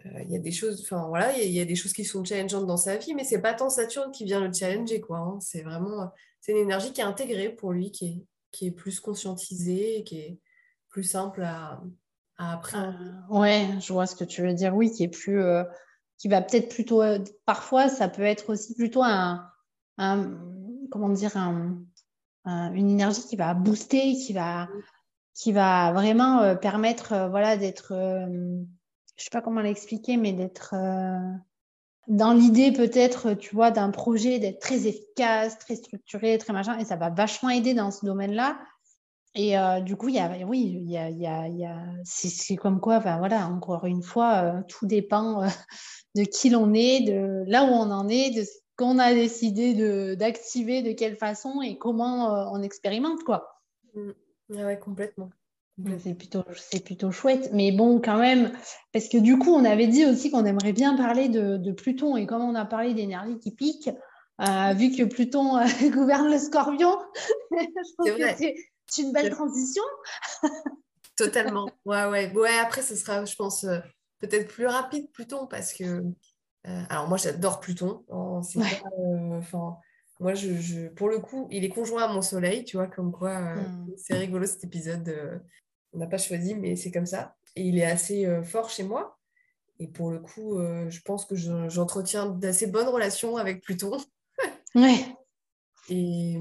Il 0.05 0.31
y 0.31 0.37
a 0.37 0.41
des 0.41 0.51
choses, 0.51 0.83
enfin 0.83 1.07
voilà, 1.07 1.39
il 1.39 1.53
y, 1.53 1.61
a 1.61 1.64
des 1.64 1.77
choses 1.77 1.93
qui 1.93 2.05
sont 2.05 2.25
challengeantes 2.25 2.66
dans 2.66 2.77
sa 2.77 2.97
vie, 2.97 3.14
mais 3.14 3.23
c'est 3.23 3.41
pas 3.41 3.55
tant 3.55 3.70
Saturne 3.70 4.11
qui 4.11 4.25
vient 4.25 4.41
le 4.41 4.53
challenger, 4.53 5.01
quoi. 5.01 5.18
Hein. 5.18 5.39
C'est 5.41 5.62
vraiment, 5.62 6.11
c'est 6.41 6.51
une 6.51 6.59
énergie 6.59 6.93
qui 6.93 7.01
est 7.01 7.05
intégrée 7.05 7.51
pour 7.51 7.73
lui, 7.73 7.93
qui 7.93 8.07
est, 8.07 8.27
qui 8.51 8.66
est 8.66 8.73
plus 8.73 8.99
conscientisé, 8.99 10.03
qui 10.05 10.18
est 10.18 10.41
plus 10.89 11.05
simple 11.05 11.43
à, 11.43 11.81
à 12.37 12.55
appréhender. 12.55 13.11
Euh, 13.31 13.39
ouais, 13.39 13.68
je 13.81 13.93
vois 13.93 14.07
ce 14.07 14.16
que 14.16 14.25
tu 14.25 14.43
veux 14.43 14.55
dire. 14.55 14.75
Oui, 14.75 14.91
qui 14.91 15.05
est 15.05 15.09
plus, 15.09 15.41
euh, 15.41 15.64
qui 16.18 16.29
va 16.29 16.43
peut-être 16.43 16.68
plutôt, 16.68 17.03
euh, 17.03 17.18
parfois, 17.45 17.89
ça 17.89 18.09
peut 18.09 18.23
être 18.23 18.51
aussi 18.51 18.75
plutôt 18.75 19.03
un, 19.03 19.49
comment 19.97 21.09
dire, 21.09 21.36
une 21.36 22.90
énergie 22.90 23.22
qui 23.22 23.36
va 23.36 23.55
booster, 23.55 24.14
qui 24.14 24.32
va, 24.32 24.68
qui 25.34 25.53
va 25.53 25.93
vraiment 25.93 26.57
permettre, 26.57 27.28
voilà, 27.30 27.57
d'être, 27.57 27.93
je 27.93 29.22
sais 29.22 29.30
pas 29.30 29.43
comment 29.43 29.61
l'expliquer, 29.61 30.16
mais 30.16 30.32
d'être 30.32 30.74
dans 32.09 32.32
l'idée 32.32 32.72
peut-être, 32.72 33.34
tu 33.34 33.55
vois, 33.55 33.70
d'un 33.70 33.90
projet 33.90 34.38
d'être 34.38 34.61
très 34.61 34.86
efficace, 34.86 35.59
très 35.59 35.76
structuré, 35.76 36.36
très 36.38 36.53
machin, 36.53 36.78
et 36.78 36.84
ça 36.84 36.97
va 36.97 37.11
vachement 37.11 37.51
aider 37.51 37.74
dans 37.74 37.90
ce 37.90 38.05
domaine-là. 38.05 38.59
Et 39.34 39.59
euh, 39.59 39.80
du 39.80 39.97
coup, 39.97 40.09
y 40.09 40.18
a, 40.18 40.30
oui, 40.47 40.82
y 40.84 40.99
a, 40.99 41.09
y 41.09 41.22
y 41.22 41.64
a 41.64 41.78
c'est 42.05 42.57
comme 42.57 42.80
quoi, 42.80 42.97
enfin 42.97 43.18
voilà, 43.18 43.49
encore 43.49 43.86
une 43.86 44.03
fois, 44.03 44.34
euh, 44.43 44.62
tout 44.68 44.86
dépend 44.86 45.43
euh, 45.43 45.49
de 46.16 46.24
qui 46.24 46.51
l'on 46.51 46.74
est, 46.74 47.01
de 47.01 47.45
là 47.47 47.64
où 47.64 47.68
on 47.68 47.90
en 47.90 48.09
est, 48.09 48.30
de 48.30 48.43
ce 48.43 48.59
qu'on 48.83 48.99
a 48.99 49.14
décidé 49.14 50.16
d'activer, 50.16 50.83
de, 50.83 50.93
quelle 50.93 51.16
façon 51.16 51.62
et 51.62 51.78
comment 51.78 52.53
on 52.53 52.62
expérimente, 52.62 53.22
quoi. 53.24 53.61
Mmh. 53.95 54.11
ouais, 54.51 54.78
complètement. 54.78 55.30
C'est 55.99 56.14
plutôt, 56.14 56.45
c'est 56.57 56.85
plutôt 56.85 57.11
chouette. 57.11 57.51
Mais 57.53 57.72
bon, 57.72 58.01
quand 58.01 58.18
même, 58.18 58.53
parce 58.93 59.09
que 59.09 59.16
du 59.18 59.39
coup, 59.39 59.53
on 59.53 59.64
avait 59.64 59.87
dit 59.87 60.05
aussi 60.05 60.30
qu'on 60.30 60.45
aimerait 60.45 60.72
bien 60.72 60.97
parler 60.97 61.28
de, 61.28 61.72
Pluton. 61.72 62.16
Et 62.16 62.26
comme 62.26 62.43
on 62.43 62.55
a 62.55 62.64
parlé 62.64 62.95
d'énergie 62.95 63.39
qui 63.39 63.53
pique, 63.53 63.91
euh, 64.41 64.74
vu 64.74 64.95
que 64.95 65.05
Pluton 65.05 65.57
euh, 65.57 65.64
gouverne 65.91 66.30
le 66.30 66.39
scorpion, 66.39 66.99
je 67.51 67.95
pense 67.97 68.11
que 68.11 68.55
c'est 68.87 69.03
une 69.03 69.12
belle 69.12 69.30
transition. 69.30 69.83
totalement. 71.16 71.70
Ouais, 71.85 72.05
ouais. 72.07 72.33
Ouais, 72.33 72.59
après, 72.61 72.83
ce 72.83 72.95
sera, 72.95 73.24
je 73.24 73.35
pense, 73.35 73.64
euh, 73.64 73.78
peut-être 74.20 74.49
plus 74.49 74.66
rapide 74.66 75.11
Pluton 75.12 75.47
parce 75.47 75.72
que. 75.72 76.03
Euh, 76.66 76.82
alors, 76.88 77.08
moi, 77.08 77.18
j'adore 77.18 77.60
Pluton. 77.60 78.04
Oh, 78.08 78.40
c'est 78.42 78.58
Ouais. 78.58 78.80
pas, 78.82 78.88
euh, 79.00 79.38
enfin, 79.38 79.76
moi, 80.20 80.34
je, 80.34 80.54
je- 80.54 80.88
pour 80.88 81.08
le 81.08 81.18
coup, 81.18 81.48
il 81.50 81.64
est 81.64 81.68
conjoint 81.68 82.04
à 82.04 82.12
mon 82.12 82.22
soleil, 82.22 82.64
tu 82.64 82.76
vois, 82.76 82.86
comme 82.86 83.12
quoi 83.12 83.30
euh, 83.30 83.56
Hmm. 83.56 83.90
c'est 83.96 84.14
rigolo 84.16 84.46
cet 84.46 84.64
épisode. 84.64 85.42
on 85.94 85.98
n'a 85.98 86.06
pas 86.06 86.16
choisi, 86.18 86.54
mais 86.54 86.74
c'est 86.76 86.90
comme 86.90 87.04
ça. 87.06 87.34
Et 87.54 87.64
il 87.64 87.78
est 87.78 87.84
assez 87.84 88.26
fort 88.44 88.70
chez 88.70 88.82
moi. 88.82 89.18
Et 89.78 89.88
pour 89.88 90.10
le 90.10 90.20
coup, 90.20 90.58
je 90.88 91.00
pense 91.02 91.26
que 91.26 91.34
je- 91.34 91.68
j'entretiens 91.68 92.26
d'assez 92.26 92.66
bonnes 92.66 92.88
relations 92.88 93.36
avec 93.36 93.62
Pluton. 93.62 93.98
Ouais. 94.74 95.04
Et 95.90 96.40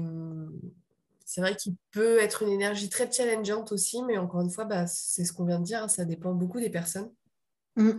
c'est 1.26 1.40
vrai 1.42 1.54
qu'il 1.56 1.74
peut 1.90 2.18
être 2.18 2.42
une 2.44 2.48
énergie 2.50 2.88
très 2.88 3.10
challengeante 3.12 3.72
aussi, 3.72 4.02
mais 4.04 4.16
encore 4.16 4.40
une 4.40 4.50
fois, 4.50 4.64
bah, 4.64 4.86
c'est 4.86 5.24
ce 5.26 5.32
qu'on 5.34 5.44
vient 5.44 5.58
de 5.58 5.64
dire, 5.64 5.82
hein, 5.82 5.88
ça 5.88 6.04
dépend 6.06 6.32
beaucoup 6.32 6.60
des 6.60 6.70
personnes 6.70 7.10
Mm. 7.76 7.90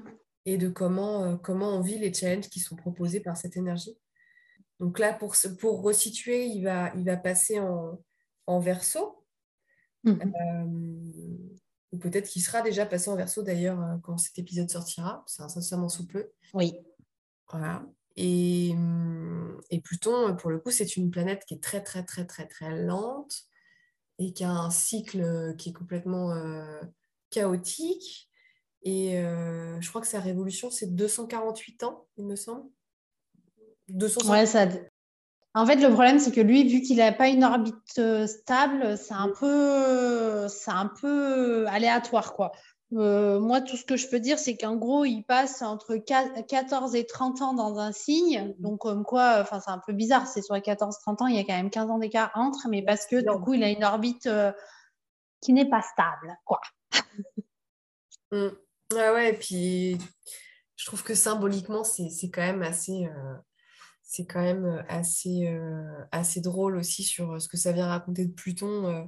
Et 0.45 0.57
de 0.57 0.69
comment, 0.69 1.23
euh, 1.23 1.35
comment 1.37 1.69
on 1.69 1.81
vit 1.81 1.99
les 1.99 2.13
challenges 2.13 2.49
qui 2.49 2.59
sont 2.59 2.75
proposés 2.75 3.19
par 3.19 3.37
cette 3.37 3.57
énergie. 3.57 3.97
Donc 4.79 4.99
là, 4.99 5.13
pour, 5.13 5.35
pour 5.59 5.81
resituer, 5.81 6.45
il 6.45 6.63
va, 6.63 6.91
il 6.95 7.05
va 7.05 7.17
passer 7.17 7.59
en, 7.59 7.99
en 8.47 8.59
verso, 8.59 9.19
Mhm. 10.05 10.33
euh, 10.35 11.53
ou 11.93 11.97
peut-être 11.97 12.27
qu'il 12.27 12.41
sera 12.41 12.61
déjà 12.61 12.85
passé 12.85 13.09
en 13.09 13.15
verso 13.15 13.41
d'ailleurs 13.41 13.81
euh, 13.81 13.95
quand 14.03 14.17
cet 14.17 14.37
épisode 14.37 14.69
sortira, 14.69 15.23
c'est 15.27 15.43
incessamment 15.43 15.87
sous 15.87 16.05
peu. 16.07 16.29
Oui. 16.53 16.73
Voilà. 17.49 17.85
Et, 18.17 18.71
hum, 18.73 19.61
et 19.69 19.79
Pluton, 19.79 20.35
pour 20.35 20.49
le 20.49 20.59
coup, 20.59 20.71
c'est 20.71 20.97
une 20.97 21.09
planète 21.09 21.45
qui 21.45 21.53
est 21.53 21.63
très, 21.63 21.81
très, 21.81 22.03
très, 22.03 22.25
très, 22.25 22.47
très 22.47 22.83
lente 22.83 23.43
et 24.19 24.33
qui 24.33 24.43
a 24.43 24.51
un 24.51 24.69
cycle 24.69 25.55
qui 25.57 25.69
est 25.69 25.73
complètement 25.73 26.31
euh, 26.31 26.81
chaotique. 27.29 28.29
Et 28.83 29.17
euh, 29.17 29.79
je 29.79 29.89
crois 29.89 30.01
que 30.01 30.07
sa 30.07 30.19
révolution, 30.19 30.69
c'est 30.69 30.93
248 30.95 31.83
ans, 31.83 32.05
il 32.17 32.25
me 32.25 32.35
semble. 32.35 32.69
250. 33.89 34.31
Ouais, 34.31 34.45
ça. 34.45 34.67
En 35.55 35.65
fait, 35.65 35.75
le 35.75 35.89
problème, 35.89 36.19
c'est 36.19 36.31
que 36.31 36.41
lui, 36.41 36.67
vu 36.67 36.81
qu'il 36.81 36.97
n'a 36.97 37.11
pas 37.11 37.29
une 37.29 37.43
orbite 37.43 37.99
euh, 37.99 38.25
stable, 38.27 38.97
c'est 38.97 39.13
un 39.13 39.29
peu, 39.29 40.47
c'est 40.47 40.71
un 40.71 40.87
peu 40.99 41.67
aléatoire, 41.67 42.33
quoi. 42.33 42.51
Euh, 42.95 43.39
moi, 43.39 43.61
tout 43.61 43.77
ce 43.77 43.85
que 43.85 43.95
je 43.95 44.07
peux 44.07 44.19
dire, 44.19 44.37
c'est 44.37 44.55
qu'en 44.57 44.75
gros, 44.75 45.05
il 45.05 45.23
passe 45.23 45.61
entre 45.61 45.95
qua- 45.95 46.43
14 46.43 46.95
et 46.95 47.05
30 47.05 47.41
ans 47.41 47.53
dans 47.53 47.79
un 47.79 47.91
signe. 47.91 48.53
Donc, 48.59 48.81
comme 48.81 49.03
quoi, 49.03 49.37
enfin, 49.41 49.59
c'est 49.59 49.71
un 49.71 49.79
peu 49.85 49.93
bizarre. 49.93 50.27
C'est 50.27 50.41
les 50.51 50.61
14-30 50.61 51.21
ans, 51.21 51.27
il 51.27 51.35
y 51.35 51.39
a 51.39 51.43
quand 51.43 51.55
même 51.55 51.69
15 51.69 51.89
ans 51.89 51.99
d'écart 51.99 52.31
entre, 52.35 52.67
mais 52.69 52.83
parce 52.83 53.05
que 53.05 53.15
du 53.17 53.43
coup, 53.43 53.53
il 53.53 53.63
a 53.63 53.69
une 53.69 53.83
orbite 53.83 54.27
euh, 54.27 54.51
qui 55.41 55.53
n'est 55.53 55.69
pas 55.69 55.81
stable, 55.81 56.35
quoi. 56.45 56.59
Mm. 58.31 58.47
Ouais, 58.93 59.09
ouais, 59.11 59.29
et 59.33 59.37
puis 59.37 59.97
je 60.75 60.85
trouve 60.85 61.03
que 61.03 61.15
symboliquement, 61.15 61.83
c'est 61.83 62.29
quand 62.31 62.41
même 62.41 62.61
assez, 62.61 63.05
euh, 63.05 63.35
c'est 64.03 64.25
quand 64.25 64.41
même 64.41 64.83
assez, 64.89 65.47
euh, 65.47 66.03
assez 66.11 66.41
drôle 66.41 66.77
aussi 66.77 67.03
sur 67.03 67.41
ce 67.41 67.47
que 67.47 67.57
ça 67.57 67.71
vient 67.71 67.87
raconter 67.87 68.25
de 68.25 68.33
Pluton, 68.33 68.85
euh, 68.85 69.03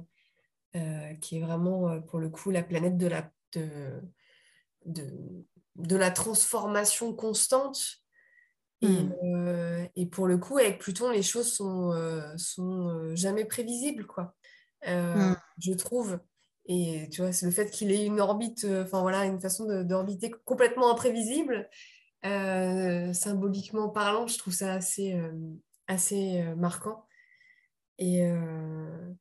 euh, 0.76 1.14
qui 1.16 1.38
est 1.38 1.40
vraiment, 1.40 1.90
euh, 1.90 2.00
pour 2.00 2.18
le 2.18 2.30
coup, 2.30 2.50
la 2.50 2.62
planète 2.62 2.96
de 2.96 3.06
la, 3.06 3.30
de, 3.52 4.00
de, 4.86 5.44
de 5.76 5.96
la 5.96 6.10
transformation 6.10 7.14
constante. 7.14 7.98
Et, 8.82 8.88
Mm. 8.88 9.12
euh, 9.24 9.86
et 9.96 10.06
pour 10.06 10.26
le 10.26 10.38
coup, 10.38 10.58
avec 10.58 10.78
Pluton, 10.80 11.10
les 11.10 11.22
choses 11.22 11.52
sont, 11.52 11.92
euh, 11.92 12.36
sont 12.36 12.88
euh, 12.88 13.16
jamais 13.16 13.44
prévisibles, 13.44 14.06
quoi. 14.06 14.34
Euh, 14.86 15.32
Mm. 15.32 15.34
je 15.58 15.72
trouve. 15.72 16.18
Et 16.68 17.08
tu 17.10 17.20
vois, 17.22 17.32
c'est 17.32 17.46
le 17.46 17.52
fait 17.52 17.70
qu'il 17.70 17.92
ait 17.92 18.04
une 18.04 18.20
orbite, 18.20 18.64
euh, 18.64 18.84
enfin 18.84 19.00
voilà, 19.00 19.24
une 19.24 19.40
façon 19.40 19.66
d'orbiter 19.84 20.32
complètement 20.44 20.90
imprévisible, 20.90 21.68
euh, 22.24 23.12
symboliquement 23.12 23.88
parlant, 23.88 24.26
je 24.26 24.36
trouve 24.38 24.52
ça 24.52 24.74
assez, 24.74 25.14
euh, 25.14 25.32
assez 25.86 26.42
euh, 26.42 26.56
marquant. 26.56 27.06
Et 27.98 28.24
euh, 28.26 29.12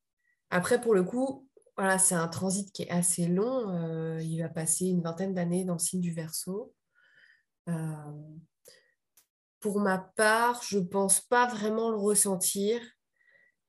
après, 0.49 0.81
pour 0.81 0.95
le 0.95 1.03
coup, 1.03 1.47
voilà, 1.77 1.99
c'est 1.99 2.15
un 2.15 2.27
transit 2.27 2.71
qui 2.71 2.83
est 2.83 2.89
assez 2.89 3.27
long. 3.27 3.69
euh, 3.69 4.21
il 4.21 4.41
va 4.41 4.49
passer 4.49 4.85
une 4.87 5.01
vingtaine 5.01 5.33
d'années 5.33 5.65
dans 5.65 5.73
le 5.73 5.79
signe 5.79 6.01
du 6.01 6.11
Verseau. 6.13 6.73
Euh, 7.69 7.73
pour 9.59 9.79
ma 9.79 9.97
part, 9.97 10.61
je 10.63 10.79
pense 10.79 11.21
pas 11.21 11.47
vraiment 11.47 11.89
le 11.89 11.97
ressentir 11.97 12.81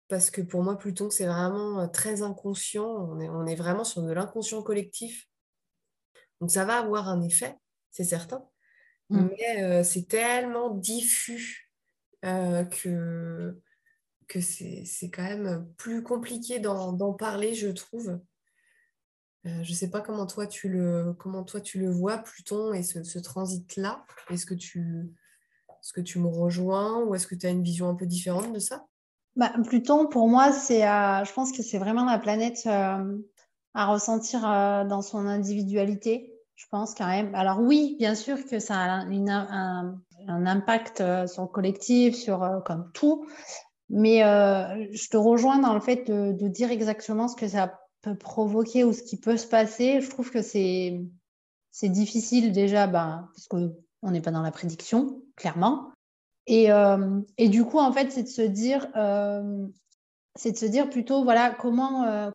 parce 0.09 0.31
que 0.31 0.41
pour 0.41 0.63
moi, 0.63 0.79
Pluton, 0.79 1.11
c'est 1.11 1.27
vraiment 1.27 1.89
très 1.89 2.23
inconscient. 2.23 2.87
On 2.87 3.21
est, 3.21 3.29
on 3.29 3.47
est 3.47 3.57
vraiment 3.57 3.85
sur 3.85 4.03
de 4.03 4.13
l'inconscient 4.13 4.63
collectif. 4.63 5.29
Donc 6.41 6.51
ça 6.51 6.65
va 6.65 6.79
avoir 6.79 7.09
un 7.09 7.23
effet, 7.23 7.57
c'est 7.91 8.05
certain. 8.05 8.45
Mm. 9.11 9.29
Mais 9.31 9.63
euh, 9.63 9.83
c'est 9.83 10.07
tellement 10.07 10.71
diffus 10.71 11.73
euh, 12.25 12.65
que, 12.65 13.61
que 14.29 14.41
c'est 14.41 15.11
quand 15.13 15.23
même 15.23 15.67
plus 15.77 16.03
compliqué 16.03 16.59
d'en 16.61 17.15
parler, 17.15 17.55
je 17.55 17.69
trouve. 17.69 18.21
Euh, 19.47 19.63
je 19.63 19.71
ne 19.71 19.77
sais 19.77 19.91
pas 19.91 20.01
comment 20.01 20.27
toi 20.27 20.47
tu 20.47 20.69
le, 20.69 21.15
comment 21.19 21.45
toi 21.45 21.61
tu 21.61 21.79
le 21.79 21.91
vois, 21.91 22.19
Pluton, 22.19 22.73
et 22.73 22.83
ce, 22.83 23.03
ce 23.05 23.19
transit-là. 23.19 24.05
Est-ce 24.31 24.47
que 24.47 24.55
tu, 24.55 25.09
est-ce 25.69 25.93
que 25.93 26.01
tu 26.01 26.19
me 26.19 26.27
rejoins 26.27 27.03
ou 27.05 27.15
est-ce 27.15 27.27
que 27.27 27.37
tu 27.37 27.47
as 27.47 27.51
une 27.51 27.63
vision 27.63 27.89
un 27.89 27.95
peu 27.95 28.07
différente 28.07 28.53
de 28.53 28.59
ça? 28.59 28.87
Bah, 29.37 29.53
Pluton, 29.67 30.07
pour 30.07 30.29
moi, 30.29 30.51
c'est, 30.51 30.89
euh, 30.89 31.25
je 31.25 31.33
pense 31.35 31.53
que 31.53 31.63
c'est 31.63 31.77
vraiment 31.77 32.07
la 32.07 32.19
planète 32.19 32.63
euh, 32.67 33.19
à 33.75 33.87
ressentir 33.87 34.49
euh, 34.49 34.85
dans 34.85 35.03
son 35.03 35.27
individualité. 35.27 36.33
Je 36.55 36.65
pense 36.71 36.95
quand 36.95 37.07
même. 37.07 37.35
Alors 37.35 37.61
oui, 37.61 37.97
bien 37.99 38.15
sûr 38.15 38.39
que 38.47 38.59
ça 38.59 38.77
a 38.77 39.05
un, 39.05 39.99
impact 40.27 41.03
euh, 41.03 41.27
sur 41.27 41.43
le 41.43 41.49
collectif, 41.49 42.15
sur 42.15 42.63
comme 42.65 42.91
tout. 42.95 43.27
Mais 43.91 44.21
je 44.21 45.09
te 45.09 45.17
rejoins 45.17 45.59
dans 45.59 45.75
le 45.75 45.81
fait 45.81 46.11
de, 46.11 46.49
dire 46.49 46.73
exactement 46.73 47.29
ce 47.29 47.37
que 47.37 47.47
ça 47.47 47.79
peut 48.01 48.17
provoquer 48.17 48.85
ou 48.85 48.93
ce 48.93 49.03
qui 49.03 49.21
peut 49.21 49.37
se 49.37 49.47
passer. 49.47 50.01
Je 50.01 50.11
trouve 50.11 50.31
que 50.31 50.43
c'est 50.43 51.01
c'est 51.71 51.91
difficile 51.91 52.53
déjà, 52.53 52.87
ben, 52.87 53.29
parce 53.35 53.47
qu'on 53.49 54.11
n'est 54.11 54.23
pas 54.23 54.31
dans 54.31 54.43
la 54.43 54.51
prédiction, 54.51 55.21
clairement. 55.37 55.93
Et, 56.47 56.71
euh, 56.71 57.21
et 57.39 57.49
du 57.49 57.65
coup, 57.65 57.79
en 57.79 57.93
fait, 57.93 58.11
c'est 58.11 58.23
de 58.23 58.29
se 58.29 58.43
dire, 58.43 58.87
euh, 58.97 59.67
c'est 60.37 60.53
de 60.53 60.57
se 60.57 60.67
dire 60.67 60.89
plutôt, 60.89 61.25
voilà, 61.25 61.51
comment, 61.51 62.05
euh, 62.05 62.31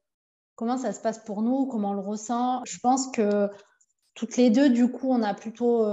comment 0.55 0.78
ça 0.78 0.91
se 0.91 0.99
passe 0.99 1.20
pour 1.20 1.41
nous, 1.41 1.66
comment 1.68 1.91
on 1.91 1.93
le 1.93 2.01
ressent. 2.01 2.62
Je 2.66 2.78
pense 2.80 3.07
que 3.07 3.49
toutes 4.14 4.36
les 4.38 4.49
deux, 4.49 4.70
du 4.70 4.91
coup, 4.91 5.09
on 5.09 5.24
a 5.24 5.34
plutôt 5.34 5.86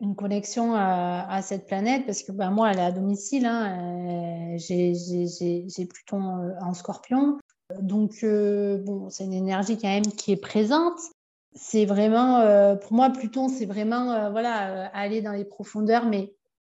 une 0.00 0.16
connexion 0.16 0.74
à, 0.74 1.40
cette 1.42 1.66
planète 1.66 2.04
parce 2.04 2.24
que 2.24 2.32
ben, 2.32 2.50
moi, 2.50 2.72
elle 2.72 2.78
est 2.78 2.82
à 2.82 2.92
domicile. 2.92 3.46
Hein, 3.46 4.56
j'ai, 4.56 5.86
Pluton 5.88 6.52
en 6.60 6.74
scorpion. 6.74 7.38
Donc, 7.80 8.24
bon, 8.24 9.08
c'est 9.10 9.24
une 9.24 9.32
énergie 9.32 9.78
quand 9.78 9.88
même 9.88 10.06
qui 10.06 10.32
est 10.32 10.36
présente. 10.36 10.98
C'est 11.54 11.86
vraiment, 11.86 12.76
pour 12.78 12.92
moi, 12.92 13.10
Pluton, 13.10 13.48
c'est 13.48 13.66
vraiment, 13.66 14.32
voilà, 14.32 14.88
aller 14.88 15.22
dans 15.22 15.32
les 15.32 15.44
profondeurs, 15.44 16.06
mais 16.06 16.34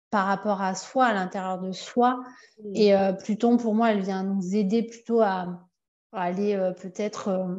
par 0.09 0.25
rapport 0.25 0.61
à 0.61 0.75
soi, 0.75 1.05
à 1.05 1.13
l'intérieur 1.13 1.59
de 1.59 1.71
soi. 1.71 2.23
Et 2.73 2.95
euh, 2.95 3.13
Pluton, 3.13 3.57
pour 3.57 3.75
moi, 3.75 3.91
elle 3.91 4.01
vient 4.01 4.23
nous 4.23 4.55
aider 4.55 4.83
plutôt 4.83 5.21
à, 5.21 5.67
à 6.13 6.23
aller 6.23 6.55
euh, 6.55 6.71
peut-être 6.71 7.27
euh, 7.29 7.55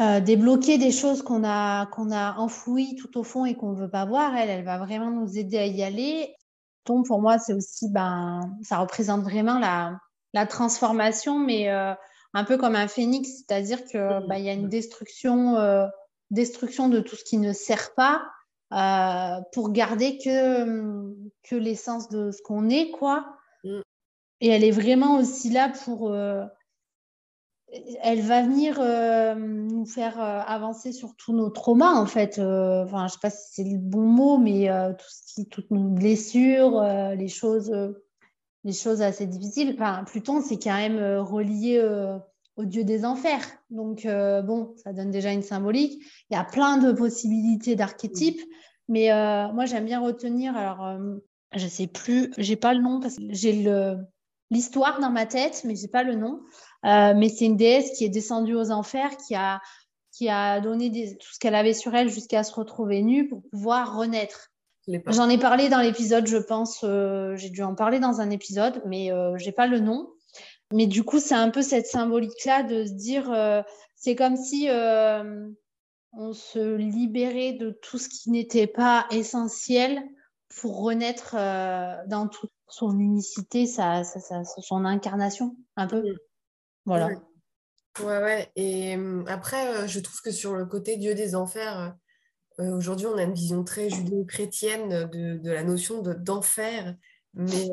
euh, 0.00 0.20
débloquer 0.20 0.78
des 0.78 0.90
choses 0.90 1.22
qu'on 1.22 1.44
a, 1.44 1.86
qu'on 1.86 2.10
a 2.10 2.36
enfouies 2.36 2.96
tout 2.96 3.18
au 3.18 3.22
fond 3.22 3.44
et 3.44 3.54
qu'on 3.54 3.72
ne 3.72 3.80
veut 3.80 3.90
pas 3.90 4.04
voir. 4.04 4.36
Elle, 4.36 4.50
elle 4.50 4.64
va 4.64 4.78
vraiment 4.78 5.10
nous 5.10 5.38
aider 5.38 5.58
à 5.58 5.66
y 5.66 5.82
aller. 5.82 6.34
Pluton, 6.84 7.02
pour 7.02 7.20
moi, 7.20 7.38
c'est 7.38 7.54
aussi, 7.54 7.88
ben, 7.90 8.40
ça 8.62 8.78
représente 8.78 9.22
vraiment 9.22 9.58
la, 9.58 9.98
la 10.32 10.46
transformation, 10.46 11.38
mais 11.38 11.68
un 11.68 12.44
peu 12.44 12.58
comme 12.58 12.76
un 12.76 12.88
phénix, 12.88 13.28
c'est-à-dire 13.38 13.84
que 13.86 14.26
ben, 14.28 14.36
il 14.36 14.44
y 14.44 14.50
a 14.50 14.52
une 14.52 14.68
destruction, 14.68 15.88
destruction 16.30 16.90
de 16.90 17.00
tout 17.00 17.16
ce 17.16 17.24
qui 17.24 17.38
ne 17.38 17.54
sert 17.54 17.94
pas 17.94 18.22
euh, 18.74 19.40
pour 19.52 19.70
garder 19.70 20.18
que, 20.18 21.14
que 21.42 21.54
l'essence 21.54 22.08
de 22.08 22.30
ce 22.30 22.42
qu'on 22.42 22.68
est, 22.68 22.90
quoi. 22.90 23.24
Mm. 23.62 23.80
Et 24.40 24.48
elle 24.48 24.64
est 24.64 24.72
vraiment 24.72 25.16
aussi 25.18 25.50
là 25.50 25.72
pour. 25.84 26.10
euh, 26.10 26.44
elle 28.02 28.20
va 28.20 28.42
venir 28.42 28.78
euh, 28.80 29.34
nous 29.34 29.86
faire 29.86 30.20
avancer 30.20 30.92
sur 30.92 31.16
tous 31.16 31.32
nos 31.32 31.50
traumas, 31.50 31.94
en 31.94 32.06
fait. 32.06 32.38
Enfin, 32.38 33.08
je 33.08 33.14
sais 33.14 33.18
pas 33.20 33.30
si 33.30 33.52
c'est 33.52 33.64
le 33.64 33.78
bon 33.78 34.02
mot, 34.06 34.38
mais 34.38 34.68
tout 34.96 35.06
ce 35.08 35.34
qui, 35.34 35.48
toutes 35.48 35.72
nos 35.72 35.88
blessures, 35.88 36.80
les 37.16 37.26
choses, 37.26 37.72
les 38.62 38.72
choses 38.72 39.02
assez 39.02 39.26
difficiles. 39.26 39.74
Enfin, 39.74 40.04
Pluton, 40.04 40.40
c'est 40.40 40.58
quand 40.58 40.76
même 40.76 41.18
relié 41.18 41.82
au 42.56 42.64
dieu 42.64 42.84
des 42.84 43.04
enfers. 43.04 43.44
Donc, 43.70 44.06
euh, 44.06 44.42
bon, 44.42 44.74
ça 44.76 44.92
donne 44.92 45.10
déjà 45.10 45.32
une 45.32 45.42
symbolique. 45.42 46.02
Il 46.30 46.34
y 46.34 46.36
a 46.36 46.44
plein 46.44 46.78
de 46.78 46.92
possibilités 46.92 47.76
d'archétypes, 47.76 48.40
mais 48.88 49.12
euh, 49.12 49.52
moi, 49.52 49.66
j'aime 49.66 49.86
bien 49.86 50.00
retenir. 50.00 50.56
Alors, 50.56 50.84
euh, 50.84 51.16
je 51.54 51.66
sais 51.66 51.86
plus, 51.86 52.32
j'ai 52.38 52.56
pas 52.56 52.74
le 52.74 52.80
nom 52.80 53.00
parce 53.00 53.16
que 53.16 53.22
j'ai 53.30 53.66
l'histoire 54.50 55.00
dans 55.00 55.10
ma 55.10 55.26
tête, 55.26 55.62
mais 55.64 55.74
j'ai 55.74 55.88
pas 55.88 56.02
le 56.02 56.14
nom. 56.14 56.40
Euh, 56.84 57.14
mais 57.16 57.28
c'est 57.28 57.46
une 57.46 57.56
déesse 57.56 57.96
qui 57.96 58.04
est 58.04 58.10
descendue 58.10 58.54
aux 58.54 58.70
enfers, 58.70 59.16
qui 59.16 59.34
a 59.34 59.60
qui 60.16 60.28
a 60.28 60.60
donné 60.60 61.16
tout 61.16 61.32
ce 61.32 61.40
qu'elle 61.40 61.56
avait 61.56 61.74
sur 61.74 61.92
elle 61.92 62.08
jusqu'à 62.08 62.44
se 62.44 62.54
retrouver 62.54 63.02
nue 63.02 63.26
pour 63.26 63.42
pouvoir 63.50 63.96
renaître. 63.96 64.52
J'en 65.08 65.28
ai 65.28 65.38
parlé 65.38 65.68
dans 65.68 65.80
l'épisode, 65.80 66.28
je 66.28 66.36
pense, 66.36 66.84
j'ai 67.34 67.50
dû 67.50 67.64
en 67.64 67.74
parler 67.74 67.98
dans 67.98 68.20
un 68.20 68.30
épisode, 68.30 68.80
mais 68.86 69.10
j'ai 69.38 69.50
pas 69.50 69.66
le 69.66 69.80
nom. 69.80 70.13
Mais 70.74 70.88
du 70.88 71.04
coup, 71.04 71.20
c'est 71.20 71.36
un 71.36 71.50
peu 71.50 71.62
cette 71.62 71.86
symbolique-là 71.86 72.64
de 72.64 72.84
se 72.84 72.92
dire, 72.92 73.30
euh, 73.32 73.62
c'est 73.94 74.16
comme 74.16 74.36
si 74.36 74.68
on 76.12 76.32
se 76.32 76.74
libérait 76.74 77.52
de 77.52 77.70
tout 77.70 77.96
ce 77.96 78.08
qui 78.08 78.30
n'était 78.30 78.66
pas 78.66 79.06
essentiel 79.10 80.02
pour 80.48 80.82
renaître 80.82 81.36
dans 82.08 82.28
toute 82.28 82.50
son 82.68 82.98
unicité, 82.98 83.66
sa, 83.66 84.02
son 84.04 84.84
incarnation, 84.84 85.56
un 85.76 85.86
peu. 85.86 86.02
Voilà. 86.84 87.08
Ouais, 88.00 88.18
ouais. 88.18 88.52
Et 88.56 88.96
après, 89.28 89.86
je 89.86 90.00
trouve 90.00 90.20
que 90.22 90.32
sur 90.32 90.54
le 90.54 90.66
côté 90.66 90.96
Dieu 90.96 91.14
des 91.14 91.36
enfers, 91.36 91.94
aujourd'hui, 92.58 93.06
on 93.06 93.16
a 93.16 93.22
une 93.22 93.34
vision 93.34 93.64
très 93.64 93.90
judéo-chrétienne 93.90 95.08
de, 95.10 95.50
la 95.50 95.62
notion 95.62 96.02
d'enfer. 96.02 96.96
Mais 97.34 97.68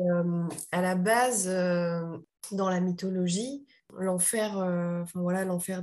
à 0.72 0.82
la 0.82 0.94
base, 0.94 1.46
dans 2.50 2.68
la 2.68 2.80
mythologie, 2.80 3.66
l'enfer, 3.96 4.56
enfin 4.56 5.20
voilà, 5.20 5.44
l'enfer 5.44 5.82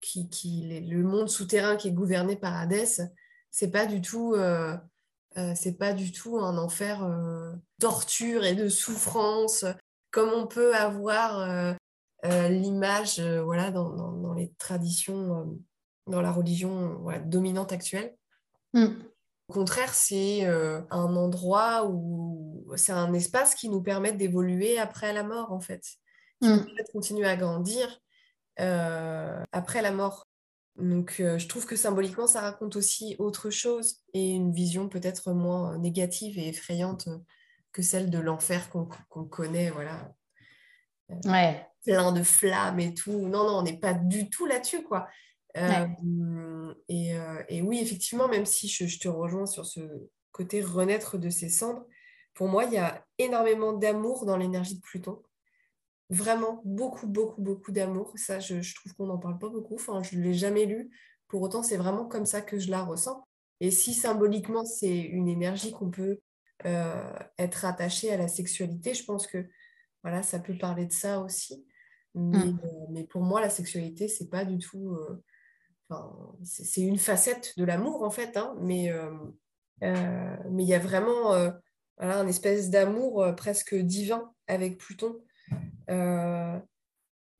qui, 0.00 0.28
qui 0.30 0.80
le 0.88 1.02
monde 1.02 1.28
souterrain 1.28 1.76
qui 1.76 1.88
est 1.88 1.92
gouverné 1.92 2.36
par 2.36 2.56
Hadès, 2.56 3.00
c'est 3.50 3.70
pas 3.70 3.86
du 3.86 4.00
tout, 4.00 4.36
c'est 5.54 5.78
pas 5.78 5.92
du 5.92 6.12
tout 6.12 6.38
un 6.38 6.56
enfer 6.56 7.06
torture 7.78 8.44
et 8.44 8.54
de 8.54 8.68
souffrance 8.68 9.64
comme 10.10 10.30
on 10.30 10.46
peut 10.46 10.74
avoir 10.74 11.76
euh, 12.24 12.48
l'image 12.48 13.20
euh, 13.20 13.42
voilà, 13.42 13.70
dans, 13.70 14.34
les 14.34 14.52
traditions, 14.58 15.40
euh, 15.40 15.44
dans 16.08 16.20
la 16.20 16.32
religion 16.32 17.00
dominante 17.26 17.72
actuelle. 17.72 18.16
Mm. 18.74 18.88
Au 19.48 19.52
contraire, 19.54 19.94
c'est 19.94 20.44
un 20.44 21.16
endroit 21.16 21.86
où 21.86 22.66
c'est 22.76 22.92
un 22.92 23.12
espace 23.14 23.54
qui 23.54 23.68
nous 23.68 23.82
permet 23.82 24.12
d'évoluer 24.12 24.78
après 24.78 25.12
la 25.12 25.22
mort, 25.22 25.52
en 25.52 25.60
fait, 25.60 25.82
qui 26.40 26.48
nous 26.48 26.64
permet 26.64 26.82
de 26.82 26.92
continuer 26.92 27.26
à 27.26 27.36
grandir 27.36 28.00
après 28.56 29.82
la 29.82 29.90
mort. 29.90 30.28
Donc, 30.76 31.14
je 31.18 31.46
trouve 31.48 31.66
que 31.66 31.76
symboliquement, 31.76 32.26
ça 32.26 32.40
raconte 32.40 32.76
aussi 32.76 33.16
autre 33.18 33.50
chose 33.50 33.96
et 34.14 34.30
une 34.30 34.52
vision 34.52 34.88
peut-être 34.88 35.32
moins 35.32 35.78
négative 35.78 36.38
et 36.38 36.48
effrayante 36.48 37.08
que 37.72 37.82
celle 37.82 38.10
de 38.10 38.18
l'enfer 38.18 38.70
qu'on 38.70 39.24
connaît, 39.24 39.70
voilà. 39.70 40.12
Ouais 41.24 41.64
plein 41.84 42.12
de 42.12 42.22
flammes 42.22 42.80
et 42.80 42.92
tout. 42.92 43.28
Non, 43.28 43.44
non, 43.44 43.58
on 43.60 43.62
n'est 43.62 43.78
pas 43.78 43.94
du 43.94 44.28
tout 44.28 44.44
là-dessus, 44.44 44.82
quoi. 44.82 45.08
Et, 46.88 47.62
oui, 47.62 47.80
effectivement, 47.80 48.28
même 48.28 48.46
si 48.46 48.68
je, 48.68 48.98
te 48.98 49.08
rejoins 49.08 49.46
sur 49.46 49.66
ce 49.66 49.80
côté 50.32 50.62
renaître 50.62 51.18
de 51.18 51.30
ses 51.30 51.48
cendres, 51.48 51.86
pour 52.34 52.48
moi, 52.48 52.64
il 52.64 52.72
y 52.72 52.78
a 52.78 53.04
énormément 53.18 53.72
d'amour 53.72 54.24
dans 54.24 54.36
l'énergie 54.36 54.76
de 54.76 54.80
Pluton. 54.80 55.22
Vraiment, 56.10 56.62
beaucoup, 56.64 57.06
beaucoup, 57.06 57.42
beaucoup 57.42 57.72
d'amour. 57.72 58.12
Ça, 58.16 58.38
je, 58.38 58.74
trouve 58.74 58.94
qu'on 58.94 59.06
n'en 59.06 59.18
parle 59.18 59.38
pas 59.38 59.48
beaucoup. 59.48 59.74
Enfin, 59.74 60.02
je 60.02 60.16
ne 60.16 60.22
l'ai 60.22 60.34
jamais 60.34 60.64
lu. 60.64 60.90
Pour 61.26 61.42
autant, 61.42 61.62
c'est 61.62 61.76
vraiment 61.76 62.06
comme 62.06 62.26
ça 62.26 62.40
que 62.40 62.58
je 62.58 62.70
la 62.70 62.82
ressens. 62.82 63.26
Et 63.60 63.70
si 63.70 63.92
symboliquement, 63.92 64.64
c'est 64.64 64.98
une 64.98 65.28
énergie 65.28 65.72
qu'on 65.72 65.90
peut 65.90 66.20
euh, 66.64 67.12
être 67.38 67.64
attaché 67.64 68.12
à 68.12 68.16
la 68.16 68.28
sexualité, 68.28 68.94
je 68.94 69.04
pense 69.04 69.26
que 69.26 69.46
voilà, 70.02 70.22
ça 70.22 70.38
peut 70.38 70.56
parler 70.56 70.86
de 70.86 70.92
ça 70.92 71.20
aussi. 71.20 71.66
Mmh. 72.14 72.34
Euh, 72.34 72.86
mais, 72.90 73.04
pour 73.04 73.22
moi, 73.22 73.40
la 73.40 73.50
sexualité, 73.50 74.08
c'est 74.08 74.28
pas 74.28 74.44
du 74.44 74.58
tout. 74.58 74.94
Euh, 74.94 75.22
c'est 76.44 76.82
une 76.82 76.98
facette 76.98 77.54
de 77.56 77.64
l'amour, 77.64 78.02
en 78.02 78.10
fait, 78.10 78.36
hein, 78.36 78.54
mais 78.60 78.90
euh, 78.90 79.10
mais 80.50 80.64
il 80.64 80.68
y 80.68 80.74
a 80.74 80.78
vraiment 80.78 81.32
voilà, 81.96 82.18
un 82.18 82.26
espèce 82.26 82.70
d'amour 82.70 83.24
presque 83.36 83.74
divin 83.74 84.32
avec 84.46 84.78
Pluton. 84.78 85.20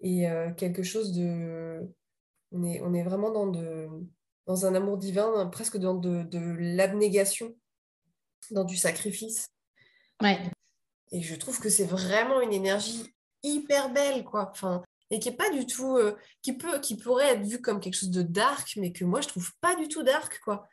et 0.00 0.26
quelque 0.56 0.82
chose 0.82 1.12
de. 1.12 1.88
On 2.50 2.62
est, 2.64 2.80
on 2.80 2.94
est 2.94 3.02
vraiment 3.02 3.30
dans, 3.30 3.46
de, 3.46 3.88
dans 4.46 4.64
un 4.64 4.74
amour 4.74 4.96
divin, 4.96 5.46
presque 5.48 5.76
dans 5.76 5.94
de, 5.94 6.22
de 6.22 6.38
l'abnégation, 6.58 7.54
dans 8.50 8.64
du 8.64 8.76
sacrifice. 8.76 9.50
Ouais. 10.22 10.38
Et 11.12 11.22
je 11.22 11.34
trouve 11.34 11.60
que 11.60 11.68
c'est 11.68 11.84
vraiment 11.84 12.40
une 12.40 12.52
énergie 12.52 13.14
hyper 13.42 13.92
belle, 13.92 14.24
quoi. 14.24 14.48
Enfin, 14.50 14.82
et 15.10 15.18
qui 15.18 15.28
est 15.28 15.36
pas 15.36 15.50
du 15.50 15.66
tout, 15.66 15.96
euh, 15.96 16.16
qui 16.42 16.52
peut, 16.52 16.80
qui 16.80 16.96
pourrait 16.96 17.34
être 17.34 17.46
vu 17.46 17.60
comme 17.60 17.80
quelque 17.80 17.96
chose 17.96 18.10
de 18.10 18.22
dark, 18.22 18.74
mais 18.76 18.92
que 18.92 19.04
moi 19.04 19.20
je 19.20 19.28
trouve 19.28 19.50
pas 19.60 19.74
du 19.76 19.88
tout 19.88 20.02
dark, 20.02 20.40
quoi. 20.44 20.68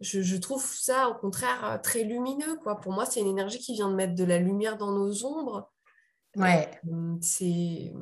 Je, 0.00 0.36
trouve 0.36 0.64
ça 0.64 1.10
au 1.10 1.14
contraire 1.14 1.64
euh, 1.64 1.78
très 1.78 2.04
lumineux, 2.04 2.56
quoi. 2.62 2.80
Pour 2.80 2.92
moi, 2.92 3.04
c'est 3.04 3.20
une 3.20 3.26
énergie 3.26 3.58
qui 3.58 3.74
vient 3.74 3.90
de 3.90 3.94
mettre 3.94 4.14
de 4.14 4.24
la 4.24 4.38
lumière 4.38 4.78
dans 4.78 4.92
nos 4.92 5.26
ombres. 5.26 5.70
Ouais. 6.36 6.70
Euh, 6.90 7.16
c'est 7.20 7.92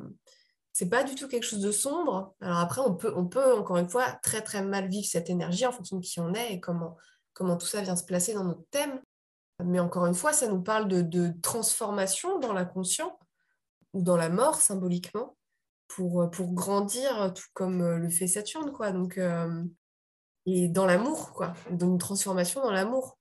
c'est 0.71 0.87
pas 0.89 1.03
du 1.03 1.15
tout 1.15 1.27
quelque 1.27 1.43
chose 1.43 1.59
de 1.59 1.71
sombre. 1.71 2.35
Alors 2.39 2.59
après, 2.59 2.79
on 2.79 2.95
peut, 2.95 3.11
on 3.17 3.25
peut 3.25 3.53
encore 3.53 3.75
une 3.77 3.89
fois 3.89 4.13
très 4.23 4.41
très 4.41 4.63
mal 4.63 4.87
vivre 4.87 5.05
cette 5.05 5.29
énergie 5.29 5.65
en 5.65 5.73
fonction 5.73 5.97
de 5.97 6.05
qui 6.05 6.21
on 6.21 6.33
est 6.33 6.53
et 6.53 6.59
comment, 6.61 6.95
comment 7.33 7.57
tout 7.57 7.67
ça 7.67 7.81
vient 7.81 7.97
se 7.97 8.05
placer 8.05 8.33
dans 8.33 8.45
notre 8.45 8.63
thème. 8.71 9.01
Mais 9.61 9.79
encore 9.79 10.05
une 10.05 10.13
fois, 10.13 10.31
ça 10.31 10.47
nous 10.47 10.61
parle 10.61 10.87
de, 10.87 11.01
de 11.01 11.33
transformation 11.41 12.39
dans 12.39 12.53
l'inconscient 12.53 13.19
ou 13.91 14.01
dans 14.01 14.15
la 14.15 14.29
mort 14.29 14.61
symboliquement 14.61 15.35
pour, 15.89 16.21
euh, 16.21 16.27
pour 16.27 16.53
grandir, 16.53 17.21
euh, 17.21 17.29
tout 17.29 17.47
comme 17.53 17.81
euh, 17.81 17.97
le 17.97 18.09
fait 18.09 18.27
Saturne, 18.27 18.71
quoi. 18.71 18.91
Donc, 18.91 19.19
et 20.45 20.67
dans 20.69 20.85
l'amour, 20.85 21.33
quoi. 21.33 21.53
Donc, 21.71 21.91
une 21.91 21.97
transformation 21.97 22.61
dans 22.61 22.71
l'amour. 22.71 23.17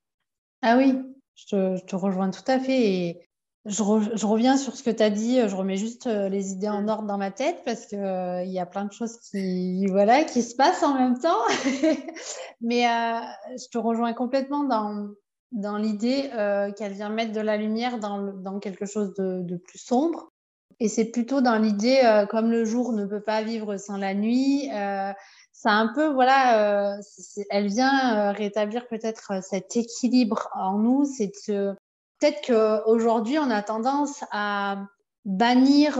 Ah 0.62 0.76
oui, 0.76 0.94
je 1.34 1.78
te, 1.84 1.96
rejoins 1.96 2.30
tout 2.30 2.44
à 2.46 2.58
fait. 2.58 2.80
Et 2.80 3.28
je, 3.64 3.82
je 4.14 4.26
reviens 4.26 4.56
sur 4.56 4.76
ce 4.76 4.82
que 4.82 4.90
tu 4.90 5.02
as 5.02 5.10
dit. 5.10 5.40
Je 5.46 5.54
remets 5.54 5.76
juste 5.76 6.06
les 6.06 6.52
idées 6.52 6.68
en 6.68 6.88
ordre 6.88 7.06
dans 7.06 7.18
ma 7.18 7.30
tête 7.30 7.62
parce 7.64 7.86
qu'il 7.86 7.98
il 7.98 8.52
y 8.52 8.58
a 8.58 8.66
plein 8.66 8.84
de 8.84 8.92
choses 8.92 9.18
qui, 9.18 9.86
voilà, 9.86 10.24
qui 10.24 10.42
se 10.42 10.54
passent 10.54 10.82
en 10.82 10.94
même 10.94 11.18
temps. 11.18 11.42
Mais 12.60 12.82
je 12.82 13.68
te 13.70 13.78
rejoins 13.78 14.14
complètement 14.14 14.64
dans, 14.64 15.08
dans 15.52 15.76
l'idée 15.76 16.30
qu'elle 16.76 16.92
vient 16.92 17.10
mettre 17.10 17.32
de 17.32 17.40
la 17.40 17.56
lumière 17.56 17.98
dans, 17.98 18.32
dans 18.32 18.58
quelque 18.58 18.86
chose 18.86 19.12
de, 19.14 19.42
de, 19.42 19.56
plus 19.56 19.78
sombre. 19.78 20.32
Et 20.80 20.88
c'est 20.88 21.06
plutôt 21.06 21.40
dans 21.40 21.56
l'idée, 21.56 22.00
euh, 22.04 22.26
comme 22.26 22.50
le 22.50 22.64
jour 22.64 22.92
ne 22.92 23.04
peut 23.04 23.20
pas 23.20 23.42
vivre 23.42 23.76
sans 23.78 23.96
la 23.96 24.14
nuit, 24.14 24.70
euh, 24.72 25.12
c'est 25.52 25.68
un 25.68 25.88
peu, 25.92 26.06
voilà, 26.06 26.92
euh, 26.94 27.02
elle 27.50 27.66
vient 27.66 28.30
rétablir 28.30 28.86
peut-être 28.86 29.42
cet 29.42 29.76
équilibre 29.76 30.48
en 30.54 30.78
nous. 30.78 31.04
C'est 31.04 31.32
peut-être 31.46 32.46
qu'aujourd'hui, 32.46 33.40
on 33.40 33.50
a 33.50 33.62
tendance 33.62 34.22
à 34.30 34.86
bannir 35.24 35.98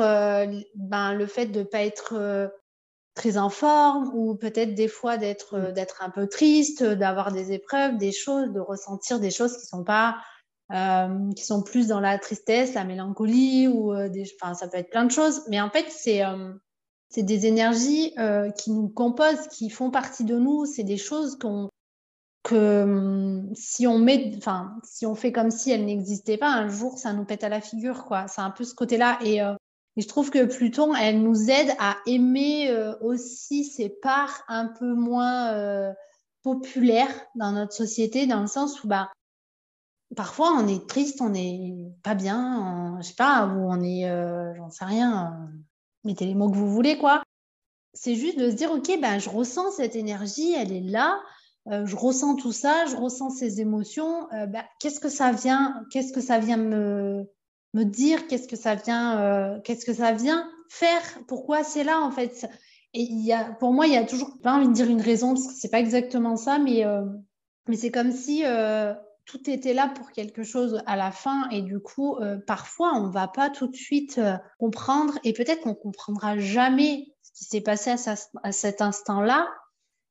ben, 0.77 1.13
le 1.13 1.27
fait 1.27 1.47
de 1.47 1.59
ne 1.59 1.65
pas 1.65 1.83
être 1.83 2.53
très 3.17 3.37
en 3.37 3.51
forme 3.51 4.13
ou 4.15 4.37
peut-être 4.37 4.77
des 4.77 4.87
fois 4.87 5.17
d'être 5.17 5.59
mm. 5.59 5.73
d'être 5.73 6.05
un 6.05 6.11
peu 6.11 6.29
triste, 6.29 6.85
d'avoir 6.85 7.33
des 7.33 7.51
épreuves, 7.51 7.99
des 7.99 8.13
choses, 8.13 8.53
de 8.53 8.61
ressentir 8.61 9.19
des 9.19 9.33
choses 9.33 9.59
qui 9.59 9.67
sont 9.67 9.83
pas 9.83 10.19
euh, 10.73 11.33
qui 11.35 11.45
sont 11.45 11.63
plus 11.63 11.87
dans 11.87 12.01
la 12.01 12.19
tristesse, 12.19 12.75
la 12.75 12.85
mélancolie 12.85 13.69
ou 13.69 13.93
euh, 13.93 14.09
des, 14.09 14.25
enfin, 14.41 14.55
ça 14.55 14.69
peut 14.69 14.77
être 14.77 14.91
plein 14.91 15.05
de 15.05 15.11
choses. 15.11 15.43
Mais 15.49 15.61
en 15.61 15.71
fait, 15.71 15.87
c'est 15.89 16.25
euh, 16.25 16.53
des 17.17 17.47
énergies 17.47 18.13
euh, 18.19 18.51
qui 18.51 18.71
nous 18.73 18.89
composent, 18.89 19.49
qui 19.49 19.71
font 19.71 19.91
partie 19.91 20.25
de 20.25 20.37
nous. 20.37 20.67
C'est 20.67 20.85
des 20.85 20.99
choses 20.99 21.39
qu'on 21.39 21.71
que 22.43 22.83
hum, 22.83 23.51
si 23.55 23.87
on 23.87 23.99
met, 23.99 24.33
enfin, 24.37 24.77
si 24.85 25.07
on 25.07 25.15
fait 25.15 25.33
comme 25.33 25.51
si 25.51 25.71
elles 25.71 25.85
n'existaient 25.85 26.39
pas, 26.39 26.51
un 26.51 26.69
jour, 26.69 26.99
ça 26.99 27.13
nous 27.13 27.25
pète 27.25 27.45
à 27.45 27.49
la 27.49 27.61
figure, 27.61 28.05
quoi. 28.05 28.29
C'est 28.29 28.43
un 28.43 28.51
peu 28.51 28.65
ce 28.65 28.75
côté-là. 28.75 29.19
Et, 29.25 29.37
et, 29.39 30.01
je 30.01 30.07
trouve 30.07 30.31
que 30.31 30.45
Pluton, 30.45 30.95
elle 30.95 31.21
nous 31.23 31.51
aide 31.51 31.75
à 31.79 31.97
aimer 32.07 32.73
aussi 33.01 33.65
ces 33.65 33.89
parts 33.89 34.45
un 34.49 34.67
peu 34.67 34.95
moins 34.95 35.93
populaires 36.43 37.27
dans 37.35 37.53
notre 37.53 37.73
société, 37.73 38.27
dans 38.27 38.41
le 38.41 38.47
sens 38.47 38.85
où, 38.85 38.89
bah, 38.89 39.11
parfois 40.17 40.53
on 40.53 40.67
est 40.67 40.89
triste, 40.89 41.21
on 41.21 41.31
n'est 41.31 41.75
pas 42.03 42.15
bien, 42.15 42.99
je 43.01 43.09
sais 43.09 43.15
pas, 43.15 43.47
ou 43.47 43.71
on 43.71 43.81
est, 43.83 44.09
euh, 44.09 44.55
j'en 44.57 44.71
sais 44.71 44.85
rien, 44.85 45.27
euh, 45.27 45.57
mettez 46.05 46.27
les 46.27 46.35
mots 46.35 46.51
que 46.51 46.57
vous 46.57 46.71
voulez, 46.71 46.99
quoi. 46.99 47.23
C'est 47.95 48.15
juste 48.15 48.39
de 48.39 48.51
se 48.51 48.55
dire, 48.55 48.71
ok, 48.71 48.99
ben, 49.01 49.19
je 49.19 49.29
ressens 49.29 49.73
cette 49.73 49.97
énergie, 49.97 50.53
elle 50.53 50.73
est 50.73 50.81
là, 50.81 51.21
euh, 51.71 51.85
je 51.85 51.97
ressens 51.97 52.37
tout 52.37 52.53
ça, 52.53 52.87
je 52.87 52.97
ressens 52.97 53.31
ces 53.31 53.61
émotions, 53.61 54.29
ben, 54.31 54.65
qu'est-ce 54.81 55.01
que 55.01 55.09
ça 55.09 55.33
vient, 55.33 55.83
qu'est-ce 55.91 56.13
que 56.13 56.21
ça 56.21 56.39
vient 56.39 56.57
me, 56.57 57.29
me 57.75 57.85
dire, 57.85 58.27
qu'est-ce 58.27 58.49
que 58.49 58.57
ça 58.57 58.75
vient, 58.75 59.61
qu'est-ce 59.65 59.85
que 59.85 59.95
ça 59.95 60.13
vient 60.13 60.49
faire, 60.71 61.03
pourquoi 61.27 61.65
c'est 61.65 61.85
là, 61.85 62.01
en 62.01 62.11
fait. 62.11 62.47
Et 62.95 63.03
il 63.03 63.25
y 63.25 63.33
a, 63.33 63.53
pour 63.55 63.73
moi, 63.73 63.87
il 63.87 63.93
y 63.93 63.97
a 63.97 64.05
toujours 64.05 64.39
pas 64.43 64.55
envie 64.55 64.69
de 64.69 64.73
dire 64.73 64.89
une 64.89 65.01
raison, 65.01 65.35
parce 65.35 65.47
que 65.47 65.55
c'est 65.55 65.71
pas 65.71 65.81
exactement 65.81 66.37
ça, 66.37 66.59
mais, 66.59 66.85
mais 67.67 67.77
c'est 67.77 67.91
comme 67.91 68.13
si 68.13 68.45
tout 69.29 69.49
était 69.51 69.75
là 69.75 69.89
pour 69.95 70.11
quelque 70.11 70.43
chose 70.43 70.83
à 70.87 70.97
la 70.97 71.13
fin 71.13 71.49
et 71.51 71.61
du 71.61 71.81
coup, 71.81 72.17
euh, 72.17 72.39
parfois, 72.39 72.95
on 72.95 73.09
ne 73.09 73.13
va 73.13 73.29
pas 73.29 73.51
tout 73.51 73.69
de 73.69 73.77
suite 73.77 74.19
euh, 74.19 74.37
comprendre 74.59 75.19
et 75.23 75.35
peut-être 75.35 75.61
qu'on 75.61 75.75
comprendra 75.75 76.39
jamais 76.39 77.13
ce 77.23 77.33
qui 77.33 77.45
s'est 77.45 77.61
passé 77.61 77.91
à, 78.43 78.53
cet 78.53 78.81
instant-là. 78.81 79.47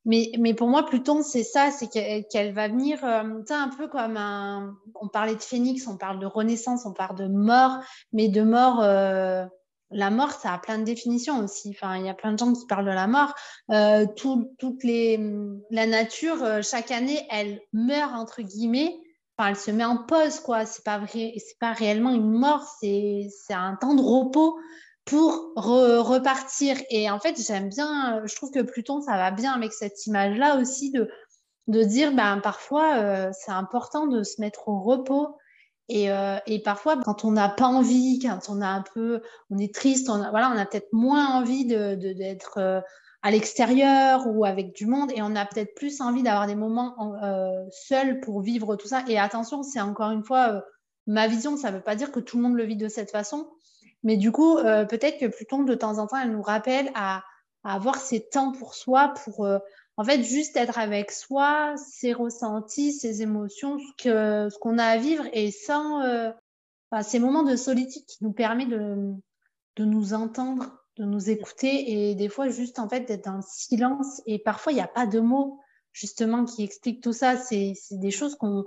Mais, 0.04 0.54
pour 0.54 0.68
moi, 0.68 0.86
Pluton, 0.86 1.22
c'est 1.22 1.42
ça, 1.42 1.70
c'est 1.70 1.88
qu'elle 1.88 2.54
va 2.54 2.68
venir, 2.68 3.04
euh, 3.04 3.42
un 3.50 3.68
peu 3.76 3.88
comme. 3.88 4.16
On 4.94 5.08
parlait 5.08 5.34
de 5.34 5.42
phénix, 5.42 5.86
on 5.86 5.98
parle 5.98 6.18
de 6.18 6.24
renaissance, 6.24 6.86
on 6.86 6.94
parle 6.94 7.18
de 7.18 7.26
mort, 7.26 7.78
mais 8.12 8.28
de 8.28 8.40
mort. 8.40 8.80
Euh, 8.80 9.44
la 9.90 10.10
mort, 10.10 10.30
ça 10.30 10.54
a 10.54 10.58
plein 10.58 10.78
de 10.78 10.84
définitions 10.84 11.40
aussi. 11.40 11.70
Enfin, 11.70 11.96
il 11.96 12.06
y 12.06 12.08
a 12.08 12.14
plein 12.14 12.32
de 12.32 12.38
gens 12.38 12.52
qui 12.54 12.66
parlent 12.66 12.86
de 12.86 12.90
la 12.90 13.06
mort. 13.06 13.34
Euh, 13.70 14.06
toutes 14.14 14.84
les, 14.84 15.18
la 15.70 15.86
nature, 15.86 16.62
chaque 16.62 16.90
année, 16.90 17.26
elle 17.30 17.60
meurt 17.74 18.14
entre 18.14 18.40
guillemets. 18.40 18.98
Elle 19.38 19.56
se 19.56 19.70
met 19.70 19.84
en 19.84 19.98
pause, 19.98 20.40
quoi. 20.40 20.66
C'est 20.66 20.84
pas 20.84 20.98
vrai, 20.98 21.34
c'est 21.36 21.58
pas 21.58 21.72
réellement 21.72 22.10
une 22.10 22.30
mort. 22.30 22.64
C'est, 22.80 23.28
c'est 23.46 23.54
un 23.54 23.76
temps 23.76 23.94
de 23.94 24.02
repos 24.02 24.58
pour 25.04 25.52
repartir. 25.56 26.76
Et 26.90 27.10
en 27.10 27.20
fait, 27.20 27.40
j'aime 27.40 27.68
bien. 27.68 28.22
Je 28.26 28.34
trouve 28.34 28.50
que 28.50 28.62
Pluton, 28.62 29.00
ça 29.00 29.16
va 29.16 29.30
bien 29.30 29.52
avec 29.52 29.72
cette 29.72 30.06
image-là 30.06 30.56
aussi 30.56 30.90
de 30.90 31.08
de 31.68 31.84
dire, 31.84 32.12
ben 32.14 32.38
parfois, 32.38 32.96
euh, 32.96 33.30
c'est 33.32 33.52
important 33.52 34.06
de 34.06 34.22
se 34.22 34.40
mettre 34.40 34.68
au 34.68 34.80
repos 34.80 35.36
et, 35.90 36.10
euh, 36.10 36.38
et, 36.46 36.62
parfois, 36.62 36.98
quand 36.98 37.24
on 37.24 37.32
n'a 37.32 37.48
pas 37.48 37.66
envie, 37.66 38.18
quand 38.18 38.50
on 38.50 38.60
a 38.60 38.66
un 38.66 38.84
peu, 38.94 39.22
on 39.50 39.58
est 39.58 39.74
triste, 39.74 40.10
on 40.10 40.22
a, 40.22 40.30
voilà, 40.30 40.50
on 40.54 40.58
a 40.58 40.66
peut-être 40.66 40.92
moins 40.92 41.28
envie 41.28 41.64
de, 41.64 41.94
d'être 41.94 42.58
euh, 42.58 42.80
à 43.22 43.30
l'extérieur 43.30 44.26
ou 44.26 44.44
avec 44.44 44.74
du 44.74 44.86
monde, 44.86 45.10
et 45.12 45.22
on 45.22 45.34
a 45.34 45.44
peut-être 45.44 45.74
plus 45.74 46.00
envie 46.00 46.22
d'avoir 46.22 46.46
des 46.46 46.54
moments 46.54 47.16
euh, 47.22 47.64
seuls 47.70 48.20
pour 48.20 48.40
vivre 48.40 48.76
tout 48.76 48.86
ça. 48.86 49.02
Et 49.08 49.18
attention, 49.18 49.62
c'est 49.62 49.80
encore 49.80 50.10
une 50.10 50.24
fois 50.24 50.52
euh, 50.52 50.60
ma 51.06 51.26
vision. 51.26 51.56
Ça 51.56 51.70
ne 51.70 51.76
veut 51.76 51.82
pas 51.82 51.96
dire 51.96 52.12
que 52.12 52.20
tout 52.20 52.36
le 52.36 52.44
monde 52.44 52.56
le 52.56 52.64
vit 52.64 52.76
de 52.76 52.88
cette 52.88 53.10
façon, 53.10 53.50
mais 54.04 54.16
du 54.16 54.30
coup, 54.30 54.56
euh, 54.58 54.84
peut-être 54.84 55.18
que 55.18 55.26
Pluton 55.26 55.64
de 55.64 55.74
temps 55.74 55.98
en 55.98 56.06
temps, 56.06 56.18
elle 56.18 56.32
nous 56.32 56.42
rappelle 56.42 56.90
à, 56.94 57.24
avoir 57.64 57.96
ces 57.96 58.26
temps 58.28 58.52
pour 58.52 58.74
soi, 58.74 59.12
pour 59.24 59.46
en 59.96 60.04
fait, 60.04 60.22
juste 60.22 60.56
être 60.56 60.78
avec 60.78 61.10
soi, 61.10 61.74
ses 61.76 62.12
ressentis, 62.12 62.92
ses 62.92 63.20
émotions, 63.20 63.78
ce 63.98 64.58
qu'on 64.58 64.78
a 64.78 64.84
à 64.84 64.96
vivre 64.96 65.24
et 65.32 65.50
sans 65.50 66.32
ces 67.02 67.18
moments 67.18 67.42
de 67.42 67.56
solitude 67.56 68.06
qui 68.06 68.22
nous 68.22 68.32
permettent 68.32 68.70
de, 68.70 69.12
de 69.76 69.84
nous 69.84 70.14
entendre, 70.14 70.70
de 70.98 71.04
nous 71.04 71.30
écouter 71.30 72.10
et 72.10 72.14
des 72.14 72.28
fois 72.28 72.48
juste 72.48 72.78
en 72.78 72.88
fait 72.88 73.00
d'être 73.00 73.24
dans 73.24 73.36
le 73.36 73.42
silence 73.46 74.20
et 74.26 74.38
parfois 74.38 74.72
il 74.72 74.76
n'y 74.76 74.80
a 74.80 74.88
pas 74.88 75.06
de 75.06 75.20
mots 75.20 75.60
justement 75.92 76.44
qui 76.44 76.64
expliquent 76.64 77.02
tout 77.02 77.12
ça. 77.12 77.36
C'est 77.36 77.74
des 77.92 78.10
choses 78.10 78.36
qu'on 78.36 78.64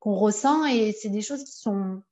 qu'on 0.00 0.14
ressent 0.14 0.64
et 0.64 0.92
c'est 0.92 1.08
des 1.08 1.22
choses 1.22 1.44
qui 1.44 1.56
sont 1.56 2.02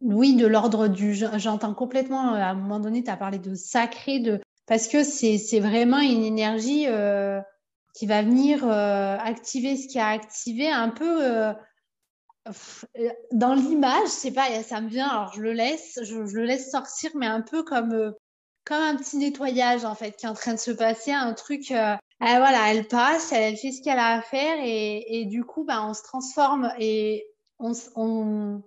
oui, 0.00 0.34
de 0.34 0.46
l'ordre 0.46 0.88
du. 0.88 1.14
J'entends 1.14 1.74
complètement, 1.74 2.32
à 2.32 2.46
un 2.46 2.54
moment 2.54 2.80
donné, 2.80 3.04
tu 3.04 3.10
as 3.10 3.16
parlé 3.16 3.38
de 3.38 3.54
sacré, 3.54 4.18
de, 4.18 4.40
parce 4.66 4.88
que 4.88 5.04
c'est 5.04 5.60
vraiment 5.60 5.98
une 5.98 6.24
énergie 6.24 6.86
euh, 6.88 7.40
qui 7.94 8.06
va 8.06 8.22
venir 8.22 8.64
euh, 8.64 9.16
activer 9.18 9.76
ce 9.76 9.88
qui 9.88 9.98
a 9.98 10.08
activé 10.08 10.70
un 10.70 10.88
peu 10.88 11.22
euh, 11.22 11.52
dans 13.32 13.54
l'image, 13.54 14.06
je 14.06 14.12
sais 14.12 14.32
pas, 14.32 14.48
ça 14.62 14.80
me 14.80 14.88
vient, 14.88 15.08
alors 15.08 15.32
je 15.34 15.42
le 15.42 15.52
laisse, 15.52 15.98
je, 16.02 16.16
le 16.16 16.44
laisse 16.44 16.70
sortir, 16.70 17.10
mais 17.14 17.26
un 17.26 17.42
peu 17.42 17.62
comme, 17.62 18.14
comme 18.64 18.82
un 18.82 18.96
petit 18.96 19.16
nettoyage 19.16 19.84
en 19.84 19.94
fait 19.94 20.16
qui 20.16 20.26
est 20.26 20.28
en 20.28 20.34
train 20.34 20.54
de 20.54 20.58
se 20.58 20.70
passer, 20.70 21.12
un 21.12 21.32
truc, 21.34 21.68
voilà, 22.20 22.70
elle 22.72 22.86
passe, 22.86 23.32
elle, 23.32 23.56
fait 23.56 23.72
ce 23.72 23.82
qu'elle 23.82 23.98
a 23.98 24.18
à 24.18 24.22
faire 24.22 24.58
et, 24.62 25.24
du 25.26 25.44
coup, 25.44 25.64
bah, 25.64 25.84
on 25.84 25.94
se 25.94 26.02
transforme 26.02 26.72
et 26.78 27.26
on, 27.58 28.62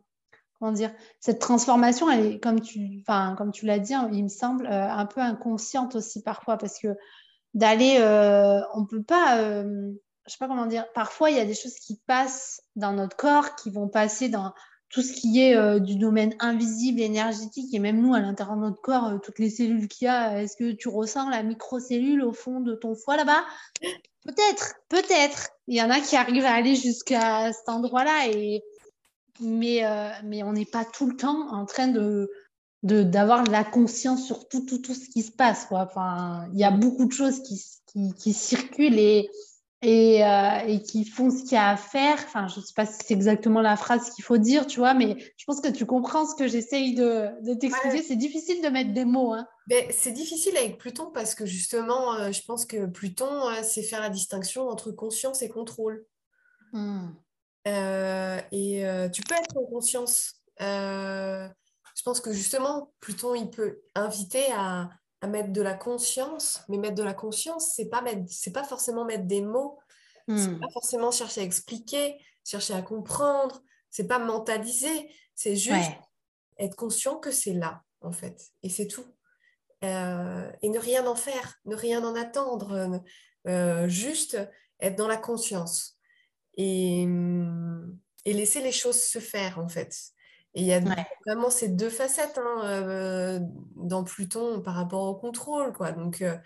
comment 0.59 0.71
dire, 0.71 0.91
cette 1.19 1.39
transformation, 1.39 2.09
elle 2.09 2.39
comme 2.39 2.61
tu, 2.61 3.01
enfin, 3.01 3.35
comme 3.37 3.51
tu 3.51 3.65
l'as 3.65 3.79
dit, 3.79 3.93
hein, 3.93 4.09
il 4.11 4.23
me 4.23 4.29
semble 4.29 4.67
un 4.67 5.05
peu 5.05 5.21
inconsciente 5.21 5.95
aussi 5.95 6.21
parfois 6.21 6.57
parce 6.57 6.79
que 6.79 6.95
d'aller, 7.53 7.97
euh, 7.99 8.61
on 8.73 8.85
peut 8.85 9.03
pas, 9.03 9.39
euh, 9.39 9.91
je 10.25 10.31
sais 10.31 10.37
pas 10.39 10.47
comment 10.47 10.65
dire, 10.65 10.85
parfois 10.93 11.29
il 11.29 11.37
y 11.37 11.39
a 11.39 11.45
des 11.45 11.53
choses 11.53 11.75
qui 11.75 11.99
passent 12.07 12.61
dans 12.75 12.93
notre 12.93 13.15
corps, 13.15 13.55
qui 13.55 13.69
vont 13.69 13.87
passer 13.87 14.29
dans 14.29 14.53
tout 14.93 15.01
ce 15.01 15.11
qui 15.11 15.41
est 15.41 15.55
euh, 15.55 15.79
du 15.79 15.95
domaine 15.95 16.35
invisible, 16.39 17.01
énergétique, 17.01 17.73
et 17.73 17.79
même 17.79 17.99
nous, 17.99 18.13
à 18.13 18.19
l'intérieur 18.19 18.55
de 18.55 18.61
notre 18.61 18.79
corps, 18.79 19.07
euh, 19.07 19.17
toutes 19.17 19.39
les 19.39 19.49
cellules 19.49 19.87
qu'il 19.87 20.05
y 20.05 20.07
a, 20.07 20.43
est-ce 20.43 20.55
que 20.55 20.71
tu 20.71 20.87
ressens 20.87 21.31
la 21.31 21.41
microcellule 21.41 22.21
au 22.21 22.31
fond 22.31 22.59
de 22.59 22.75
ton 22.75 22.93
foie 22.93 23.17
là-bas? 23.17 23.43
Peut-être, 24.23 24.75
peut-être. 24.89 25.49
Il 25.67 25.75
y 25.75 25.81
en 25.81 25.89
a 25.89 25.99
qui 25.99 26.15
arrivent 26.15 26.45
à 26.45 26.53
aller 26.53 26.75
jusqu'à 26.75 27.51
cet 27.51 27.67
endroit-là, 27.69 28.27
mais, 29.39 29.83
euh, 29.83 30.11
on 30.45 30.53
n'est 30.53 30.65
pas 30.65 30.85
tout 30.85 31.07
le 31.07 31.17
temps 31.17 31.51
en 31.51 31.65
train 31.65 31.87
de, 31.87 32.29
d'avoir 32.83 33.45
la 33.45 33.63
conscience 33.63 34.23
sur 34.23 34.47
tout, 34.47 34.63
tout, 34.63 34.93
ce 34.93 35.09
qui 35.09 35.23
se 35.23 35.31
passe. 35.31 35.67
Il 36.53 36.59
y 36.59 36.63
a 36.63 36.71
beaucoup 36.71 37.05
de 37.05 37.11
choses 37.11 37.41
qui, 37.41 37.59
qui, 37.87 38.13
qui 38.13 38.31
circulent 38.31 38.99
et, 38.99 39.27
et, 39.84 40.26
euh, 40.26 40.60
et, 40.65 40.81
qui 40.81 41.05
font 41.05 41.30
ce 41.30 41.43
qu'il 41.43 41.53
y 41.53 41.57
a 41.57 41.69
à 41.69 41.77
faire. 41.77 42.15
Enfin, 42.26 42.47
je 42.47 42.60
ne 42.60 42.65
sais 42.65 42.73
pas 42.73 42.85
si 42.85 42.93
c'est 43.05 43.14
exactement 43.14 43.61
la 43.61 43.76
phrase 43.76 44.10
qu'il 44.11 44.23
faut 44.23 44.38
dire, 44.38 44.65
tu 44.65 44.80
vois, 44.80 44.93
mais 44.93 45.18
je 45.38 45.45
pense 45.45 45.61
que 45.61 45.68
tu 45.68 45.85
comprends 45.85 46.26
ce 46.26 46.35
que 46.35 46.47
j'essaye 46.47 46.95
de, 46.95 47.30
de 47.41 47.53
t'expliquer. 47.53 48.01
C'est 48.01 48.15
difficile 48.15 48.64
de 48.64 48.69
mettre 48.69 48.93
des 48.93 49.05
mots. 49.05 49.34
Hein. 49.34 49.45
c'est 49.91 50.14
difficile 50.14 50.55
avec 50.57 50.77
Pluton 50.77 51.11
parce 51.14 51.35
que 51.35 51.45
justement, 51.45 52.15
euh, 52.15 52.31
je 52.31 52.41
pense 52.43 52.65
que 52.65 52.85
Pluton, 52.85 53.49
euh, 53.49 53.61
c'est 53.61 53.84
faire 53.84 54.01
la 54.01 54.10
distinction 54.10 54.69
entre 54.69 54.91
conscience 54.91 55.41
et 55.41 55.49
contrôle. 55.49 56.05
Hmm. 56.72 57.10
et 57.65 58.84
tu 59.14 59.22
peux 59.22 59.35
être 59.35 59.57
en 59.57 59.65
conscience 59.65 60.41
je 61.95 62.01
pense 62.03 62.19
que 62.19 62.34
justement, 62.34 62.91
Pluton, 62.99 63.35
il 63.35 63.49
peut 63.49 63.81
inviter 63.95 64.45
à, 64.53 64.89
mettre 65.27 65.51
de 65.51 65.61
la 65.61 65.73
conscience, 65.73 66.63
mais 66.69 66.77
mettre 66.77 66.95
de 66.95 67.03
la 67.03 67.13
conscience, 67.13 67.73
c'est 67.75 67.89
pas 67.89 68.03
c'est 68.27 68.51
pas 68.51 68.63
forcément 68.63 69.05
mettre 69.05 69.25
des 69.25 69.41
mots, 69.41 69.79
c'est 70.27 70.49
hmm. 70.49 70.59
pas 70.59 70.69
forcément 70.73 71.11
chercher 71.11 71.41
à 71.41 71.43
expliquer, 71.43 72.17
chercher 72.43 72.73
à 72.73 72.81
comprendre, 72.81 73.61
c'est 73.89 74.07
pas 74.07 74.19
mentaliser, 74.19 75.09
c'est 75.35 75.55
juste 75.55 75.91
être 76.57 76.75
conscient 76.75 77.17
que 77.17 77.31
c'est 77.31 77.53
là, 77.53 77.83
en 78.01 78.11
fait, 78.11 78.51
et 78.63 78.69
c'est 78.69 78.87
tout. 78.87 79.05
Euh, 79.83 80.49
et 80.61 80.69
ne 80.69 80.79
rien 80.79 81.05
en 81.07 81.15
faire, 81.15 81.55
ne 81.65 81.75
rien 81.75 82.03
en 82.05 82.15
attendre, 82.15 83.01
euh, 83.47 83.87
juste 83.89 84.37
être 84.79 84.95
dans 84.95 85.07
la 85.07 85.17
conscience 85.17 85.97
et, 86.55 87.07
et 88.25 88.33
laisser 88.33 88.61
les 88.61 88.71
choses 88.71 89.01
se 89.01 89.19
faire, 89.19 89.59
en 89.59 89.67
fait. 89.67 89.93
Et 90.55 90.61
il 90.61 90.67
y 90.67 90.73
a 90.73 90.81
vraiment 91.25 91.49
ces 91.49 91.69
deux 91.69 91.89
facettes 91.89 92.38
hein, 92.38 92.61
euh, 92.63 93.39
dans 93.75 94.03
Pluton 94.03 94.61
par 94.61 94.75
rapport 94.75 95.03
au 95.03 95.15
contrôle. 95.15 95.73
Quoi. 95.73 95.91
Donc, 95.93 96.21
euh, 96.21 96.38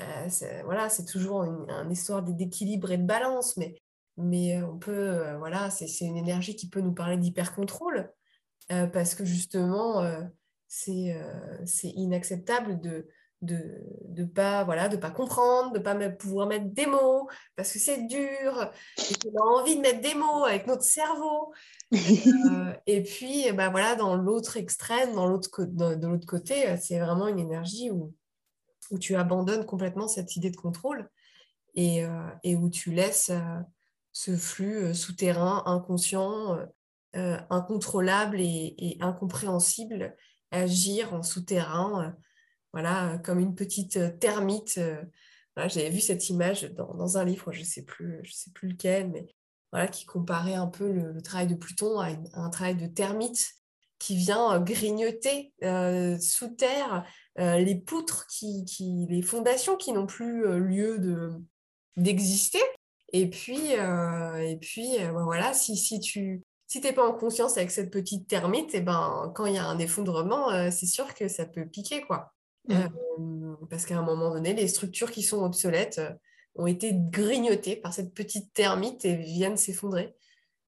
euh, 0.00 0.28
voilà, 0.64 0.88
c'est 0.90 1.06
toujours 1.06 1.44
une, 1.44 1.90
histoire 1.90 2.22
d'équilibre 2.22 2.90
et 2.90 2.98
de 2.98 3.06
balance, 3.06 3.56
mais, 3.56 3.80
mais 4.18 4.62
on 4.62 4.78
peut, 4.78 5.34
voilà, 5.38 5.70
c'est 5.70 6.04
une 6.04 6.18
énergie 6.18 6.54
qui 6.54 6.68
peut 6.68 6.80
nous 6.80 6.92
parler 6.92 7.16
d'hyper-contrôle, 7.16 8.12
parce 8.68 9.14
que 9.14 9.24
justement, 9.24 10.04
c'est 10.66 11.14
inacceptable 11.82 12.80
de 12.80 13.08
de 13.42 13.82
ne 14.16 14.24
pas 14.24 14.64
voilà 14.64 14.88
de 14.88 14.96
pas 14.96 15.10
comprendre 15.10 15.72
de 15.72 15.78
pas 15.78 15.94
pouvoir 16.10 16.46
mettre 16.46 16.72
des 16.72 16.86
mots 16.86 17.28
parce 17.54 17.72
que 17.72 17.78
c'est 17.78 18.06
dur 18.06 18.70
et 18.98 19.14
qu'on 19.14 19.38
a 19.38 19.60
envie 19.60 19.76
de 19.76 19.82
mettre 19.82 20.00
des 20.00 20.14
mots 20.14 20.44
avec 20.44 20.66
notre 20.66 20.82
cerveau. 20.82 21.52
Euh, 21.92 22.72
et 22.86 23.04
puis 23.04 23.52
bah 23.52 23.68
voilà 23.68 23.94
dans 23.94 24.16
l'autre 24.16 24.56
extrême 24.56 25.14
dans 25.14 25.28
l'autre 25.28 25.64
de 25.64 26.06
l'autre 26.06 26.26
côté 26.26 26.68
euh, 26.68 26.76
c'est 26.80 26.98
vraiment 26.98 27.28
une 27.28 27.38
énergie 27.38 27.92
où 27.92 28.12
où 28.90 28.98
tu 28.98 29.14
abandonnes 29.14 29.64
complètement 29.64 30.08
cette 30.08 30.34
idée 30.34 30.50
de 30.50 30.56
contrôle 30.56 31.08
et, 31.76 32.04
euh, 32.04 32.28
et 32.42 32.56
où 32.56 32.70
tu 32.70 32.90
laisses 32.90 33.30
ce 34.12 34.36
flux 34.36 34.94
souterrain 34.94 35.62
inconscient 35.66 36.58
incontrôlable 37.14 38.40
et, 38.40 38.74
et, 38.78 38.98
incompréhensible 39.00 40.16
agir 40.50 41.14
en 41.14 41.22
souterrain 41.22 42.16
voilà, 42.76 43.16
comme 43.24 43.40
une 43.40 43.54
petite 43.54 43.96
euh, 43.96 44.10
termite. 44.10 44.76
Euh, 44.76 45.02
j'avais 45.56 45.88
vu 45.88 46.00
cette 46.00 46.28
image 46.28 46.64
dans, 46.74 47.16
un 47.16 47.24
livre, 47.24 47.50
je 47.50 47.60
ne 47.60 47.64
sais, 47.64 47.82
plus, 47.82 48.20
je 48.22 48.34
sais 48.34 48.50
plus 48.50 48.68
lequel, 48.68 49.08
mais 49.08 49.26
voilà, 49.72 49.88
qui 49.88 50.04
comparait 50.04 50.56
un 50.56 50.66
peu 50.66 50.92
le, 50.92 51.22
travail 51.22 51.46
de 51.46 51.54
Pluton 51.54 51.98
à, 51.98 52.10
un 52.34 52.50
travail 52.50 52.76
de 52.76 52.86
termite 52.86 53.54
qui 53.98 54.14
vient 54.14 54.52
euh, 54.52 54.58
grignoter 54.58 55.54
sous 56.20 56.48
terre 56.48 57.06
les 57.38 57.76
poutres, 57.76 58.26
qui, 58.26 58.66
les 59.08 59.22
fondations 59.22 59.76
qui 59.76 59.92
n'ont 59.92 60.06
plus 60.06 60.46
lieu 60.58 60.98
de, 60.98 61.32
d'exister. 61.96 62.60
Et 63.14 63.30
puis, 63.30 63.70
et 63.70 64.58
puis 64.60 64.98
ben 64.98 65.24
voilà, 65.24 65.54
si, 65.54 65.78
si 65.78 65.98
tu 66.00 66.42
si 66.66 66.80
pas 66.80 67.08
en 67.08 67.14
conscience 67.14 67.56
avec 67.56 67.70
cette 67.70 67.90
petite 67.90 68.28
termite, 68.28 68.74
et 68.74 68.78
eh 68.78 68.80
ben, 68.82 69.32
quand 69.34 69.46
il 69.46 69.54
y 69.54 69.58
a 69.58 69.64
un 69.64 69.78
effondrement, 69.78 70.70
c'est 70.70 70.86
sûr 70.86 71.14
que 71.14 71.28
ça 71.28 71.46
peut 71.46 71.64
piquer. 71.64 72.02
quoi. 72.02 72.35
Mmh. 72.68 72.74
Euh, 72.74 73.56
parce 73.70 73.86
qu'à 73.86 73.98
un 73.98 74.02
moment 74.02 74.30
donné, 74.30 74.52
les 74.54 74.68
structures 74.68 75.10
qui 75.10 75.22
sont 75.22 75.42
obsolètes 75.44 75.98
euh, 75.98 76.10
ont 76.54 76.66
été 76.66 76.92
grignotées 76.94 77.76
par 77.76 77.92
cette 77.92 78.14
petite 78.14 78.52
termite 78.52 79.04
et 79.04 79.16
viennent 79.16 79.56
s'effondrer 79.56 80.16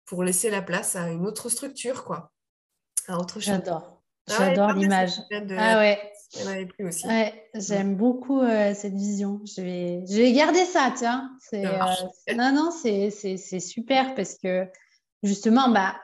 pour 0.06 0.24
laisser 0.24 0.50
la 0.50 0.62
place 0.62 0.96
à 0.96 1.10
une 1.10 1.26
autre 1.26 1.50
structure, 1.50 2.04
quoi. 2.04 2.32
À 3.08 3.18
autre 3.18 3.36
chose. 3.36 3.46
J'adore. 3.46 4.02
Ah 4.30 4.34
J'adore 4.38 4.74
l'image. 4.74 5.14
Ah 5.58 5.78
ouais. 5.78 6.66
plus 6.66 6.88
aussi. 6.88 7.08
j'aime 7.56 7.96
beaucoup 7.96 8.42
euh, 8.42 8.74
cette 8.74 8.94
vision. 8.94 9.42
Je 9.46 9.62
vais, 9.62 10.06
je 10.08 10.18
vais 10.18 10.32
garder 10.34 10.66
ça, 10.66 10.94
tiens. 10.96 11.32
C'est, 11.40 11.66
euh, 11.66 12.36
non, 12.36 12.52
non, 12.54 12.72
c'est, 12.72 13.10
super 13.60 14.16
parce 14.16 14.36
que 14.36 14.68
justement, 15.24 15.70
bah, 15.70 15.96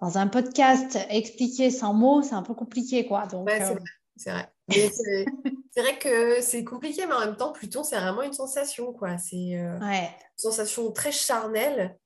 dans 0.00 0.18
un 0.18 0.26
podcast, 0.26 0.98
expliquer 1.08 1.70
sans 1.70 1.94
mots, 1.94 2.22
c'est 2.22 2.34
un 2.34 2.42
peu 2.42 2.54
compliqué, 2.54 3.06
quoi. 3.06 3.26
Donc, 3.26 3.48
c'est, 4.16 4.30
vrai. 4.30 4.48
C'est, 4.70 5.24
vrai. 5.76 5.98
que 5.98 6.40
c'est 6.40 6.64
compliqué, 6.64 7.06
mais 7.06 7.14
en 7.14 7.20
même 7.20 7.36
temps, 7.36 7.52
Pluton, 7.52 7.84
c'est 7.84 7.98
vraiment 7.98 8.22
une 8.22 8.32
sensation, 8.32 8.92
quoi. 8.92 9.18
C'est 9.18 9.36
une 9.36 10.08
sensation 10.36 10.90
très 10.92 11.12
charnelle 11.12 11.98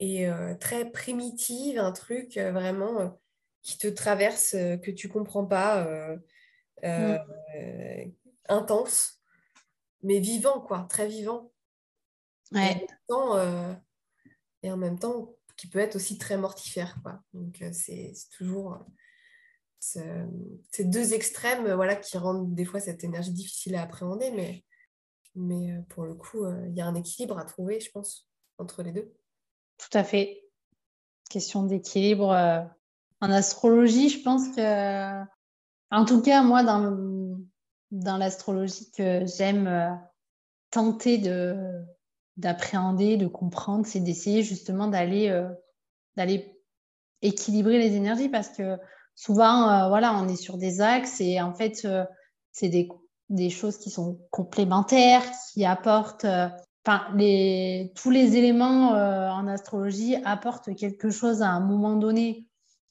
et 0.00 0.28
très 0.60 0.90
primitive, 0.90 1.78
un 1.78 1.92
truc 1.92 2.38
vraiment 2.38 3.18
qui 3.62 3.78
te 3.78 3.88
traverse, 3.88 4.52
que 4.52 4.90
tu 4.90 5.08
comprends 5.08 5.46
pas, 5.46 5.86
mm. 6.82 7.18
intense, 8.48 9.20
mais 10.02 10.20
vivant, 10.20 10.60
quoi, 10.60 10.86
très 10.88 11.06
vivant. 11.06 11.52
Et, 12.54 12.86
en 14.70 14.76
même 14.76 14.98
temps, 14.98 15.34
qui 15.56 15.68
peut 15.68 15.78
être 15.78 15.96
aussi 15.96 16.18
très 16.18 16.36
mortifère, 16.36 16.96
quoi. 17.02 17.20
Donc 17.32 17.62
c'est 17.72 18.12
toujours 18.36 18.84
ces 20.70 20.84
deux 20.84 21.14
extrêmes, 21.14 21.72
voilà, 21.72 21.96
qui 21.96 22.16
rendent 22.18 22.54
des 22.54 22.64
fois 22.64 22.80
cette 22.80 23.04
énergie 23.04 23.32
difficile 23.32 23.76
à 23.76 23.82
appréhender, 23.82 24.30
mais 24.32 24.64
mais 25.36 25.82
pour 25.88 26.04
le 26.04 26.14
coup, 26.14 26.46
il 26.68 26.74
y 26.74 26.80
a 26.80 26.86
un 26.86 26.94
équilibre 26.94 27.38
à 27.38 27.44
trouver, 27.44 27.80
je 27.80 27.90
pense, 27.90 28.28
entre 28.58 28.82
les 28.82 28.92
deux. 28.92 29.12
Tout 29.78 29.98
à 29.98 30.04
fait. 30.04 30.44
Question 31.30 31.64
d'équilibre. 31.64 32.30
Euh, 32.32 32.60
en 33.20 33.30
astrologie, 33.30 34.08
je 34.08 34.22
pense 34.22 34.48
que, 34.54 35.22
en 35.90 36.04
tout 36.04 36.22
cas, 36.22 36.42
moi, 36.42 36.62
dans, 36.62 37.38
dans 37.90 38.16
l'astrologie 38.16 38.90
que 38.90 39.24
j'aime 39.26 39.66
euh, 39.66 39.90
tenter 40.70 41.18
de, 41.18 41.56
d'appréhender, 42.36 43.16
de 43.16 43.26
comprendre, 43.26 43.86
c'est 43.86 44.00
d'essayer 44.00 44.42
justement 44.42 44.88
d'aller, 44.88 45.30
euh, 45.30 45.48
d'aller 46.16 46.60
équilibrer 47.22 47.78
les 47.78 47.96
énergies 47.96 48.28
parce 48.28 48.50
que 48.50 48.78
souvent, 49.14 49.88
voilà, 49.88 50.14
on 50.14 50.28
est 50.28 50.36
sur 50.36 50.56
des 50.58 50.80
axes 50.80 51.20
et 51.20 51.40
en 51.40 51.54
fait, 51.54 51.86
c'est 52.52 52.68
des, 52.68 52.88
des, 53.30 53.50
choses 53.50 53.78
qui 53.78 53.90
sont 53.90 54.18
complémentaires, 54.30 55.22
qui 55.52 55.64
apportent 55.64 56.26
enfin, 56.86 57.04
les, 57.16 57.92
tous 57.94 58.10
les 58.10 58.36
éléments 58.36 58.94
euh, 58.94 59.28
en 59.28 59.46
astrologie 59.46 60.16
apportent 60.24 60.74
quelque 60.74 61.10
chose 61.10 61.42
à 61.42 61.48
un 61.48 61.60
moment 61.60 61.96
donné. 61.96 62.46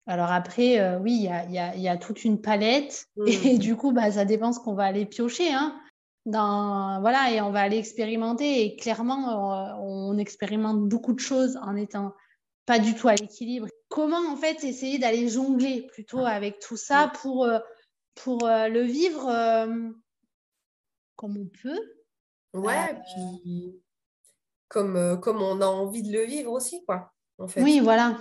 Alors 0.06 0.32
après, 0.32 0.80
euh, 0.80 1.00
oui, 1.00 1.14
il 1.14 1.24
y 1.24 1.30
a, 1.30 1.46
y, 1.50 1.60
a, 1.60 1.76
y 1.76 1.88
a, 1.88 1.98
toute 1.98 2.24
une 2.24 2.42
palette 2.42 3.06
mm. 3.18 3.28
et 3.46 3.58
du 3.58 3.76
coup, 3.76 3.92
bah, 3.92 4.12
ça 4.12 4.26
dépend 4.26 4.52
ce 4.52 4.60
qu'on 4.60 4.74
va 4.74 4.86
aller 4.86 5.06
piocher. 5.06 5.54
Hein. 5.54 5.80
Dans, 6.26 7.02
voilà, 7.02 7.32
et 7.32 7.42
on 7.42 7.52
va 7.52 7.62
aller 7.62 7.78
expérimenter. 7.78 8.64
Et 8.64 8.76
clairement, 8.76 9.30
euh, 9.54 9.74
on, 9.82 10.18
expérimente 10.18 10.88
beaucoup 10.88 11.14
de 11.14 11.20
choses 11.20 11.58
en 11.62 11.76
étant 11.76 12.14
pas 12.66 12.80
du 12.80 12.96
tout 12.96 13.08
à 13.08 13.16
l'équilibre. 13.16 13.68
Comment 13.90 14.32
en 14.32 14.36
fait 14.36 14.64
essayer 14.64 15.00
d'aller 15.00 15.30
jongler 15.30 15.88
plutôt 15.88 16.26
avec 16.26 16.60
tout 16.60 16.78
ça 16.78 17.12
pour, 17.22 17.48
pour 18.16 18.48
le 18.48 18.82
vivre 18.82 19.30
comme 21.16 21.38
on 21.38 21.48
peut? 21.62 21.80
Ouais, 22.54 22.96
puis 23.16 23.82
comme, 24.74 24.96
euh, 24.96 25.16
comme 25.16 25.42
on 25.42 25.62
a 25.62 25.68
envie 25.68 26.02
de 26.02 26.12
le 26.12 26.26
vivre 26.26 26.52
aussi, 26.52 26.84
quoi. 26.86 27.14
En 27.38 27.48
fait. 27.48 27.62
Oui, 27.62 27.80
voilà. 27.80 28.18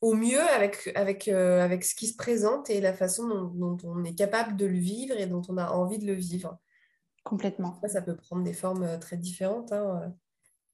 Au 0.00 0.14
mieux 0.14 0.40
avec, 0.40 0.90
avec, 0.94 1.28
euh, 1.28 1.62
avec 1.62 1.84
ce 1.84 1.94
qui 1.94 2.08
se 2.08 2.16
présente 2.16 2.68
et 2.70 2.80
la 2.80 2.92
façon 2.92 3.26
dont, 3.54 3.76
on 3.84 4.04
est 4.04 4.14
capable 4.14 4.56
de 4.56 4.66
le 4.66 4.78
vivre 4.78 5.16
et 5.16 5.26
dont 5.26 5.42
on 5.48 5.56
a 5.56 5.70
envie 5.70 5.98
de 5.98 6.06
le 6.06 6.14
vivre. 6.14 6.58
Complètement. 7.24 7.80
Ça, 7.86 8.02
peut 8.02 8.16
prendre 8.16 8.42
des 8.42 8.52
formes 8.52 8.82
euh, 8.82 8.98
très 8.98 9.16
différentes. 9.16 9.72
Hein. 9.72 10.12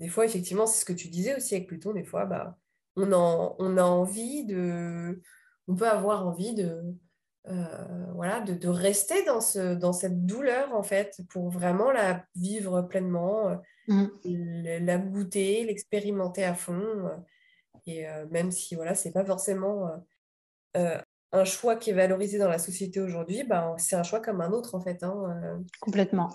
Des 0.01 0.09
fois, 0.09 0.25
effectivement, 0.25 0.67
c'est 0.67 0.81
ce 0.81 0.85
que 0.85 0.93
tu 0.93 1.09
disais 1.09 1.37
aussi 1.37 1.55
avec 1.55 1.69
Pluton, 1.69 1.93
des 1.93 2.05
fois, 2.05 2.25
bah, 2.25 2.59
on, 2.97 3.55
on 3.59 3.77
a 3.77 3.83
envie 3.83 4.45
de... 4.45 5.21
On 5.69 5.77
peut 5.77 5.89
avoir 5.89 6.27
envie 6.27 6.55
de, 6.55 6.83
voilà, 8.15 8.41
de, 8.41 8.55
de, 8.55 8.69
rester 8.69 9.25
dans, 9.25 9.41
ce, 9.41 9.75
dans 9.75 9.93
cette 9.93 10.27
douleur, 10.27 10.75
en 10.75 10.83
fait, 10.83 11.21
pour 11.31 11.51
vraiment 11.51 11.93
la 11.93 12.25
vivre 12.35 12.83
pleinement, 12.83 13.57
Mm. 13.89 14.07
la 14.25 14.99
goûter, 14.99 15.65
l'expérimenter 15.65 16.45
à 16.45 16.55
fond. 16.55 16.81
Euh, 16.81 17.17
et 17.87 18.09
euh, 18.09 18.27
même 18.31 18.51
si 18.51 18.75
voilà, 18.75 18.95
c'est 18.95 19.13
pas 19.13 19.25
forcément 19.25 19.91
euh, 20.77 20.99
un 21.33 21.45
choix 21.45 21.77
qui 21.77 21.91
est 21.91 21.95
valorisé 21.95 22.39
dans 22.39 22.49
la 22.49 22.59
société 22.59 23.01
aujourd'hui, 23.01 23.43
bah, 23.45 23.75
c'est 23.79 23.97
un 23.97 24.03
choix 24.03 24.21
comme 24.21 24.41
un 24.41 24.53
autre 24.53 24.75
en 24.75 24.81
fait. 24.81 25.03
Hein, 25.03 25.63
Complètement. 25.81 26.31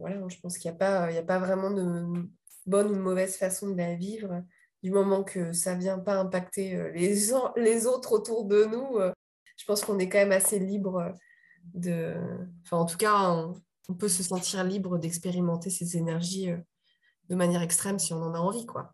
voilà, 0.00 0.20
je 0.28 0.38
pense 0.40 0.58
qu'il 0.58 0.70
n'y 0.70 0.76
a, 0.76 0.78
pas, 0.78 1.04
a 1.04 1.22
pas 1.22 1.38
vraiment 1.38 1.70
de 1.70 2.04
bonne 2.66 2.90
ou 2.90 2.94
de 2.94 3.00
mauvaise 3.00 3.36
façon 3.36 3.70
de 3.70 3.76
la 3.76 3.94
vivre. 3.94 4.42
Du 4.82 4.90
moment 4.90 5.24
que 5.24 5.52
ça 5.52 5.74
ne 5.74 5.80
vient 5.80 5.98
pas 5.98 6.16
impacter 6.16 6.92
les, 6.94 7.14
les 7.56 7.86
autres 7.86 8.12
autour 8.12 8.44
de 8.44 8.64
nous, 8.64 8.98
je 9.56 9.64
pense 9.64 9.84
qu'on 9.84 9.98
est 9.98 10.08
quand 10.08 10.18
même 10.18 10.32
assez 10.32 10.58
libre 10.58 11.12
de. 11.74 12.14
Enfin, 12.62 12.78
en 12.78 12.86
tout 12.86 12.96
cas, 12.96 13.48
on 13.88 13.94
peut 13.94 14.08
se 14.08 14.22
sentir 14.22 14.62
libre 14.64 14.98
d'expérimenter 14.98 15.70
ces 15.70 15.96
énergies 15.96 16.50
euh, 16.50 16.58
de 17.28 17.34
manière 17.34 17.62
extrême 17.62 17.98
si 17.98 18.12
on 18.12 18.22
en 18.22 18.34
a 18.34 18.38
envie, 18.38 18.66
quoi. 18.66 18.92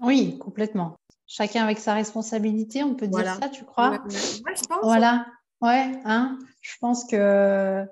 Oui, 0.00 0.38
complètement. 0.38 0.96
Chacun 1.26 1.64
avec 1.64 1.78
sa 1.78 1.94
responsabilité, 1.94 2.82
on 2.82 2.94
peut 2.94 3.08
dire 3.08 3.38
ça, 3.40 3.48
tu 3.48 3.64
crois? 3.64 3.90
Ouais, 3.90 3.98
je 4.06 4.64
pense. 4.66 4.82
Voilà, 4.82 5.26
ouais, 5.60 5.92
hein 6.04 6.38
je 6.60 6.72
pense 6.80 7.04
que 7.04 7.84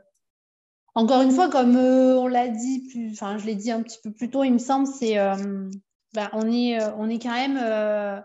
encore 0.95 1.23
une 1.23 1.31
fois, 1.31 1.49
comme 1.49 1.77
euh, 1.77 2.17
on 2.17 2.27
l'a 2.27 2.49
dit, 2.49 2.87
plus, 2.91 3.13
enfin, 3.13 3.39
je 3.39 3.47
l'ai 3.47 3.55
dit 3.55 3.71
un 3.71 3.83
petit 3.83 3.99
peu 4.03 4.11
plus 4.11 4.31
tôt, 4.31 4.45
il 4.45 4.53
me 4.53 4.59
semble, 4.59 4.87
c'est, 4.87 5.19
euh, 5.19 5.71
bah, 6.15 6.31
on 6.33 6.51
est, 6.51 6.83
on 6.99 7.09
est 7.09 7.19
quand 7.19 7.35
même 7.35 8.23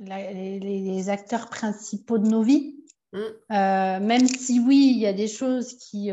les, 0.00 1.08
acteurs 1.08 1.48
principaux 1.48 2.18
de 2.18 2.28
nos 2.28 2.42
vies. 2.42 2.76
Mm. 3.12 4.06
même 4.06 4.28
si 4.28 4.60
oui, 4.60 4.92
il 4.94 4.98
y 5.00 5.06
a 5.06 5.12
des 5.12 5.26
choses 5.26 5.74
qui 5.78 6.12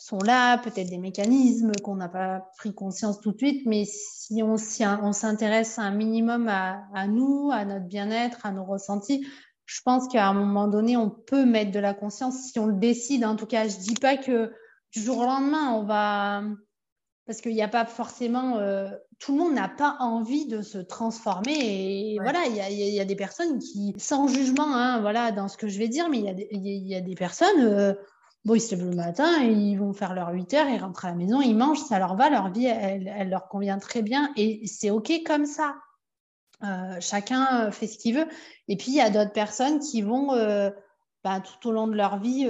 sont 0.00 0.18
là, 0.18 0.56
peut-être 0.56 0.88
des 0.88 0.98
mécanismes 0.98 1.72
qu'on 1.84 1.96
n'a 1.96 2.08
pas 2.08 2.50
pris 2.56 2.74
conscience 2.74 3.20
tout 3.20 3.32
de 3.32 3.36
suite, 3.36 3.66
mais 3.66 3.84
si 3.84 4.42
on, 4.42 4.56
on 5.02 5.12
s'intéresse 5.12 5.78
un 5.78 5.90
minimum 5.90 6.48
à, 6.48 7.06
nous, 7.06 7.50
à 7.52 7.66
notre 7.66 7.84
bien-être, 7.84 8.46
à 8.46 8.50
nos 8.50 8.64
ressentis, 8.64 9.26
je 9.66 9.80
pense 9.84 10.08
qu'à 10.08 10.26
un 10.26 10.32
moment 10.32 10.68
donné, 10.68 10.96
on 10.96 11.10
peut 11.10 11.44
mettre 11.44 11.70
de 11.70 11.78
la 11.78 11.92
conscience 11.92 12.50
si 12.50 12.58
on 12.58 12.66
le 12.66 12.78
décide. 12.78 13.26
En 13.26 13.36
tout 13.36 13.44
cas, 13.44 13.68
je 13.68 13.76
ne 13.76 13.82
dis 13.82 13.94
pas 13.94 14.16
que 14.16 14.50
du 14.92 15.02
jour 15.02 15.18
au 15.18 15.24
lendemain, 15.24 15.74
on 15.74 15.84
va... 15.84 16.44
Parce 17.30 17.42
qu'il 17.42 17.54
n'y 17.54 17.62
a 17.62 17.68
pas 17.68 17.84
forcément... 17.84 18.58
Euh, 18.58 18.90
tout 19.20 19.30
le 19.30 19.38
monde 19.38 19.54
n'a 19.54 19.68
pas 19.68 19.98
envie 20.00 20.46
de 20.46 20.62
se 20.62 20.78
transformer. 20.78 21.52
Et 21.52 22.18
voilà, 22.20 22.40
il 22.46 22.56
y, 22.56 22.98
a, 22.98 23.04
des 23.04 23.14
personnes 23.14 23.60
qui, 23.60 23.94
sans 23.98 24.26
jugement, 24.26 24.74
hein, 24.74 25.00
voilà, 25.00 25.30
dans 25.30 25.46
ce 25.46 25.56
que 25.56 25.68
je 25.68 25.78
vais 25.78 25.86
dire, 25.86 26.08
mais 26.08 26.18
il 26.18 26.88
y, 26.88 26.94
a 26.96 27.00
des 27.00 27.14
personnes... 27.14 27.60
Euh, 27.60 27.94
Bon, 28.44 28.54
ils 28.54 28.60
se 28.60 28.74
lèvent 28.74 28.88
le 28.88 28.96
matin, 28.96 29.42
ils 29.42 29.76
vont 29.76 29.92
faire 29.92 30.14
leurs 30.14 30.30
8 30.30 30.54
heures, 30.54 30.66
ils 30.66 30.78
rentrent 30.78 31.04
à 31.04 31.10
la 31.10 31.14
maison, 31.14 31.42
ils 31.42 31.54
mangent, 31.54 31.82
ça 31.82 31.98
leur 31.98 32.16
va, 32.16 32.30
leur 32.30 32.50
vie, 32.50 32.64
elle, 32.64 33.28
leur 33.28 33.48
convient 33.48 33.78
très 33.78 34.00
bien 34.00 34.32
et 34.34 34.66
c'est 34.66 34.88
OK 34.88 35.12
comme 35.26 35.44
ça. 35.44 35.76
Euh, 36.64 36.96
chacun 37.00 37.70
fait 37.70 37.86
ce 37.86 37.98
qu'il 37.98 38.16
veut. 38.16 38.26
Et 38.66 38.78
puis, 38.78 38.92
il 38.92 38.94
y 38.94 39.02
a 39.02 39.10
d'autres 39.10 39.34
personnes 39.34 39.78
qui 39.78 40.00
vont, 40.00 40.28
bah, 41.22 41.40
tout 41.40 41.68
au 41.68 41.72
long 41.72 41.86
de 41.86 41.94
leur 41.94 42.18
vie, 42.18 42.48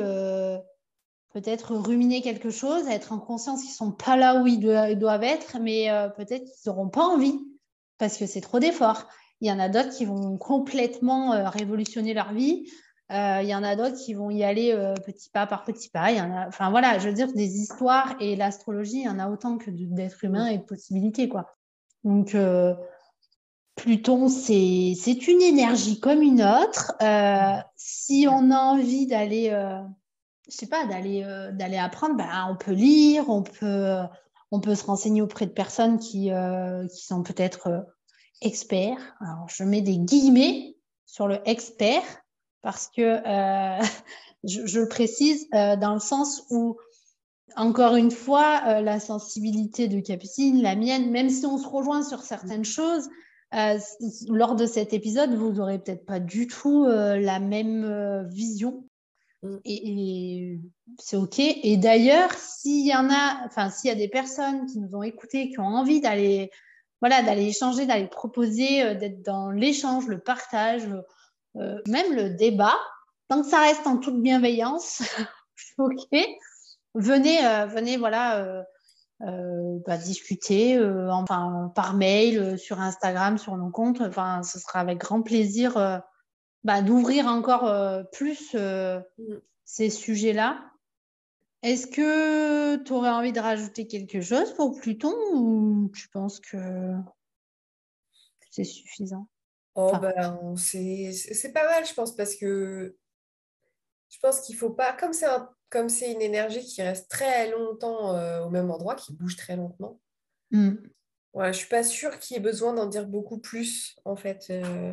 peut-être 1.33 1.75
ruminer 1.75 2.23
quelque 2.23 2.51
chose, 2.51 2.87
être 2.89 3.13
en 3.13 3.19
conscience 3.19 3.61
qu'ils 3.61 3.71
ne 3.71 3.75
sont 3.75 3.93
pas 3.93 4.17
là 4.17 4.43
où 4.43 4.47
ils, 4.47 4.59
doivent 4.59 5.23
être, 5.23 5.59
mais 5.61 5.89
peut-être 6.17 6.45
qu'ils 6.45 6.67
n'auront 6.67 6.89
pas 6.89 7.05
envie 7.05 7.39
parce 7.99 8.17
que 8.17 8.27
c'est 8.27 8.41
trop 8.41 8.59
d'efforts. 8.59 9.07
Il 9.41 9.49
y 9.49 9.53
en 9.53 9.59
a 9.59 9.69
d'autres 9.69 9.91
qui 9.91 10.05
vont 10.05 10.37
complètement 10.39 11.49
révolutionner 11.51 12.15
leur 12.15 12.33
vie. 12.33 12.67
Euh, 13.11 13.41
il 13.43 13.49
y 13.49 13.55
en 13.55 13.65
a 13.65 13.75
d'autres 13.75 13.97
qui 13.97 14.15
vont 14.15 14.31
y 14.31 14.45
aller 14.45 14.73
euh, 14.73 14.95
petit 14.95 15.31
pas 15.31 15.47
par 15.47 15.65
petit 15.65 15.89
pas. 15.89 16.11
Enfin 16.47 16.71
voilà, 16.71 16.99
je 16.99 17.09
veux 17.09 17.15
dire 17.15 17.33
des 17.33 17.57
histoires 17.57 18.15
et 18.21 18.37
l'astrologie, 18.37 18.99
il 18.99 19.05
y 19.05 19.09
en 19.09 19.19
a 19.19 19.29
autant 19.29 19.59
que 19.59 19.71
d'êtres 19.71 20.25
humains 20.25 20.47
et 20.47 20.59
de 20.59 20.63
possibilités 20.63 21.29
quoi. 21.29 21.57
Donc 22.05 22.37
euh, 22.37 22.73
Pluton, 23.75 24.29
c'est 24.29 25.27
une 25.27 25.43
énergie 25.43 25.99
comme 25.99 26.23
une 26.23 26.43
autre. 26.43 26.93
si 27.77 28.29
on 28.31 28.51
a 28.53 28.59
envie 28.59 29.07
d'aller, 29.07 29.51
je 30.51 30.57
sais 30.57 30.67
pas, 30.67 30.87
d'aller 30.87 31.23
d'aller 31.53 31.79
apprendre, 31.79 32.17
ben, 32.17 32.47
on 32.51 32.57
peut 32.57 32.73
lire, 32.73 33.29
on 33.29 33.43
peut 33.43 33.97
on 34.51 34.61
peut 34.61 34.75
se 34.75 34.85
renseigner 34.85 35.23
auprès 35.23 35.47
de 35.47 35.53
personnes 35.53 35.99
qui 35.99 36.31
qui 36.91 37.05
sont 37.07 37.23
peut-être 37.23 37.87
experts. 38.43 39.17
Alors 39.21 39.49
je 39.49 39.65
mets 39.65 39.83
des 39.83 39.99
guillemets 39.99 40.77
sur 41.07 41.27
le 41.27 41.39
expert 41.45 42.03
parce 42.63 42.89
que 42.89 43.03
euh, 43.03 43.85
je, 44.45 44.81
le 44.81 44.89
précise 44.89 45.47
euh, 45.55 45.77
dans 45.77 45.95
le 45.95 46.01
sens 46.01 46.45
où, 46.51 46.77
encore 47.57 47.97
une 47.97 48.11
fois, 48.11 48.63
euh, 48.67 48.81
la 48.81 49.01
sensibilité 49.01 49.89
de 49.89 50.01
Capucine, 50.01 50.63
la 50.63 50.77
mienne, 50.77 51.11
même 51.11 51.31
si 51.31 51.47
on 51.47 51.59
se 51.59 51.67
rejoint 51.67 52.03
sur 52.03 52.23
certaines 52.23 52.65
choses, 52.65 53.09
lors 54.29 54.55
de 54.55 54.65
cet 54.65 54.93
épisode, 54.93 55.35
vous 55.35 55.55
n'aurez 55.55 55.81
peut-être 55.81 56.07
pas 56.07 56.21
du 56.21 56.47
tout 56.47 56.85
la 56.87 57.41
même 57.41 58.29
vision. 58.29 58.85
Et, 59.65 60.59
c'est 60.99 61.17
OK. 61.17 61.39
Et 61.39 61.77
d'ailleurs, 61.77 62.33
s'il 62.33 62.87
y 62.87 62.95
en 62.95 63.09
a, 63.11 63.47
enfin, 63.47 63.71
s'il 63.71 63.89
y 63.89 63.93
a 63.93 63.97
des 63.97 64.09
personnes 64.09 64.67
qui 64.67 64.79
nous 64.79 64.95
ont 64.95 65.03
écoutés, 65.03 65.51
qui 65.51 65.59
ont 65.61 65.65
envie 65.65 66.01
d'aller, 66.01 66.51
voilà, 67.01 67.23
d'aller 67.23 67.47
échanger, 67.47 67.87
d'aller 67.87 68.09
proposer, 68.09 68.95
d'être 68.97 69.23
dans 69.23 69.51
l'échange, 69.51 70.07
le 70.09 70.19
partage, 70.19 70.87
même 71.55 72.15
le 72.15 72.31
débat, 72.31 72.77
tant 73.29 73.43
que 73.43 73.49
ça 73.49 73.61
reste 73.61 73.87
en 73.87 73.97
toute 73.97 74.21
bienveillance, 74.21 75.03
OK. 75.79 76.09
Venez, 76.95 77.39
venez, 77.69 77.97
voilà 77.97 78.65
euh, 79.23 79.79
bah, 79.87 79.99
discuter 79.99 80.79
euh, 80.79 81.13
enfin, 81.13 81.71
par 81.75 81.93
mail, 81.95 82.39
euh, 82.39 82.57
sur 82.57 82.81
Instagram, 82.81 83.37
sur 83.37 83.55
nos 83.57 83.69
comptes. 83.71 84.01
Enfin, 84.01 84.43
ce 84.43 84.59
sera 84.59 84.81
avec 84.81 84.99
grand 84.99 85.21
plaisir 85.21 86.03
bah, 86.65 86.83
d'ouvrir 86.83 87.27
encore 87.27 88.09
plus 88.13 88.55
mm. 88.55 89.03
ces 89.65 89.91
sujets-là. 89.91 90.71
Est-ce 91.63 91.87
que 91.87 92.77
tu 92.83 92.93
aurais 92.93 93.11
envie 93.11 93.33
de 93.33 93.41
rajouter 93.41 93.87
quelque 93.87 94.21
chose 94.23 94.55
pour 94.55 94.79
Pluton 94.81 95.15
ou 95.35 95.91
tu 95.95 96.09
penses 96.09 96.41
que 96.41 96.95
c'est 98.51 98.65
suffisant? 98.65 99.29
Oh 99.75 99.93
ben, 100.01 100.55
c'est 100.57 101.53
pas 101.53 101.65
mal, 101.65 101.87
je 101.87 101.95
pense, 101.95 102.17
parce 102.17 102.35
que 102.35 102.97
je 104.09 104.19
pense 104.21 104.41
qu'il 104.41 104.57
faut 104.57 104.71
pas, 104.71 104.93
comme 104.93 105.13
c'est 105.13 105.27
un 105.27 105.49
comme 105.71 105.89
c'est 105.89 106.13
une 106.13 106.21
énergie 106.21 106.65
qui 106.65 106.83
reste 106.83 107.09
très 107.09 107.49
longtemps 107.51 108.17
euh, 108.17 108.45
au 108.45 108.51
même 108.51 108.71
endroit, 108.71 108.97
qui 108.97 109.13
bouge 109.13 109.37
très 109.37 109.57
lentement, 109.57 110.01
mm. 110.51 110.75
ouais, 111.35 111.45
je 111.45 111.49
ne 111.49 111.53
suis 111.53 111.69
pas 111.69 111.85
sûre 111.85 112.19
qu'il 112.19 112.37
y 112.37 112.39
ait 112.39 112.43
besoin 112.43 112.75
d'en 112.75 112.87
dire 112.87 113.07
beaucoup 113.07 113.39
plus, 113.39 113.97
en 114.05 114.17
fait. 114.17 114.49
Euh, 114.51 114.93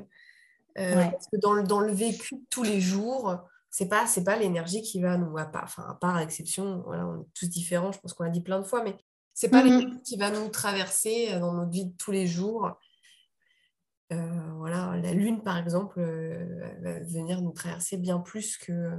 euh, 0.78 1.06
parce 1.10 1.28
que 1.28 1.38
dans 1.38 1.54
le, 1.54 1.64
dans 1.64 1.80
le 1.80 1.92
vécu 1.92 2.36
de 2.36 2.46
tous 2.50 2.64
les 2.64 2.80
jours, 2.80 3.38
c'est 3.70 3.90
pas 3.90 4.08
c'est 4.08 4.24
pas 4.24 4.38
l'énergie 4.38 4.82
qui 4.82 5.02
va 5.02 5.18
nous 5.18 5.38
à 5.38 5.46
part, 5.46 5.66
enfin 5.66 5.86
à 5.90 5.94
part 5.94 6.20
exception 6.20 6.82
voilà 6.86 7.06
on 7.06 7.22
est 7.22 7.28
tous 7.34 7.48
différents 7.48 7.92
je 7.92 8.00
pense 8.00 8.14
qu'on 8.14 8.24
l'a 8.24 8.30
dit 8.30 8.42
plein 8.42 8.60
de 8.60 8.64
fois 8.64 8.82
mais 8.84 8.96
c'est 9.34 9.50
pas 9.50 9.62
mm-hmm. 9.62 9.66
l'énergie 9.66 10.02
qui 10.04 10.18
va 10.18 10.32
nous 10.32 10.48
traverser 10.48 11.38
dans 11.40 11.54
notre 11.54 11.72
vie 11.72 11.86
de 11.86 11.94
tous 11.98 12.12
les 12.12 12.28
jours 12.28 12.72
voilà 14.10 14.96
la 14.96 15.14
lune 15.14 15.44
par 15.44 15.58
exemple 15.58 16.02
va 16.82 17.00
venir 17.02 17.42
nous 17.42 17.52
traverser 17.52 17.98
bien 17.98 18.20
plus 18.20 18.58
que 18.58 18.94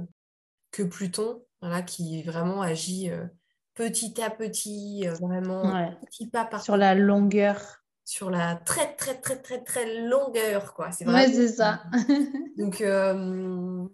que 0.71 0.83
Pluton 0.83 1.41
voilà, 1.61 1.81
qui 1.81 2.23
vraiment 2.23 2.61
agit 2.61 3.09
euh, 3.09 3.25
petit 3.73 4.21
à 4.21 4.29
petit, 4.29 5.07
euh, 5.07 5.13
vraiment 5.13 5.63
petit 6.05 6.27
pas 6.27 6.45
par 6.45 6.61
Sur 6.61 6.77
la 6.77 6.95
longueur. 6.95 7.78
Sur 8.09 8.29
la 8.31 8.55
très, 8.55 8.95
très, 8.95 9.19
très, 9.19 9.39
très, 9.39 9.63
très 9.63 10.01
longueur, 10.07 10.73
quoi. 10.73 10.91
C'est 10.91 11.05
vrai. 11.05 11.31
c'est 11.31 11.47
ça. 11.47 11.83
Donc, 12.57 12.81
euh, 12.81 13.87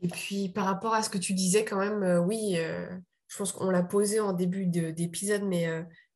et 0.00 0.08
puis 0.08 0.48
par 0.48 0.64
rapport 0.64 0.94
à 0.94 1.02
ce 1.02 1.10
que 1.10 1.18
tu 1.18 1.34
disais, 1.34 1.64
quand 1.64 1.78
même, 1.78 2.24
oui, 2.26 2.56
je 2.56 3.36
pense 3.36 3.52
qu'on 3.52 3.70
l'a 3.70 3.82
posé 3.82 4.18
en 4.18 4.32
début 4.32 4.66
d'épisode, 4.66 5.42
mais, 5.42 5.68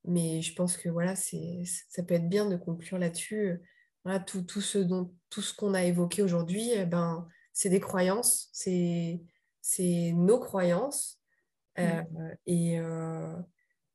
mais 0.05 0.41
je 0.41 0.55
pense 0.55 0.79
que 0.79 0.89
voilà, 0.89 1.17
c'est, 1.17 1.65
ça 1.91 2.03
peut 2.03 2.15
être 2.15 2.29
bien 2.29 2.47
de 2.47 2.57
conclure 2.57 2.99
là-dessus. 2.99 3.61
Voilà, 4.05 4.21
tout, 4.21 4.43
tout 4.43 4.63
ce 4.63 4.79
dont 4.79 5.15
tout 5.29 5.43
ce 5.43 5.55
qu'on 5.55 5.75
a 5.75 5.85
évoqué 5.85 6.23
aujourd'hui, 6.23 6.71
eh 6.73 6.87
ben, 6.87 7.29
c'est 7.53 7.69
des 7.69 7.81
croyances, 7.81 8.49
c'est 8.53 9.21
c'est 9.67 10.13
nos 10.13 10.39
croyances 10.39 11.19
euh, 11.79 12.03
mm. 12.03 12.37
et 12.47 12.79
euh, 12.79 13.35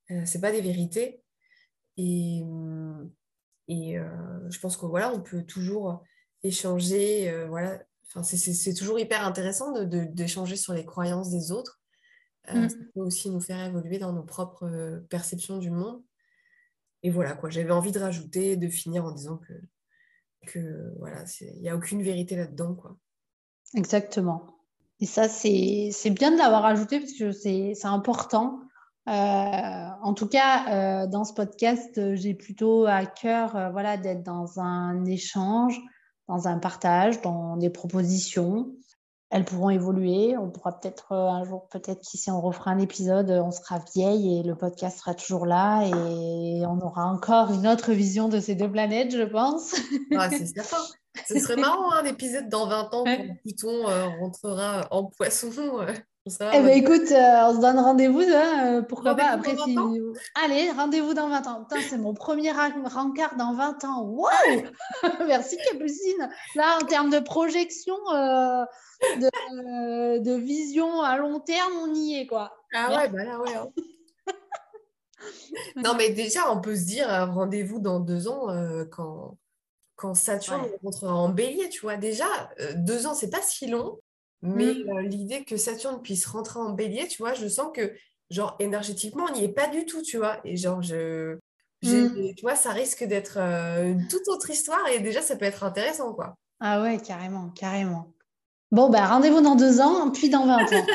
euh, 0.09 0.21
c'est 0.25 0.41
pas 0.41 0.51
des 0.51 0.61
vérités. 0.61 1.21
Et, 1.95 2.41
et 3.69 3.97
je 4.49 4.59
pense 4.59 4.75
que 4.75 4.85
voilà, 4.85 5.13
on 5.13 5.21
peut 5.21 5.43
toujours 5.43 6.03
échanger. 6.43 7.45
voilà, 7.47 7.79
enfin, 8.07 8.23
c'est 8.23 8.73
toujours 8.73 8.99
hyper 8.99 9.25
intéressant 9.25 9.83
d'échanger 9.85 10.55
de, 10.55 10.59
sur 10.59 10.73
les 10.73 10.85
croyances 10.85 11.29
des 11.29 11.51
autres. 11.51 11.79
Mm. 12.51 12.67
Ça 12.67 12.75
peut 12.95 13.01
aussi 13.01 13.29
nous 13.29 13.39
faire 13.39 13.63
évoluer 13.63 13.99
dans 13.99 14.11
nos 14.11 14.23
propres 14.23 15.01
perceptions 15.09 15.59
du 15.59 15.69
monde. 15.69 16.01
Et 17.03 17.11
voilà, 17.11 17.33
quoi, 17.33 17.49
j'avais 17.49 17.71
envie 17.71 17.91
de 17.91 17.99
rajouter, 17.99 18.57
de 18.57 18.67
finir 18.67 19.05
en 19.05 19.11
disant 19.11 19.37
que, 19.37 19.53
que 20.47 20.93
voilà, 20.97 21.23
il 21.39 21.61
n'y 21.61 21.69
a 21.69 21.75
aucune 21.75 22.03
vérité 22.03 22.35
là-dedans. 22.35 22.75
quoi. 22.75 22.97
Exactement. 23.75 24.59
Et 24.99 25.05
ça, 25.05 25.29
c'est 25.29 26.09
bien 26.09 26.31
de 26.31 26.37
l'avoir 26.37 26.65
ajouté 26.65 26.99
parce 26.99 27.13
que 27.13 27.31
c'est 27.31 27.85
important. 27.85 28.61
Euh, 29.07 29.87
en 30.03 30.13
tout 30.13 30.27
cas, 30.27 31.03
euh, 31.03 31.07
dans 31.07 31.23
ce 31.23 31.33
podcast, 31.33 32.15
j'ai 32.15 32.33
plutôt 32.33 32.85
à 32.85 33.05
cœur 33.05 33.55
euh, 33.55 33.69
voilà, 33.69 33.97
d'être 33.97 34.23
dans 34.23 34.59
un 34.59 35.05
échange, 35.05 35.79
dans 36.27 36.47
un 36.47 36.59
partage, 36.59 37.21
dans 37.21 37.57
des 37.57 37.69
propositions. 37.69 38.71
Elles 39.31 39.45
pourront 39.45 39.69
évoluer. 39.69 40.37
On 40.37 40.49
pourra 40.49 40.79
peut-être 40.79 41.13
un 41.13 41.43
jour, 41.43 41.67
peut-être 41.69 42.01
qu'ici 42.01 42.31
on 42.31 42.41
refera 42.41 42.71
un 42.71 42.79
épisode, 42.79 43.29
on 43.29 43.51
sera 43.51 43.79
vieille 43.93 44.39
et 44.39 44.43
le 44.43 44.55
podcast 44.55 44.99
sera 44.99 45.13
toujours 45.13 45.45
là 45.45 45.83
et 45.85 46.65
on 46.65 46.79
aura 46.79 47.05
encore 47.05 47.51
une 47.51 47.67
autre 47.67 47.91
vision 47.91 48.27
de 48.27 48.39
ces 48.39 48.55
deux 48.55 48.71
planètes, 48.71 49.15
je 49.15 49.23
pense. 49.23 49.73
Ouais, 50.11 50.29
c'est 50.31 50.47
certain. 50.47 50.83
Ce 51.27 51.39
serait 51.39 51.55
marrant 51.55 51.91
un 51.91 52.05
épisode 52.05 52.49
dans 52.49 52.67
20 52.67 52.93
ans 52.93 53.03
quand 53.03 53.35
Pluton 53.41 53.89
euh, 53.89 54.07
rentrera 54.19 54.87
en 54.91 55.05
poisson. 55.05 55.51
Euh, 55.79 55.93
eh 56.25 56.61
ben 56.61 56.69
écoute, 56.69 57.11
euh, 57.11 57.47
on 57.47 57.55
se 57.55 57.61
donne 57.61 57.79
rendez-vous, 57.79 58.21
hein, 58.21 58.83
pourquoi 58.87 59.15
pas 59.15 59.29
après 59.31 59.55
si... 59.55 59.77
Allez, 60.35 60.69
rendez-vous 60.71 61.13
dans 61.13 61.29
20 61.29 61.47
ans. 61.47 61.65
Putain, 61.65 61.81
c'est 61.81 61.97
mon 61.97 62.13
premier 62.13 62.51
rencard 62.51 63.35
dans 63.37 63.53
20 63.53 63.83
ans. 63.85 64.03
Waouh 64.03 64.63
Merci 65.27 65.57
Capucine. 65.69 66.29
Là, 66.55 66.77
en 66.81 66.85
termes 66.85 67.09
de 67.09 67.19
projection, 67.19 67.95
de, 69.01 70.19
de, 70.19 70.35
vision 70.35 71.01
à 71.01 71.17
long 71.17 71.39
terme, 71.39 71.73
on 71.81 71.93
y 71.93 72.19
est 72.19 72.27
quoi. 72.27 72.53
Ah 72.73 72.97
ouais, 72.97 73.07
bah 73.09 73.23
là 73.23 73.39
ouais. 73.39 73.55
Hein. 73.55 73.69
non 75.77 75.95
mais 75.97 76.09
déjà, 76.09 76.51
on 76.51 76.61
peut 76.61 76.75
se 76.75 76.85
dire 76.85 77.07
rendez-vous 77.33 77.79
dans 77.79 77.99
deux 77.99 78.27
ans 78.27 78.47
quand 78.91 79.37
quand 79.99 80.15
Saturne 80.15 80.65
rentrera 80.81 81.13
en 81.13 81.29
bélier, 81.29 81.67
tu 81.67 81.81
vois. 81.81 81.97
Déjà, 81.97 82.25
euh, 82.61 82.71
deux 82.77 83.05
ans, 83.05 83.13
c'est 83.13 83.29
pas 83.29 83.41
si 83.41 83.67
long, 83.67 83.99
mais 84.41 84.73
mm. 84.73 84.89
euh, 84.89 85.01
l'idée 85.01 85.43
que 85.43 85.57
Saturne 85.57 86.01
puisse 86.01 86.25
rentrer 86.25 86.59
en 86.59 86.71
bélier, 86.71 87.07
tu 87.07 87.21
vois, 87.21 87.33
je 87.33 87.47
sens 87.47 87.69
que, 87.73 87.93
genre, 88.29 88.55
énergétiquement, 88.59 89.25
on 89.29 89.33
n'y 89.33 89.43
est 89.43 89.53
pas 89.53 89.67
du 89.67 89.85
tout, 89.85 90.01
tu 90.01 90.17
vois. 90.17 90.39
Et 90.43 90.57
genre, 90.57 90.81
je. 90.81 91.35
Mm. 91.83 92.33
Tu 92.35 92.41
vois, 92.41 92.55
ça 92.55 92.71
risque 92.71 93.03
d'être 93.03 93.37
euh, 93.37 93.91
une 93.91 94.07
toute 94.07 94.27
autre 94.27 94.49
histoire 94.49 94.87
et 94.89 94.99
déjà, 94.99 95.21
ça 95.21 95.35
peut 95.35 95.45
être 95.45 95.63
intéressant, 95.63 96.13
quoi. 96.13 96.35
Ah 96.59 96.81
ouais, 96.81 96.97
carrément, 96.99 97.49
carrément. 97.49 98.13
Bon, 98.71 98.89
ben, 98.89 99.05
rendez-vous 99.05 99.41
dans 99.41 99.55
deux 99.55 99.81
ans, 99.81 100.11
puis 100.11 100.29
dans 100.29 100.45
20 100.45 100.57
ans. 100.73 100.85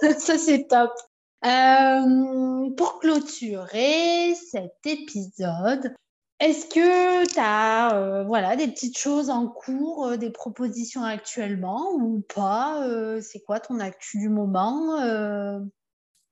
ça, 0.18 0.38
c'est 0.38 0.66
top. 0.66 0.92
pour 2.76 2.98
clôturer 3.00 4.34
cet 4.34 4.74
épisode, 4.84 5.94
est-ce 6.42 6.66
que 6.66 7.24
tu 7.32 7.38
as 7.38 7.96
euh, 7.96 8.24
voilà, 8.24 8.56
des 8.56 8.66
petites 8.66 8.98
choses 8.98 9.30
en 9.30 9.46
cours, 9.46 10.06
euh, 10.06 10.16
des 10.16 10.30
propositions 10.30 11.04
actuellement 11.04 11.92
ou 11.94 12.20
pas 12.34 12.84
euh, 12.84 13.20
C'est 13.20 13.40
quoi 13.40 13.60
ton 13.60 13.78
actu 13.78 14.18
du 14.18 14.28
moment 14.28 14.96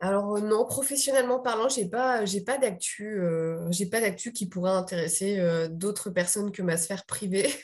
Alors 0.00 0.40
non, 0.40 0.66
professionnellement 0.66 1.38
parlant, 1.38 1.68
j'ai 1.68 1.88
pas 1.88 2.24
j'ai 2.24 2.40
pas 2.40 2.58
d'actu 2.58 3.22
j'ai 3.70 3.86
pas 3.86 4.00
d'actu 4.00 4.32
qui 4.32 4.48
pourrait 4.48 4.72
intéresser 4.72 5.40
d'autres 5.70 6.10
personnes 6.10 6.50
que 6.50 6.62
ma 6.62 6.76
sphère 6.76 7.06
privée. 7.06 7.48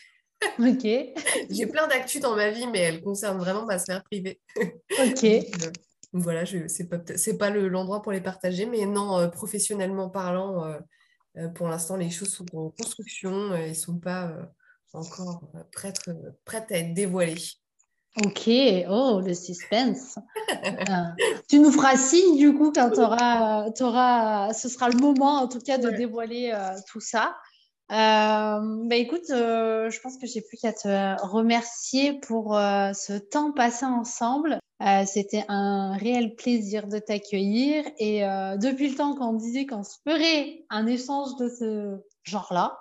Ok. 0.59 0.83
j'ai 1.51 1.67
plein 1.67 1.89
d'actu 1.89 2.21
dans 2.21 2.37
ma 2.37 2.51
vie, 2.51 2.67
mais 2.67 2.81
elles 2.81 3.03
concernent 3.03 3.39
vraiment 3.39 3.65
ma 3.65 3.79
sphère 3.79 4.05
privée. 4.05 4.39
Ok. 5.01 5.27
voilà, 6.13 6.45
c'est 6.45 6.89
pas 6.91 6.99
c'est 7.17 7.39
pas 7.39 7.49
l'endroit 7.49 8.03
pour 8.03 8.13
les 8.13 8.21
partager, 8.21 8.67
mais 8.67 8.85
non, 8.85 9.31
professionnellement 9.31 10.11
parlant 10.11 10.77
pour 11.55 11.69
l'instant, 11.69 11.97
les 11.97 12.11
choses 12.11 12.33
sont 12.33 12.47
en 12.55 12.71
construction 12.71 13.55
et 13.55 13.71
ne 13.71 13.75
sont 13.75 13.99
pas 13.99 14.29
euh, 14.29 14.43
encore 14.93 15.43
euh, 15.55 15.61
prêtes, 15.73 16.01
prêtes 16.45 16.71
à 16.73 16.79
être 16.79 16.95
dévoilées. 16.95 17.37
Ok, 18.25 18.49
oh, 18.89 19.21
le 19.23 19.35
suspense. 19.35 20.19
tu 21.51 21.59
nous 21.59 21.71
feras 21.71 21.97
signe 21.97 22.39
du 22.39 22.55
coup 22.55 22.73
quand 22.73 22.99
auras, 22.99 23.69
auras, 23.81 24.55
ce 24.55 24.71
sera 24.71 24.89
le 24.89 24.97
moment 24.97 25.43
en 25.43 25.49
tout 25.49 25.61
cas 25.61 25.77
de 25.77 25.91
dévoiler 25.91 26.51
tout 26.91 27.01
ça. 27.01 27.37
bah 27.91 28.97
écoute, 28.97 29.27
je 29.29 30.01
pense 30.01 30.17
que 30.17 30.27
j'ai 30.27 30.41
plus 30.41 30.57
qu'à 30.57 30.73
te 30.73 31.23
remercier 31.27 32.19
pour 32.21 32.55
ce 32.55 33.19
temps 33.19 33.53
passé 33.53 33.85
ensemble. 33.85 34.59
Euh, 34.83 35.05
c'était 35.07 35.45
un 35.49 35.97
réel 35.97 36.35
plaisir 36.35 36.87
de 36.87 36.99
t'accueillir. 36.99 37.85
Et 37.99 38.25
euh, 38.25 38.57
depuis 38.57 38.91
le 38.91 38.97
temps 38.97 39.17
qu'on 39.17 39.33
disait 39.33 39.67
qu'on 39.67 39.83
se 39.83 39.97
ferait 40.07 40.65
un 40.69 40.87
échange 40.87 41.37
de 41.37 41.49
ce 41.49 41.99
genre-là, 42.25 42.79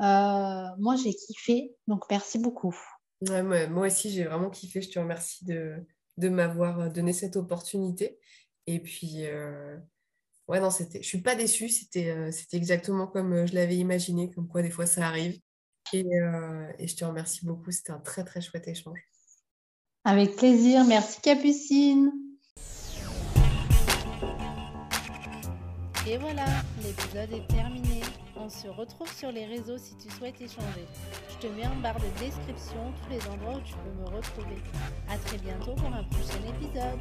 euh, 0.00 0.74
moi 0.78 0.96
j'ai 0.96 1.14
kiffé. 1.14 1.74
Donc 1.86 2.04
merci 2.10 2.38
beaucoup. 2.38 2.76
moi, 3.20 3.86
aussi 3.86 4.10
j'ai 4.10 4.24
vraiment 4.24 4.50
kiffé. 4.50 4.82
Je 4.82 4.90
te 4.90 4.98
remercie 4.98 5.44
de, 5.44 5.86
m'avoir 6.28 6.90
donné 6.90 7.12
cette 7.12 7.36
opportunité. 7.36 8.18
Et 8.66 8.80
puis, 8.80 9.24
ouais, 10.48 10.60
non, 10.60 10.70
je 10.70 11.02
suis 11.02 11.22
pas 11.22 11.36
déçue. 11.36 11.68
C'était, 11.68 12.32
c'était 12.32 12.56
exactement 12.56 13.06
comme 13.06 13.46
je 13.46 13.54
l'avais 13.54 13.76
imaginé, 13.76 14.30
comme 14.30 14.48
quoi 14.48 14.62
des 14.62 14.70
fois 14.70 14.86
ça 14.86 15.06
arrive. 15.06 15.38
Et, 15.92 16.04
et 16.78 16.88
je 16.88 16.96
te 16.96 17.04
remercie 17.04 17.46
beaucoup. 17.46 17.70
C'était 17.70 17.92
un 17.92 18.00
très 18.00 18.24
très 18.24 18.40
chouette 18.40 18.66
échange. 18.66 18.98
Avec 20.04 20.36
plaisir. 20.36 20.84
Merci 20.84 21.20
Capucine. 21.22 22.12
Et 26.06 26.18
voilà, 26.18 26.44
l'épisode 26.82 27.32
est 27.32 27.46
terminé. 27.48 28.02
On 28.36 28.50
se 28.50 28.68
retrouve 28.68 29.10
sur 29.10 29.32
les 29.32 29.46
réseaux 29.46 29.78
si 29.78 29.96
tu 29.96 30.10
souhaites 30.10 30.38
échanger. 30.38 30.86
Je 31.30 31.46
te 31.46 31.52
mets 31.54 31.66
en 31.66 31.76
barre 31.76 31.96
de 31.96 32.20
description 32.22 32.92
tous 33.02 33.10
les 33.10 33.26
endroits 33.26 33.56
où 33.56 33.62
tu 33.66 33.72
peux 33.72 34.02
me 34.02 34.04
retrouver. 34.14 34.56
À 35.08 35.16
très 35.16 35.38
bientôt 35.38 35.74
pour 35.74 35.88
un 35.88 36.04
prochain 36.04 36.42
épisode. 36.50 37.00